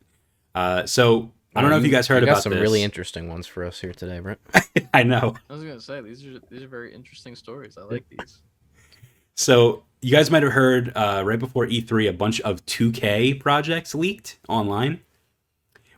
Uh, 0.54 0.86
so 0.86 1.32
I 1.56 1.60
don't 1.60 1.70
know 1.70 1.78
if 1.78 1.84
you 1.84 1.90
guys 1.90 2.06
heard 2.08 2.20
got 2.24 2.30
about 2.30 2.42
some 2.42 2.52
this. 2.52 2.60
really 2.62 2.82
interesting 2.82 3.28
ones 3.28 3.46
for 3.46 3.64
us 3.64 3.80
here 3.80 3.92
today, 3.92 4.20
Bret. 4.20 4.38
I 4.94 5.02
know. 5.02 5.34
I 5.48 5.52
was 5.52 5.62
gonna 5.62 5.80
say 5.80 6.00
these 6.00 6.24
are 6.26 6.38
these 6.50 6.62
are 6.62 6.68
very 6.68 6.94
interesting 6.94 7.34
stories. 7.34 7.76
I 7.78 7.82
like 7.82 8.04
these. 8.10 8.40
So 9.34 9.82
you 10.00 10.12
guys 10.12 10.30
might 10.30 10.42
have 10.44 10.52
heard 10.52 10.92
uh, 10.96 11.22
right 11.24 11.38
before 11.38 11.66
E3 11.66 12.08
a 12.08 12.12
bunch 12.12 12.40
of 12.42 12.64
2K 12.66 13.40
projects 13.40 13.94
leaked 13.94 14.38
online. 14.48 15.00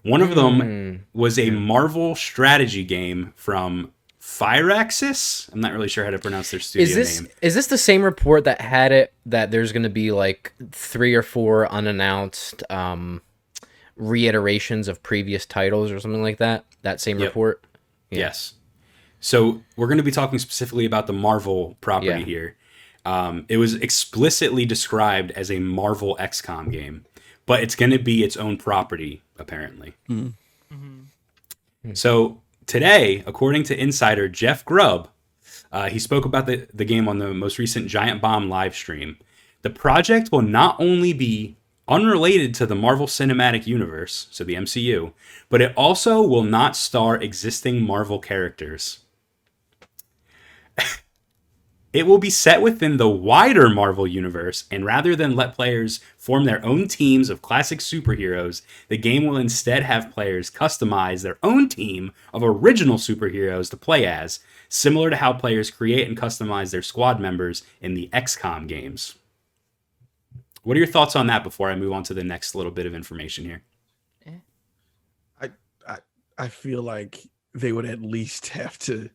One 0.06 0.22
of 0.22 0.34
them 0.34 0.60
Hmm. 0.60 0.96
was 1.18 1.38
a 1.38 1.50
Marvel 1.50 2.14
strategy 2.14 2.84
game 2.84 3.32
from 3.36 3.92
Firaxis. 4.20 5.52
I'm 5.52 5.60
not 5.60 5.72
really 5.72 5.88
sure 5.88 6.04
how 6.04 6.10
to 6.10 6.18
pronounce 6.18 6.50
their 6.50 6.60
studio 6.60 6.82
Is 6.88 6.94
this 6.94 7.20
name. 7.20 7.30
is 7.42 7.54
this 7.54 7.66
the 7.68 7.78
same 7.78 8.02
report 8.02 8.44
that 8.44 8.60
had 8.60 8.92
it 8.92 9.12
that 9.26 9.50
there's 9.50 9.72
going 9.72 9.82
to 9.84 9.88
be 9.88 10.12
like 10.12 10.52
three 10.72 11.14
or 11.14 11.22
four 11.22 11.70
unannounced 11.72 12.62
um 12.70 13.22
reiterations 13.96 14.88
of 14.88 15.02
previous 15.02 15.46
titles 15.46 15.90
or 15.90 15.98
something 16.00 16.22
like 16.22 16.38
that? 16.38 16.64
That 16.82 17.00
same 17.00 17.18
Yep. 17.18 17.28
report. 17.28 17.64
Yeah. 18.10 18.18
Yes. 18.20 18.54
So 19.20 19.62
we're 19.76 19.86
going 19.88 19.98
to 19.98 20.04
be 20.04 20.10
talking 20.10 20.38
specifically 20.38 20.84
about 20.84 21.06
the 21.06 21.12
Marvel 21.12 21.76
property 21.80 22.08
Yeah. 22.20 22.24
here. 22.24 22.56
Um, 23.04 23.46
it 23.48 23.56
was 23.56 23.74
explicitly 23.74 24.66
described 24.66 25.30
as 25.32 25.50
a 25.50 25.60
Marvel 25.60 26.16
XCOM 26.20 26.70
game, 26.70 27.04
but 27.46 27.62
it's 27.62 27.74
going 27.74 27.92
to 27.92 27.98
be 27.98 28.22
its 28.24 28.36
own 28.36 28.56
property 28.56 29.22
apparently. 29.38 29.94
So 31.94 32.40
today, 32.66 33.22
according 33.26 33.62
to 33.64 33.80
insider 33.80 34.28
Jeff 34.28 34.64
Grubb, 34.64 35.08
uh, 35.72 35.88
he 35.88 35.98
spoke 35.98 36.24
about 36.24 36.46
the, 36.46 36.66
the 36.74 36.84
game 36.84 37.08
on 37.08 37.18
the 37.18 37.32
most 37.34 37.58
recent 37.58 37.88
Giant 37.88 38.20
Bomb 38.20 38.48
live 38.48 38.74
stream. 38.74 39.16
The 39.62 39.70
project 39.70 40.30
will 40.32 40.42
not 40.42 40.76
only 40.80 41.12
be 41.12 41.56
unrelated 41.88 42.54
to 42.54 42.66
the 42.66 42.74
Marvel 42.74 43.06
Cinematic 43.06 43.66
Universe, 43.66 44.26
so 44.30 44.42
the 44.44 44.54
MCU, 44.54 45.12
but 45.48 45.60
it 45.60 45.72
also 45.76 46.22
will 46.22 46.42
not 46.42 46.76
star 46.76 47.16
existing 47.16 47.82
Marvel 47.82 48.18
characters. 48.18 49.00
it 51.96 52.06
will 52.06 52.18
be 52.18 52.28
set 52.28 52.60
within 52.60 52.98
the 52.98 53.08
wider 53.08 53.70
Marvel 53.70 54.06
universe, 54.06 54.64
and 54.70 54.84
rather 54.84 55.16
than 55.16 55.34
let 55.34 55.54
players 55.54 56.00
form 56.18 56.44
their 56.44 56.62
own 56.62 56.88
teams 56.88 57.30
of 57.30 57.40
classic 57.40 57.78
superheroes, 57.78 58.60
the 58.88 58.98
game 58.98 59.24
will 59.24 59.38
instead 59.38 59.82
have 59.82 60.12
players 60.12 60.50
customize 60.50 61.22
their 61.22 61.38
own 61.42 61.70
team 61.70 62.12
of 62.34 62.42
original 62.42 62.98
superheroes 62.98 63.70
to 63.70 63.78
play 63.78 64.04
as, 64.04 64.40
similar 64.68 65.08
to 65.08 65.16
how 65.16 65.32
players 65.32 65.70
create 65.70 66.06
and 66.06 66.18
customize 66.18 66.70
their 66.70 66.82
squad 66.82 67.18
members 67.18 67.62
in 67.80 67.94
the 67.94 68.10
XCOM 68.12 68.68
games. 68.68 69.14
What 70.64 70.76
are 70.76 70.80
your 70.80 70.86
thoughts 70.86 71.16
on 71.16 71.28
that 71.28 71.42
before 71.42 71.70
I 71.70 71.76
move 71.76 71.94
on 71.94 72.02
to 72.02 72.14
the 72.14 72.24
next 72.24 72.54
little 72.54 72.72
bit 72.72 72.84
of 72.84 72.94
information 72.94 73.46
here? 73.46 73.62
Eh. 74.26 75.48
I 75.88 75.98
I 76.36 76.48
feel 76.48 76.82
like 76.82 77.26
they 77.54 77.72
would 77.72 77.86
at 77.86 78.02
least 78.02 78.48
have 78.60 78.78
to 78.80 79.08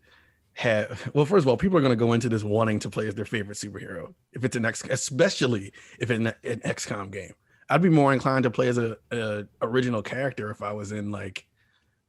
have 0.54 1.10
well 1.14 1.26
first 1.26 1.44
of 1.44 1.48
all 1.48 1.56
people 1.58 1.78
are 1.78 1.82
going 1.82 1.92
to 1.92 1.96
go 1.96 2.14
into 2.14 2.28
this 2.28 2.44
wanting 2.44 2.78
to 2.80 2.90
play 2.90 3.08
as 3.08 3.16
their 3.16 3.26
favorite 3.26 3.58
superhero 3.58 4.14
if 4.34 4.44
it's 4.44 4.56
an 4.56 4.66
X 4.66 4.84
especially 4.90 5.72
if 6.00 6.12
it's 6.12 6.20
an, 6.20 6.28
an 6.44 6.60
XCOM 6.62 7.12
game. 7.12 7.34
I'd 7.70 7.82
be 7.82 7.90
more 7.90 8.12
inclined 8.12 8.44
to 8.44 8.52
play 8.52 8.68
as 8.68 8.78
a, 8.78 8.98
a 9.12 9.46
original 9.62 10.02
character 10.02 10.52
if 10.52 10.62
I 10.62 10.74
was 10.74 10.92
in 10.92 11.10
like 11.12 11.46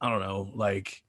I 0.00 0.10
don't 0.10 0.20
know 0.20 0.50
like 0.54 1.02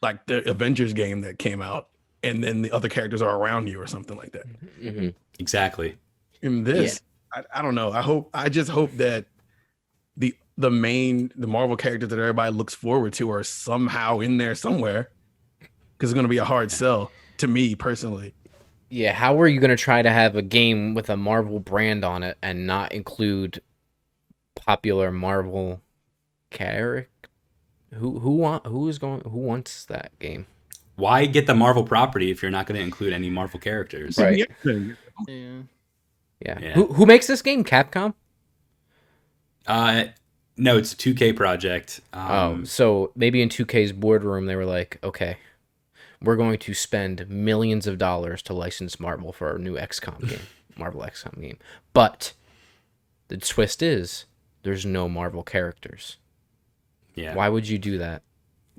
like 0.00 0.24
the 0.26 0.48
Avengers 0.48 0.92
game 0.92 1.22
that 1.22 1.38
came 1.40 1.60
out 1.60 1.88
and 2.22 2.42
then 2.42 2.62
the 2.62 2.70
other 2.70 2.88
characters 2.88 3.20
are 3.20 3.36
around 3.36 3.68
you 3.68 3.80
or 3.80 3.86
something 3.86 4.16
like 4.16 4.32
that. 4.32 4.46
Mhm. 4.80 5.14
Exactly. 5.40 5.96
in 6.42 6.62
this 6.64 7.00
I, 7.34 7.42
I 7.56 7.62
don't 7.62 7.74
know. 7.74 7.90
I 7.92 8.00
hope 8.00 8.30
i 8.32 8.48
just 8.48 8.70
hope 8.70 8.92
that 8.92 9.26
the 10.16 10.34
the 10.56 10.70
main 10.70 11.32
the 11.36 11.46
marvel 11.48 11.76
characters 11.76 12.08
that 12.10 12.18
everybody 12.18 12.52
looks 12.52 12.74
forward 12.74 13.12
to 13.14 13.30
are 13.30 13.42
somehow 13.42 14.20
in 14.20 14.38
there 14.38 14.54
somewhere 14.54 15.10
because 15.98 16.10
it's 16.10 16.14
going 16.14 16.24
to 16.24 16.28
be 16.30 16.38
a 16.38 16.44
hard 16.44 16.70
sell 16.70 17.10
to 17.38 17.46
me 17.48 17.74
personally 17.74 18.32
Yeah, 18.88 19.12
how 19.12 19.40
are 19.40 19.48
you 19.48 19.60
going 19.60 19.70
to 19.70 19.76
try 19.76 20.00
to 20.02 20.10
have 20.10 20.36
a 20.36 20.42
game 20.42 20.94
with 20.94 21.10
a 21.10 21.16
Marvel 21.16 21.58
brand 21.60 22.04
on 22.04 22.22
it 22.22 22.38
and 22.42 22.66
not 22.66 22.92
include 22.92 23.60
popular 24.54 25.10
Marvel 25.12 25.82
character? 26.50 27.10
Who 27.94 28.18
who 28.18 28.36
want 28.36 28.66
who 28.66 28.88
is 28.88 28.98
going 28.98 29.22
who 29.22 29.38
wants 29.38 29.84
that 29.86 30.18
game? 30.18 30.46
Why 30.96 31.26
get 31.26 31.46
the 31.46 31.54
Marvel 31.54 31.84
property 31.84 32.30
if 32.30 32.42
you're 32.42 32.50
not 32.50 32.66
going 32.66 32.76
to 32.78 32.84
include 32.84 33.12
any 33.12 33.30
Marvel 33.30 33.58
characters? 33.60 34.18
Right. 34.18 34.46
Yeah. 34.64 34.82
Yeah. 35.28 36.58
Yeah. 36.60 36.72
Who 36.74 36.86
who 36.92 37.06
makes 37.06 37.26
this 37.26 37.40
game? 37.40 37.64
Capcom? 37.64 38.14
Uh, 39.66 40.04
no, 40.56 40.76
it's 40.76 40.92
a 40.92 40.96
2K 40.96 41.36
project. 41.36 42.00
oh, 42.12 42.20
Um, 42.50 42.66
so 42.66 43.12
maybe 43.14 43.40
in 43.42 43.48
2K's 43.48 43.92
boardroom 43.92 44.46
they 44.46 44.56
were 44.56 44.64
like, 44.66 44.98
"Okay, 45.02 45.36
we're 46.22 46.36
going 46.36 46.58
to 46.58 46.74
spend 46.74 47.28
millions 47.28 47.86
of 47.86 47.98
dollars 47.98 48.42
to 48.42 48.52
license 48.52 48.98
Marvel 48.98 49.32
for 49.32 49.50
our 49.50 49.58
new 49.58 49.76
XCOM 49.76 50.28
game, 50.28 50.40
Marvel 50.76 51.02
XCOM 51.02 51.40
game." 51.40 51.58
But 51.92 52.32
the 53.28 53.36
twist 53.36 53.82
is 53.82 54.24
there's 54.62 54.86
no 54.86 55.08
Marvel 55.08 55.42
characters. 55.42 56.16
yeah. 57.14 57.34
Why 57.34 57.48
would 57.48 57.68
you 57.68 57.78
do 57.78 57.98
that? 57.98 58.22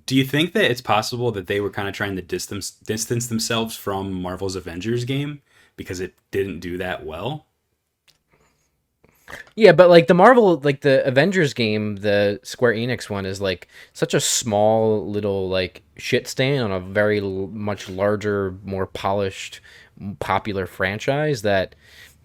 Do 0.05 0.15
you 0.15 0.23
think 0.23 0.53
that 0.53 0.71
it's 0.71 0.81
possible 0.81 1.31
that 1.33 1.47
they 1.47 1.61
were 1.61 1.69
kind 1.69 1.87
of 1.87 1.93
trying 1.93 2.15
to 2.15 2.21
distance 2.21 2.71
distance 2.71 3.27
themselves 3.27 3.75
from 3.75 4.11
Marvel's 4.11 4.55
Avengers 4.55 5.05
game 5.05 5.41
because 5.79 6.01
it 6.01 6.13
didn't 6.31 6.59
do 6.59 6.77
that 6.77 7.05
well. 7.05 7.45
Yeah, 9.55 9.71
but 9.73 9.89
like 9.89 10.07
the 10.07 10.13
Marvel, 10.13 10.57
like 10.63 10.81
the 10.81 11.05
Avengers 11.05 11.53
game, 11.53 11.97
the 11.97 12.39
Square 12.43 12.73
Enix 12.73 13.09
one 13.09 13.25
is 13.25 13.41
like 13.41 13.67
such 13.93 14.13
a 14.13 14.19
small 14.19 15.05
little 15.09 15.49
like 15.49 15.83
shit 15.97 16.27
stain 16.27 16.61
on 16.61 16.71
a 16.71 16.79
very 16.79 17.19
l- 17.19 17.47
much 17.47 17.89
larger, 17.89 18.57
more 18.63 18.85
polished, 18.85 19.61
popular 20.19 20.65
franchise 20.65 21.41
that 21.41 21.75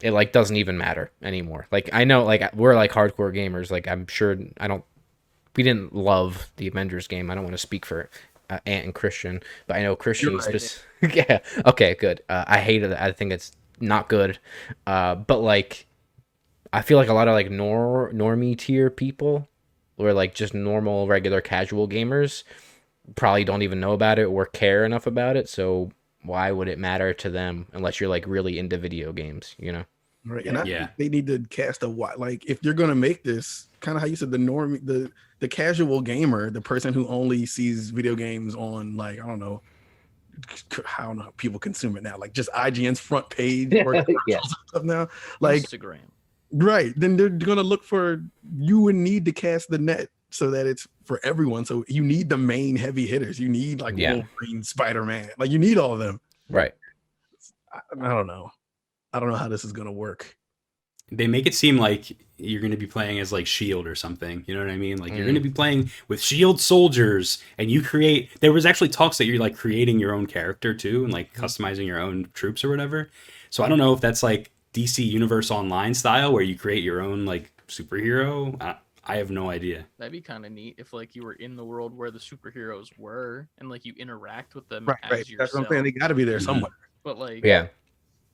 it 0.00 0.12
like 0.12 0.32
doesn't 0.32 0.56
even 0.56 0.78
matter 0.78 1.10
anymore. 1.22 1.66
Like 1.72 1.90
I 1.92 2.04
know, 2.04 2.24
like 2.24 2.54
we're 2.54 2.74
like 2.76 2.92
hardcore 2.92 3.34
gamers. 3.34 3.70
Like 3.70 3.88
I'm 3.88 4.06
sure 4.06 4.36
I 4.58 4.68
don't. 4.68 4.84
We 5.56 5.62
didn't 5.62 5.94
love 5.94 6.50
the 6.56 6.66
Avengers 6.66 7.06
game. 7.06 7.30
I 7.30 7.34
don't 7.34 7.44
want 7.44 7.54
to 7.54 7.58
speak 7.58 7.86
for 7.86 8.10
uh, 8.50 8.58
Ant 8.66 8.84
and 8.86 8.94
Christian, 8.94 9.40
but 9.66 9.76
I 9.76 9.82
know 9.82 9.96
Christian. 9.96 10.36
Right. 10.36 10.60
spec- 10.60 11.14
yeah. 11.14 11.38
Okay. 11.66 11.94
Good. 11.94 12.22
Uh, 12.28 12.44
I 12.46 12.58
hated 12.58 12.90
it. 12.92 12.98
I 13.00 13.12
think 13.12 13.32
it's 13.32 13.52
not 13.80 14.08
good. 14.08 14.38
Uh, 14.86 15.14
but 15.16 15.38
like. 15.38 15.86
I 16.74 16.82
feel 16.82 16.98
like 16.98 17.08
a 17.08 17.14
lot 17.14 17.28
of 17.28 17.34
like 17.34 17.50
nor 17.50 18.10
normie 18.12 18.58
tier 18.58 18.90
people 18.90 19.48
or 19.96 20.12
like 20.12 20.34
just 20.34 20.54
normal 20.54 21.06
regular 21.06 21.40
casual 21.40 21.88
gamers 21.88 22.42
probably 23.16 23.44
don't 23.44 23.62
even 23.62 23.80
know 23.80 23.92
about 23.92 24.18
it 24.18 24.24
or 24.24 24.46
care 24.46 24.84
enough 24.84 25.06
about 25.06 25.36
it 25.36 25.48
so 25.48 25.90
why 26.22 26.50
would 26.50 26.68
it 26.68 26.78
matter 26.78 27.12
to 27.14 27.30
them 27.30 27.66
unless 27.72 28.00
you're 28.00 28.08
like 28.08 28.26
really 28.26 28.58
into 28.58 28.78
video 28.78 29.12
games 29.12 29.54
you 29.58 29.72
know 29.72 29.84
Right. 30.26 30.46
And 30.46 30.56
I 30.56 30.64
Yeah. 30.64 30.78
think 30.78 30.90
they 30.96 31.08
need 31.10 31.26
to 31.26 31.40
cast 31.50 31.82
a 31.82 31.88
wide 31.88 32.16
like 32.16 32.46
if 32.46 32.58
you're 32.62 32.72
gonna 32.74 32.94
make 32.94 33.22
this 33.22 33.68
kind 33.80 33.94
of 33.96 34.00
how 34.00 34.06
you 34.06 34.16
said 34.16 34.30
the 34.30 34.38
norm 34.38 34.80
the 34.84 35.12
the 35.40 35.48
casual 35.48 36.00
gamer, 36.00 36.48
the 36.48 36.62
person 36.62 36.94
who 36.94 37.06
only 37.08 37.44
sees 37.44 37.90
video 37.90 38.14
games 38.14 38.54
on 38.54 38.96
like 38.96 39.20
I 39.20 39.26
don't 39.26 39.38
know 39.38 39.60
I 40.98 41.02
don't 41.04 41.16
know 41.18 41.24
how 41.24 41.32
people 41.36 41.58
consume 41.58 41.96
it 41.96 42.02
now, 42.02 42.16
like 42.18 42.32
just 42.32 42.50
IGN's 42.52 43.00
front 43.00 43.28
page 43.30 43.74
or 43.84 43.94
Yeah. 44.26 44.40
stuff 44.40 44.82
now. 44.82 45.08
Like 45.40 45.62
Instagram. 45.62 45.98
Right, 46.52 46.92
then 46.96 47.16
they're 47.16 47.28
gonna 47.28 47.62
look 47.62 47.84
for 47.84 48.22
you 48.58 48.80
would 48.80 48.94
need 48.96 49.24
to 49.26 49.32
cast 49.32 49.68
the 49.70 49.78
net 49.78 50.08
so 50.30 50.50
that 50.50 50.66
it's 50.66 50.86
for 51.04 51.20
everyone. 51.24 51.64
So 51.64 51.84
you 51.88 52.02
need 52.02 52.28
the 52.28 52.38
main 52.38 52.76
heavy 52.76 53.06
hitters. 53.06 53.38
You 53.38 53.48
need 53.48 53.80
like 53.80 53.96
Yeah. 53.96 54.14
Wolverine, 54.14 54.62
Spider 54.62 55.04
Man. 55.04 55.30
Like 55.38 55.50
you 55.50 55.58
need 55.58 55.78
all 55.78 55.92
of 55.92 55.98
them. 55.98 56.20
right 56.48 56.72
I, 57.72 57.80
I 58.00 58.08
don't 58.08 58.26
know. 58.26 58.50
I 59.12 59.20
don't 59.20 59.30
know 59.30 59.36
how 59.36 59.48
this 59.48 59.64
is 59.64 59.72
gonna 59.72 59.92
work. 59.92 60.36
They 61.12 61.26
make 61.26 61.46
it 61.46 61.54
seem 61.54 61.76
like 61.76 62.16
you're 62.38 62.62
going 62.62 62.70
to 62.72 62.78
be 62.78 62.86
playing 62.86 63.20
as 63.20 63.30
like 63.30 63.46
Shield 63.46 63.86
or 63.86 63.94
something. 63.94 64.42
You 64.46 64.54
know 64.54 64.60
what 64.60 64.70
I 64.70 64.76
mean? 64.76 64.96
Like 64.96 65.10
you're 65.10 65.20
Mm. 65.20 65.24
going 65.24 65.34
to 65.34 65.40
be 65.40 65.50
playing 65.50 65.90
with 66.08 66.20
Shield 66.20 66.60
soldiers, 66.60 67.38
and 67.58 67.70
you 67.70 67.82
create. 67.82 68.30
There 68.40 68.52
was 68.54 68.64
actually 68.64 68.88
talks 68.88 69.18
that 69.18 69.26
you're 69.26 69.38
like 69.38 69.54
creating 69.54 70.00
your 70.00 70.14
own 70.14 70.26
character 70.26 70.72
too, 70.74 71.04
and 71.04 71.12
like 71.12 71.32
customizing 71.34 71.86
your 71.86 72.00
own 72.00 72.30
troops 72.32 72.64
or 72.64 72.70
whatever. 72.70 73.10
So 73.50 73.62
I 73.62 73.68
don't 73.68 73.78
know 73.78 73.92
if 73.92 74.00
that's 74.00 74.22
like 74.22 74.50
DC 74.74 75.04
Universe 75.06 75.50
Online 75.50 75.94
style, 75.94 76.32
where 76.32 76.42
you 76.42 76.58
create 76.58 76.82
your 76.82 77.00
own 77.00 77.24
like 77.24 77.50
superhero. 77.68 78.60
I, 78.60 78.76
I 79.06 79.16
have 79.16 79.30
no 79.30 79.50
idea. 79.50 79.86
That'd 79.98 80.12
be 80.12 80.20
kind 80.20 80.44
of 80.44 80.52
neat 80.52 80.74
if 80.78 80.92
like 80.92 81.14
you 81.14 81.22
were 81.24 81.34
in 81.34 81.56
the 81.56 81.64
world 81.64 81.96
where 81.96 82.10
the 82.10 82.18
superheroes 82.18 82.88
were 82.98 83.48
and 83.58 83.68
like 83.70 83.84
you 83.84 83.94
interact 83.98 84.54
with 84.54 84.68
them 84.68 84.86
Right, 84.86 84.96
as 85.04 85.10
right. 85.10 85.18
yourself. 85.28 85.38
That's 85.38 85.54
what 85.54 85.60
I'm 85.66 85.70
saying. 85.70 85.84
They 85.84 85.90
got 85.92 86.08
to 86.08 86.14
be 86.14 86.24
there 86.24 86.38
Mhm. 86.38 86.44
somewhere. 86.44 86.72
But 87.02 87.18
like, 87.18 87.44
yeah 87.44 87.68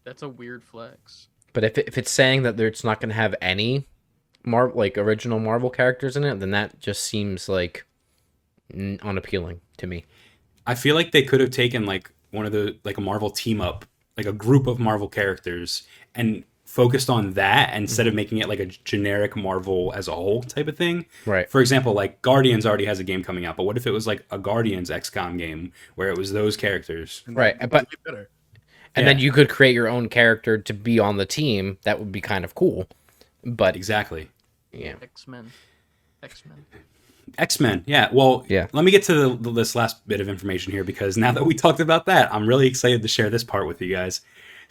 that's 0.04 0.22
a 0.22 0.28
weird 0.28 0.64
flex. 0.64 1.28
but 1.52 1.62
if, 1.62 1.76
it, 1.76 1.86
if 1.86 1.98
it's 1.98 2.10
saying 2.10 2.42
that 2.44 2.56
there- 2.56 2.66
it's 2.68 2.82
not 2.84 3.00
going 3.00 3.10
to 3.10 3.14
have 3.14 3.34
any 3.42 3.86
mar- 4.44 4.72
like 4.74 4.96
original 4.96 5.38
marvel 5.38 5.68
characters 5.68 6.16
in 6.16 6.24
it 6.24 6.40
then 6.40 6.52
that 6.52 6.80
just 6.80 7.02
seems 7.02 7.48
like 7.50 7.84
n- 8.72 8.98
unappealing 9.02 9.60
to 9.76 9.86
me 9.86 10.06
I 10.66 10.74
feel 10.74 10.94
like 10.94 11.12
they 11.12 11.22
could 11.22 11.40
have 11.40 11.50
taken 11.50 11.84
like 11.84 12.10
one 12.30 12.46
of 12.46 12.52
the 12.52 12.76
like 12.84 12.96
a 12.96 13.00
Marvel 13.00 13.28
team 13.30 13.60
up, 13.60 13.84
like 14.16 14.26
a 14.26 14.32
group 14.32 14.66
of 14.68 14.78
Marvel 14.78 15.08
characters, 15.08 15.82
and 16.14 16.44
focused 16.64 17.10
on 17.10 17.32
that 17.32 17.74
instead 17.74 18.06
of 18.06 18.12
mm-hmm. 18.12 18.16
making 18.16 18.38
it 18.38 18.48
like 18.48 18.60
a 18.60 18.66
generic 18.66 19.34
Marvel 19.34 19.92
as 19.96 20.06
a 20.06 20.12
whole 20.12 20.40
type 20.42 20.68
of 20.68 20.76
thing. 20.76 21.04
right 21.26 21.50
For 21.50 21.60
example, 21.60 21.94
like 21.94 22.22
Guardians 22.22 22.64
already 22.64 22.84
has 22.84 23.00
a 23.00 23.04
game 23.04 23.24
coming 23.24 23.44
out, 23.44 23.56
but 23.56 23.64
what 23.64 23.76
if 23.76 23.88
it 23.88 23.90
was 23.90 24.06
like 24.06 24.24
a 24.30 24.38
Guardians 24.38 24.88
XCOM 24.88 25.36
game 25.36 25.72
where 25.96 26.10
it 26.10 26.16
was 26.16 26.32
those 26.32 26.56
characters? 26.56 27.24
Right, 27.26 27.58
but- 27.58 27.88
better. 28.04 28.30
and 28.94 29.04
Yeah. 29.04 29.12
then 29.12 29.18
you 29.18 29.32
could 29.32 29.48
create 29.48 29.74
your 29.74 29.88
own 29.88 30.08
character 30.08 30.58
to 30.58 30.72
be 30.72 31.00
on 31.00 31.16
the 31.16 31.26
team 31.26 31.78
that 31.82 31.98
would 31.98 32.12
be 32.12 32.20
kind 32.20 32.44
of 32.44 32.54
cool 32.54 32.86
but 33.44 33.74
Exactly. 33.76 34.28
yeah 34.72 34.94
X 35.02 35.26
Men. 35.26 35.50
X 36.22 36.44
Men. 36.46 36.64
X 37.38 37.60
Men, 37.60 37.84
yeah. 37.86 38.08
Well, 38.12 38.44
Yeah. 38.48 38.66
Let 38.72 38.84
me 38.84 38.90
get 38.90 39.02
to 39.04 39.14
the, 39.14 39.36
the, 39.36 39.52
this 39.52 39.74
last 39.74 40.06
bit 40.06 40.20
of 40.20 40.28
information 40.28 40.72
here 40.72 40.84
because 40.84 41.16
now 41.16 41.32
that 41.32 41.44
we 41.44 41.54
talked 41.54 41.80
about 41.80 42.06
that, 42.06 42.32
I'm 42.34 42.46
really 42.46 42.66
excited 42.66 43.02
to 43.02 43.08
share 43.08 43.30
this 43.30 43.44
part 43.44 43.66
with 43.66 43.80
you 43.80 43.94
guys. 43.94 44.20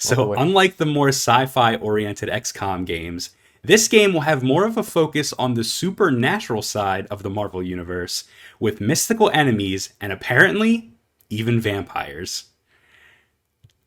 All 0.05 0.09
the 0.09 0.15
So, 0.15 0.27
way. 0.27 0.37
unlike 0.39 0.77
the 0.77 0.85
more 0.85 1.09
sci-fi 1.09 1.75
oriented 1.75 2.29
XCOM 2.29 2.85
games, 2.85 3.31
this 3.63 3.87
game 3.89 4.13
will 4.13 4.21
have 4.21 4.41
more 4.43 4.65
of 4.65 4.77
a 4.77 4.83
focus 4.83 5.33
on 5.33 5.53
the 5.55 5.63
supernatural 5.65 6.61
side 6.61 7.05
of 7.07 7.23
the 7.23 7.29
Marvel 7.29 7.61
universe, 7.61 8.23
with 8.59 8.79
mystical 8.79 9.29
enemies 9.31 9.93
and 9.99 10.13
apparently 10.13 10.91
even 11.29 11.59
vampires. 11.59 12.45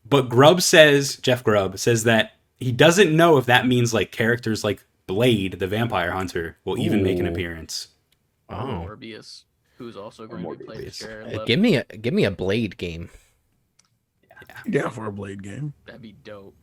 But 0.05 0.29
Grubb 0.29 0.61
says, 0.61 1.17
Jeff 1.17 1.43
Grubb 1.43 1.79
says 1.79 2.05
that 2.05 2.33
he 2.59 2.71
doesn't 2.73 3.17
know 3.17 3.39
if 3.39 3.47
that 3.47 3.67
means 3.67 3.95
like 3.95 4.13
characters 4.13 4.63
like 4.63 4.85
Blade, 5.07 5.59
the 5.59 5.67
vampire 5.67 6.13
hunter, 6.13 6.59
will 6.65 6.79
even 6.79 7.03
make 7.03 7.19
an 7.19 7.27
appearance. 7.27 7.89
Oh. 8.49 8.87
Morbius, 8.87 9.45
who's 9.79 9.97
also 9.97 10.27
going 10.27 10.43
to 10.43 10.57
be 10.57 10.65
played 10.65 10.79
Morbius. 10.81 10.85
with 10.85 10.99
Jared 10.99 11.27
Uh, 11.27 11.31
Leto. 11.31 11.45
give 11.47 11.59
me 11.61 11.77
a 11.77 11.85
give 11.85 12.13
me 12.15 12.25
a 12.25 12.31
blade 12.31 12.77
game 12.77 13.09
down 14.71 14.91
for 14.91 15.07
a 15.07 15.13
blade 15.13 15.43
game. 15.43 15.75
That'd 15.87 16.03
be 16.03 16.15
dope. 16.25 16.55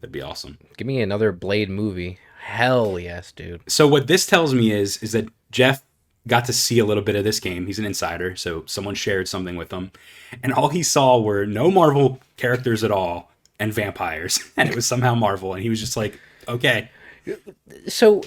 That'd 0.00 0.12
be 0.12 0.22
awesome. 0.22 0.58
give 0.76 0.86
me 0.86 1.00
another 1.00 1.30
blade 1.30 1.70
movie 1.70 2.18
hell 2.40 2.98
yes 2.98 3.30
dude 3.30 3.60
So 3.68 3.86
what 3.86 4.08
this 4.08 4.26
tells 4.26 4.52
me 4.52 4.72
is 4.72 4.96
is 4.96 5.12
that 5.12 5.28
Jeff 5.52 5.84
got 6.26 6.44
to 6.46 6.52
see 6.52 6.78
a 6.78 6.84
little 6.84 7.02
bit 7.02 7.16
of 7.16 7.24
this 7.24 7.40
game. 7.40 7.66
He's 7.66 7.78
an 7.78 7.84
insider, 7.84 8.36
so 8.36 8.64
someone 8.66 8.94
shared 8.94 9.28
something 9.28 9.56
with 9.56 9.72
him, 9.72 9.90
and 10.42 10.52
all 10.52 10.68
he 10.68 10.82
saw 10.82 11.20
were 11.20 11.46
no 11.46 11.70
Marvel 11.70 12.20
characters 12.36 12.84
at 12.84 12.90
all 12.90 13.30
and 13.58 13.72
vampires, 13.72 14.40
and 14.56 14.68
it 14.68 14.74
was 14.74 14.86
somehow 14.86 15.14
Marvel, 15.14 15.54
and 15.54 15.62
he 15.62 15.68
was 15.68 15.80
just 15.80 15.96
like, 15.96 16.18
okay, 16.48 16.90
so 17.86 18.22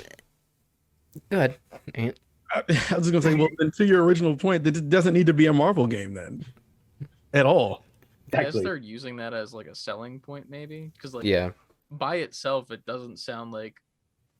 good 1.29 1.55
Ant. 1.95 2.19
I, 2.51 2.59
I 2.69 2.95
was 2.95 3.09
just 3.09 3.11
gonna 3.11 3.21
say, 3.21 3.35
well, 3.35 3.49
then 3.57 3.71
to 3.71 3.85
your 3.85 4.03
original 4.03 4.35
point, 4.35 4.63
that 4.65 4.77
it 4.77 4.89
doesn't 4.89 5.13
need 5.13 5.27
to 5.27 5.33
be 5.33 5.47
a 5.47 5.53
Marvel 5.53 5.87
game 5.87 6.13
then, 6.13 6.45
at 7.33 7.45
all. 7.45 7.83
I 8.33 8.43
guess 8.43 8.53
they're 8.53 8.75
using 8.75 9.17
that 9.17 9.33
as 9.33 9.53
like 9.53 9.67
a 9.67 9.75
selling 9.75 10.19
point, 10.19 10.49
maybe, 10.49 10.91
because 10.93 11.13
like 11.13 11.25
yeah 11.25 11.51
by 11.91 12.17
itself, 12.17 12.71
it 12.71 12.85
doesn't 12.85 13.19
sound 13.19 13.51
like, 13.51 13.75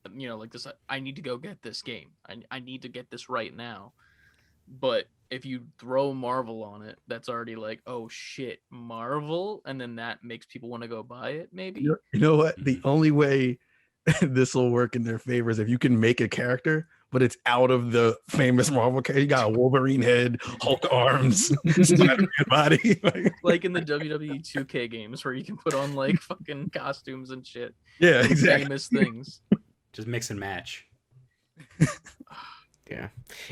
um, 0.04 0.18
you 0.18 0.28
know, 0.28 0.36
like 0.36 0.52
this. 0.52 0.66
Uh, 0.66 0.72
I 0.88 1.00
need 1.00 1.16
to 1.16 1.22
go 1.22 1.36
get 1.36 1.62
this 1.62 1.82
game. 1.82 2.10
I 2.28 2.36
I 2.50 2.60
need 2.60 2.82
to 2.82 2.88
get 2.88 3.10
this 3.10 3.28
right 3.28 3.54
now. 3.54 3.92
But 4.68 5.06
if 5.30 5.44
you 5.44 5.62
throw 5.78 6.12
Marvel 6.12 6.64
on 6.64 6.82
it, 6.82 6.98
that's 7.06 7.28
already 7.28 7.56
like, 7.56 7.80
oh 7.86 8.08
shit, 8.08 8.60
Marvel, 8.70 9.62
and 9.64 9.80
then 9.80 9.96
that 9.96 10.24
makes 10.24 10.46
people 10.46 10.68
want 10.68 10.82
to 10.82 10.88
go 10.88 11.02
buy 11.02 11.30
it. 11.30 11.50
Maybe. 11.52 11.82
You 11.82 11.90
know, 11.90 11.96
you 12.12 12.20
know 12.20 12.36
what? 12.36 12.56
The 12.64 12.76
mm-hmm. 12.76 12.88
only 12.88 13.10
way 13.10 13.58
this 14.20 14.54
will 14.54 14.70
work 14.70 14.96
in 14.96 15.04
their 15.04 15.18
favor 15.18 15.50
is 15.50 15.58
if 15.58 15.68
you 15.68 15.78
can 15.78 15.98
make 15.98 16.20
a 16.20 16.28
character, 16.28 16.88
but 17.12 17.22
it's 17.22 17.36
out 17.46 17.70
of 17.70 17.92
the 17.92 18.16
famous 18.28 18.70
Marvel 18.70 19.00
character. 19.02 19.20
You 19.20 19.26
got 19.26 19.46
a 19.46 19.50
Wolverine 19.50 20.02
head, 20.02 20.38
Hulk 20.60 20.86
arms, 20.90 21.46
Spider-Man 21.66 22.28
body. 22.48 23.00
Like, 23.02 23.32
Like 23.42 23.64
in 23.64 23.72
the 23.72 23.82
WWE 23.82 24.42
2K 24.42 24.90
games 24.90 25.24
where 25.24 25.34
you 25.34 25.44
can 25.44 25.56
put 25.56 25.74
on 25.74 25.94
like 25.94 26.16
fucking 26.20 26.70
costumes 26.70 27.30
and 27.30 27.46
shit, 27.46 27.74
yeah, 28.00 28.22
exactly. 28.24 28.64
famous 28.64 28.88
things. 28.88 29.40
just 29.92 30.08
mix 30.08 30.30
and 30.30 30.40
match. 30.40 30.86
Yeah. 32.90 33.08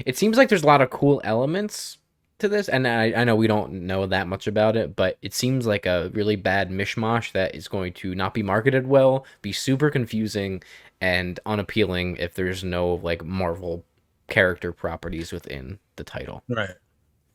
It 0.06 0.16
seems 0.16 0.36
like 0.36 0.48
there's 0.48 0.62
a 0.62 0.66
lot 0.66 0.80
of 0.80 0.90
cool 0.90 1.20
elements 1.24 1.98
to 2.44 2.48
this, 2.48 2.68
and 2.68 2.86
I, 2.86 3.12
I 3.12 3.24
know 3.24 3.36
we 3.36 3.46
don't 3.46 3.72
know 3.72 4.06
that 4.06 4.28
much 4.28 4.46
about 4.46 4.76
it, 4.76 4.94
but 4.94 5.18
it 5.22 5.34
seems 5.34 5.66
like 5.66 5.86
a 5.86 6.10
really 6.12 6.36
bad 6.36 6.70
mishmash 6.70 7.32
that 7.32 7.54
is 7.54 7.68
going 7.68 7.94
to 7.94 8.14
not 8.14 8.34
be 8.34 8.42
marketed 8.42 8.86
well, 8.86 9.26
be 9.42 9.52
super 9.52 9.90
confusing, 9.90 10.62
and 11.00 11.40
unappealing 11.46 12.16
if 12.16 12.34
there's 12.34 12.62
no 12.62 12.94
like 12.94 13.24
Marvel 13.24 13.84
character 14.28 14.72
properties 14.72 15.32
within 15.32 15.78
the 15.96 16.04
title. 16.04 16.42
Right. 16.48 16.70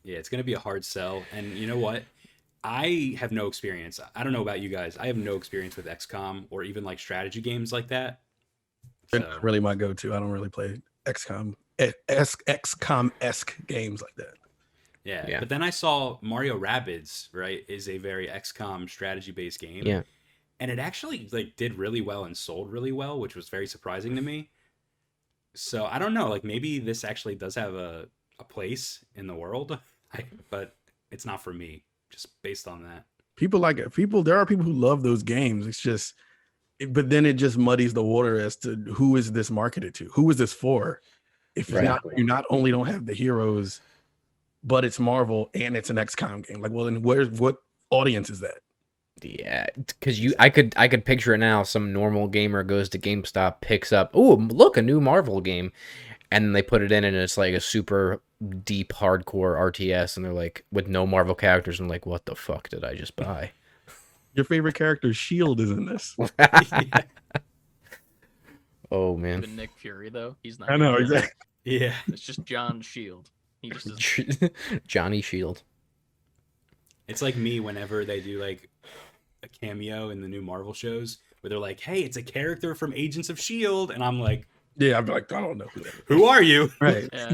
Yeah, 0.02 0.18
it's 0.18 0.28
gonna 0.28 0.44
be 0.44 0.54
a 0.54 0.58
hard 0.58 0.84
sell, 0.84 1.22
and 1.32 1.52
you 1.52 1.66
know 1.66 1.78
what? 1.78 2.04
I 2.62 3.16
have 3.18 3.32
no 3.32 3.46
experience. 3.46 3.98
I 4.14 4.22
don't 4.22 4.32
know 4.32 4.42
about 4.42 4.60
you 4.60 4.68
guys. 4.68 4.96
I 4.96 5.06
have 5.06 5.16
no 5.16 5.36
experience 5.36 5.76
with 5.76 5.86
XCOM 5.86 6.46
or 6.50 6.62
even 6.62 6.84
like 6.84 6.98
strategy 6.98 7.40
games 7.40 7.72
like 7.72 7.88
that. 7.88 8.20
They're 9.10 9.22
So, 9.22 9.28
not 9.28 9.42
really 9.42 9.60
my 9.60 9.74
go-to. 9.74 10.14
I 10.14 10.20
don't 10.20 10.30
really 10.30 10.50
play 10.50 10.80
XCOM, 11.06 11.54
S 11.78 11.94
eh, 12.08 12.54
XCOM 12.54 13.10
esque 13.20 13.56
games 13.66 14.02
like 14.02 14.14
that. 14.16 14.34
Yeah. 15.04 15.24
Yeah. 15.28 15.40
But 15.40 15.48
then 15.48 15.62
I 15.62 15.70
saw 15.70 16.18
Mario 16.20 16.58
Rabbids, 16.58 17.28
right, 17.32 17.64
is 17.68 17.88
a 17.88 17.98
very 17.98 18.28
XCOM 18.28 18.88
strategy 18.88 19.32
based 19.32 19.60
game. 19.60 19.84
Yeah. 19.86 20.02
And 20.60 20.70
it 20.70 20.78
actually 20.78 21.26
like 21.32 21.56
did 21.56 21.74
really 21.74 22.02
well 22.02 22.24
and 22.24 22.36
sold 22.36 22.70
really 22.70 22.92
well, 22.92 23.18
which 23.18 23.34
was 23.34 23.48
very 23.48 23.66
surprising 23.66 24.14
to 24.16 24.22
me. 24.22 24.50
So 25.54 25.86
I 25.86 25.98
don't 25.98 26.14
know, 26.14 26.28
like 26.28 26.44
maybe 26.44 26.78
this 26.78 27.02
actually 27.02 27.34
does 27.34 27.54
have 27.54 27.74
a, 27.74 28.06
a 28.38 28.44
place 28.44 29.04
in 29.16 29.26
the 29.26 29.34
world, 29.34 29.78
I, 30.12 30.24
but 30.50 30.76
it's 31.10 31.24
not 31.26 31.42
for 31.42 31.52
me, 31.52 31.84
just 32.10 32.40
based 32.42 32.68
on 32.68 32.82
that. 32.84 33.04
People 33.36 33.58
like 33.60 33.78
it. 33.78 33.92
People, 33.94 34.22
there 34.22 34.36
are 34.36 34.44
people 34.46 34.64
who 34.64 34.72
love 34.72 35.02
those 35.02 35.22
games. 35.22 35.66
It's 35.66 35.80
just, 35.80 36.14
it- 36.78 36.92
but 36.92 37.08
then 37.08 37.24
it 37.26 37.34
just 37.34 37.56
muddies 37.56 37.94
the 37.94 38.04
water 38.04 38.38
as 38.38 38.54
to 38.56 38.76
who 38.94 39.16
is 39.16 39.32
this 39.32 39.50
marketed 39.50 39.94
to? 39.94 40.04
Who 40.12 40.28
is 40.30 40.36
this 40.36 40.52
for? 40.52 41.00
If 41.56 41.68
you're 41.70 41.82
not, 41.82 42.02
you 42.16 42.24
not 42.24 42.44
only 42.50 42.70
don't 42.70 42.86
have 42.86 43.06
the 43.06 43.14
heroes, 43.14 43.80
but 44.62 44.84
it's 44.84 44.98
Marvel 44.98 45.50
and 45.54 45.76
it's 45.76 45.90
an 45.90 45.96
XCOM 45.96 46.46
game. 46.46 46.60
Like, 46.60 46.72
well, 46.72 46.84
then 46.84 47.02
where's 47.02 47.28
what 47.28 47.56
audience 47.90 48.30
is 48.30 48.40
that? 48.40 48.58
Yeah, 49.22 49.66
because 49.76 50.18
you, 50.18 50.34
I 50.38 50.48
could, 50.48 50.72
I 50.76 50.88
could 50.88 51.04
picture 51.04 51.34
it 51.34 51.38
now. 51.38 51.62
Some 51.62 51.92
normal 51.92 52.26
gamer 52.28 52.62
goes 52.62 52.88
to 52.90 52.98
GameStop, 52.98 53.60
picks 53.60 53.92
up, 53.92 54.10
oh, 54.14 54.34
look, 54.34 54.76
a 54.76 54.82
new 54.82 55.00
Marvel 55.00 55.40
game, 55.42 55.72
and 56.30 56.56
they 56.56 56.62
put 56.62 56.80
it 56.80 56.90
in, 56.90 57.04
and 57.04 57.16
it's 57.16 57.36
like 57.36 57.52
a 57.52 57.60
super 57.60 58.22
deep, 58.64 58.94
hardcore 58.94 59.58
RTS, 59.58 60.16
and 60.16 60.24
they're 60.24 60.32
like, 60.32 60.64
with 60.72 60.88
no 60.88 61.06
Marvel 61.06 61.34
characters, 61.34 61.80
and 61.80 61.88
like, 61.88 62.06
what 62.06 62.24
the 62.24 62.34
fuck 62.34 62.70
did 62.70 62.82
I 62.82 62.94
just 62.94 63.14
buy? 63.16 63.50
Your 64.34 64.44
favorite 64.44 64.74
character, 64.74 65.12
Shield, 65.12 65.60
is 65.60 65.70
in 65.70 65.84
this. 65.84 66.16
yeah. 66.38 66.86
oh 68.90 69.16
man, 69.16 69.42
Even 69.42 69.56
Nick 69.56 69.70
Fury 69.76 70.08
though, 70.08 70.36
he's 70.42 70.58
not. 70.58 70.70
I 70.70 70.76
know 70.76 70.96
in 70.96 71.02
it. 71.02 71.02
exactly. 71.02 71.46
yeah. 71.64 71.94
It's 72.06 72.22
just 72.22 72.42
John 72.44 72.80
Shield. 72.80 73.30
He 73.62 73.70
just 73.70 73.86
is 74.18 74.38
Johnny 74.86 75.20
Shield. 75.20 75.62
It's 77.08 77.22
like 77.22 77.36
me 77.36 77.60
whenever 77.60 78.04
they 78.04 78.20
do 78.20 78.40
like 78.40 78.68
a 79.42 79.48
cameo 79.48 80.10
in 80.10 80.20
the 80.20 80.28
new 80.28 80.40
Marvel 80.42 80.72
shows 80.72 81.18
where 81.40 81.48
they're 81.48 81.58
like, 81.58 81.80
"Hey, 81.80 82.00
it's 82.00 82.16
a 82.16 82.22
character 82.22 82.74
from 82.74 82.92
Agents 82.94 83.28
of 83.28 83.38
Shield," 83.40 83.90
and 83.90 84.02
I'm 84.02 84.20
like, 84.20 84.46
Yeah, 84.76 84.98
I'm 84.98 85.06
like, 85.06 85.30
I 85.32 85.40
don't 85.40 85.58
know 85.58 85.66
who 85.74 85.82
"Who 86.06 86.24
are 86.24 86.42
you?" 86.42 86.70
Right. 86.80 87.08
Yeah. 87.12 87.32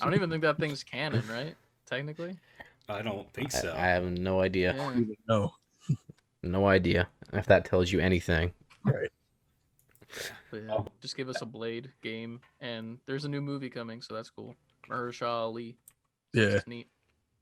I 0.00 0.04
don't 0.04 0.14
even 0.14 0.30
think 0.30 0.42
that 0.42 0.58
thing's 0.58 0.82
canon, 0.82 1.22
right? 1.30 1.54
Technically. 1.86 2.36
I 2.88 3.02
don't 3.02 3.32
think 3.32 3.52
so. 3.52 3.72
I 3.76 3.86
have 3.86 4.04
no 4.04 4.40
idea. 4.40 4.74
Yeah. 4.74 5.14
No. 5.28 5.54
No 6.42 6.66
idea 6.66 7.08
if 7.32 7.46
that 7.46 7.64
tells 7.64 7.92
you 7.92 8.00
anything. 8.00 8.52
Right. 8.84 9.10
But 10.50 10.64
yeah, 10.64 10.78
just 11.00 11.16
give 11.16 11.28
us 11.28 11.40
a 11.40 11.46
Blade 11.46 11.90
game, 12.02 12.40
and 12.60 12.98
there's 13.06 13.24
a 13.24 13.28
new 13.28 13.40
movie 13.40 13.70
coming, 13.70 14.02
so 14.02 14.14
that's 14.14 14.28
cool. 14.28 14.54
Mahershala 14.92 15.28
Ali. 15.28 15.76
Yeah. 16.32 16.44
It's 16.44 16.66
neat. 16.66 16.88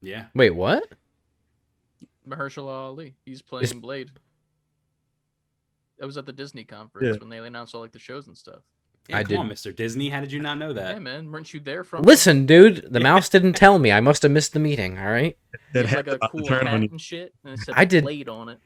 yeah. 0.00 0.26
Wait, 0.34 0.50
what? 0.50 0.84
Mahershala 2.28 2.68
Ali. 2.88 3.14
He's 3.24 3.42
playing 3.42 3.80
Blade. 3.80 4.10
That 5.98 6.06
was 6.06 6.16
at 6.16 6.26
the 6.26 6.32
Disney 6.32 6.64
conference 6.64 7.18
when 7.20 7.28
they 7.28 7.38
announced 7.38 7.74
all 7.74 7.80
like 7.82 7.92
the 7.92 7.98
shows 7.98 8.26
and 8.26 8.36
stuff. 8.36 8.60
Yeah, 9.08 9.18
I 9.18 9.24
come 9.24 9.48
didn't- 9.48 9.52
Mr. 9.58 9.74
Disney. 9.74 10.08
How 10.08 10.20
did 10.20 10.30
you 10.32 10.40
not 10.40 10.56
know 10.58 10.72
that? 10.72 10.94
Hey, 10.94 11.00
man, 11.00 11.30
weren't 11.30 11.52
you 11.52 11.60
there 11.60 11.84
from? 11.84 12.02
Listen, 12.02 12.46
dude, 12.46 12.86
the 12.90 13.00
mouse 13.00 13.28
didn't 13.28 13.54
tell 13.54 13.78
me. 13.78 13.90
I 13.92 14.00
must 14.00 14.22
have 14.22 14.30
missed 14.32 14.52
the 14.52 14.60
meeting. 14.60 14.98
All 14.98 15.10
right, 15.10 15.36
That 15.74 15.84
It's 15.86 15.94
like 15.94 16.06
a 16.06 16.18
cool 16.30 16.46
hat 16.48 16.66
and 16.66 17.00
shit, 17.00 17.34
and 17.44 17.54
it 17.54 17.60
said 17.60 17.74
I 17.76 17.84
did- 17.84 18.04
Blade 18.04 18.28
on 18.28 18.48
it. 18.50 18.58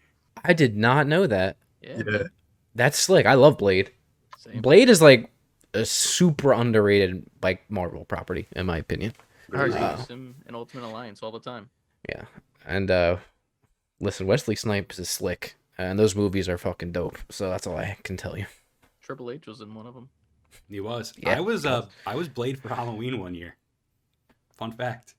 I 0.44 0.52
did 0.52 0.76
not 0.76 1.06
know 1.06 1.26
that. 1.26 1.56
Yeah, 1.80 2.02
Yeah. 2.06 2.22
That's 2.74 2.98
slick. 2.98 3.24
I 3.26 3.34
love 3.34 3.56
Blade. 3.58 3.92
same. 4.38 4.60
Blade 4.60 4.88
is 4.88 5.00
like 5.00 5.30
a 5.74 5.84
super 5.84 6.52
underrated 6.52 7.24
like 7.42 7.68
Marvel 7.70 8.04
property, 8.04 8.46
in 8.52 8.66
my 8.66 8.78
opinion. 8.78 9.12
I 9.52 9.62
Really? 9.62 9.78
Uh, 9.78 9.96
use 9.98 10.06
him 10.06 10.34
in 10.48 10.54
Ultimate 10.54 10.86
Alliance 10.86 11.22
all 11.22 11.30
the 11.30 11.40
time. 11.40 11.68
Yeah, 12.08 12.22
and 12.66 12.90
uh, 12.90 13.16
listen, 14.00 14.26
Wesley 14.26 14.56
Snipes 14.56 14.98
is 14.98 15.08
slick, 15.08 15.56
and 15.76 15.98
those 15.98 16.16
movies 16.16 16.48
are 16.48 16.58
fucking 16.58 16.92
dope. 16.92 17.18
So 17.30 17.50
that's 17.50 17.66
all 17.66 17.76
I 17.76 17.96
can 18.02 18.16
tell 18.16 18.38
you. 18.38 18.46
Triple 19.02 19.30
H 19.30 19.46
was 19.46 19.60
in 19.60 19.74
one 19.74 19.86
of 19.86 19.94
them. 19.94 20.08
He 20.68 20.80
was. 20.80 21.12
Yeah, 21.18 21.36
I 21.36 21.40
was. 21.40 21.66
Uh, 21.66 21.86
I 22.06 22.14
was 22.14 22.28
Blade 22.28 22.58
for 22.58 22.68
Halloween 22.68 23.20
one 23.20 23.34
year. 23.34 23.56
Fun 24.56 24.72
fact. 24.72 25.14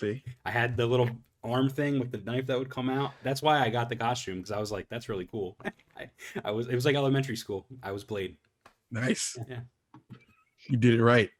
See? 0.00 0.22
I 0.44 0.50
had 0.50 0.76
the 0.76 0.86
little 0.86 1.08
arm 1.44 1.68
thing 1.68 1.98
with 1.98 2.10
the 2.10 2.18
knife 2.18 2.46
that 2.46 2.58
would 2.58 2.70
come 2.70 2.90
out. 2.90 3.12
That's 3.22 3.40
why 3.42 3.60
I 3.60 3.70
got 3.70 3.88
the 3.88 3.96
costume 3.96 4.36
because 4.38 4.50
I 4.50 4.58
was 4.60 4.72
like, 4.72 4.88
"That's 4.88 5.08
really 5.08 5.26
cool." 5.26 5.56
I, 5.96 6.10
I 6.44 6.50
was. 6.50 6.68
It 6.68 6.74
was 6.74 6.84
like 6.84 6.96
elementary 6.96 7.36
school. 7.36 7.66
I 7.82 7.92
was 7.92 8.04
Blade. 8.04 8.36
Nice. 8.90 9.36
Yeah. 9.48 9.60
You 10.68 10.76
did 10.76 10.94
it 10.94 11.02
right. 11.02 11.30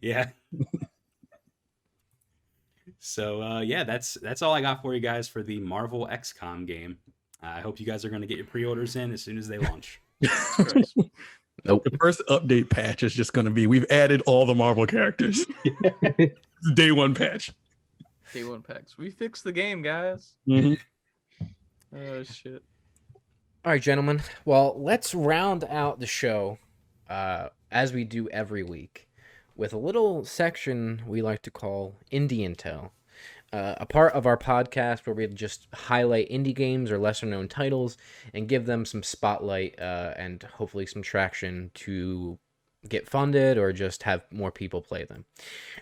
Yeah. 0.00 0.30
so 2.98 3.42
uh, 3.42 3.60
yeah, 3.60 3.84
that's 3.84 4.14
that's 4.14 4.42
all 4.42 4.52
I 4.52 4.60
got 4.60 4.82
for 4.82 4.94
you 4.94 5.00
guys 5.00 5.28
for 5.28 5.42
the 5.42 5.58
Marvel 5.58 6.08
XCOM 6.10 6.66
game. 6.66 6.98
Uh, 7.42 7.46
I 7.46 7.60
hope 7.60 7.80
you 7.80 7.86
guys 7.86 8.04
are 8.04 8.10
going 8.10 8.22
to 8.22 8.28
get 8.28 8.36
your 8.36 8.46
pre-orders 8.46 8.96
in 8.96 9.12
as 9.12 9.22
soon 9.22 9.38
as 9.38 9.48
they 9.48 9.58
launch. 9.58 10.00
Nope. 11.64 11.84
The 11.84 11.96
first 11.98 12.22
update 12.28 12.70
patch 12.70 13.02
is 13.02 13.14
just 13.14 13.32
going 13.32 13.44
to 13.44 13.50
be 13.50 13.66
we've 13.66 13.86
added 13.90 14.22
all 14.26 14.46
the 14.46 14.54
Marvel 14.54 14.86
characters. 14.86 15.44
Day 16.74 16.92
one 16.92 17.14
patch. 17.14 17.52
Day 18.32 18.44
one 18.44 18.62
packs. 18.62 18.96
We 18.96 19.10
fixed 19.10 19.44
the 19.44 19.52
game, 19.52 19.82
guys. 19.82 20.34
Mm-hmm. 20.48 20.74
Oh 21.96 22.22
shit. 22.22 22.62
All 23.62 23.72
right, 23.72 23.82
gentlemen. 23.82 24.22
Well, 24.46 24.74
let's 24.78 25.14
round 25.14 25.64
out 25.64 26.00
the 26.00 26.06
show 26.06 26.56
uh, 27.10 27.48
as 27.70 27.92
we 27.92 28.04
do 28.04 28.26
every 28.30 28.62
week 28.62 29.06
with 29.54 29.74
a 29.74 29.78
little 29.78 30.24
section 30.24 31.02
we 31.06 31.20
like 31.20 31.42
to 31.42 31.50
call 31.50 31.94
Indie 32.10 32.40
Intel. 32.40 32.88
Uh, 33.52 33.74
a 33.76 33.84
part 33.84 34.14
of 34.14 34.24
our 34.24 34.38
podcast 34.38 35.06
where 35.06 35.14
we 35.14 35.26
just 35.26 35.66
highlight 35.74 36.30
indie 36.30 36.54
games 36.54 36.90
or 36.90 36.96
lesser 36.96 37.26
known 37.26 37.48
titles 37.48 37.98
and 38.32 38.48
give 38.48 38.64
them 38.64 38.86
some 38.86 39.02
spotlight 39.02 39.78
uh, 39.78 40.14
and 40.16 40.42
hopefully 40.54 40.86
some 40.86 41.02
traction 41.02 41.70
to 41.74 42.38
get 42.88 43.10
funded 43.10 43.58
or 43.58 43.74
just 43.74 44.04
have 44.04 44.22
more 44.30 44.50
people 44.50 44.80
play 44.80 45.04
them. 45.04 45.26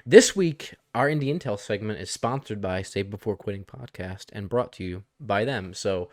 This 0.04 0.34
week, 0.34 0.74
our 0.96 1.08
Indie 1.08 1.32
Intel 1.32 1.56
segment 1.56 2.00
is 2.00 2.10
sponsored 2.10 2.60
by 2.60 2.82
Save 2.82 3.08
Before 3.08 3.36
Quitting 3.36 3.64
Podcast 3.64 4.26
and 4.32 4.48
brought 4.48 4.72
to 4.72 4.84
you 4.84 5.04
by 5.20 5.44
them. 5.44 5.74
So, 5.74 6.08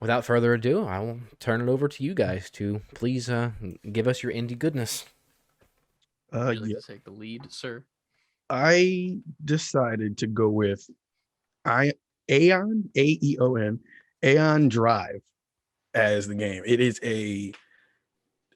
without 0.00 0.24
further 0.24 0.54
ado, 0.54 0.84
I 0.86 0.98
will 1.00 1.20
turn 1.40 1.60
it 1.60 1.68
over 1.68 1.88
to 1.88 2.04
you 2.04 2.14
guys 2.14 2.50
to 2.52 2.80
please 2.94 3.28
uh, 3.28 3.50
give 3.90 4.06
us 4.06 4.22
your 4.22 4.32
indie 4.32 4.58
goodness. 4.58 5.06
Uh, 6.32 6.50
you 6.50 6.60
like 6.60 6.70
yeah. 6.70 6.76
to 6.80 6.92
take 6.92 7.04
the 7.04 7.10
lead, 7.10 7.50
sir? 7.50 7.84
I 8.50 9.18
decided 9.44 10.18
to 10.18 10.26
go 10.26 10.48
with 10.48 10.88
I 11.64 11.92
Aeon 12.30 12.90
A 12.96 13.18
E 13.20 13.36
O 13.40 13.56
N 13.56 13.80
Aeon 14.24 14.68
Drive 14.68 15.22
as 15.94 16.28
the 16.28 16.34
game. 16.34 16.62
It 16.66 16.80
is 16.80 17.00
a 17.02 17.52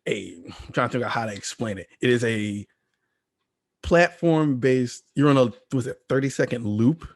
a 0.09 0.34
I'm 0.47 0.72
trying 0.72 0.88
to 0.88 0.93
figure 0.93 1.07
out 1.07 1.12
how 1.12 1.26
to 1.26 1.32
explain 1.32 1.78
it. 1.78 1.88
It 2.01 2.11
is 2.11 2.24
a 2.24 2.66
platform 3.82 4.59
based. 4.59 5.05
You're 5.14 5.30
on 5.30 5.38
a 5.38 5.53
was 5.74 5.86
it 5.86 5.99
30 6.09 6.30
second 6.30 6.66
loop, 6.66 7.07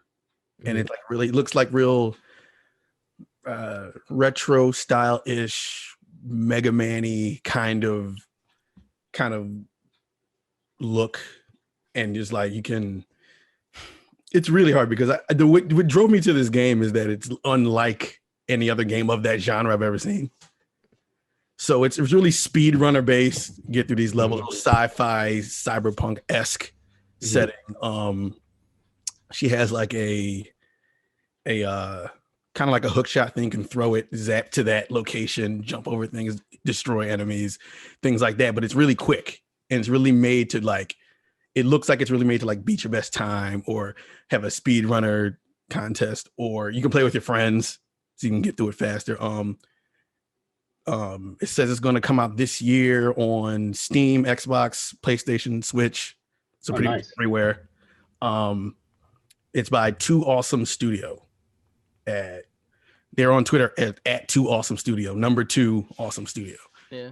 and 0.65 0.79
it 0.79 0.91
like 0.91 0.99
really 1.11 1.31
looks 1.31 1.55
like 1.55 1.69
real 1.73 2.17
uh 3.47 3.91
retro 4.11 4.71
style 4.73 5.23
ish 5.27 5.97
Mega 6.25 6.73
Man-y 6.73 7.41
kind 7.45 7.85
of 7.85 8.17
kind 9.13 9.33
of 9.35 9.49
look 10.81 11.21
and 11.95 12.15
just 12.15 12.33
like 12.33 12.53
you 12.53 12.63
can 12.63 13.05
it's 14.33 14.49
really 14.51 14.73
hard 14.73 14.89
because 14.91 15.09
I, 15.11 15.21
the 15.33 15.47
what, 15.47 15.73
what 15.73 15.87
drove 15.87 16.11
me 16.11 16.21
to 16.21 16.33
this 16.33 16.49
game 16.51 16.83
is 16.83 16.93
that 16.93 17.09
it's 17.09 17.31
unlike 17.45 18.21
any 18.49 18.69
other 18.69 18.85
game 18.85 19.09
of 19.09 19.23
that 19.23 19.41
genre 19.41 19.73
I've 19.73 19.83
ever 19.83 19.99
seen. 19.99 20.31
So 21.59 21.85
it's 21.85 21.99
it's 21.99 22.13
really 22.13 22.31
speedrunner 22.31 23.05
based. 23.05 23.61
Get 23.71 23.87
through 23.87 23.97
these 23.97 24.15
levels, 24.15 24.57
sci-fi, 24.57 25.37
cyberpunk 25.39 26.19
esque 26.29 26.73
Mhm. 27.23 27.25
setting. 27.27 27.55
Um, 27.81 28.35
she 29.33 29.49
has 29.49 29.73
like 29.73 29.95
a 29.95 30.53
a 31.47 31.65
uh 31.65 32.09
kind 32.57 32.69
of 32.69 32.73
like 32.73 32.85
a 32.85 32.89
hook 32.89 33.07
shot 33.07 33.35
thing. 33.35 33.51
Can 33.51 33.63
throw 33.63 33.95
it, 33.95 34.09
zap 34.15 34.51
to 34.53 34.65
that 34.65 34.91
location, 34.91 35.63
jump 35.63 35.87
over 35.87 36.07
things, 36.07 36.41
destroy 36.65 37.09
enemies, 37.09 37.59
things 38.03 38.21
like 38.21 38.39
that. 38.39 38.55
But 38.57 38.65
it's 38.65 38.75
really 38.75 38.97
quick 38.97 39.43
and 39.71 39.79
it's 39.79 39.89
really 39.89 40.13
made 40.13 40.51
to 40.51 40.61
like. 40.61 40.97
It 41.55 41.65
looks 41.67 41.89
like 41.89 42.01
it's 42.01 42.11
really 42.11 42.27
made 42.27 42.41
to 42.41 42.47
like 42.47 42.65
beat 42.65 42.83
your 42.85 42.91
best 42.91 43.15
time 43.15 43.63
or 43.67 43.95
have 44.31 44.45
a 44.45 44.49
speedrunner 44.49 45.37
contest, 45.71 46.29
or 46.37 46.71
you 46.71 46.83
can 46.83 46.91
play 46.91 47.03
with 47.05 47.15
your 47.15 47.23
friends 47.23 47.79
so 48.17 48.27
you 48.27 48.33
can 48.33 48.43
get 48.43 48.57
through 48.57 48.69
it 48.71 48.75
faster. 48.75 49.23
Um, 49.23 49.59
um, 50.87 51.37
it 51.41 51.49
says 51.49 51.71
it's 51.71 51.81
going 51.81 51.95
to 51.97 52.01
come 52.01 52.21
out 52.21 52.37
this 52.37 52.63
year 52.63 53.13
on 53.17 53.75
Steam, 53.75 54.25
Xbox, 54.25 54.95
PlayStation, 55.03 55.65
Switch, 55.65 56.17
so 56.61 56.73
Oh, 56.73 56.77
pretty 56.77 56.89
much 56.89 56.99
nice. 56.99 57.13
everywhere. 57.19 57.69
Um, 58.23 58.77
it's 59.53 59.69
by 59.69 59.91
Two 59.93 60.25
Awesome 60.25 60.65
Studio. 60.65 61.23
At 62.07 62.45
they're 63.17 63.33
on 63.33 63.45
Twitter 63.45 63.73
at, 63.79 63.99
at 64.07 64.29
Two 64.29 64.49
Awesome 64.49 64.77
Studio, 64.77 65.15
number 65.15 65.45
two 65.45 65.87
Awesome 65.99 66.27
Studio. 66.27 66.57
Yeah. 66.91 67.11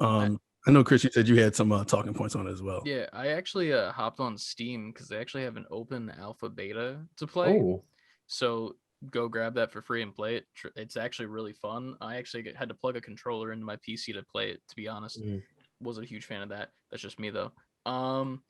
Um, 0.00 0.40
I 0.66 0.72
know 0.72 0.82
Chris, 0.84 1.04
you 1.04 1.10
said 1.12 1.28
you 1.28 1.40
had 1.40 1.54
some 1.54 1.70
uh, 1.72 1.84
talking 1.84 2.12
points 2.12 2.34
on 2.34 2.46
it 2.46 2.50
as 2.52 2.60
well. 2.60 2.82
Yeah, 2.84 3.06
I 3.12 3.28
actually 3.28 3.72
uh, 3.72 3.92
hopped 3.92 4.20
on 4.20 4.36
Steam 4.36 4.92
because 4.92 5.08
they 5.08 5.16
actually 5.16 5.44
have 5.44 5.56
an 5.56 5.64
open 5.70 6.12
alpha 6.18 6.48
beta 6.48 6.98
to 7.18 7.26
play. 7.26 7.58
Oh, 7.60 7.84
So 8.26 8.74
go 9.10 9.28
grab 9.28 9.54
that 9.54 9.70
for 9.70 9.80
free 9.80 10.02
and 10.02 10.12
play 10.14 10.36
it. 10.36 10.46
It's 10.74 10.96
actually 10.96 11.26
really 11.26 11.52
fun. 11.52 11.94
I 12.00 12.16
actually 12.16 12.42
get- 12.42 12.56
had 12.56 12.68
to 12.68 12.74
plug 12.74 12.96
a 12.96 13.00
controller 13.00 13.52
into 13.52 13.64
my 13.64 13.76
PC 13.76 14.12
to 14.14 14.22
play 14.24 14.50
it. 14.50 14.60
To 14.68 14.76
be 14.76 14.88
honest, 14.88 15.22
Mhm. 15.22 15.42
wasn't 15.80 16.06
a 16.06 16.08
huge 16.08 16.24
fan 16.24 16.42
of 16.42 16.48
that. 16.48 16.70
That's 16.90 17.02
just 17.02 17.20
me 17.20 17.30
though. 17.30 17.52
Um, 17.84 18.42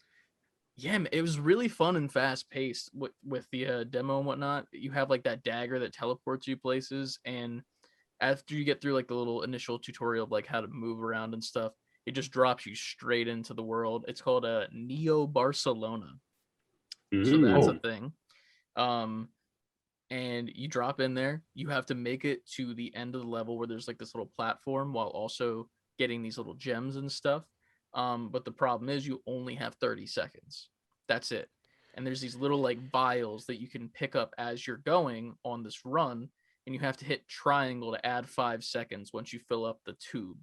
Yeah, 0.76 0.98
man, 0.98 1.08
it 1.12 1.22
was 1.22 1.40
really 1.40 1.68
fun 1.68 1.96
and 1.96 2.12
fast 2.12 2.50
paced 2.50 2.90
with 2.94 3.12
with 3.24 3.48
the 3.50 3.66
uh, 3.66 3.84
demo 3.84 4.18
and 4.18 4.26
whatnot. 4.26 4.66
You 4.72 4.90
have 4.92 5.08
like 5.08 5.24
that 5.24 5.42
dagger 5.42 5.78
that 5.78 5.94
teleports 5.94 6.46
you 6.46 6.56
places, 6.56 7.18
and 7.24 7.62
after 8.20 8.54
you 8.54 8.64
get 8.64 8.80
through 8.82 8.94
like 8.94 9.08
the 9.08 9.14
little 9.14 9.42
initial 9.42 9.78
tutorial 9.78 10.24
of 10.24 10.30
like 10.30 10.46
how 10.46 10.60
to 10.60 10.68
move 10.68 11.02
around 11.02 11.34
and 11.34 11.42
stuff, 11.42 11.72
it 12.06 12.12
just 12.12 12.30
drops 12.30 12.66
you 12.66 12.74
straight 12.74 13.28
into 13.28 13.54
the 13.54 13.62
world. 13.62 14.04
It's 14.08 14.20
called 14.20 14.44
a 14.44 14.48
uh, 14.48 14.66
Neo 14.72 15.26
Barcelona, 15.26 16.12
so 17.22 17.38
that's 17.46 17.66
a 17.68 17.74
thing. 17.74 18.12
Um, 18.76 19.30
and 20.10 20.50
you 20.54 20.68
drop 20.68 21.00
in 21.00 21.14
there. 21.14 21.42
You 21.54 21.68
have 21.70 21.86
to 21.86 21.94
make 21.94 22.24
it 22.24 22.46
to 22.56 22.74
the 22.74 22.94
end 22.94 23.14
of 23.14 23.22
the 23.22 23.26
level 23.28 23.58
where 23.58 23.66
there's 23.66 23.88
like 23.88 23.98
this 23.98 24.14
little 24.14 24.30
platform 24.36 24.92
while 24.92 25.08
also 25.08 25.68
getting 25.98 26.22
these 26.22 26.38
little 26.38 26.54
gems 26.54 26.96
and 26.96 27.10
stuff. 27.10 27.44
Um, 27.96 28.28
but 28.28 28.44
the 28.44 28.52
problem 28.52 28.88
is 28.88 29.06
you 29.06 29.22
only 29.26 29.56
have 29.56 29.74
30 29.76 30.06
seconds. 30.06 30.68
That's 31.08 31.32
it. 31.32 31.48
And 31.94 32.06
there's 32.06 32.20
these 32.20 32.36
little 32.36 32.60
like 32.60 32.78
vials 32.92 33.46
that 33.46 33.60
you 33.60 33.68
can 33.68 33.88
pick 33.88 34.14
up 34.14 34.34
as 34.36 34.66
you're 34.66 34.76
going 34.76 35.34
on 35.44 35.62
this 35.62 35.80
run, 35.84 36.28
and 36.66 36.74
you 36.74 36.80
have 36.80 36.98
to 36.98 37.06
hit 37.06 37.26
triangle 37.26 37.92
to 37.92 38.06
add 38.06 38.28
five 38.28 38.62
seconds 38.62 39.12
once 39.14 39.32
you 39.32 39.40
fill 39.48 39.64
up 39.64 39.80
the 39.86 39.94
tube. 39.94 40.36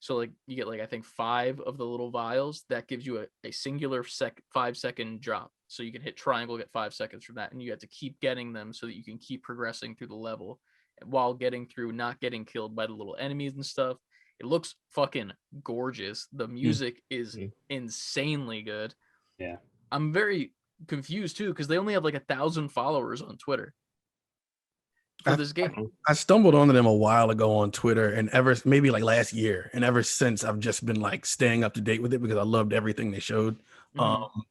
So 0.00 0.16
like 0.16 0.32
you 0.46 0.56
get 0.56 0.68
like 0.68 0.80
I 0.80 0.86
think 0.86 1.04
five 1.04 1.60
of 1.60 1.78
the 1.78 1.86
little 1.86 2.10
vials 2.10 2.64
that 2.68 2.88
gives 2.88 3.06
you 3.06 3.20
a, 3.20 3.26
a 3.44 3.52
singular 3.52 4.04
sec 4.04 4.42
five 4.52 4.76
second 4.76 5.22
drop. 5.22 5.50
So 5.68 5.82
you 5.82 5.92
can 5.92 6.02
hit 6.02 6.16
triangle, 6.16 6.58
get 6.58 6.72
five 6.72 6.92
seconds 6.92 7.24
from 7.24 7.36
that, 7.36 7.52
and 7.52 7.62
you 7.62 7.70
have 7.70 7.80
to 7.80 7.86
keep 7.86 8.20
getting 8.20 8.52
them 8.52 8.74
so 8.74 8.86
that 8.86 8.96
you 8.96 9.04
can 9.04 9.16
keep 9.16 9.42
progressing 9.42 9.94
through 9.94 10.08
the 10.08 10.14
level 10.14 10.60
while 11.04 11.32
getting 11.32 11.66
through, 11.66 11.92
not 11.92 12.20
getting 12.20 12.44
killed 12.44 12.76
by 12.76 12.86
the 12.86 12.92
little 12.92 13.16
enemies 13.18 13.54
and 13.54 13.64
stuff. 13.64 13.96
It 14.42 14.46
looks 14.46 14.74
fucking 14.90 15.32
gorgeous. 15.62 16.26
The 16.32 16.48
music 16.48 17.02
is 17.10 17.36
Mm. 17.36 17.52
insanely 17.70 18.62
good. 18.62 18.92
Yeah. 19.38 19.56
I'm 19.92 20.12
very 20.12 20.52
confused 20.88 21.36
too 21.36 21.50
because 21.50 21.68
they 21.68 21.78
only 21.78 21.92
have 21.94 22.02
like 22.04 22.14
a 22.14 22.20
thousand 22.20 22.70
followers 22.70 23.22
on 23.22 23.38
Twitter 23.38 23.72
for 25.22 25.30
I- 25.30 25.36
this 25.36 25.52
game. 25.52 25.92
I 26.08 26.14
stumbled 26.14 26.56
onto 26.56 26.72
them 26.72 26.86
a 26.86 26.92
while 26.92 27.30
ago 27.30 27.56
on 27.58 27.70
Twitter, 27.70 28.08
and 28.12 28.28
ever 28.30 28.56
maybe 28.64 28.90
like 28.90 29.04
last 29.04 29.32
year, 29.32 29.70
and 29.72 29.84
ever 29.84 30.02
since 30.02 30.42
I've 30.42 30.58
just 30.58 30.84
been 30.84 31.00
like 31.00 31.24
staying 31.24 31.62
up 31.62 31.74
to 31.74 31.80
date 31.80 32.02
with 32.02 32.12
it 32.12 32.20
because 32.20 32.36
I 32.36 32.42
loved 32.42 32.72
everything 32.72 33.12
they 33.12 33.20
showed. 33.20 33.62
Mhm. 33.94 34.00
Um, 34.02 34.44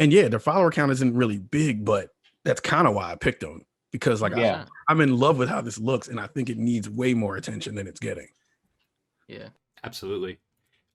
and 0.00 0.12
yeah, 0.12 0.26
their 0.26 0.40
follower 0.40 0.72
count 0.72 0.90
isn't 0.90 1.14
really 1.14 1.38
big, 1.38 1.84
but 1.84 2.10
that's 2.44 2.60
kind 2.60 2.88
of 2.88 2.94
why 2.94 3.12
I 3.12 3.14
picked 3.14 3.40
them 3.42 3.64
because 3.92 4.20
like 4.20 4.32
I, 4.32 4.66
I'm 4.88 5.00
in 5.00 5.16
love 5.16 5.38
with 5.38 5.48
how 5.48 5.60
this 5.60 5.78
looks, 5.78 6.08
and 6.08 6.18
I 6.18 6.26
think 6.26 6.50
it 6.50 6.58
needs 6.58 6.90
way 6.90 7.14
more 7.14 7.36
attention 7.36 7.76
than 7.76 7.86
it's 7.86 8.00
getting. 8.00 8.28
Yeah. 9.28 9.48
Absolutely. 9.84 10.38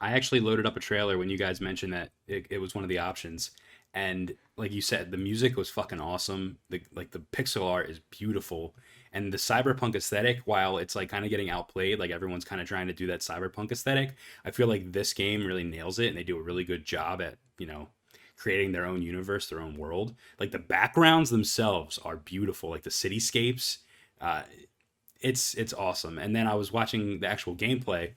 I 0.02 0.12
actually 0.12 0.42
loaded 0.42 0.66
up 0.66 0.76
a 0.76 0.82
trailer 0.82 1.18
when 1.18 1.30
you 1.30 1.38
guys 1.38 1.62
mentioned 1.62 1.94
that 1.94 2.12
it, 2.28 2.46
it 2.50 2.58
was 2.58 2.76
one 2.76 2.84
of 2.84 2.90
the 2.90 3.00
options. 3.00 3.52
And 3.94 4.36
like 4.58 4.72
you 4.72 4.82
said, 4.82 5.12
the 5.12 5.18
music 5.18 5.56
was 5.56 5.70
fucking 5.70 6.02
awesome. 6.02 6.58
The 6.70 6.82
like 6.94 7.12
the 7.12 7.24
pixel 7.32 7.70
art 7.70 7.90
is 7.90 8.02
beautiful. 8.10 8.76
And 9.14 9.32
the 9.32 9.38
cyberpunk 9.38 9.96
aesthetic, 9.96 10.40
while 10.46 10.80
it's 10.80 10.96
like 10.96 11.10
kind 11.10 11.24
of 11.24 11.30
getting 11.30 11.52
outplayed, 11.52 12.00
like 12.00 12.12
everyone's 12.12 12.44
kind 12.44 12.60
of 12.60 12.68
trying 12.68 12.88
to 12.88 12.94
do 12.94 13.08
that 13.08 13.22
cyberpunk 13.22 13.72
aesthetic, 13.72 14.16
I 14.44 14.52
feel 14.52 14.68
like 14.68 14.92
this 14.92 15.14
game 15.14 15.46
really 15.46 15.64
nails 15.64 16.00
it 16.00 16.08
and 16.08 16.18
they 16.18 16.24
do 16.24 16.38
a 16.38 16.42
really 16.42 16.64
good 16.64 16.84
job 16.84 17.22
at, 17.22 17.38
you 17.60 17.68
know, 17.68 17.88
creating 18.36 18.72
their 18.72 18.86
own 18.86 19.04
universe, 19.04 19.48
their 19.48 19.62
own 19.62 19.78
world. 19.78 20.16
Like 20.40 20.52
the 20.52 20.60
backgrounds 20.60 21.30
themselves 21.30 22.00
are 22.00 22.18
beautiful, 22.18 22.72
like 22.72 22.84
the 22.84 22.90
cityscapes. 22.90 23.78
Uh, 24.20 24.42
it's 25.24 25.54
it's 25.56 25.74
awesome. 25.74 26.20
And 26.20 26.36
then 26.36 26.48
I 26.48 26.56
was 26.56 26.72
watching 26.72 27.20
the 27.20 27.28
actual 27.28 27.56
gameplay 27.56 28.12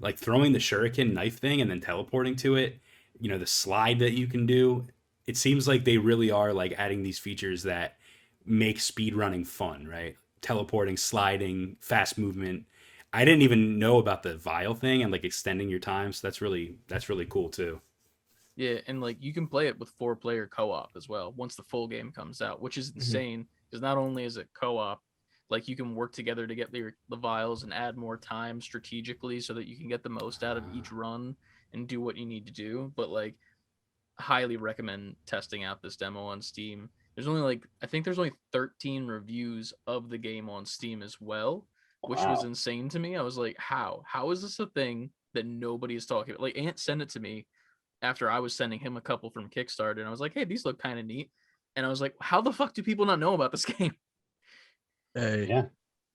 like 0.00 0.18
throwing 0.18 0.52
the 0.52 0.58
shuriken 0.58 1.12
knife 1.12 1.38
thing 1.38 1.60
and 1.60 1.70
then 1.70 1.80
teleporting 1.80 2.36
to 2.36 2.56
it 2.56 2.78
you 3.18 3.30
know 3.30 3.38
the 3.38 3.46
slide 3.46 3.98
that 4.00 4.12
you 4.12 4.26
can 4.26 4.46
do. 4.46 4.86
It 5.26 5.36
seems 5.36 5.66
like 5.66 5.84
they 5.84 5.98
really 5.98 6.30
are 6.30 6.52
like 6.52 6.74
adding 6.76 7.02
these 7.02 7.18
features 7.18 7.62
that 7.64 7.96
make 8.44 8.80
speed 8.80 9.14
running 9.14 9.44
fun 9.44 9.86
right? 9.86 10.16
Teleporting 10.40 10.96
sliding 10.96 11.76
fast 11.80 12.18
movement. 12.18 12.64
I 13.12 13.24
didn't 13.24 13.42
even 13.42 13.78
know 13.78 13.98
about 13.98 14.22
the 14.22 14.36
vial 14.36 14.74
thing 14.74 15.02
and 15.02 15.10
like 15.10 15.24
extending 15.24 15.68
your 15.68 15.78
time 15.78 16.12
so 16.12 16.26
that's 16.26 16.40
really 16.40 16.76
that's 16.88 17.08
really 17.08 17.26
cool 17.26 17.48
too. 17.48 17.80
Yeah, 18.56 18.78
and 18.86 19.02
like 19.02 19.18
you 19.20 19.34
can 19.34 19.46
play 19.46 19.66
it 19.66 19.78
with 19.78 19.90
four 19.98 20.16
player 20.16 20.46
co 20.46 20.72
op 20.72 20.92
as 20.96 21.08
well 21.08 21.32
once 21.36 21.56
the 21.56 21.62
full 21.62 21.86
game 21.86 22.10
comes 22.10 22.40
out, 22.40 22.62
which 22.62 22.78
is 22.78 22.90
mm-hmm. 22.90 23.00
insane 23.00 23.46
because 23.68 23.82
not 23.82 23.98
only 23.98 24.24
is 24.24 24.36
it 24.36 24.48
co 24.54 24.78
op, 24.78 25.02
like 25.50 25.68
you 25.68 25.76
can 25.76 25.94
work 25.94 26.12
together 26.12 26.46
to 26.46 26.54
get 26.54 26.72
the, 26.72 26.90
the 27.08 27.16
vials 27.16 27.62
and 27.62 27.72
add 27.72 27.96
more 27.96 28.16
time 28.16 28.60
strategically 28.60 29.40
so 29.40 29.54
that 29.54 29.68
you 29.68 29.76
can 29.76 29.88
get 29.88 30.02
the 30.02 30.08
most 30.08 30.42
out 30.42 30.56
of 30.56 30.64
ah. 30.66 30.76
each 30.76 30.90
run 30.90 31.36
and 31.72 31.88
do 31.88 32.00
what 32.00 32.16
you 32.16 32.26
need 32.26 32.46
to 32.46 32.52
do. 32.52 32.92
But 32.96 33.10
like, 33.10 33.34
highly 34.18 34.56
recommend 34.56 35.16
testing 35.26 35.64
out 35.64 35.82
this 35.82 35.96
demo 35.96 36.24
on 36.24 36.40
Steam. 36.40 36.88
There's 37.14 37.28
only 37.28 37.42
like, 37.42 37.66
I 37.82 37.86
think 37.86 38.04
there's 38.04 38.18
only 38.18 38.32
13 38.52 39.06
reviews 39.06 39.72
of 39.86 40.08
the 40.08 40.18
game 40.18 40.48
on 40.50 40.66
Steam 40.66 41.02
as 41.02 41.20
well, 41.20 41.66
which 42.02 42.20
was 42.20 42.44
insane 42.44 42.88
to 42.90 42.98
me. 42.98 43.16
I 43.16 43.22
was 43.22 43.38
like, 43.38 43.56
how? 43.58 44.02
How 44.06 44.30
is 44.30 44.42
this 44.42 44.58
a 44.58 44.66
thing 44.66 45.10
that 45.34 45.46
nobody 45.46 45.94
is 45.94 46.06
talking 46.06 46.32
about? 46.34 46.42
Like, 46.42 46.58
Ant 46.58 46.78
sent 46.78 47.02
it 47.02 47.08
to 47.10 47.20
me 47.20 47.46
after 48.02 48.30
I 48.30 48.40
was 48.40 48.54
sending 48.54 48.80
him 48.80 48.96
a 48.96 49.02
couple 49.02 49.30
from 49.30 49.48
Kickstarter, 49.48 49.98
and 49.98 50.06
I 50.06 50.10
was 50.10 50.20
like, 50.20 50.34
hey, 50.34 50.44
these 50.44 50.64
look 50.64 50.80
kind 50.80 50.98
of 50.98 51.06
neat. 51.06 51.30
And 51.74 51.84
I 51.84 51.88
was 51.88 52.00
like, 52.00 52.14
how 52.20 52.40
the 52.40 52.52
fuck 52.52 52.74
do 52.74 52.82
people 52.82 53.06
not 53.06 53.18
know 53.18 53.34
about 53.34 53.52
this 53.52 53.64
game? 53.78 53.94
Hey, 55.16 55.46
Yeah. 55.48 55.62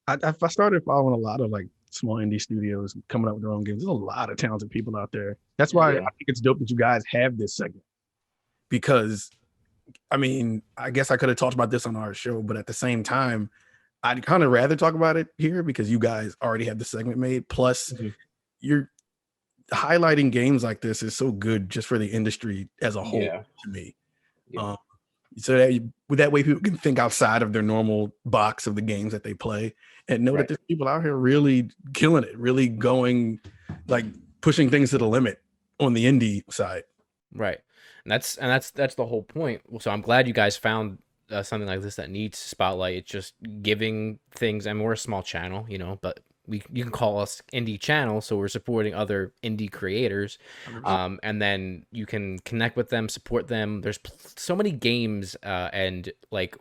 I, 0.07 0.17
I 0.23 0.47
started 0.47 0.83
following 0.85 1.13
a 1.13 1.17
lot 1.17 1.41
of 1.41 1.49
like 1.51 1.67
small 1.89 2.15
indie 2.17 2.39
studios 2.41 2.95
coming 3.09 3.27
up 3.27 3.33
with 3.35 3.43
their 3.43 3.51
own 3.51 3.63
games. 3.63 3.81
There's 3.83 3.89
a 3.89 3.91
lot 3.91 4.29
of 4.29 4.37
talented 4.37 4.69
people 4.69 4.95
out 4.95 5.11
there. 5.11 5.37
That's 5.57 5.73
why 5.73 5.93
Yeah. 5.93 5.99
I 5.99 6.11
think 6.11 6.27
it's 6.27 6.39
dope 6.41 6.59
that 6.59 6.69
you 6.69 6.77
guys 6.77 7.03
have 7.11 7.37
this 7.37 7.55
segment 7.55 7.83
because, 8.69 9.29
I 10.09 10.17
mean, 10.17 10.61
I 10.77 10.91
guess 10.91 11.11
I 11.11 11.17
could 11.17 11.29
have 11.29 11.37
talked 11.37 11.53
about 11.53 11.71
this 11.71 11.85
on 11.85 11.95
our 11.95 12.13
show, 12.13 12.41
but 12.41 12.57
at 12.57 12.67
the 12.67 12.73
same 12.73 13.03
time, 13.03 13.49
I'd 14.03 14.25
kind 14.25 14.43
of 14.43 14.51
rather 14.51 14.75
talk 14.75 14.93
about 14.95 15.17
it 15.17 15.27
here 15.37 15.61
because 15.63 15.89
you 15.91 15.99
guys 15.99 16.35
already 16.41 16.65
have 16.65 16.79
the 16.79 16.85
segment 16.85 17.17
made. 17.19 17.47
Plus, 17.49 17.91
Mhm. 17.93 18.13
you're 18.59 18.89
highlighting 19.71 20.31
games 20.31 20.63
like 20.63 20.81
this 20.81 21.03
is 21.03 21.15
so 21.15 21.31
good 21.31 21.69
just 21.69 21.87
for 21.87 21.97
the 21.97 22.07
industry 22.07 22.67
as 22.81 22.95
a 22.95 23.03
whole 23.03 23.21
Yeah. 23.21 23.43
to 23.63 23.69
me. 23.69 23.95
Yeah. 24.49 24.61
Um, 24.61 24.77
so 25.37 25.57
that 25.57 25.73
you, 25.73 25.91
that 26.09 26.31
way, 26.31 26.43
people 26.43 26.61
can 26.61 26.77
think 26.77 26.99
outside 26.99 27.41
of 27.41 27.53
their 27.53 27.61
normal 27.61 28.13
box 28.25 28.67
of 28.67 28.75
the 28.75 28.81
games 28.81 29.11
that 29.13 29.23
they 29.23 29.33
play 29.33 29.73
and 30.07 30.23
know 30.25 30.33
Right. 30.33 30.39
that 30.39 30.47
there's 30.49 30.67
people 30.67 30.87
out 30.87 31.03
here 31.03 31.15
really 31.15 31.69
killing 31.93 32.23
it, 32.23 32.37
really 32.37 32.67
going 32.67 33.39
like 33.87 34.05
pushing 34.41 34.69
things 34.69 34.89
to 34.91 34.97
the 34.97 35.07
limit 35.07 35.41
on 35.79 35.93
the 35.93 36.05
indie 36.05 36.43
side. 36.51 36.83
Right. 37.33 37.59
And 38.03 38.11
that's 38.11 38.37
and 38.37 38.49
that's 38.49 38.71
that's 38.71 38.95
the 38.95 39.05
whole 39.05 39.23
point. 39.23 39.61
So 39.79 39.91
I'm 39.91 40.01
glad 40.01 40.27
you 40.27 40.33
guys 40.33 40.57
found 40.57 40.97
uh, 41.29 41.43
something 41.43 41.67
like 41.67 41.81
this 41.81 41.95
that 41.95 42.09
needs 42.09 42.37
spotlight. 42.37 42.95
It's 42.97 43.09
just 43.11 43.35
giving 43.61 44.19
things. 44.31 44.65
and 44.65 44.81
we're 44.81 44.93
a 44.93 44.97
small 44.97 45.23
channel, 45.23 45.65
you 45.69 45.77
know, 45.77 45.97
but 46.01 46.19
we 46.51 46.61
you 46.71 46.83
can 46.83 46.91
call 46.91 47.19
us 47.19 47.41
indie 47.53 47.79
channel, 47.79 48.21
so 48.21 48.37
we're 48.37 48.49
supporting 48.49 48.93
other 48.93 49.31
indie 49.41 49.71
creators. 49.71 50.37
Um, 50.83 51.19
and 51.23 51.41
then 51.41 51.85
you 51.91 52.05
can 52.05 52.39
connect 52.39 52.75
with 52.75 52.89
them, 52.89 53.07
support 53.09 53.47
them. 53.47 53.81
There's 53.81 53.97
pl- 53.97 54.15
so 54.35 54.55
many 54.55 54.71
games 54.71 55.35
uh, 55.43 55.69
and 55.71 56.11
like 56.29 56.57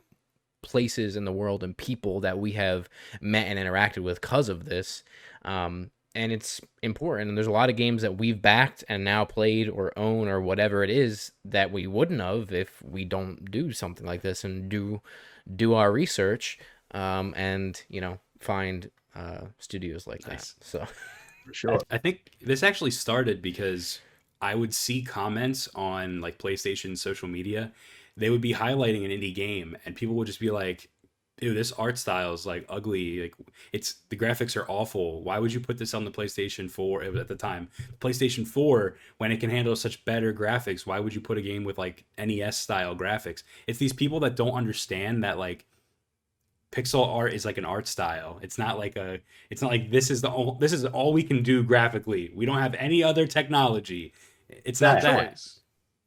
places 0.62 1.16
in 1.16 1.24
the 1.24 1.32
world 1.32 1.64
and 1.64 1.76
people 1.76 2.20
that 2.20 2.38
we 2.38 2.52
have 2.52 2.88
met 3.20 3.46
and 3.46 3.58
interacted 3.58 4.02
with 4.02 4.20
because 4.20 4.48
of 4.48 4.64
this. 4.64 5.02
Um, 5.44 5.90
and 6.14 6.32
it's 6.32 6.60
important. 6.82 7.28
And 7.28 7.36
there's 7.36 7.46
a 7.46 7.52
lot 7.52 7.70
of 7.70 7.76
games 7.76 8.02
that 8.02 8.16
we've 8.16 8.40
backed 8.40 8.84
and 8.88 9.04
now 9.04 9.24
played 9.24 9.68
or 9.68 9.96
own 9.98 10.28
or 10.28 10.40
whatever 10.40 10.82
it 10.84 10.90
is 10.90 11.32
that 11.44 11.72
we 11.72 11.86
wouldn't 11.86 12.20
have 12.20 12.52
if 12.52 12.82
we 12.82 13.04
don't 13.04 13.50
do 13.50 13.72
something 13.72 14.06
like 14.06 14.22
this 14.22 14.44
and 14.44 14.68
do 14.68 15.02
do 15.56 15.74
our 15.74 15.90
research 15.90 16.58
um, 16.92 17.32
and 17.36 17.82
you 17.88 18.00
know 18.00 18.18
find 18.38 18.90
uh, 19.14 19.46
studios 19.58 20.06
like 20.06 20.26
Nice. 20.26 20.52
that. 20.52 20.64
So 20.64 20.86
For 21.46 21.54
sure. 21.54 21.78
I 21.90 21.98
think 21.98 22.30
this 22.40 22.62
actually 22.62 22.90
started 22.90 23.42
because 23.42 24.00
I 24.40 24.54
would 24.54 24.74
see 24.74 25.02
comments 25.02 25.68
on 25.74 26.20
like 26.20 26.38
PlayStation 26.38 26.96
social 26.96 27.28
media. 27.28 27.72
They 28.16 28.30
would 28.30 28.40
be 28.40 28.52
highlighting 28.54 29.04
an 29.04 29.10
indie 29.10 29.34
game, 29.34 29.76
and 29.84 29.94
people 29.96 30.14
would 30.16 30.26
just 30.26 30.40
be 30.40 30.50
like, 30.50 30.90
"Ew, 31.40 31.54
this 31.54 31.72
art 31.72 31.96
style 31.96 32.34
is 32.34 32.44
like 32.44 32.66
ugly. 32.68 33.22
Like, 33.22 33.34
it's 33.72 33.94
the 34.10 34.16
graphics 34.16 34.56
are 34.56 34.68
awful. 34.68 35.22
Why 35.22 35.38
would 35.38 35.52
you 35.52 35.60
put 35.60 35.78
this 35.78 35.94
on 35.94 36.04
the 36.04 36.10
PlayStation 36.10 36.70
4 36.70 37.02
at 37.04 37.28
the 37.28 37.36
time? 37.36 37.68
PlayStation 38.00 38.46
4, 38.46 38.96
when 39.18 39.32
it 39.32 39.38
can 39.40 39.50
handle 39.50 39.74
such 39.76 40.04
better 40.04 40.34
graphics, 40.34 40.86
why 40.86 41.00
would 41.00 41.14
you 41.14 41.20
put 41.20 41.38
a 41.38 41.42
game 41.42 41.64
with 41.64 41.78
like 41.78 42.04
NES 42.18 42.58
style 42.58 42.94
graphics? 42.94 43.42
It's 43.66 43.78
these 43.78 43.92
people 43.94 44.20
that 44.20 44.36
don't 44.36 44.54
understand 44.54 45.24
that 45.24 45.38
like 45.38 45.64
pixel 46.72 47.06
art 47.06 47.32
is 47.32 47.44
like 47.44 47.58
an 47.58 47.64
art 47.64 47.86
style. 47.86 48.38
It's 48.42 48.58
not 48.58 48.78
like 48.78 48.96
a 48.96 49.18
it's 49.50 49.62
not 49.62 49.70
like 49.70 49.90
this 49.90 50.10
is 50.10 50.20
the 50.20 50.30
all, 50.30 50.54
this 50.54 50.72
is 50.72 50.84
all 50.84 51.12
we 51.12 51.22
can 51.22 51.42
do 51.42 51.62
graphically. 51.62 52.30
We 52.34 52.46
don't 52.46 52.58
have 52.58 52.74
any 52.74 53.02
other 53.02 53.26
technology. 53.26 54.12
It's 54.48 54.80
not 54.80 55.00
Good 55.00 55.10
that. 55.10 55.30
choice. 55.30 55.60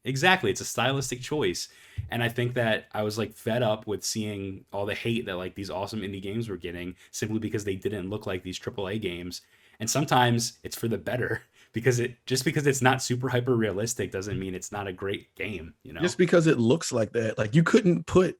Exactly. 0.05 0.51
It's 0.51 0.61
a 0.61 0.66
stylistic 0.66 1.22
choice. 1.22 1.70
And 2.09 2.22
I 2.22 2.30
think 2.30 2.55
that 2.55 2.86
I 2.91 3.03
was 3.03 3.18
like 3.18 3.34
fed 3.34 3.64
up 3.64 3.88
with 3.88 4.03
seeing 4.03 4.66
all 4.74 4.86
the 4.86 4.95
hate 4.95 5.26
that 5.26 5.38
like 5.38 5.55
these 5.55 5.70
awesome 5.70 6.01
indie 6.01 6.22
games 6.22 6.49
were 6.49 6.57
getting 6.57 6.95
simply 7.11 7.39
because 7.39 7.64
they 7.64 7.76
didn't 7.76 8.09
look 8.09 8.26
like 8.28 8.43
these 8.43 8.59
AAA 8.59 9.01
games. 9.01 9.41
And 9.80 9.89
sometimes 9.89 10.59
it's 10.64 10.78
for 10.78 10.88
the 10.88 10.97
better 10.97 11.41
because 11.74 11.99
it 11.99 12.16
just 12.26 12.45
because 12.45 12.68
it's 12.68 12.82
not 12.82 13.01
super 13.01 13.30
hyper 13.30 13.55
realistic 13.55 14.11
doesn't 14.11 14.39
mean 14.39 14.55
it's 14.55 14.72
not 14.72 14.88
a 14.88 14.93
great 14.93 15.34
game. 15.36 15.74
You 15.84 15.93
know, 15.93 16.01
Just 16.01 16.18
because 16.18 16.47
it 16.47 16.59
looks 16.59 16.91
like 16.91 17.14
that, 17.14 17.38
like 17.38 17.55
you 17.55 17.64
couldn't 17.64 18.05
put 18.05 18.38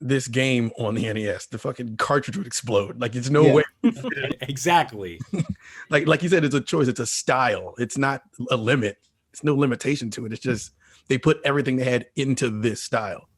this 0.00 0.28
game 0.28 0.70
on 0.78 0.94
the 0.94 1.10
NES. 1.12 1.46
The 1.46 1.58
fucking 1.58 1.96
cartridge 1.96 2.36
would 2.36 2.46
explode. 2.46 3.00
Like 3.00 3.16
it's 3.16 3.30
no 3.30 3.46
Yeah. 3.46 3.54
way. 3.54 3.64
exactly. 4.42 5.20
Like 5.90 6.06
like 6.06 6.22
you 6.22 6.28
said, 6.28 6.44
it's 6.44 6.54
a 6.54 6.60
choice. 6.60 6.88
It's 6.88 7.00
a 7.00 7.06
style. 7.06 7.74
It's 7.78 7.96
not 7.96 8.22
a 8.50 8.56
limit. 8.56 8.98
It's 9.32 9.44
no 9.44 9.54
limitation 9.54 10.10
to 10.12 10.26
it. 10.26 10.32
It's 10.32 10.42
just 10.42 10.72
they 11.08 11.16
put 11.18 11.38
everything 11.44 11.76
they 11.76 11.84
had 11.84 12.06
into 12.16 12.50
this 12.50 12.82
style. 12.82 13.28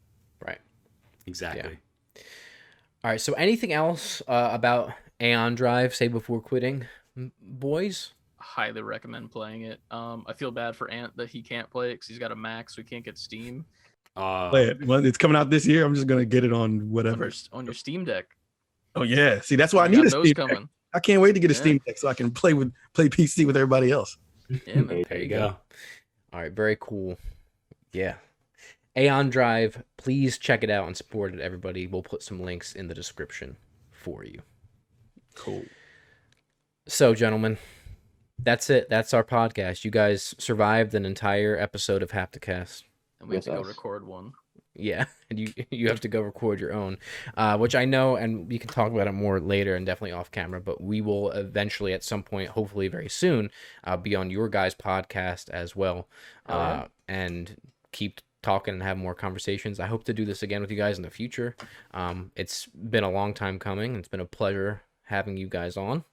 Right. 0.45 0.59
Exactly. 1.27 1.79
All 2.17 3.11
right. 3.11 3.21
So 3.21 3.35
anything 3.35 3.73
else 3.73 4.23
uh, 4.27 4.49
about 4.53 4.93
Aeon 5.21 5.55
Drive? 5.57 5.95
Save 5.95 6.13
before 6.13 6.41
quitting, 6.41 6.87
boys. 7.43 8.13
Highly 8.39 8.81
recommend 8.83 9.31
playing 9.31 9.63
it. 9.63 9.81
Um, 9.91 10.25
I 10.27 10.33
feel 10.33 10.51
bad 10.51 10.75
for 10.75 10.91
Ant 10.91 11.17
that 11.19 11.29
he 11.29 11.43
can't 11.43 11.69
play 11.69 11.91
it 11.91 11.95
because 11.95 12.09
he's 12.09 12.19
got 12.19 12.33
a 12.33 12.37
Mac, 12.37 12.71
so 12.71 12.81
he 12.81 12.89
can't 12.89 13.05
get 13.05 13.19
Steam 13.19 13.67
Uh, 14.19 14.51
Play 14.51 14.64
it. 14.69 14.85
Well, 14.85 15.05
it's 15.07 15.16
coming 15.19 15.37
out 15.37 15.49
this 15.49 15.64
year. 15.66 15.85
I'm 15.85 15.95
just 15.95 16.07
gonna 16.07 16.25
get 16.25 16.45
it 16.45 16.53
on 16.53 16.61
on 16.81 16.91
whatever. 16.91 17.25
your, 17.27 17.33
on 17.53 17.64
your 17.64 17.75
Steam 17.75 18.05
Deck. 18.05 18.27
Oh 18.97 19.03
yeah. 19.03 19.41
See, 19.41 19.57
that's 19.57 19.73
why 19.73 19.85
I 19.85 19.89
need 19.89 20.01
a 20.01 20.03
got 20.05 20.11
those 20.12 20.25
Steam 20.29 20.35
Deck. 20.35 20.49
coming. 20.49 20.69
I 20.93 21.01
can't 21.01 21.23
wait 21.23 21.33
to 21.35 21.41
get 21.41 21.51
a 21.51 21.55
Yeah. 21.55 21.61
Steam 21.61 21.81
Deck 21.87 21.99
so 21.99 22.09
I 22.09 22.14
can 22.14 22.31
play 22.31 22.53
with 22.53 22.73
play 22.95 23.09
PC 23.09 23.47
with 23.47 23.57
everybody 23.57 23.91
else. 23.91 24.16
Yeah, 24.66 24.81
man. 24.81 25.05
there 25.09 25.19
you 25.19 25.29
go. 25.29 25.57
All 26.33 26.41
right. 26.41 26.53
Very 26.53 26.77
cool. 26.81 27.16
Yeah. 27.93 28.14
Aeon 28.97 29.31
Drive. 29.31 29.83
Please 29.97 30.39
check 30.39 30.64
it 30.64 30.71
out 30.71 30.87
and 30.87 30.97
support 30.97 31.33
it, 31.33 31.41
everybody. 31.41 31.87
We'll 31.87 32.03
put 32.03 32.23
some 32.23 32.41
links 32.41 32.75
in 32.75 32.89
the 32.89 32.95
description 32.95 33.57
for 33.93 34.25
you. 34.25 34.43
Cool. 35.35 35.64
So, 36.89 37.14
gentlemen, 37.14 37.59
that's 38.41 38.71
it. 38.71 38.89
That's 38.91 39.14
our 39.14 39.23
podcast. 39.23 39.85
You 39.85 39.91
guys 39.91 40.35
survived 40.39 40.95
an 40.95 41.05
entire 41.07 41.57
episode 41.57 42.03
of 42.03 42.11
Hapticast. 42.11 42.83
And 43.21 43.29
we 43.29 43.37
have 43.37 43.45
With 43.47 43.55
to 43.57 43.62
go 43.62 43.69
record 43.69 44.07
one. 44.07 44.33
Yeah, 44.75 45.07
and 45.31 45.39
you 45.41 45.53
you 45.71 45.89
have 45.89 46.01
to 46.01 46.09
go 46.09 46.21
record 46.21 46.61
your 46.61 46.73
own, 46.73 46.99
uh, 47.37 47.59
which 47.59 47.75
I 47.75 47.85
know, 47.85 48.14
and 48.16 48.49
we 48.49 48.59
can 48.59 48.69
talk 48.69 48.93
about 48.93 49.09
it 49.09 49.12
more 49.12 49.41
later 49.41 49.75
and 49.75 49.85
definitely 49.85 50.12
off 50.12 50.31
camera. 50.31 50.61
But 50.61 50.81
we 50.81 51.01
will 51.01 51.31
eventually, 51.33 51.93
at 51.93 52.05
some 52.05 52.23
point, 52.23 52.51
hopefully 52.51 52.87
very 52.89 53.09
soon, 53.09 53.51
uh, 53.85 53.97
be 53.97 54.14
on 54.14 54.31
your 54.31 54.49
guys' 54.49 54.75
podcast 54.77 55.51
as 55.51 55.75
well, 55.75 56.07
Oh, 56.49 56.55
yeah. 56.57 56.61
uh, 56.61 56.89
and 57.09 57.57
keep 57.91 58.21
talking 58.41 58.75
and 58.75 58.83
have 58.85 58.97
more 58.97 59.14
conversations. 59.16 59.81
I 59.81 59.87
hope 59.87 60.05
to 60.05 60.14
do 60.14 60.25
this 60.25 60.45
again 60.45 60.61
with 60.61 60.71
you 60.71 60.77
guys 60.77 60.97
in 60.97 61.03
the 61.03 61.11
future. 61.11 61.57
Um, 61.93 62.31
it's 62.37 62.66
been 62.66 63.03
a 63.03 63.11
long 63.11 63.35
time 63.35 63.59
coming. 63.59 63.97
It's 63.97 64.07
been 64.09 64.21
a 64.21 64.25
pleasure 64.27 64.83
having 65.03 65.37
you 65.37 65.49
guys 65.49 65.77
on. 65.77 66.05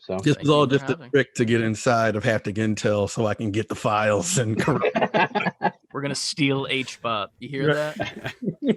So 0.00 0.16
This 0.18 0.34
Thank 0.36 0.40
was 0.40 0.50
all 0.50 0.66
just 0.66 0.84
a 0.84 0.88
having. 0.88 1.10
trick 1.10 1.32
to 1.36 1.46
get 1.46 1.62
inside 1.62 2.14
of 2.14 2.24
Haptic 2.24 2.54
Intel 2.56 3.08
so 3.08 3.26
I 3.26 3.32
can 3.34 3.50
get 3.52 3.68
the 3.70 3.74
files 3.74 4.36
and 4.36 4.60
correct. 4.60 5.77
We're 5.98 6.02
gonna 6.02 6.14
steal 6.14 6.66
HBot. 6.66 7.30
You 7.40 7.48
hear 7.48 7.74
that? 7.74 8.34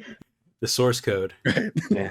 The 0.59 0.67
source 0.67 1.01
code. 1.01 1.33
yeah. 1.89 2.09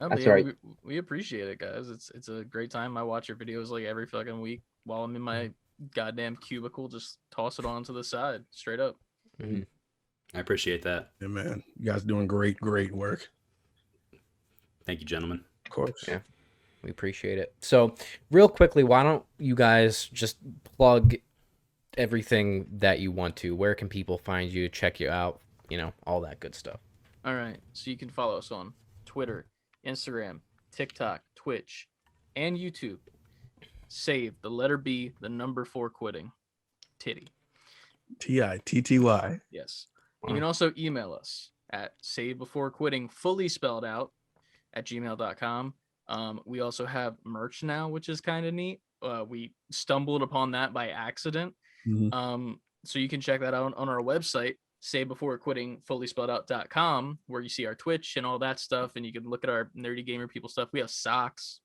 No, 0.00 0.08
That's 0.08 0.24
yeah, 0.24 0.30
right. 0.30 0.44
We, 0.44 0.52
we 0.84 0.98
appreciate 0.98 1.48
it, 1.48 1.58
guys. 1.58 1.88
It's 1.88 2.10
it's 2.12 2.28
a 2.28 2.44
great 2.44 2.70
time. 2.72 2.96
I 2.96 3.04
watch 3.04 3.28
your 3.28 3.36
videos 3.36 3.70
like 3.70 3.84
every 3.84 4.06
fucking 4.06 4.40
week 4.40 4.62
while 4.84 5.04
I'm 5.04 5.14
in 5.14 5.22
my 5.22 5.50
goddamn 5.94 6.36
cubicle. 6.36 6.88
Just 6.88 7.18
toss 7.32 7.60
it 7.60 7.64
on 7.64 7.84
to 7.84 7.92
the 7.92 8.02
side, 8.02 8.44
straight 8.50 8.78
up. 8.80 8.96
Mm-hmm. 9.40 9.62
I 10.34 10.40
appreciate 10.40 10.82
that. 10.82 11.10
yeah, 11.20 11.28
man, 11.28 11.62
you 11.76 11.90
guys 11.90 12.02
doing 12.02 12.26
great, 12.26 12.58
great 12.60 12.92
work. 12.92 13.28
Thank 14.86 14.98
you, 15.00 15.06
gentlemen. 15.06 15.44
Of 15.66 15.70
course. 15.70 16.04
Yeah. 16.08 16.18
We 16.82 16.90
appreciate 16.90 17.38
it. 17.38 17.54
So, 17.60 17.94
real 18.30 18.48
quickly, 18.48 18.82
why 18.82 19.04
don't 19.04 19.24
you 19.38 19.54
guys 19.54 20.06
just 20.12 20.36
plug 20.76 21.14
everything 21.98 22.66
that 22.78 23.00
you 23.00 23.10
want 23.12 23.36
to? 23.36 23.54
Where 23.54 23.74
can 23.74 23.88
people 23.88 24.16
find 24.16 24.50
you, 24.50 24.68
check 24.68 25.00
you 25.00 25.10
out, 25.10 25.40
you 25.68 25.76
know, 25.76 25.92
all 26.06 26.20
that 26.22 26.40
good 26.40 26.54
stuff? 26.54 26.80
All 27.24 27.34
right. 27.34 27.58
So 27.72 27.90
you 27.90 27.96
can 27.96 28.08
follow 28.08 28.38
us 28.38 28.50
on 28.50 28.72
Twitter, 29.04 29.46
Instagram, 29.86 30.40
TikTok, 30.72 31.22
Twitch, 31.34 31.88
and 32.36 32.56
YouTube. 32.56 32.98
Save 33.88 34.40
the 34.40 34.50
letter 34.50 34.78
B, 34.78 35.12
the 35.20 35.28
number 35.28 35.64
four 35.64 35.90
quitting. 35.90 36.30
Titty. 36.98 37.28
T 38.18 38.42
I 38.42 38.58
T 38.64 38.80
T 38.80 38.98
Y. 38.98 39.40
Yes. 39.50 39.86
Wow. 40.22 40.30
You 40.30 40.34
can 40.36 40.44
also 40.44 40.72
email 40.78 41.12
us 41.12 41.50
at 41.70 41.92
save 42.00 42.38
before 42.38 42.70
quitting, 42.70 43.08
fully 43.08 43.48
spelled 43.48 43.84
out, 43.84 44.12
at 44.74 44.86
gmail.com. 44.86 45.74
Um, 46.08 46.40
we 46.44 46.60
also 46.60 46.86
have 46.86 47.16
merch 47.24 47.62
now, 47.62 47.88
which 47.88 48.08
is 48.08 48.20
kind 48.20 48.46
of 48.46 48.54
neat. 48.54 48.80
Uh, 49.02 49.24
we 49.28 49.52
stumbled 49.70 50.22
upon 50.22 50.52
that 50.52 50.72
by 50.72 50.88
accident. 50.88 51.54
Mhm. 51.86 52.12
Um, 52.14 52.60
so 52.84 52.98
you 52.98 53.08
can 53.08 53.20
check 53.20 53.40
that 53.40 53.54
out 53.54 53.74
on 53.74 53.88
our 53.88 54.00
website, 54.00 54.56
save 54.80 55.08
before 55.08 55.36
quitting 55.38 55.80
fully 55.82 56.06
spelled 56.06 56.30
out.com, 56.30 57.18
where 57.26 57.40
you 57.42 57.48
see 57.48 57.66
our 57.66 57.74
Twitch 57.74 58.16
and 58.16 58.24
all 58.26 58.38
that 58.40 58.60
stuff, 58.60 58.92
and 58.96 59.04
you 59.04 59.12
can 59.12 59.24
look 59.24 59.44
at 59.44 59.50
our 59.50 59.70
nerdy 59.76 60.04
gamer 60.06 60.28
people 60.28 60.48
stuff. 60.48 60.70
We 60.72 60.80
have 60.80 60.90
socks, 60.90 61.60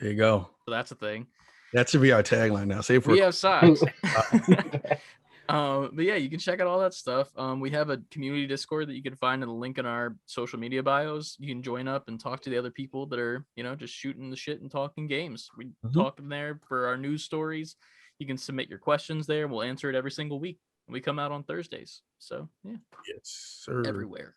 There 0.00 0.10
you 0.10 0.16
go. 0.16 0.50
so 0.64 0.70
that's 0.72 0.90
a 0.90 0.96
thing. 0.96 1.26
That 1.72 1.88
should 1.88 2.02
be 2.02 2.12
our 2.12 2.22
tagline 2.22 2.66
now. 2.68 2.80
Say 2.82 2.98
for 3.00 3.10
We 3.12 3.18
have 3.18 3.34
socks. 3.34 3.82
um, 5.48 5.90
but 5.94 6.04
yeah, 6.04 6.14
you 6.16 6.30
can 6.30 6.38
check 6.38 6.60
out 6.60 6.66
all 6.66 6.78
that 6.80 6.94
stuff. 6.94 7.30
Um, 7.36 7.60
we 7.60 7.70
have 7.70 7.90
a 7.90 7.98
community 8.10 8.46
Discord 8.46 8.88
that 8.88 8.94
you 8.94 9.02
can 9.02 9.16
find 9.16 9.42
in 9.42 9.48
the 9.48 9.54
link 9.54 9.78
in 9.78 9.84
our 9.86 10.16
social 10.26 10.58
media 10.58 10.82
bios. 10.82 11.36
You 11.38 11.48
can 11.48 11.62
join 11.62 11.86
up 11.88 12.08
and 12.08 12.18
talk 12.18 12.40
to 12.42 12.50
the 12.50 12.56
other 12.58 12.70
people 12.70 13.06
that 13.06 13.18
are, 13.18 13.44
you 13.56 13.62
know, 13.62 13.74
just 13.74 13.92
shooting 13.94 14.30
the 14.30 14.36
shit 14.36 14.60
and 14.60 14.70
talking 14.70 15.06
games. 15.06 15.50
We 15.56 15.66
Mhm. 15.84 15.92
talk 15.94 16.18
in 16.18 16.28
there 16.28 16.60
for 16.68 16.86
our 16.86 16.96
news 16.96 17.24
stories. 17.24 17.76
You 18.18 18.26
can 18.26 18.36
submit 18.38 18.68
your 18.68 18.78
questions 18.78 19.26
there. 19.26 19.48
We'll 19.48 19.62
answer 19.62 19.90
it 19.90 19.96
every 19.96 20.10
single 20.10 20.38
week. 20.38 20.58
We 20.88 21.00
come 21.00 21.18
out 21.18 21.32
on 21.32 21.42
Thursdays. 21.44 22.02
So 22.18 22.48
yeah, 22.62 22.76
yes, 23.08 23.20
sir. 23.22 23.82
everywhere. 23.86 24.36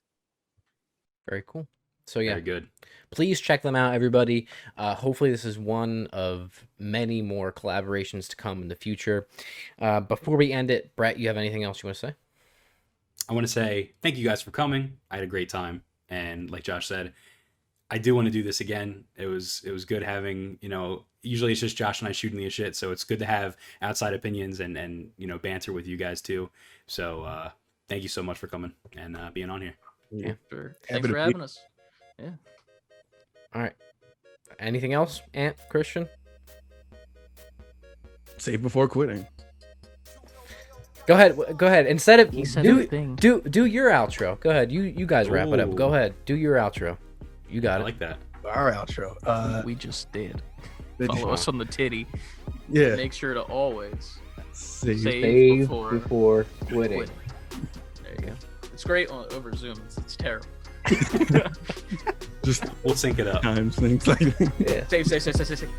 Very 1.29 1.43
cool. 1.45 1.67
So, 2.05 2.21
yeah, 2.21 2.31
Very 2.35 2.41
good. 2.41 2.67
please 3.11 3.41
check 3.41 3.61
them 3.61 3.75
out, 3.75 3.93
everybody. 3.93 4.47
Uh, 4.77 4.95
hopefully, 4.95 5.29
this 5.29 5.43
is 5.43 5.59
one 5.59 6.07
of 6.13 6.65
many 6.79 7.21
more 7.21 7.51
collaborations 7.51 8.29
to 8.29 8.37
come 8.37 8.61
in 8.61 8.69
the 8.69 8.77
future. 8.77 9.27
Uh, 9.77 9.99
before 9.99 10.37
we 10.37 10.53
end 10.53 10.71
it, 10.71 10.95
Bret, 10.95 11.19
you 11.19 11.27
have 11.27 11.35
anything 11.35 11.65
else 11.65 11.83
you 11.83 11.87
want 11.87 11.97
to 11.97 12.07
say? 12.07 12.15
I 13.27 13.33
want 13.33 13.45
to 13.45 13.51
say 13.51 13.91
thank 14.01 14.15
you 14.15 14.23
guys 14.23 14.41
for 14.41 14.51
coming. 14.51 14.93
I 15.11 15.15
had 15.15 15.25
a 15.25 15.27
great 15.27 15.49
time, 15.49 15.83
and 16.07 16.49
like 16.49 16.63
Josh 16.63 16.87
said, 16.87 17.11
I 17.89 17.97
do 17.97 18.15
want 18.15 18.25
to 18.25 18.31
do 18.31 18.43
this 18.43 18.59
again. 18.59 19.05
It 19.15 19.27
was 19.27 19.61
it 19.65 19.71
was 19.71 19.85
good 19.85 20.03
having 20.03 20.57
you 20.61 20.69
know. 20.69 21.05
Usually 21.23 21.51
it's 21.51 21.61
just 21.61 21.75
Josh 21.75 22.01
and 22.01 22.07
I 22.07 22.11
shooting 22.13 22.37
the 22.37 22.49
shit, 22.49 22.75
so 22.75 22.91
it's 22.91 23.03
good 23.03 23.19
to 23.19 23.25
have 23.25 23.57
outside 23.81 24.13
opinions 24.13 24.59
and 24.59 24.77
and 24.77 25.09
you 25.17 25.27
know 25.27 25.37
banter 25.37 25.73
with 25.73 25.87
you 25.87 25.97
guys 25.97 26.21
too. 26.21 26.49
So 26.87 27.23
uh, 27.23 27.49
thank 27.89 28.03
you 28.03 28.09
so 28.09 28.23
much 28.23 28.37
for 28.37 28.47
coming 28.47 28.73
and 28.95 29.15
uh, 29.17 29.31
being 29.33 29.49
on 29.49 29.61
here. 29.61 29.73
Sure. 30.49 30.75
Happy 30.87 31.01
Thanks 31.01 31.07
for 31.07 31.17
having 31.17 31.41
us. 31.41 31.59
Yeah. 32.19 32.29
All 33.53 33.61
right. 33.61 33.73
Anything 34.59 34.93
else, 34.93 35.21
Ant, 35.33 35.57
Christian? 35.69 36.07
Save 38.37 38.61
before 38.61 38.87
quitting. 38.87 39.27
Go 41.07 41.13
ahead. 41.13 41.37
Go 41.57 41.67
ahead. 41.67 41.87
Instead 41.87 42.19
of 42.19 42.33
He 42.33 42.43
said 42.45 42.63
do, 42.63 42.71
everything. 42.71 43.15
do 43.15 43.41
do 43.41 43.65
your 43.65 43.89
outro. 43.89 44.39
Go 44.39 44.49
ahead. 44.49 44.71
You 44.71 44.83
you 44.83 45.05
guys 45.05 45.29
wrap 45.29 45.47
it 45.49 45.59
up. 45.59 45.73
Go 45.75 45.93
ahead. 45.93 46.13
Do 46.25 46.35
your 46.35 46.55
outro. 46.55 46.97
You 47.49 47.59
I 47.61 47.63
got 47.63 47.81
it. 47.81 47.83
like 47.85 47.99
that. 47.99 48.17
Our 48.45 48.71
outro. 48.71 49.15
Uh, 49.25 49.61
we 49.65 49.75
just 49.75 50.11
did. 50.11 50.41
did 50.99 51.07
Follow 51.07 51.31
us 51.31 51.47
on 51.47 51.57
the 51.57 51.65
titty. 51.65 52.07
yeah. 52.69 52.95
Make 52.95 53.13
sure 53.13 53.33
to 53.33 53.41
always 53.41 54.19
Save. 54.53 54.99
save, 55.01 55.21
Save 55.23 55.59
before, 55.61 55.91
before 55.91 56.45
quitting. 56.67 56.97
quitting. 56.97 57.15
There 58.03 58.13
you 58.19 58.25
go. 58.27 58.33
It's 58.73 58.83
great 58.83 59.09
on, 59.09 59.25
over 59.33 59.53
Zoom. 59.55 59.77
It's, 59.85 59.97
it's 59.97 60.15
terrible. 60.15 60.47
Just 62.43 62.63
We'll 62.83 62.95
sync 62.95 63.19
it 63.19 63.27
up. 63.27 63.41
times 63.41 63.75
things 63.75 64.07
like 64.07 64.19
that. 64.19 64.51
Yeah. 64.59 64.87
Save, 64.87 65.07
save, 65.07 65.21
save, 65.23 65.35
save, 65.35 65.47
save, 65.47 65.59
save. 65.59 65.69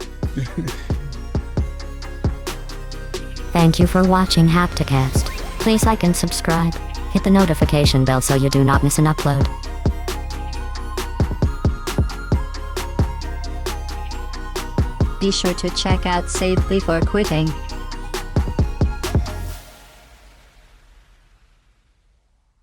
Thank 3.52 3.78
you 3.78 3.86
for 3.86 4.04
watching 4.06 4.46
Hapticast. 4.46 5.26
Please 5.60 5.84
like 5.86 6.02
and 6.04 6.14
subscribe. 6.14 6.74
Hit 7.12 7.24
the 7.24 7.30
notification 7.30 8.04
bell 8.04 8.20
so 8.20 8.34
you 8.34 8.50
do 8.50 8.62
not 8.64 8.84
miss 8.84 8.98
an 8.98 9.06
upload. 9.06 9.46
Be 15.20 15.30
sure 15.30 15.54
to 15.54 15.68
check 15.70 16.06
out 16.06 16.30
Save 16.30 16.66
Before 16.68 17.00
Quitting. 17.00 17.48